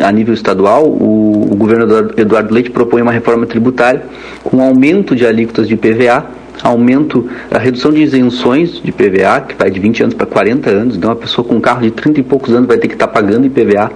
a 0.05 0.13
nível 0.13 0.33
estadual, 0.33 0.87
o, 0.87 1.49
o 1.51 1.57
governador 1.57 2.15
Eduardo 2.17 2.55
Leite 2.55 2.71
propõe 2.71 3.03
uma 3.03 3.11
reforma 3.11 3.45
tributária 3.45 4.05
com 4.45 4.63
aumento 4.63 5.17
de 5.17 5.27
alíquotas 5.27 5.67
de 5.67 5.77
PVA 5.77 6.27
aumento, 6.63 7.29
a 7.51 7.59
redução 7.59 7.93
de 7.93 8.03
isenções 8.03 8.81
de 8.83 8.93
PVA, 8.93 9.41
que 9.41 9.55
vai 9.55 9.71
de 9.71 9.79
20 9.79 10.03
anos 10.03 10.15
para 10.15 10.27
40 10.27 10.71
anos, 10.71 10.97
então 10.97 11.11
uma 11.11 11.17
pessoa 11.17 11.47
com 11.47 11.55
um 11.55 11.61
carro 11.61 11.83
de 11.83 11.91
30 11.91 12.21
e 12.21 12.23
poucos 12.23 12.53
anos 12.55 12.67
vai 12.67 12.79
ter 12.79 12.89
que 12.89 12.95
estar 12.95 13.07
tá 13.07 13.13
pagando 13.13 13.47
IPVA, 13.47 13.91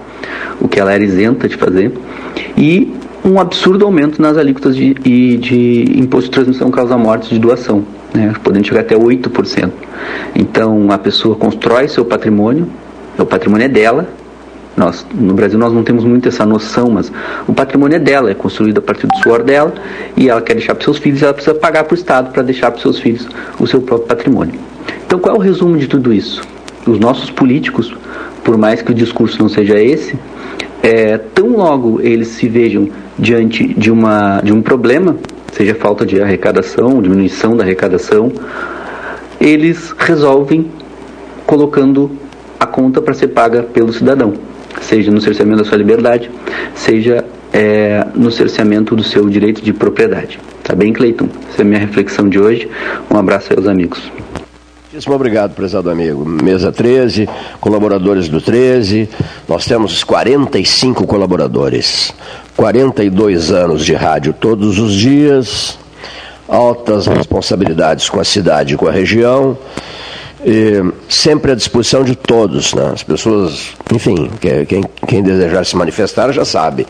o 0.59 0.67
que 0.67 0.79
ela 0.79 0.93
era 0.93 1.03
isenta 1.03 1.47
de 1.47 1.55
fazer, 1.55 1.91
e 2.57 2.93
um 3.25 3.39
absurdo 3.39 3.85
aumento 3.85 4.21
nas 4.21 4.37
alíquotas 4.37 4.75
de, 4.75 4.93
de, 4.93 5.37
de 5.37 5.99
imposto 5.99 6.29
de 6.29 6.31
transmissão 6.31 6.69
causa 6.69 6.97
mortes 6.97 7.29
de 7.29 7.39
doação, 7.39 7.85
né, 8.13 8.33
podendo 8.43 8.67
chegar 8.67 8.81
até 8.81 8.95
8%. 8.95 9.71
Então 10.35 10.91
a 10.91 10.97
pessoa 10.97 11.35
constrói 11.35 11.87
seu 11.87 12.03
patrimônio, 12.03 12.67
o 13.17 13.25
patrimônio 13.25 13.65
é 13.65 13.69
dela, 13.69 14.07
nós, 14.75 15.05
no 15.13 15.33
Brasil 15.33 15.59
nós 15.59 15.71
não 15.71 15.83
temos 15.83 16.03
muito 16.03 16.27
essa 16.27 16.45
noção, 16.45 16.89
mas 16.89 17.11
o 17.47 17.53
patrimônio 17.53 17.95
é 17.95 17.99
dela, 17.99 18.31
é 18.31 18.33
construído 18.33 18.79
a 18.79 18.81
partir 18.81 19.07
do 19.07 19.15
suor 19.17 19.43
dela 19.43 19.73
e 20.17 20.29
ela 20.29 20.41
quer 20.41 20.55
deixar 20.55 20.73
para 20.73 20.83
seus 20.83 20.97
filhos, 20.97 21.21
ela 21.21 21.33
precisa 21.33 21.55
pagar 21.55 21.83
para 21.83 21.93
o 21.93 21.97
Estado 21.97 22.31
para 22.31 22.41
deixar 22.41 22.71
para 22.71 22.81
seus 22.81 22.99
filhos 22.99 23.27
o 23.59 23.67
seu 23.67 23.81
próprio 23.81 24.07
patrimônio. 24.07 24.59
Então 25.05 25.19
qual 25.19 25.35
é 25.35 25.37
o 25.37 25.41
resumo 25.41 25.77
de 25.77 25.87
tudo 25.87 26.11
isso? 26.11 26.41
Os 26.87 26.99
nossos 26.99 27.29
políticos, 27.29 27.95
por 28.43 28.57
mais 28.57 28.81
que 28.81 28.91
o 28.91 28.95
discurso 28.95 29.39
não 29.39 29.47
seja 29.47 29.79
esse, 29.79 30.17
é, 30.81 31.17
tão 31.17 31.55
logo 31.55 32.01
eles 32.01 32.29
se 32.29 32.47
vejam 32.49 32.89
diante 33.17 33.67
de, 33.75 33.91
uma, 33.91 34.41
de 34.41 34.51
um 34.51 34.61
problema, 34.61 35.15
seja 35.51 35.75
falta 35.75 36.03
de 36.03 36.19
arrecadação, 36.19 36.99
diminuição 36.99 37.55
da 37.55 37.63
arrecadação, 37.63 38.31
eles 39.39 39.93
resolvem 39.97 40.71
colocando 41.45 42.11
a 42.59 42.65
conta 42.65 43.01
para 43.01 43.13
ser 43.13 43.27
paga 43.27 43.61
pelo 43.61 43.93
cidadão 43.93 44.33
seja 44.81 45.11
no 45.11 45.21
cerceamento 45.21 45.63
da 45.63 45.65
sua 45.65 45.77
liberdade, 45.77 46.29
seja 46.75 47.23
é, 47.51 48.05
no 48.15 48.31
cerceamento 48.31 48.95
do 48.95 49.03
seu 49.03 49.29
direito 49.29 49.61
de 49.61 49.71
propriedade. 49.71 50.39
Tá 50.63 50.75
bem, 50.75 50.91
Cleiton? 50.91 51.27
Essa 51.49 51.61
é 51.61 51.63
a 51.63 51.65
minha 51.65 51.79
reflexão 51.79 52.27
de 52.27 52.39
hoje. 52.39 52.69
Um 53.11 53.17
abraço 53.17 53.53
aos 53.53 53.67
amigos. 53.67 54.11
Muitíssimo 54.93 55.15
obrigado, 55.15 55.55
prezado 55.55 55.89
amigo. 55.89 56.23
Mesa 56.23 56.71
13, 56.71 57.27
colaboradores 57.59 58.29
do 58.29 58.39
13. 58.39 59.09
Nós 59.47 59.65
temos 59.65 60.03
45 60.03 61.07
colaboradores, 61.07 62.13
42 62.55 63.51
anos 63.51 63.83
de 63.83 63.93
rádio 63.93 64.33
todos 64.33 64.77
os 64.77 64.93
dias, 64.93 65.79
altas 66.47 67.07
responsabilidades 67.07 68.07
com 68.07 68.19
a 68.19 68.23
cidade 68.23 68.75
e 68.75 68.77
com 68.77 68.87
a 68.87 68.91
região 68.91 69.57
sempre 71.09 71.51
à 71.51 71.55
disposição 71.55 72.03
de 72.03 72.15
todos. 72.15 72.73
Né? 72.73 72.91
As 72.93 73.03
pessoas, 73.03 73.73
enfim, 73.93 74.29
quem, 74.67 74.83
quem 75.07 75.23
desejar 75.23 75.65
se 75.65 75.75
manifestar 75.75 76.31
já 76.31 76.45
sabe. 76.45 76.87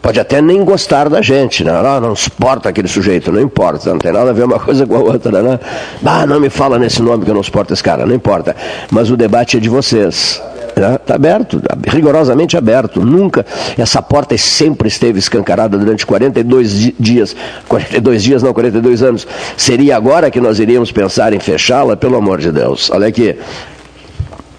Pode 0.00 0.20
até 0.20 0.40
nem 0.40 0.64
gostar 0.64 1.08
da 1.08 1.20
gente, 1.20 1.64
né? 1.64 1.72
Ah, 1.72 1.98
não 2.00 2.14
suporta 2.14 2.68
aquele 2.68 2.86
sujeito, 2.86 3.32
não 3.32 3.40
importa, 3.40 3.90
não 3.90 3.98
tem 3.98 4.12
nada 4.12 4.30
a 4.30 4.32
ver 4.32 4.44
uma 4.44 4.60
coisa 4.64 4.86
com 4.86 4.94
a 4.94 5.00
outra, 5.00 5.42
né? 5.42 5.58
Ah, 6.04 6.24
não 6.24 6.38
me 6.38 6.48
fala 6.48 6.78
nesse 6.78 7.02
nome 7.02 7.24
que 7.24 7.30
eu 7.32 7.34
não 7.34 7.42
suporto 7.42 7.72
esse 7.72 7.82
cara, 7.82 8.06
não 8.06 8.14
importa. 8.14 8.54
Mas 8.88 9.10
o 9.10 9.16
debate 9.16 9.56
é 9.56 9.60
de 9.60 9.68
vocês. 9.68 10.40
Está 10.76 10.90
né? 10.90 11.14
aberto, 11.14 11.62
rigorosamente 11.88 12.54
aberto. 12.54 13.00
Nunca, 13.00 13.46
essa 13.78 14.02
porta 14.02 14.36
sempre 14.36 14.88
esteve 14.88 15.18
escancarada 15.18 15.78
durante 15.78 16.04
42 16.04 16.92
dias. 17.00 17.34
42 17.66 18.22
dias, 18.22 18.42
não, 18.42 18.52
42 18.52 19.02
anos. 19.02 19.26
Seria 19.56 19.96
agora 19.96 20.30
que 20.30 20.38
nós 20.38 20.58
iríamos 20.58 20.92
pensar 20.92 21.32
em 21.32 21.40
fechá-la? 21.40 21.96
Pelo 21.96 22.16
amor 22.16 22.40
de 22.40 22.52
Deus. 22.52 22.90
Olha 22.90 23.06
aqui. 23.06 23.34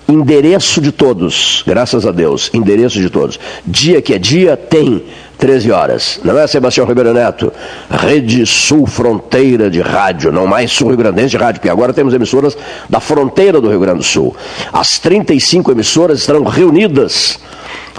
Endereço 0.09 0.81
de 0.81 0.91
todos, 0.91 1.63
graças 1.67 2.05
a 2.05 2.11
Deus, 2.11 2.49
endereço 2.51 2.97
de 2.97 3.09
todos. 3.09 3.39
Dia 3.65 4.01
que 4.01 4.13
é 4.13 4.17
dia, 4.17 4.57
tem 4.57 5.03
13 5.37 5.71
horas. 5.71 6.19
Não 6.23 6.37
é, 6.37 6.47
Sebastião 6.47 6.87
Ribeiro 6.87 7.13
Neto? 7.13 7.53
Rede 7.89 8.45
Sul 8.45 8.87
Fronteira 8.87 9.69
de 9.69 9.81
Rádio, 9.81 10.31
não 10.31 10.47
mais 10.47 10.71
Sul 10.71 10.89
Rio 10.89 10.97
Grandense 10.97 11.29
de 11.29 11.37
Rádio, 11.37 11.59
porque 11.59 11.69
agora 11.69 11.93
temos 11.93 12.13
emissoras 12.13 12.57
da 12.89 12.99
fronteira 12.99 13.61
do 13.61 13.69
Rio 13.69 13.79
Grande 13.79 13.99
do 13.99 14.03
Sul. 14.03 14.35
As 14.73 14.97
35 14.99 15.71
emissoras 15.71 16.19
estarão 16.19 16.43
reunidas, 16.43 17.39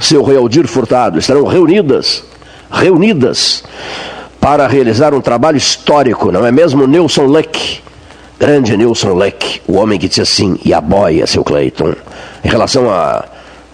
seu 0.01 0.23
Realdir 0.23 0.67
Furtado, 0.67 1.19
estarão 1.19 1.45
reunidas, 1.45 2.25
reunidas, 2.71 3.63
para 4.41 4.67
realizar 4.67 5.15
um 5.15 5.21
trabalho 5.21 5.57
histórico, 5.57 6.31
não 6.31 6.45
é 6.45 6.53
mesmo, 6.53 6.87
Nilson 6.87 7.27
Leck? 7.27 7.81
Grande 8.39 8.77
Nilson 8.77 9.15
Leck, 9.15 9.61
o 9.67 9.75
homem 9.75 9.99
que 9.99 10.09
disse 10.09 10.21
assim, 10.21 10.59
e 10.65 10.73
a 10.73 10.81
boia, 10.81 11.27
seu 11.27 11.43
Cleiton, 11.43 11.93
em 12.45 12.49
relação 12.49 12.89
a 12.89 13.25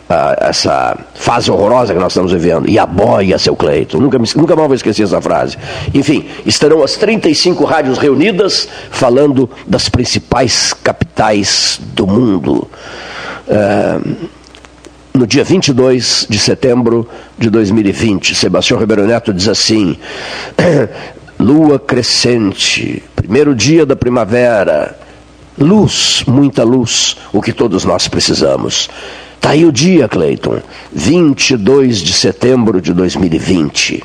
essa 0.09 0.97
fase 1.15 1.51
horrorosa 1.51 1.95
que 1.95 1.99
nós 1.99 2.13
estamos 2.13 2.33
vivendo. 2.33 2.69
E 2.69 2.79
a 2.79 2.87
boia, 2.87 3.39
seu 3.39 3.57
Cleito. 3.57 3.99
Nunca, 3.99 4.19
nunca 4.37 4.55
mais 4.55 4.69
vou 4.69 4.75
esquecer 4.75 5.05
essa 5.05 5.21
frase. 5.21 5.57
Enfim, 5.93 6.27
estarão 6.45 6.83
as 6.83 6.95
35 6.97 7.65
rádios 7.65 7.99
reunidas 7.99 8.69
falando 8.91 9.49
das 9.67 9.89
principais 9.89 10.73
capitais 10.73 11.81
do 11.95 12.07
mundo. 12.07 12.69
Uh, 13.47 14.29
no 15.15 15.27
dia 15.27 15.45
22 15.45 16.27
de 16.29 16.39
setembro 16.39 17.09
de 17.39 17.49
2020, 17.49 18.35
Sebastião 18.35 18.79
Ribeiro 18.81 19.07
Neto 19.07 19.33
diz 19.33 19.49
assim: 19.49 19.97
Lua 21.39 21.79
crescente, 21.79 23.03
primeiro 23.15 23.55
dia 23.55 23.87
da 23.87 23.95
primavera, 23.95 24.99
luz, 25.57 26.25
muita 26.27 26.65
luz, 26.65 27.17
o 27.33 27.41
que 27.41 27.53
todos 27.53 27.85
nós 27.85 28.09
precisamos. 28.09 28.89
Está 29.45 29.53
aí 29.53 29.67
o 29.67 29.71
dia, 29.71 30.09
Cleiton, 30.09 30.63
22 30.91 31.99
de 31.99 32.15
setembro 32.15 32.81
de 32.81 32.95
2020. 32.95 34.03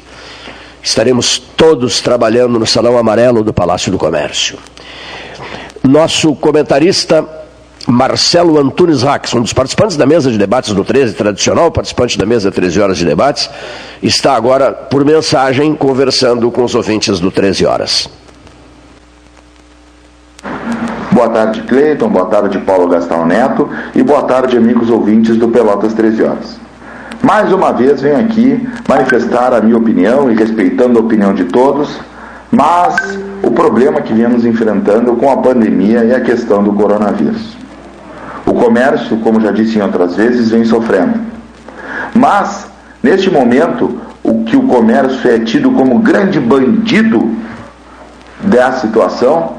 Estaremos 0.84 1.40
todos 1.56 2.02
trabalhando 2.02 2.60
no 2.60 2.68
Salão 2.68 2.98
Amarelo 2.98 3.42
do 3.42 3.54
Palácio 3.54 3.90
do 3.90 3.98
Comércio. 3.98 4.58
Nosso 5.82 6.36
comentarista 6.36 7.26
Marcelo 7.88 8.60
Antunes 8.60 9.02
Rax, 9.02 9.34
um 9.34 9.42
dos 9.42 9.54
participantes 9.54 9.96
da 9.96 10.06
mesa 10.06 10.30
de 10.30 10.38
debates 10.38 10.74
do 10.74 10.84
13, 10.84 11.14
tradicional 11.14 11.72
participante 11.72 12.18
da 12.18 12.26
mesa 12.26 12.52
13 12.52 12.82
horas 12.82 12.98
de 12.98 13.06
debates, 13.06 13.50
está 14.04 14.36
agora, 14.36 14.74
por 14.74 15.06
mensagem, 15.06 15.74
conversando 15.74 16.52
com 16.52 16.66
os 16.66 16.76
ouvintes 16.76 17.18
do 17.22 17.32
13 17.32 17.66
horas. 17.66 18.10
Boa 21.20 21.32
tarde, 21.32 21.64
Cleiton. 21.64 22.08
Boa 22.08 22.28
tarde, 22.28 22.58
Paulo 22.60 22.88
Gastão 22.88 23.26
Neto. 23.26 23.70
E 23.94 24.02
boa 24.02 24.24
tarde, 24.24 24.56
amigos 24.56 24.90
ouvintes 24.90 25.36
do 25.36 25.50
Pelotas 25.50 25.94
13 25.94 26.24
Horas. 26.24 26.58
Mais 27.22 27.52
uma 27.52 27.74
vez 27.74 28.02
venho 28.02 28.22
aqui 28.22 28.66
manifestar 28.88 29.54
a 29.54 29.60
minha 29.60 29.78
opinião 29.78 30.32
e 30.32 30.34
respeitando 30.34 30.98
a 30.98 31.02
opinião 31.02 31.34
de 31.34 31.44
todos, 31.44 32.00
mas 32.50 33.20
o 33.44 33.52
problema 33.52 34.00
que 34.00 34.14
viemos 34.14 34.46
enfrentando 34.46 35.14
com 35.18 35.30
a 35.30 35.36
pandemia 35.36 36.06
é 36.06 36.16
a 36.16 36.22
questão 36.22 36.64
do 36.64 36.72
coronavírus. 36.72 37.58
O 38.46 38.54
comércio, 38.54 39.18
como 39.18 39.42
já 39.42 39.52
disse 39.52 39.78
em 39.78 39.82
outras 39.82 40.16
vezes, 40.16 40.52
vem 40.52 40.64
sofrendo. 40.64 41.20
Mas, 42.16 42.66
neste 43.04 43.30
momento, 43.30 44.00
o 44.24 44.46
que 44.46 44.56
o 44.56 44.64
comércio 44.64 45.30
é 45.30 45.40
tido 45.40 45.70
como 45.72 46.00
grande 46.00 46.40
bandido 46.40 47.36
dessa 48.42 48.88
situação, 48.88 49.59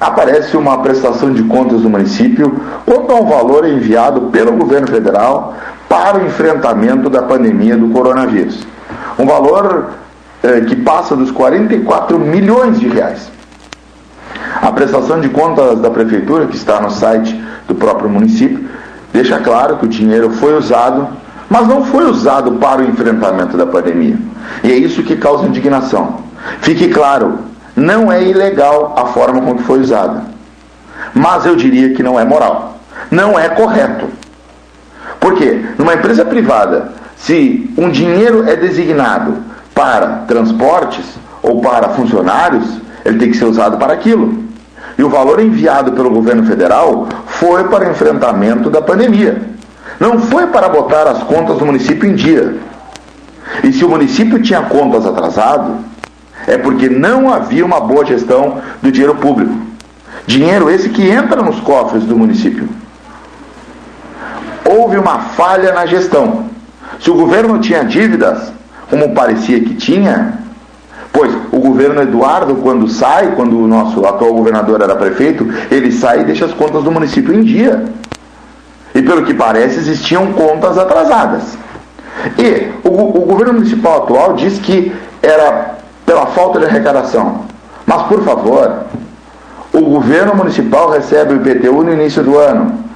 aparece 0.00 0.56
uma 0.56 0.78
prestação 0.78 1.30
de 1.30 1.42
contas 1.42 1.82
do 1.82 1.90
município 1.90 2.58
quanto 2.86 3.12
ao 3.12 3.26
valor 3.26 3.68
enviado 3.68 4.22
pelo 4.32 4.52
governo 4.52 4.86
federal 4.86 5.54
para 5.88 6.18
o 6.18 6.26
enfrentamento 6.26 7.10
da 7.10 7.22
pandemia 7.22 7.76
do 7.76 7.90
coronavírus. 7.90 8.66
Um 9.18 9.26
valor 9.26 9.90
eh, 10.42 10.62
que 10.62 10.74
passa 10.76 11.14
dos 11.14 11.30
44 11.30 12.18
milhões 12.18 12.80
de 12.80 12.88
reais. 12.88 13.30
A 14.62 14.72
prestação 14.72 15.20
de 15.20 15.28
contas 15.28 15.78
da 15.80 15.90
prefeitura, 15.90 16.46
que 16.46 16.56
está 16.56 16.80
no 16.80 16.90
site 16.90 17.38
do 17.68 17.74
próprio 17.74 18.08
município, 18.08 18.68
deixa 19.12 19.38
claro 19.38 19.76
que 19.76 19.84
o 19.84 19.88
dinheiro 19.88 20.30
foi 20.30 20.56
usado, 20.56 21.08
mas 21.48 21.66
não 21.66 21.84
foi 21.84 22.08
usado 22.08 22.52
para 22.52 22.80
o 22.80 22.84
enfrentamento 22.84 23.56
da 23.56 23.66
pandemia. 23.66 24.16
E 24.64 24.72
é 24.72 24.76
isso 24.76 25.02
que 25.02 25.16
causa 25.16 25.46
indignação. 25.46 26.20
Fique 26.62 26.88
claro, 26.88 27.49
não 27.80 28.12
é 28.12 28.22
ilegal 28.22 28.94
a 28.94 29.06
forma 29.06 29.40
com 29.40 29.56
que 29.56 29.62
foi 29.62 29.80
usada. 29.80 30.24
Mas 31.14 31.46
eu 31.46 31.56
diria 31.56 31.94
que 31.94 32.02
não 32.02 32.20
é 32.20 32.24
moral. 32.24 32.78
Não 33.10 33.38
é 33.38 33.48
correto. 33.48 34.06
Porque 35.18 35.64
numa 35.78 35.94
empresa 35.94 36.24
privada, 36.24 36.92
se 37.16 37.72
um 37.78 37.90
dinheiro 37.90 38.48
é 38.48 38.54
designado 38.54 39.38
para 39.74 40.24
transportes 40.28 41.04
ou 41.42 41.62
para 41.62 41.88
funcionários, 41.90 42.64
ele 43.02 43.18
tem 43.18 43.30
que 43.30 43.38
ser 43.38 43.46
usado 43.46 43.78
para 43.78 43.94
aquilo. 43.94 44.44
E 44.98 45.02
o 45.02 45.08
valor 45.08 45.40
enviado 45.40 45.92
pelo 45.92 46.10
governo 46.10 46.44
federal 46.44 47.08
foi 47.26 47.64
para 47.64 47.88
o 47.88 47.90
enfrentamento 47.90 48.68
da 48.68 48.82
pandemia. 48.82 49.40
Não 49.98 50.18
foi 50.18 50.48
para 50.48 50.68
botar 50.68 51.08
as 51.08 51.22
contas 51.22 51.56
do 51.56 51.64
município 51.64 52.08
em 52.08 52.14
dia. 52.14 52.56
E 53.64 53.72
se 53.72 53.84
o 53.84 53.88
município 53.88 54.42
tinha 54.42 54.62
contas 54.62 55.06
atrasadas, 55.06 55.76
é 56.46 56.58
porque 56.58 56.88
não 56.88 57.32
havia 57.32 57.64
uma 57.64 57.80
boa 57.80 58.04
gestão 58.04 58.60
do 58.82 58.90
dinheiro 58.90 59.14
público. 59.16 59.54
Dinheiro 60.26 60.70
esse 60.70 60.88
que 60.88 61.08
entra 61.08 61.42
nos 61.42 61.60
cofres 61.60 62.04
do 62.04 62.16
município 62.16 62.68
houve 64.70 64.96
uma 64.98 65.18
falha 65.18 65.72
na 65.72 65.84
gestão. 65.86 66.44
Se 67.00 67.10
o 67.10 67.14
governo 67.14 67.58
tinha 67.58 67.84
dívidas, 67.84 68.52
como 68.88 69.14
parecia 69.14 69.60
que 69.60 69.74
tinha, 69.74 70.38
pois 71.12 71.32
o 71.50 71.58
governo 71.58 72.02
Eduardo, 72.02 72.56
quando 72.56 72.88
sai, 72.88 73.34
quando 73.34 73.58
o 73.58 73.66
nosso 73.66 74.04
atual 74.06 74.32
governador 74.34 74.80
era 74.80 74.94
prefeito, 74.94 75.48
ele 75.70 75.90
sai 75.90 76.20
e 76.20 76.24
deixa 76.24 76.44
as 76.44 76.52
contas 76.52 76.84
do 76.84 76.92
município 76.92 77.34
em 77.34 77.42
dia. 77.42 77.84
E 78.94 79.02
pelo 79.02 79.24
que 79.24 79.34
parece, 79.34 79.78
existiam 79.78 80.32
contas 80.32 80.76
atrasadas. 80.78 81.56
E 82.38 82.70
o, 82.86 82.90
o 82.90 83.26
governo 83.26 83.54
municipal 83.54 84.02
atual 84.02 84.34
diz 84.34 84.58
que 84.58 84.92
era 85.22 85.78
pela 86.10 86.26
falta 86.26 86.58
de 86.58 86.64
arrecadação. 86.64 87.42
Mas, 87.86 88.02
por 88.08 88.24
favor, 88.24 88.86
o 89.72 89.80
governo 89.82 90.34
municipal 90.34 90.90
recebe 90.90 91.34
o 91.34 91.36
IPTU 91.36 91.84
no 91.84 91.92
início 91.92 92.24
do 92.24 92.36
ano 92.36 92.90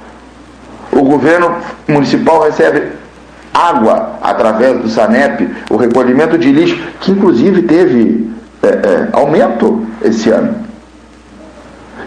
o 0.95 1.03
governo 1.03 1.57
municipal 1.87 2.43
recebe 2.43 2.93
água 3.53 4.17
através 4.21 4.79
do 4.79 4.89
SANEP, 4.89 5.49
o 5.69 5.75
recolhimento 5.75 6.37
de 6.37 6.51
lixo, 6.51 6.81
que 7.01 7.11
inclusive 7.11 7.63
teve 7.63 8.29
é, 8.63 8.67
é, 8.67 9.09
aumento 9.11 9.85
esse 10.01 10.29
ano. 10.29 10.55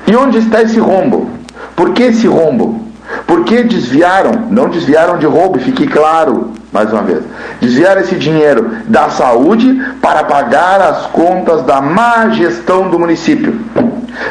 E 0.07 0.17
onde 0.17 0.39
está 0.39 0.63
esse 0.63 0.79
rombo? 0.79 1.31
Por 1.77 1.93
que 1.93 2.05
esse 2.05 2.27
rombo? 2.27 2.83
Por 3.27 3.45
que 3.45 3.63
desviaram, 3.63 4.47
não 4.51 4.71
desviaram 4.71 5.19
de 5.19 5.27
roubo, 5.27 5.59
fique 5.59 5.87
claro, 5.87 6.53
mais 6.73 6.93
uma 6.93 7.03
vez, 7.03 7.23
desviaram 7.61 8.01
esse 8.01 8.15
dinheiro 8.17 8.71
da 8.87 9.09
saúde 9.11 9.81
para 10.03 10.25
pagar 10.25 10.81
as 10.81 11.07
contas 11.07 11.63
da 11.63 11.81
má 11.81 12.29
gestão 12.31 12.91
do 12.91 12.99
município, 12.99 13.59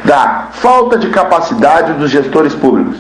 da 0.06 0.50
falta 0.52 0.98
de 0.98 1.10
capacidade 1.10 1.94
dos 1.94 2.12
gestores 2.12 2.54
públicos. 2.54 2.98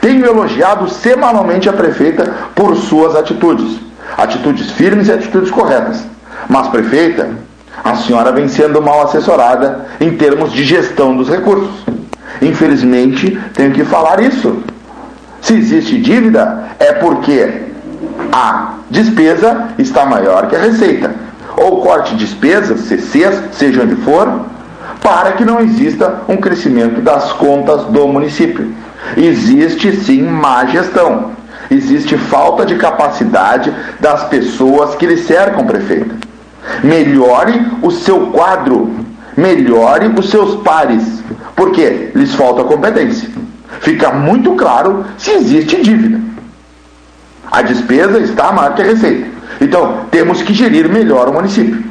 Tenho 0.00 0.24
elogiado 0.26 0.88
semanalmente 0.88 1.68
a 1.68 1.72
prefeita 1.72 2.32
por 2.54 2.76
suas 2.76 3.14
atitudes. 3.14 3.78
Atitudes 4.16 4.70
firmes 4.70 5.08
e 5.08 5.12
atitudes 5.12 5.50
corretas. 5.50 6.04
Mas, 6.48 6.68
prefeita, 6.68 7.28
a 7.84 7.94
senhora 7.96 8.32
vem 8.32 8.48
sendo 8.48 8.80
mal 8.80 9.02
assessorada 9.02 9.86
em 10.00 10.16
termos 10.16 10.52
de 10.52 10.64
gestão 10.64 11.16
dos 11.16 11.28
recursos. 11.28 11.84
Infelizmente, 12.40 13.38
tenho 13.54 13.72
que 13.72 13.84
falar 13.84 14.20
isso. 14.20 14.62
Se 15.40 15.54
existe 15.54 15.98
dívida, 15.98 16.64
é 16.78 16.92
porque 16.92 17.66
a 18.36 18.74
despesa 18.90 19.68
está 19.78 20.04
maior 20.04 20.46
que 20.46 20.54
a 20.54 20.60
receita. 20.60 21.10
Ou 21.56 21.80
corte 21.80 22.14
despesas, 22.16 22.80
CCs, 22.80 23.42
seja 23.52 23.82
onde 23.82 23.96
for, 23.96 24.42
para 25.02 25.32
que 25.32 25.44
não 25.44 25.58
exista 25.58 26.20
um 26.28 26.36
crescimento 26.36 27.00
das 27.00 27.32
contas 27.32 27.84
do 27.84 28.06
município. 28.06 28.74
Existe 29.16 29.96
sim 29.96 30.22
má 30.22 30.66
gestão. 30.66 31.30
Existe 31.70 32.18
falta 32.18 32.66
de 32.66 32.74
capacidade 32.74 33.72
das 34.00 34.24
pessoas 34.24 34.94
que 34.96 35.06
lhe 35.06 35.16
cercam, 35.16 35.66
prefeito. 35.66 36.14
Melhore 36.84 37.66
o 37.80 37.90
seu 37.90 38.26
quadro, 38.26 38.94
melhore 39.34 40.12
os 40.14 40.28
seus 40.28 40.56
pares, 40.56 41.22
porque 41.54 42.10
lhes 42.14 42.34
falta 42.34 42.64
competência. 42.64 43.30
Fica 43.80 44.12
muito 44.12 44.52
claro 44.56 45.06
se 45.16 45.30
existe 45.30 45.80
dívida. 45.80 46.25
A 47.50 47.62
despesa 47.62 48.18
está 48.18 48.52
maior 48.52 48.74
que 48.74 48.82
a 48.82 48.86
receita. 48.86 49.28
Então, 49.60 50.00
temos 50.10 50.42
que 50.42 50.52
gerir 50.52 50.88
melhor 50.88 51.28
o 51.28 51.32
município. 51.32 51.84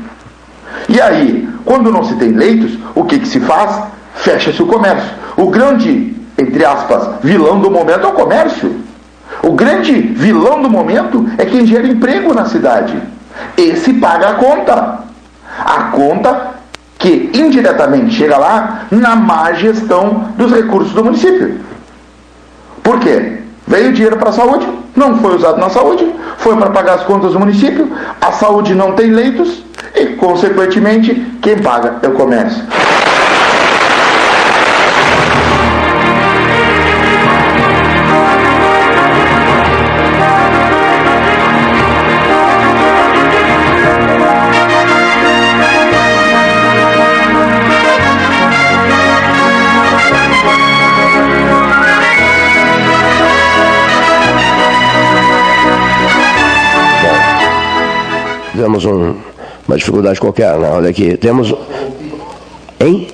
E 0.88 1.02
aí, 1.02 1.48
quando 1.64 1.92
não 1.92 2.04
se 2.04 2.16
tem 2.16 2.32
leitos, 2.32 2.78
o 2.94 3.04
que, 3.04 3.20
que 3.20 3.28
se 3.28 3.40
faz? 3.40 3.84
Fecha-se 4.16 4.62
o 4.62 4.68
comércio. 4.68 5.10
O 5.36 5.50
grande 5.50 6.16
entre 6.38 6.66
aspas, 6.66 7.20
vilão 7.24 7.60
do 7.60 7.72
momento 7.72 8.06
é 8.06 8.08
o 8.08 8.14
comércio. 8.14 8.76
O 9.42 9.54
grande 9.54 9.94
vilão 9.94 10.62
do 10.62 10.70
momento 10.70 11.26
é 11.38 11.46
quem 11.46 11.66
gera 11.66 11.88
emprego 11.88 12.34
na 12.34 12.46
cidade. 12.46 13.02
Esse 13.58 13.94
paga 13.94 14.30
a 14.30 14.34
conta. 14.34 15.00
A 15.58 15.84
conta 15.92 16.56
que 16.98 17.30
indiretamente 17.34 18.14
chega 18.16 18.38
lá 18.38 18.86
na 18.92 19.16
má 19.16 19.54
gestão 19.54 20.32
dos 20.38 20.52
recursos 20.52 20.94
do 20.94 21.06
município. 21.06 21.60
Por 22.84 23.00
quê? 23.00 23.40
Veio 23.68 23.94
dinheiro 23.94 24.18
para 24.18 24.30
a 24.30 24.34
saúde, 24.34 24.68
não 24.96 25.18
foi 25.18 25.36
usado 25.36 25.60
na 25.60 25.70
saúde, 25.70 26.10
foi 26.38 26.56
para 26.56 26.70
pagar 26.70 26.96
as 26.96 27.04
contas 27.04 27.34
do 27.34 27.40
município, 27.40 27.92
a 28.22 28.32
saúde 28.32 28.74
não 28.74 28.94
tem 28.94 29.12
leitos 29.12 29.64
e, 29.96 30.08
consequentemente, 30.16 31.14
quem 31.42 31.58
paga 31.60 31.96
é 32.02 32.08
o 32.08 32.14
comércio. 32.14 32.64
Tivemos 58.56 58.86
um, 58.86 59.16
uma 59.68 59.78
dificuldade 59.78 60.20
qualquer. 60.20 60.58
Né? 60.58 60.70
Olha 60.72 60.90
aqui, 60.90 61.18
temos. 61.18 61.54
Hein? 62.80 63.08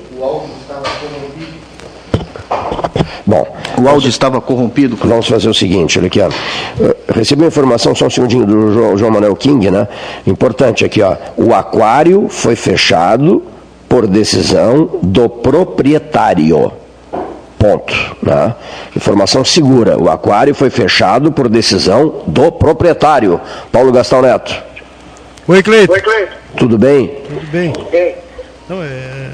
Bom, 3.26 3.47
o 3.81 3.88
áudio 3.88 4.09
estava 4.09 4.39
corrompido. 4.39 4.95
Vamos 4.95 5.27
fazer 5.27 5.49
o 5.49 5.53
seguinte, 5.53 5.97
olha 5.97 6.07
aqui, 6.07 6.22
ó. 6.22 6.30
Recebi 7.13 7.41
uma 7.41 7.47
informação, 7.47 7.95
só 7.95 8.05
um 8.05 8.09
segundinho, 8.09 8.45
do 8.45 8.73
João, 8.73 8.97
João 8.97 9.11
Manuel 9.11 9.35
King, 9.35 9.72
né? 9.72 9.88
Importante 10.27 10.85
aqui, 10.85 11.01
ó. 11.01 11.15
O 11.38 11.53
aquário 11.53 12.27
foi 12.30 12.55
fechado 12.55 13.43
por 13.88 14.07
decisão 14.07 14.89
do 15.01 15.30
proprietário. 15.30 16.72
Ponto. 17.57 17.93
Né? 18.22 18.55
Informação 18.95 19.45
segura. 19.45 19.97
O 20.01 20.09
aquário 20.09 20.53
foi 20.55 20.69
fechado 20.69 21.31
por 21.31 21.47
decisão 21.47 22.23
do 22.26 22.51
proprietário. 22.51 23.39
Paulo 23.72 23.91
Gastão 23.91 24.22
Neto. 24.22 24.70
Oi, 25.52 25.61
Cleito. 25.64 25.91
Oi, 25.91 25.99
Cleito. 26.02 26.32
Tudo 26.56 26.78
bem? 26.78 27.07
Tudo 27.28 27.52
bem. 27.52 27.73
Bem, 27.91 28.15
Não, 28.69 28.82
é... 28.82 29.32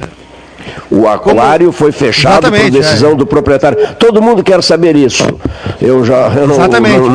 O 0.90 1.08
aquário 1.08 1.72
foi 1.72 1.92
fechado 1.92 2.48
por 2.48 2.56
Exatamente, 2.56 2.72
decisão 2.80 3.12
é. 3.12 3.16
do 3.16 3.26
proprietário. 3.26 3.78
Todo 4.00 4.22
mundo 4.22 4.44
quer 4.44 4.64
saber 4.64 4.96
isso. 4.96 5.24
Eu 5.82 6.04
já. 6.04 6.30
Eu 6.30 6.48
não, 6.48 6.56
Exatamente. 6.56 6.98
não- 6.98 7.10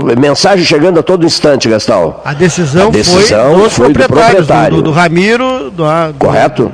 não- 0.00 0.16
mensagem 0.16 0.64
chegando 0.64 0.98
a 0.98 1.02
todo 1.02 1.24
instante, 1.24 1.68
Gastão. 1.68 2.16
A 2.24 2.32
decisão, 2.34 2.88
A 2.88 2.90
decisão 2.90 3.52
foi 3.54 3.62
dos 3.62 3.72
foi 3.74 3.92
do 3.92 3.98
proprietário. 4.00 4.76
do, 4.76 4.82
do 4.82 4.90
Ramiro, 4.90 5.70
do, 5.70 5.84
do- 5.84 6.14
Correto? 6.18 6.72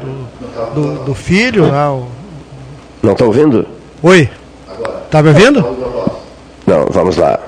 do, 0.75 1.05
do 1.05 1.15
filho. 1.15 1.71
lá, 1.71 1.93
o- 1.93 2.09
Não 3.03 3.13
está 3.13 3.25
ouvindo? 3.27 3.67
Oi? 4.03 4.29
Tá 5.11 5.23
me 5.23 5.29
ouvindo? 5.29 5.61
Não, 6.67 6.87
vamos 6.91 7.17
lá. 7.17 7.39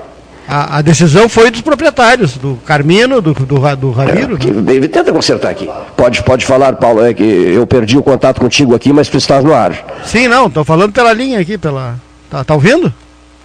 A, 0.47 0.77
a 0.77 0.81
decisão 0.81 1.27
foi 1.27 1.51
dos 1.51 1.59
proprietários, 1.61 2.37
do 2.37 2.55
Carmino, 2.65 3.21
do, 3.21 3.33
do, 3.33 3.75
do 3.75 3.91
Ramiro. 3.91 4.35
É, 4.35 4.37
que- 4.79 4.87
tenta 4.87 5.11
consertar 5.11 5.49
aqui. 5.49 5.69
Pode, 5.97 6.23
pode 6.23 6.45
falar, 6.45 6.73
Paulo. 6.77 7.03
É 7.03 7.13
que 7.13 7.23
eu 7.23 7.67
perdi 7.67 7.97
o 7.97 8.03
contato 8.03 8.39
contigo 8.39 8.73
aqui, 8.73 8.93
mas 8.93 9.09
tu 9.09 9.17
estás 9.17 9.43
no 9.43 9.53
ar. 9.53 9.73
Sim, 10.05 10.27
não, 10.29 10.47
estou 10.47 10.63
falando 10.63 10.93
pela 10.93 11.11
linha 11.11 11.39
aqui, 11.39 11.57
pela. 11.57 11.95
Tá, 12.29 12.43
tá 12.45 12.53
ouvindo? 12.53 12.93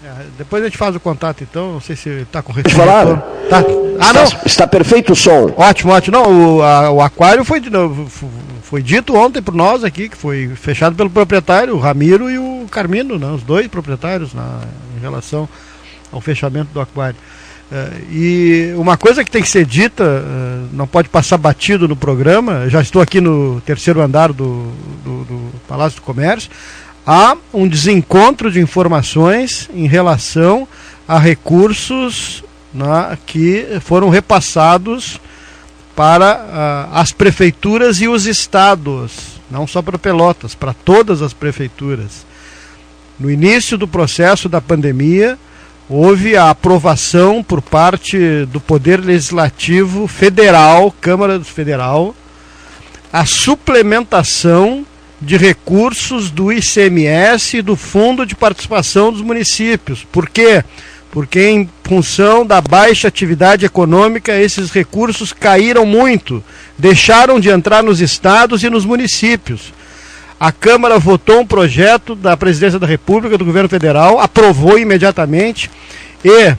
É, 0.05 0.09
depois 0.39 0.63
a 0.63 0.67
gente 0.67 0.79
faz 0.79 0.95
o 0.95 1.01
contato, 1.01 1.43
então. 1.43 1.73
Não 1.73 1.81
sei 1.81 1.97
se 1.97 2.09
está 2.09 2.41
com 2.41 2.53
Pode 2.53 2.73
falar? 2.75 3.07
Tá. 3.51 3.65
Ah, 4.01 4.13
não. 4.13 4.23
Está, 4.25 4.41
está 4.47 4.67
perfeito 4.69 5.13
o 5.13 5.17
som. 5.17 5.53
Ótimo, 5.57 5.93
ótimo. 5.93 6.17
Não, 6.17 6.57
o, 6.59 6.63
a- 6.63 6.91
o 6.91 7.01
aquário 7.01 7.45
foi, 7.45 7.61
foi 8.63 8.81
dito 8.83 9.17
ontem 9.17 9.43
por 9.43 9.55
nós 9.55 9.83
aqui, 9.83 10.09
que 10.09 10.17
foi 10.17 10.51
fechado 10.55 10.95
pelo 10.95 11.11
proprietário, 11.11 11.75
o 11.75 11.79
Ramiro 11.81 12.31
e 12.31 12.39
o 12.39 12.67
Carmino, 12.71 13.19
né, 13.19 13.27
os 13.35 13.43
dois 13.43 13.67
proprietários 13.67 14.33
na, 14.33 14.61
em 14.97 15.01
relação 15.01 15.49
ao 16.13 16.21
fechamento 16.21 16.69
do 16.73 16.81
aquário. 16.81 17.17
Eh, 17.73 17.91
e 18.11 18.75
uma 18.77 18.99
coisa 18.99 19.25
que 19.25 19.31
tem 19.31 19.43
que 19.43 19.49
ser 19.49 19.65
dita, 19.65 20.05
eh, 20.05 20.67
não 20.73 20.87
pode 20.87 21.09
passar 21.09 21.39
batido 21.39 21.89
no 21.89 21.97
programa, 21.97 22.69
já 22.69 22.83
estou 22.83 23.01
aqui 23.01 23.21
no 23.21 23.63
terceiro 23.63 24.03
andar 24.03 24.33
do, 24.33 24.71
do, 25.03 25.25
do 25.25 25.53
Palácio 25.67 25.97
do 25.97 26.03
Comércio, 26.03 26.51
há 27.07 27.35
um 27.53 27.67
desencontro 27.67 28.53
de 28.53 28.61
informações 28.61 29.71
em 29.75 29.87
relação 29.87 30.69
a 31.09 31.19
recursos 31.19 32.45
né, 32.75 33.19
que 33.27 33.67
foram 33.81 34.09
repassados 34.09 35.19
para 35.97 36.33
ah, 36.33 37.01
as 37.01 37.13
prefeituras 37.13 38.01
e 38.01 38.09
os 38.09 38.27
estados, 38.27 39.41
não 39.51 39.67
só 39.67 39.83
para 39.83 39.99
Pelotas, 39.99 40.55
para 40.55 40.73
todas 40.73 41.23
as 41.23 41.33
prefeituras. 41.33 42.25
No 43.19 43.31
início 43.31 43.77
do 43.77 43.87
processo 43.87 44.49
da 44.49 44.61
pandemia, 44.61 45.39
houve 45.89 46.37
a 46.37 46.51
aprovação 46.51 47.43
por 47.43 47.61
parte 47.61 48.47
do 48.47 48.61
Poder 48.61 49.01
Legislativo 49.01 50.07
Federal, 50.07 50.95
Câmara 51.01 51.41
Federal, 51.41 52.15
a 53.13 53.27
suplementação 53.27 54.87
de 55.21 55.37
recursos 55.37 56.31
do 56.31 56.53
ICMS 56.53 57.59
e 57.59 57.63
do 57.63 57.77
Fundo 57.77 58.27
de 58.27 58.35
Participação 58.35 59.13
dos 59.13 59.21
Municípios. 59.21 60.05
Por 60.05 60.29
quê? 60.29 60.65
Porque, 61.11 61.47
em 61.47 61.69
função 61.85 62.45
da 62.45 62.61
baixa 62.61 63.07
atividade 63.07 63.67
econômica, 63.67 64.35
esses 64.41 64.71
recursos 64.71 65.33
caíram 65.33 65.85
muito, 65.85 66.43
deixaram 66.79 67.39
de 67.39 67.51
entrar 67.51 67.83
nos 67.83 68.01
estados 68.01 68.65
e 68.65 68.71
nos 68.71 68.85
municípios. 68.85 69.73
A 70.43 70.51
Câmara 70.51 70.99
votou 70.99 71.39
um 71.39 71.47
projeto 71.47 72.17
da 72.17 72.37
Presidência 72.37 72.77
da 72.77 72.85
República, 72.85 73.39
do 73.39 73.45
Governo 73.45 73.69
Federal, 73.69 74.19
aprovou 74.19 74.77
imediatamente 74.77 75.71
e 76.25 76.57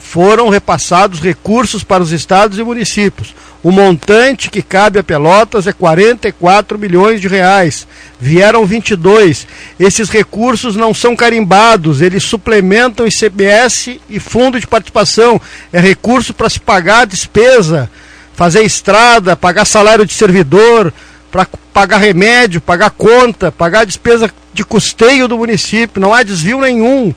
foram 0.00 0.48
repassados 0.48 1.20
recursos 1.20 1.84
para 1.84 2.02
os 2.02 2.10
estados 2.10 2.58
e 2.58 2.64
municípios. 2.64 3.34
O 3.62 3.70
montante 3.70 4.48
que 4.48 4.62
cabe 4.62 4.98
a 4.98 5.04
Pelotas 5.04 5.66
é 5.66 5.74
44 5.74 6.78
milhões 6.78 7.20
de 7.20 7.28
reais. 7.28 7.86
Vieram 8.18 8.64
22. 8.64 9.46
Esses 9.78 10.08
recursos 10.08 10.74
não 10.74 10.94
são 10.94 11.14
carimbados, 11.14 12.00
eles 12.00 12.24
suplementam 12.24 13.06
ICBS 13.06 14.00
e 14.08 14.18
fundo 14.18 14.58
de 14.58 14.66
participação. 14.66 15.38
É 15.70 15.78
recurso 15.78 16.32
para 16.32 16.48
se 16.48 16.60
pagar 16.60 17.00
a 17.00 17.04
despesa, 17.04 17.90
fazer 18.32 18.62
estrada, 18.62 19.36
pagar 19.36 19.66
salário 19.66 20.06
de 20.06 20.14
servidor, 20.14 20.94
para 21.30 21.46
pagar 21.72 21.98
remédio, 21.98 22.60
pagar 22.60 22.90
conta, 22.90 23.52
pagar 23.52 23.84
despesa 23.84 24.30
de 24.52 24.64
custeio 24.64 25.28
do 25.28 25.38
município. 25.38 26.00
Não 26.00 26.14
há 26.14 26.22
desvio 26.22 26.60
nenhum. 26.60 27.14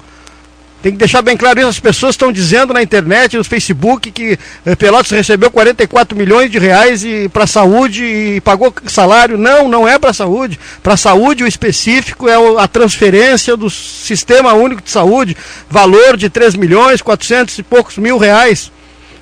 Tem 0.82 0.94
que 0.94 0.98
deixar 0.98 1.22
bem 1.22 1.36
claro 1.36 1.60
isso. 1.60 1.68
As 1.68 1.80
pessoas 1.80 2.16
estão 2.16 2.32
dizendo 2.32 2.74
na 2.74 2.82
internet, 2.82 3.36
no 3.36 3.44
Facebook, 3.44 4.12
que 4.12 4.40
eh, 4.66 4.76
Pelotas 4.76 5.12
recebeu 5.12 5.52
44 5.52 6.18
milhões 6.18 6.50
de 6.50 6.58
reais 6.58 7.04
para 7.34 7.44
a 7.44 7.48
saúde 7.48 8.04
e 8.04 8.42
pagou 8.42 8.74
salário. 8.86 9.38
Não, 9.38 9.68
não 9.68 9.86
é 9.86 10.00
para 10.00 10.12
a 10.12 10.14
saúde. 10.14 10.58
Para 10.82 10.94
a 10.94 10.98
saúde, 10.98 11.44
o 11.44 11.48
específico 11.48 12.30
é 12.30 12.62
a 12.62 12.68
transferência 12.68 13.58
do 13.58 13.70
Sistema 13.70 14.54
Único 14.54 14.82
de 14.82 14.90
Saúde, 14.90 15.36
valor 15.70 16.16
de 16.16 16.30
3 16.30 16.56
milhões, 16.56 17.02
400 17.02 17.58
e 17.60 17.64
poucos 17.64 17.98
mil 17.98 18.18
reais, 18.18 18.72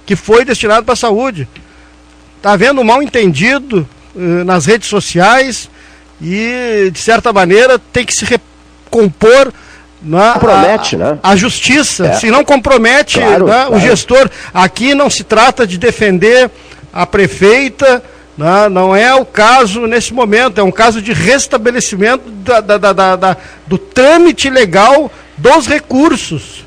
que 0.05 0.15
foi 0.15 0.45
destinado 0.45 0.85
para 0.85 0.93
a 0.93 0.97
saúde. 0.97 1.47
Está 2.37 2.51
havendo 2.51 2.81
um 2.81 2.83
mal 2.83 3.01
entendido 3.01 3.87
nas 4.17 4.65
redes 4.65 4.89
sociais 4.89 5.69
e, 6.21 6.89
de 6.91 6.99
certa 6.99 7.31
maneira, 7.31 7.77
tem 7.79 8.05
que 8.05 8.13
se 8.13 8.25
recompor 8.25 9.51
na, 10.01 10.33
Compromete, 10.33 10.95
a, 10.95 10.99
né? 10.99 11.19
a 11.23 11.35
justiça. 11.35 12.07
É. 12.07 12.13
Se 12.13 12.29
não 12.31 12.43
compromete 12.43 13.19
Claro, 13.19 13.45
né, 13.47 13.65
o 13.65 13.67
claro. 13.69 13.79
gestor, 13.79 14.29
aqui 14.53 14.93
não 14.93 15.09
se 15.09 15.23
trata 15.23 15.65
de 15.65 15.77
defender 15.77 16.49
a 16.93 17.05
prefeita, 17.05 18.03
né, 18.37 18.69
não 18.69 18.95
é 18.95 19.13
o 19.15 19.25
caso 19.25 19.87
nesse 19.87 20.13
momento, 20.13 20.59
é 20.59 20.63
um 20.63 20.71
caso 20.71 21.01
de 21.01 21.13
restabelecimento 21.13 22.29
da- 22.29 22.61
da- 22.61 22.77
da- 22.77 22.93
da- 22.93 23.15
da- 23.15 23.37
do 23.65 23.77
trâmite 23.77 24.49
legal 24.49 25.11
dos 25.37 25.67
recursos. 25.67 26.65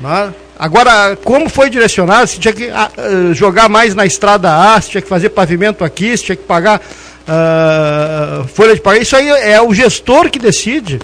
né? 0.00 0.32
Agora, 0.58 1.16
como 1.22 1.48
foi 1.48 1.70
direcionado, 1.70 2.26
se 2.26 2.40
tinha 2.40 2.52
que 2.52 2.68
ah, 2.68 2.90
jogar 3.32 3.68
mais 3.68 3.94
na 3.94 4.04
estrada 4.04 4.74
A, 4.74 4.80
se 4.80 4.90
tinha 4.90 5.00
que 5.00 5.08
fazer 5.08 5.28
pavimento 5.28 5.84
aqui, 5.84 6.16
se 6.16 6.24
tinha 6.24 6.36
que 6.36 6.42
pagar 6.42 6.80
ah, 7.28 8.44
folha 8.52 8.74
de 8.74 8.80
pagamento, 8.80 9.06
isso 9.06 9.16
aí 9.16 9.28
é 9.28 9.60
o 9.62 9.72
gestor 9.72 10.28
que 10.30 10.38
decide. 10.38 10.98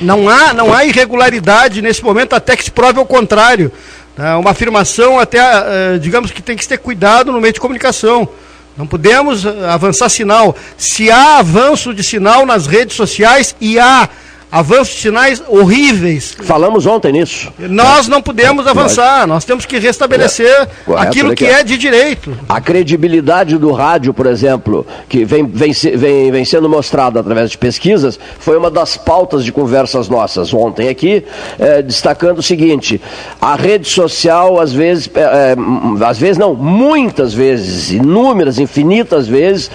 Não 0.00 0.28
há, 0.28 0.52
não 0.52 0.72
há 0.72 0.84
irregularidade 0.84 1.82
nesse 1.82 2.04
momento 2.04 2.34
até 2.34 2.56
que 2.56 2.64
se 2.64 2.70
prove 2.70 3.00
o 3.00 3.04
contrário. 3.04 3.72
É 4.16 4.34
uma 4.34 4.50
afirmação 4.50 5.18
até, 5.18 5.38
eh, 5.38 5.98
digamos 5.98 6.30
que 6.30 6.42
tem 6.42 6.54
que 6.54 6.68
ter 6.68 6.78
cuidado 6.78 7.32
no 7.32 7.40
meio 7.40 7.54
de 7.54 7.60
comunicação. 7.60 8.28
Não 8.76 8.86
podemos 8.86 9.46
avançar 9.46 10.08
sinal. 10.10 10.54
Se 10.76 11.10
há 11.10 11.38
avanço 11.38 11.94
de 11.94 12.04
sinal 12.04 12.44
nas 12.44 12.66
redes 12.66 12.94
sociais 12.94 13.56
e 13.60 13.78
há 13.78 14.08
avanços 14.52 15.00
sinais 15.00 15.42
horríveis. 15.48 16.36
Falamos 16.42 16.84
ontem 16.84 17.10
nisso. 17.10 17.50
Nós 17.58 18.06
não 18.06 18.20
podemos 18.20 18.66
avançar, 18.66 19.26
nós 19.26 19.46
temos 19.46 19.64
que 19.64 19.78
restabelecer 19.78 20.68
Correto, 20.84 21.08
aquilo 21.08 21.28
olha 21.28 21.36
que 21.36 21.46
é 21.46 21.64
de 21.64 21.78
direito. 21.78 22.36
A 22.46 22.60
credibilidade 22.60 23.56
do 23.56 23.72
rádio, 23.72 24.12
por 24.12 24.26
exemplo, 24.26 24.86
que 25.08 25.24
vem, 25.24 25.46
vem, 25.46 25.72
vem, 25.72 26.30
vem 26.30 26.44
sendo 26.44 26.68
mostrada 26.68 27.18
através 27.18 27.50
de 27.50 27.56
pesquisas, 27.56 28.20
foi 28.38 28.58
uma 28.58 28.70
das 28.70 28.94
pautas 28.98 29.42
de 29.42 29.50
conversas 29.50 30.10
nossas 30.10 30.52
ontem 30.52 30.90
aqui, 30.90 31.24
eh, 31.58 31.80
destacando 31.80 32.40
o 32.40 32.42
seguinte: 32.42 33.00
a 33.40 33.56
rede 33.56 33.88
social, 33.88 34.60
às 34.60 34.72
vezes, 34.72 35.08
eh, 35.14 35.20
eh, 35.56 36.04
às 36.04 36.18
vezes 36.18 36.36
não, 36.36 36.54
muitas 36.54 37.32
vezes, 37.32 37.90
inúmeras, 37.90 38.58
infinitas 38.58 39.26
vezes, 39.26 39.70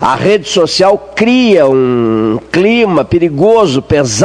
a 0.00 0.16
rede 0.16 0.48
social 0.48 1.12
cria 1.14 1.68
um 1.68 2.40
clima 2.50 3.04
perigoso, 3.04 3.80
pesado, 3.80 4.15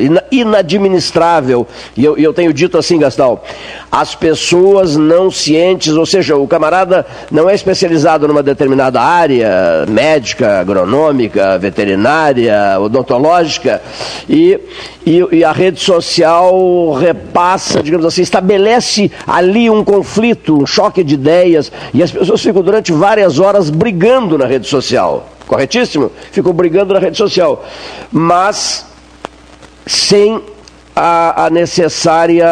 ina- 0.00 0.24
inadministrável. 0.30 1.66
E 1.96 2.04
eu, 2.04 2.16
eu 2.16 2.32
tenho 2.32 2.52
dito 2.52 2.78
assim, 2.78 2.98
Gastão, 2.98 3.40
as 3.90 4.14
pessoas 4.14 4.96
não 4.96 5.30
cientes, 5.30 5.94
ou 5.94 6.06
seja, 6.06 6.36
o 6.36 6.46
camarada 6.46 7.06
não 7.30 7.48
é 7.48 7.54
especializado 7.54 8.26
numa 8.28 8.42
determinada 8.42 9.00
área, 9.00 9.84
médica, 9.88 10.60
agronômica, 10.60 11.58
veterinária, 11.58 12.78
odontológica, 12.80 13.82
e, 14.28 14.58
e, 15.06 15.26
e 15.32 15.44
a 15.44 15.52
rede 15.52 15.80
social 15.80 16.92
repassa, 16.92 17.82
digamos 17.82 18.06
assim, 18.06 18.22
estabelece 18.22 19.10
ali 19.26 19.68
um 19.70 19.82
conflito, 19.84 20.62
um 20.62 20.66
choque 20.66 21.02
de 21.02 21.14
ideias, 21.14 21.72
e 21.92 22.02
as 22.02 22.10
pessoas 22.10 22.40
ficam 22.40 22.62
durante 22.62 22.92
várias 22.92 23.38
horas 23.38 23.70
brigando 23.70 24.38
na 24.38 24.46
rede 24.46 24.68
social. 24.68 25.26
Corretíssimo? 25.50 26.12
Ficam 26.30 26.52
brigando 26.52 26.94
na 26.94 27.00
rede 27.00 27.16
social. 27.18 27.64
Mas 28.12 28.86
sem 29.84 30.40
a, 30.94 31.46
a 31.46 31.50
necessária, 31.50 32.46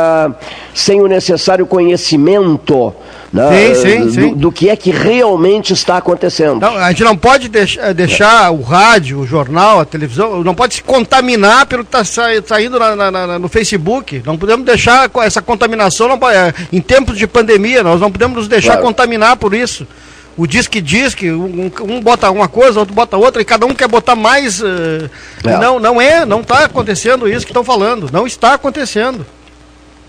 sem 0.74 1.00
o 1.00 1.06
necessário 1.06 1.64
conhecimento 1.64 2.92
né, 3.32 3.74
Sim, 3.74 3.82
sim, 3.82 4.00
do, 4.06 4.10
sim. 4.12 4.34
do 4.34 4.50
que 4.50 4.68
é 4.68 4.74
que 4.74 4.90
realmente 4.90 5.72
está 5.72 5.98
acontecendo. 5.98 6.64
A 6.64 6.88
gente 6.88 7.04
não 7.04 7.16
pode 7.16 7.48
deixar, 7.48 7.92
deixar 7.94 8.50
o 8.50 8.62
rádio, 8.62 9.20
o 9.20 9.26
jornal, 9.26 9.78
a 9.78 9.84
televisão, 9.84 10.42
não 10.42 10.54
pode 10.54 10.74
se 10.74 10.82
contaminar 10.82 11.66
pelo 11.66 11.84
que 11.84 11.94
está 11.96 12.02
saindo 12.04 12.80
na- 12.80 12.96
na- 12.96 13.10
na- 13.10 13.38
no 13.38 13.48
Facebook. 13.48 14.22
Não 14.26 14.36
podemos 14.36 14.66
deixar 14.66 15.08
essa 15.22 15.40
contaminação, 15.40 16.08
não, 16.08 16.28
é, 16.30 16.52
em 16.72 16.80
tempos 16.80 17.16
de 17.16 17.28
pandemia, 17.28 17.84
nós 17.84 18.00
não 18.00 18.10
podemos 18.10 18.38
nos 18.38 18.48
deixar 18.48 18.72
Claro. 18.72 18.86
contaminar 18.86 19.36
por 19.36 19.54
isso. 19.54 19.86
O 20.38 20.46
diz 20.46 20.68
que 20.68 20.80
diz 20.80 21.16
que 21.16 21.30
um, 21.32 21.70
um 21.82 22.00
bota 22.00 22.30
uma 22.30 22.48
coisa, 22.48 22.78
outro 22.78 22.94
bota 22.94 23.16
outra, 23.16 23.42
e 23.42 23.44
cada 23.44 23.66
um 23.66 23.74
quer 23.74 23.88
botar 23.88 24.14
mais. 24.14 24.62
eh, 24.62 25.10
É. 25.44 25.58
Não, 25.58 25.80
não 25.80 26.00
é, 26.00 26.24
não 26.24 26.40
está 26.42 26.64
acontecendo 26.64 27.28
isso 27.28 27.44
que 27.44 27.50
estão 27.50 27.64
falando. 27.64 28.08
Não 28.12 28.24
está 28.24 28.54
acontecendo. 28.54 29.26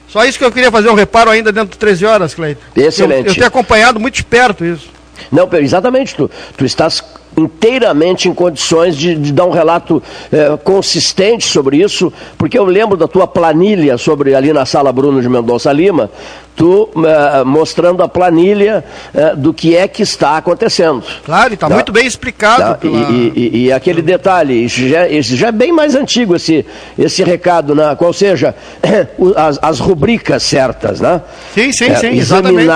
Só 0.07 0.23
isso 0.25 0.37
que 0.37 0.45
eu 0.45 0.51
queria 0.51 0.71
fazer 0.71 0.89
um 0.89 0.93
reparo 0.93 1.31
ainda 1.31 1.51
dentro 1.51 1.71
de 1.71 1.77
13 1.79 2.05
horas, 2.05 2.33
Cleiton. 2.35 2.61
Excelente. 2.75 3.25
Eu, 3.25 3.31
eu 3.31 3.33
tenho 3.33 3.47
acompanhado 3.47 3.99
muito 3.99 4.15
de 4.15 4.23
perto 4.23 4.63
isso. 4.63 4.87
Não, 5.31 5.47
exatamente. 5.53 6.15
Tu, 6.15 6.29
tu 6.57 6.65
estás 6.65 7.03
inteiramente 7.37 8.27
em 8.27 8.33
condições 8.33 8.97
de, 8.97 9.15
de 9.15 9.31
dar 9.31 9.45
um 9.45 9.51
relato 9.51 10.01
eh, 10.31 10.57
consistente 10.63 11.45
sobre 11.47 11.77
isso, 11.77 12.11
porque 12.37 12.57
eu 12.57 12.65
lembro 12.65 12.97
da 12.97 13.07
tua 13.07 13.27
planilha 13.27 13.97
sobre 13.97 14.35
ali 14.35 14.51
na 14.51 14.65
sala 14.65 14.91
Bruno 14.91 15.21
de 15.21 15.29
Mendonça 15.29 15.71
Lima, 15.71 16.09
tu 16.55 16.89
eh, 17.05 17.43
mostrando 17.45 18.01
a 18.03 18.09
planilha 18.09 18.83
eh, 19.13 19.35
do 19.37 19.53
que 19.53 19.75
é 19.77 19.87
que 19.87 20.01
está 20.01 20.37
acontecendo. 20.37 21.03
Claro, 21.23 21.51
e 21.51 21.53
está 21.53 21.69
Tá. 21.69 21.75
muito 21.75 21.91
bem 21.93 22.05
explicado. 22.07 22.61
Tá? 22.63 22.75
pela- 22.75 23.09
E, 23.11 23.31
e- 23.35 23.57
e 23.65 23.71
aquele 23.71 24.01
detalhe, 24.01 24.65
isso 24.65 24.85
já, 24.87 25.07
isso 25.07 25.35
já 25.37 25.47
é 25.47 25.51
bem 25.51 25.71
mais 25.71 25.95
antigo 25.95 26.35
esse, 26.35 26.65
esse 26.97 27.23
recado, 27.23 27.73
né? 27.75 27.95
qual 27.97 28.11
seja, 28.11 28.53
as, 29.37 29.59
as 29.61 29.79
rubricas 29.79 30.43
certas, 30.43 30.99
né? 30.99 31.21
Sim, 31.53 31.71
sim, 31.71 31.85
É, 31.85 31.95
sim, 31.95 32.07
exatamente. 32.17 32.67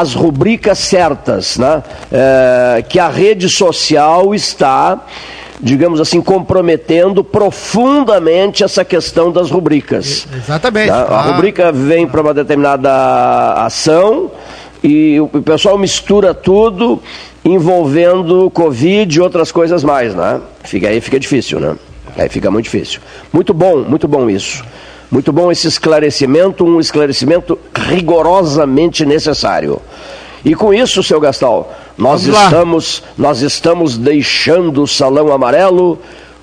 As 0.00 0.14
rubricas 0.14 0.78
certas, 0.78 1.56
né? 1.58 1.82
É, 2.12 2.84
que 2.88 2.98
a 2.98 3.08
rede 3.08 3.48
social 3.48 4.34
está, 4.34 5.00
digamos 5.60 6.00
assim, 6.00 6.20
comprometendo 6.20 7.24
profundamente 7.24 8.62
essa 8.62 8.84
questão 8.84 9.32
das 9.32 9.50
rubricas. 9.50 10.26
Exatamente. 10.32 10.88
Tá? 10.88 11.02
A 11.02 11.18
Ah, 11.18 11.22
rubrica 11.22 11.72
vem 11.72 12.06
para 12.06 12.20
uma 12.20 12.32
determinada 12.32 12.90
ação 13.64 14.30
e 14.82 15.18
o 15.20 15.28
o 15.32 15.42
pessoal 15.42 15.76
mistura 15.76 16.32
tudo 16.32 17.02
envolvendo 17.44 18.50
Covid 18.50 19.16
e 19.16 19.20
outras 19.20 19.50
coisas 19.50 19.82
mais, 19.82 20.14
né? 20.14 20.40
Fica, 20.64 20.88
aí 20.88 21.00
fica 21.00 21.18
difícil, 21.18 21.58
né? 21.60 21.74
Aí 22.16 22.28
fica 22.28 22.50
muito 22.50 22.64
difícil. 22.64 23.00
Muito 23.32 23.52
bom, 23.54 23.78
muito 23.78 24.06
bom 24.08 24.28
isso. 24.28 24.64
Muito 25.10 25.32
bom 25.32 25.50
esse 25.50 25.66
esclarecimento, 25.66 26.64
um 26.64 26.80
esclarecimento 26.80 27.58
rigorosamente 27.74 29.06
necessário. 29.06 29.80
E 30.44 30.54
com 30.54 30.72
isso, 30.72 31.02
seu 31.02 31.18
Gastal, 31.18 31.72
nós 31.96 32.22
Vamos 32.22 32.38
lá. 32.38 32.44
estamos, 32.44 33.02
nós 33.16 33.40
estamos 33.42 33.98
deixando 33.98 34.82
o 34.82 34.86
salão 34.86 35.32
amarelo 35.32 35.98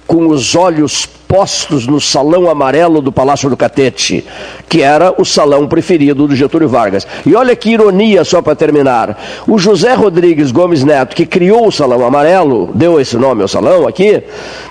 com 0.08 0.28
os 0.28 0.56
olhos 0.56 1.06
postos 1.28 1.88
no 1.88 2.00
salão 2.00 2.50
amarelo 2.50 3.02
do 3.02 3.12
Palácio 3.12 3.50
do 3.50 3.58
Catete, 3.58 4.24
que 4.70 4.82
era 4.82 5.14
o 5.20 5.26
salão 5.26 5.68
preferido 5.68 6.28
do 6.28 6.36
Getúlio 6.36 6.70
Vargas. 6.70 7.08
E 7.26 7.36
olha 7.36 7.56
que 7.56 7.72
ironia, 7.72 8.24
só 8.24 8.42
para 8.42 8.56
terminar. 8.56 9.44
O 9.48 9.58
José 9.58 9.94
Rodrigues 9.94 10.52
Gomes 10.52 10.84
Neto, 10.84 11.16
que 11.16 11.26
criou 11.26 11.68
o 11.68 11.72
salão 11.72 12.06
amarelo, 12.06 12.70
deu 12.74 13.00
esse 13.00 13.18
nome 13.18 13.42
ao 13.42 13.48
salão 13.48 13.88
aqui, 13.88 14.24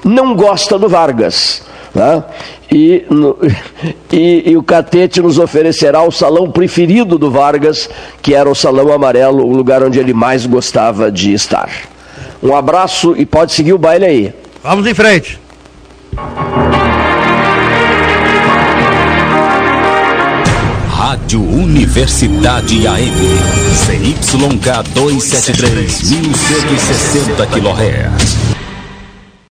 não 0.05 0.35
gosta 0.35 0.79
do 0.79 0.89
Vargas. 0.89 1.63
Né? 1.95 2.25
E, 2.71 3.05
no- 3.09 3.37
e- 4.13 4.51
e 4.51 4.57
o 4.57 4.63
Catete 4.63 5.21
nos 5.21 5.39
oferecerá 5.39 6.03
o 6.03 6.11
salão 6.11 6.51
preferido 6.51 7.19
do 7.19 7.31
Vargas, 7.31 7.89
que 8.21 8.35
era 8.35 8.49
o 8.51 8.55
Salão 8.55 8.93
Amarelo, 8.93 9.45
o 9.47 9.53
lugar 9.55 9.83
onde 9.83 9.99
ele 9.99 10.13
mais 10.13 10.45
gostava 10.47 11.11
de 11.11 11.33
estar. 11.33 11.71
Um 12.43 12.55
abraço 12.55 13.15
e 13.17 13.25
pode 13.25 13.53
seguir 13.53 13.73
o 13.73 13.79
baile 13.79 14.05
aí. 14.05 14.35
Vamos 14.63 14.87
em 14.87 14.95
frente. 14.95 15.39
Rádio 20.89 21.43
Universidade 21.43 22.87
AM. 22.87 23.13
CYK 23.87 24.83
273, 24.95 26.11
1160 26.11 27.47
kHz. 27.47 28.64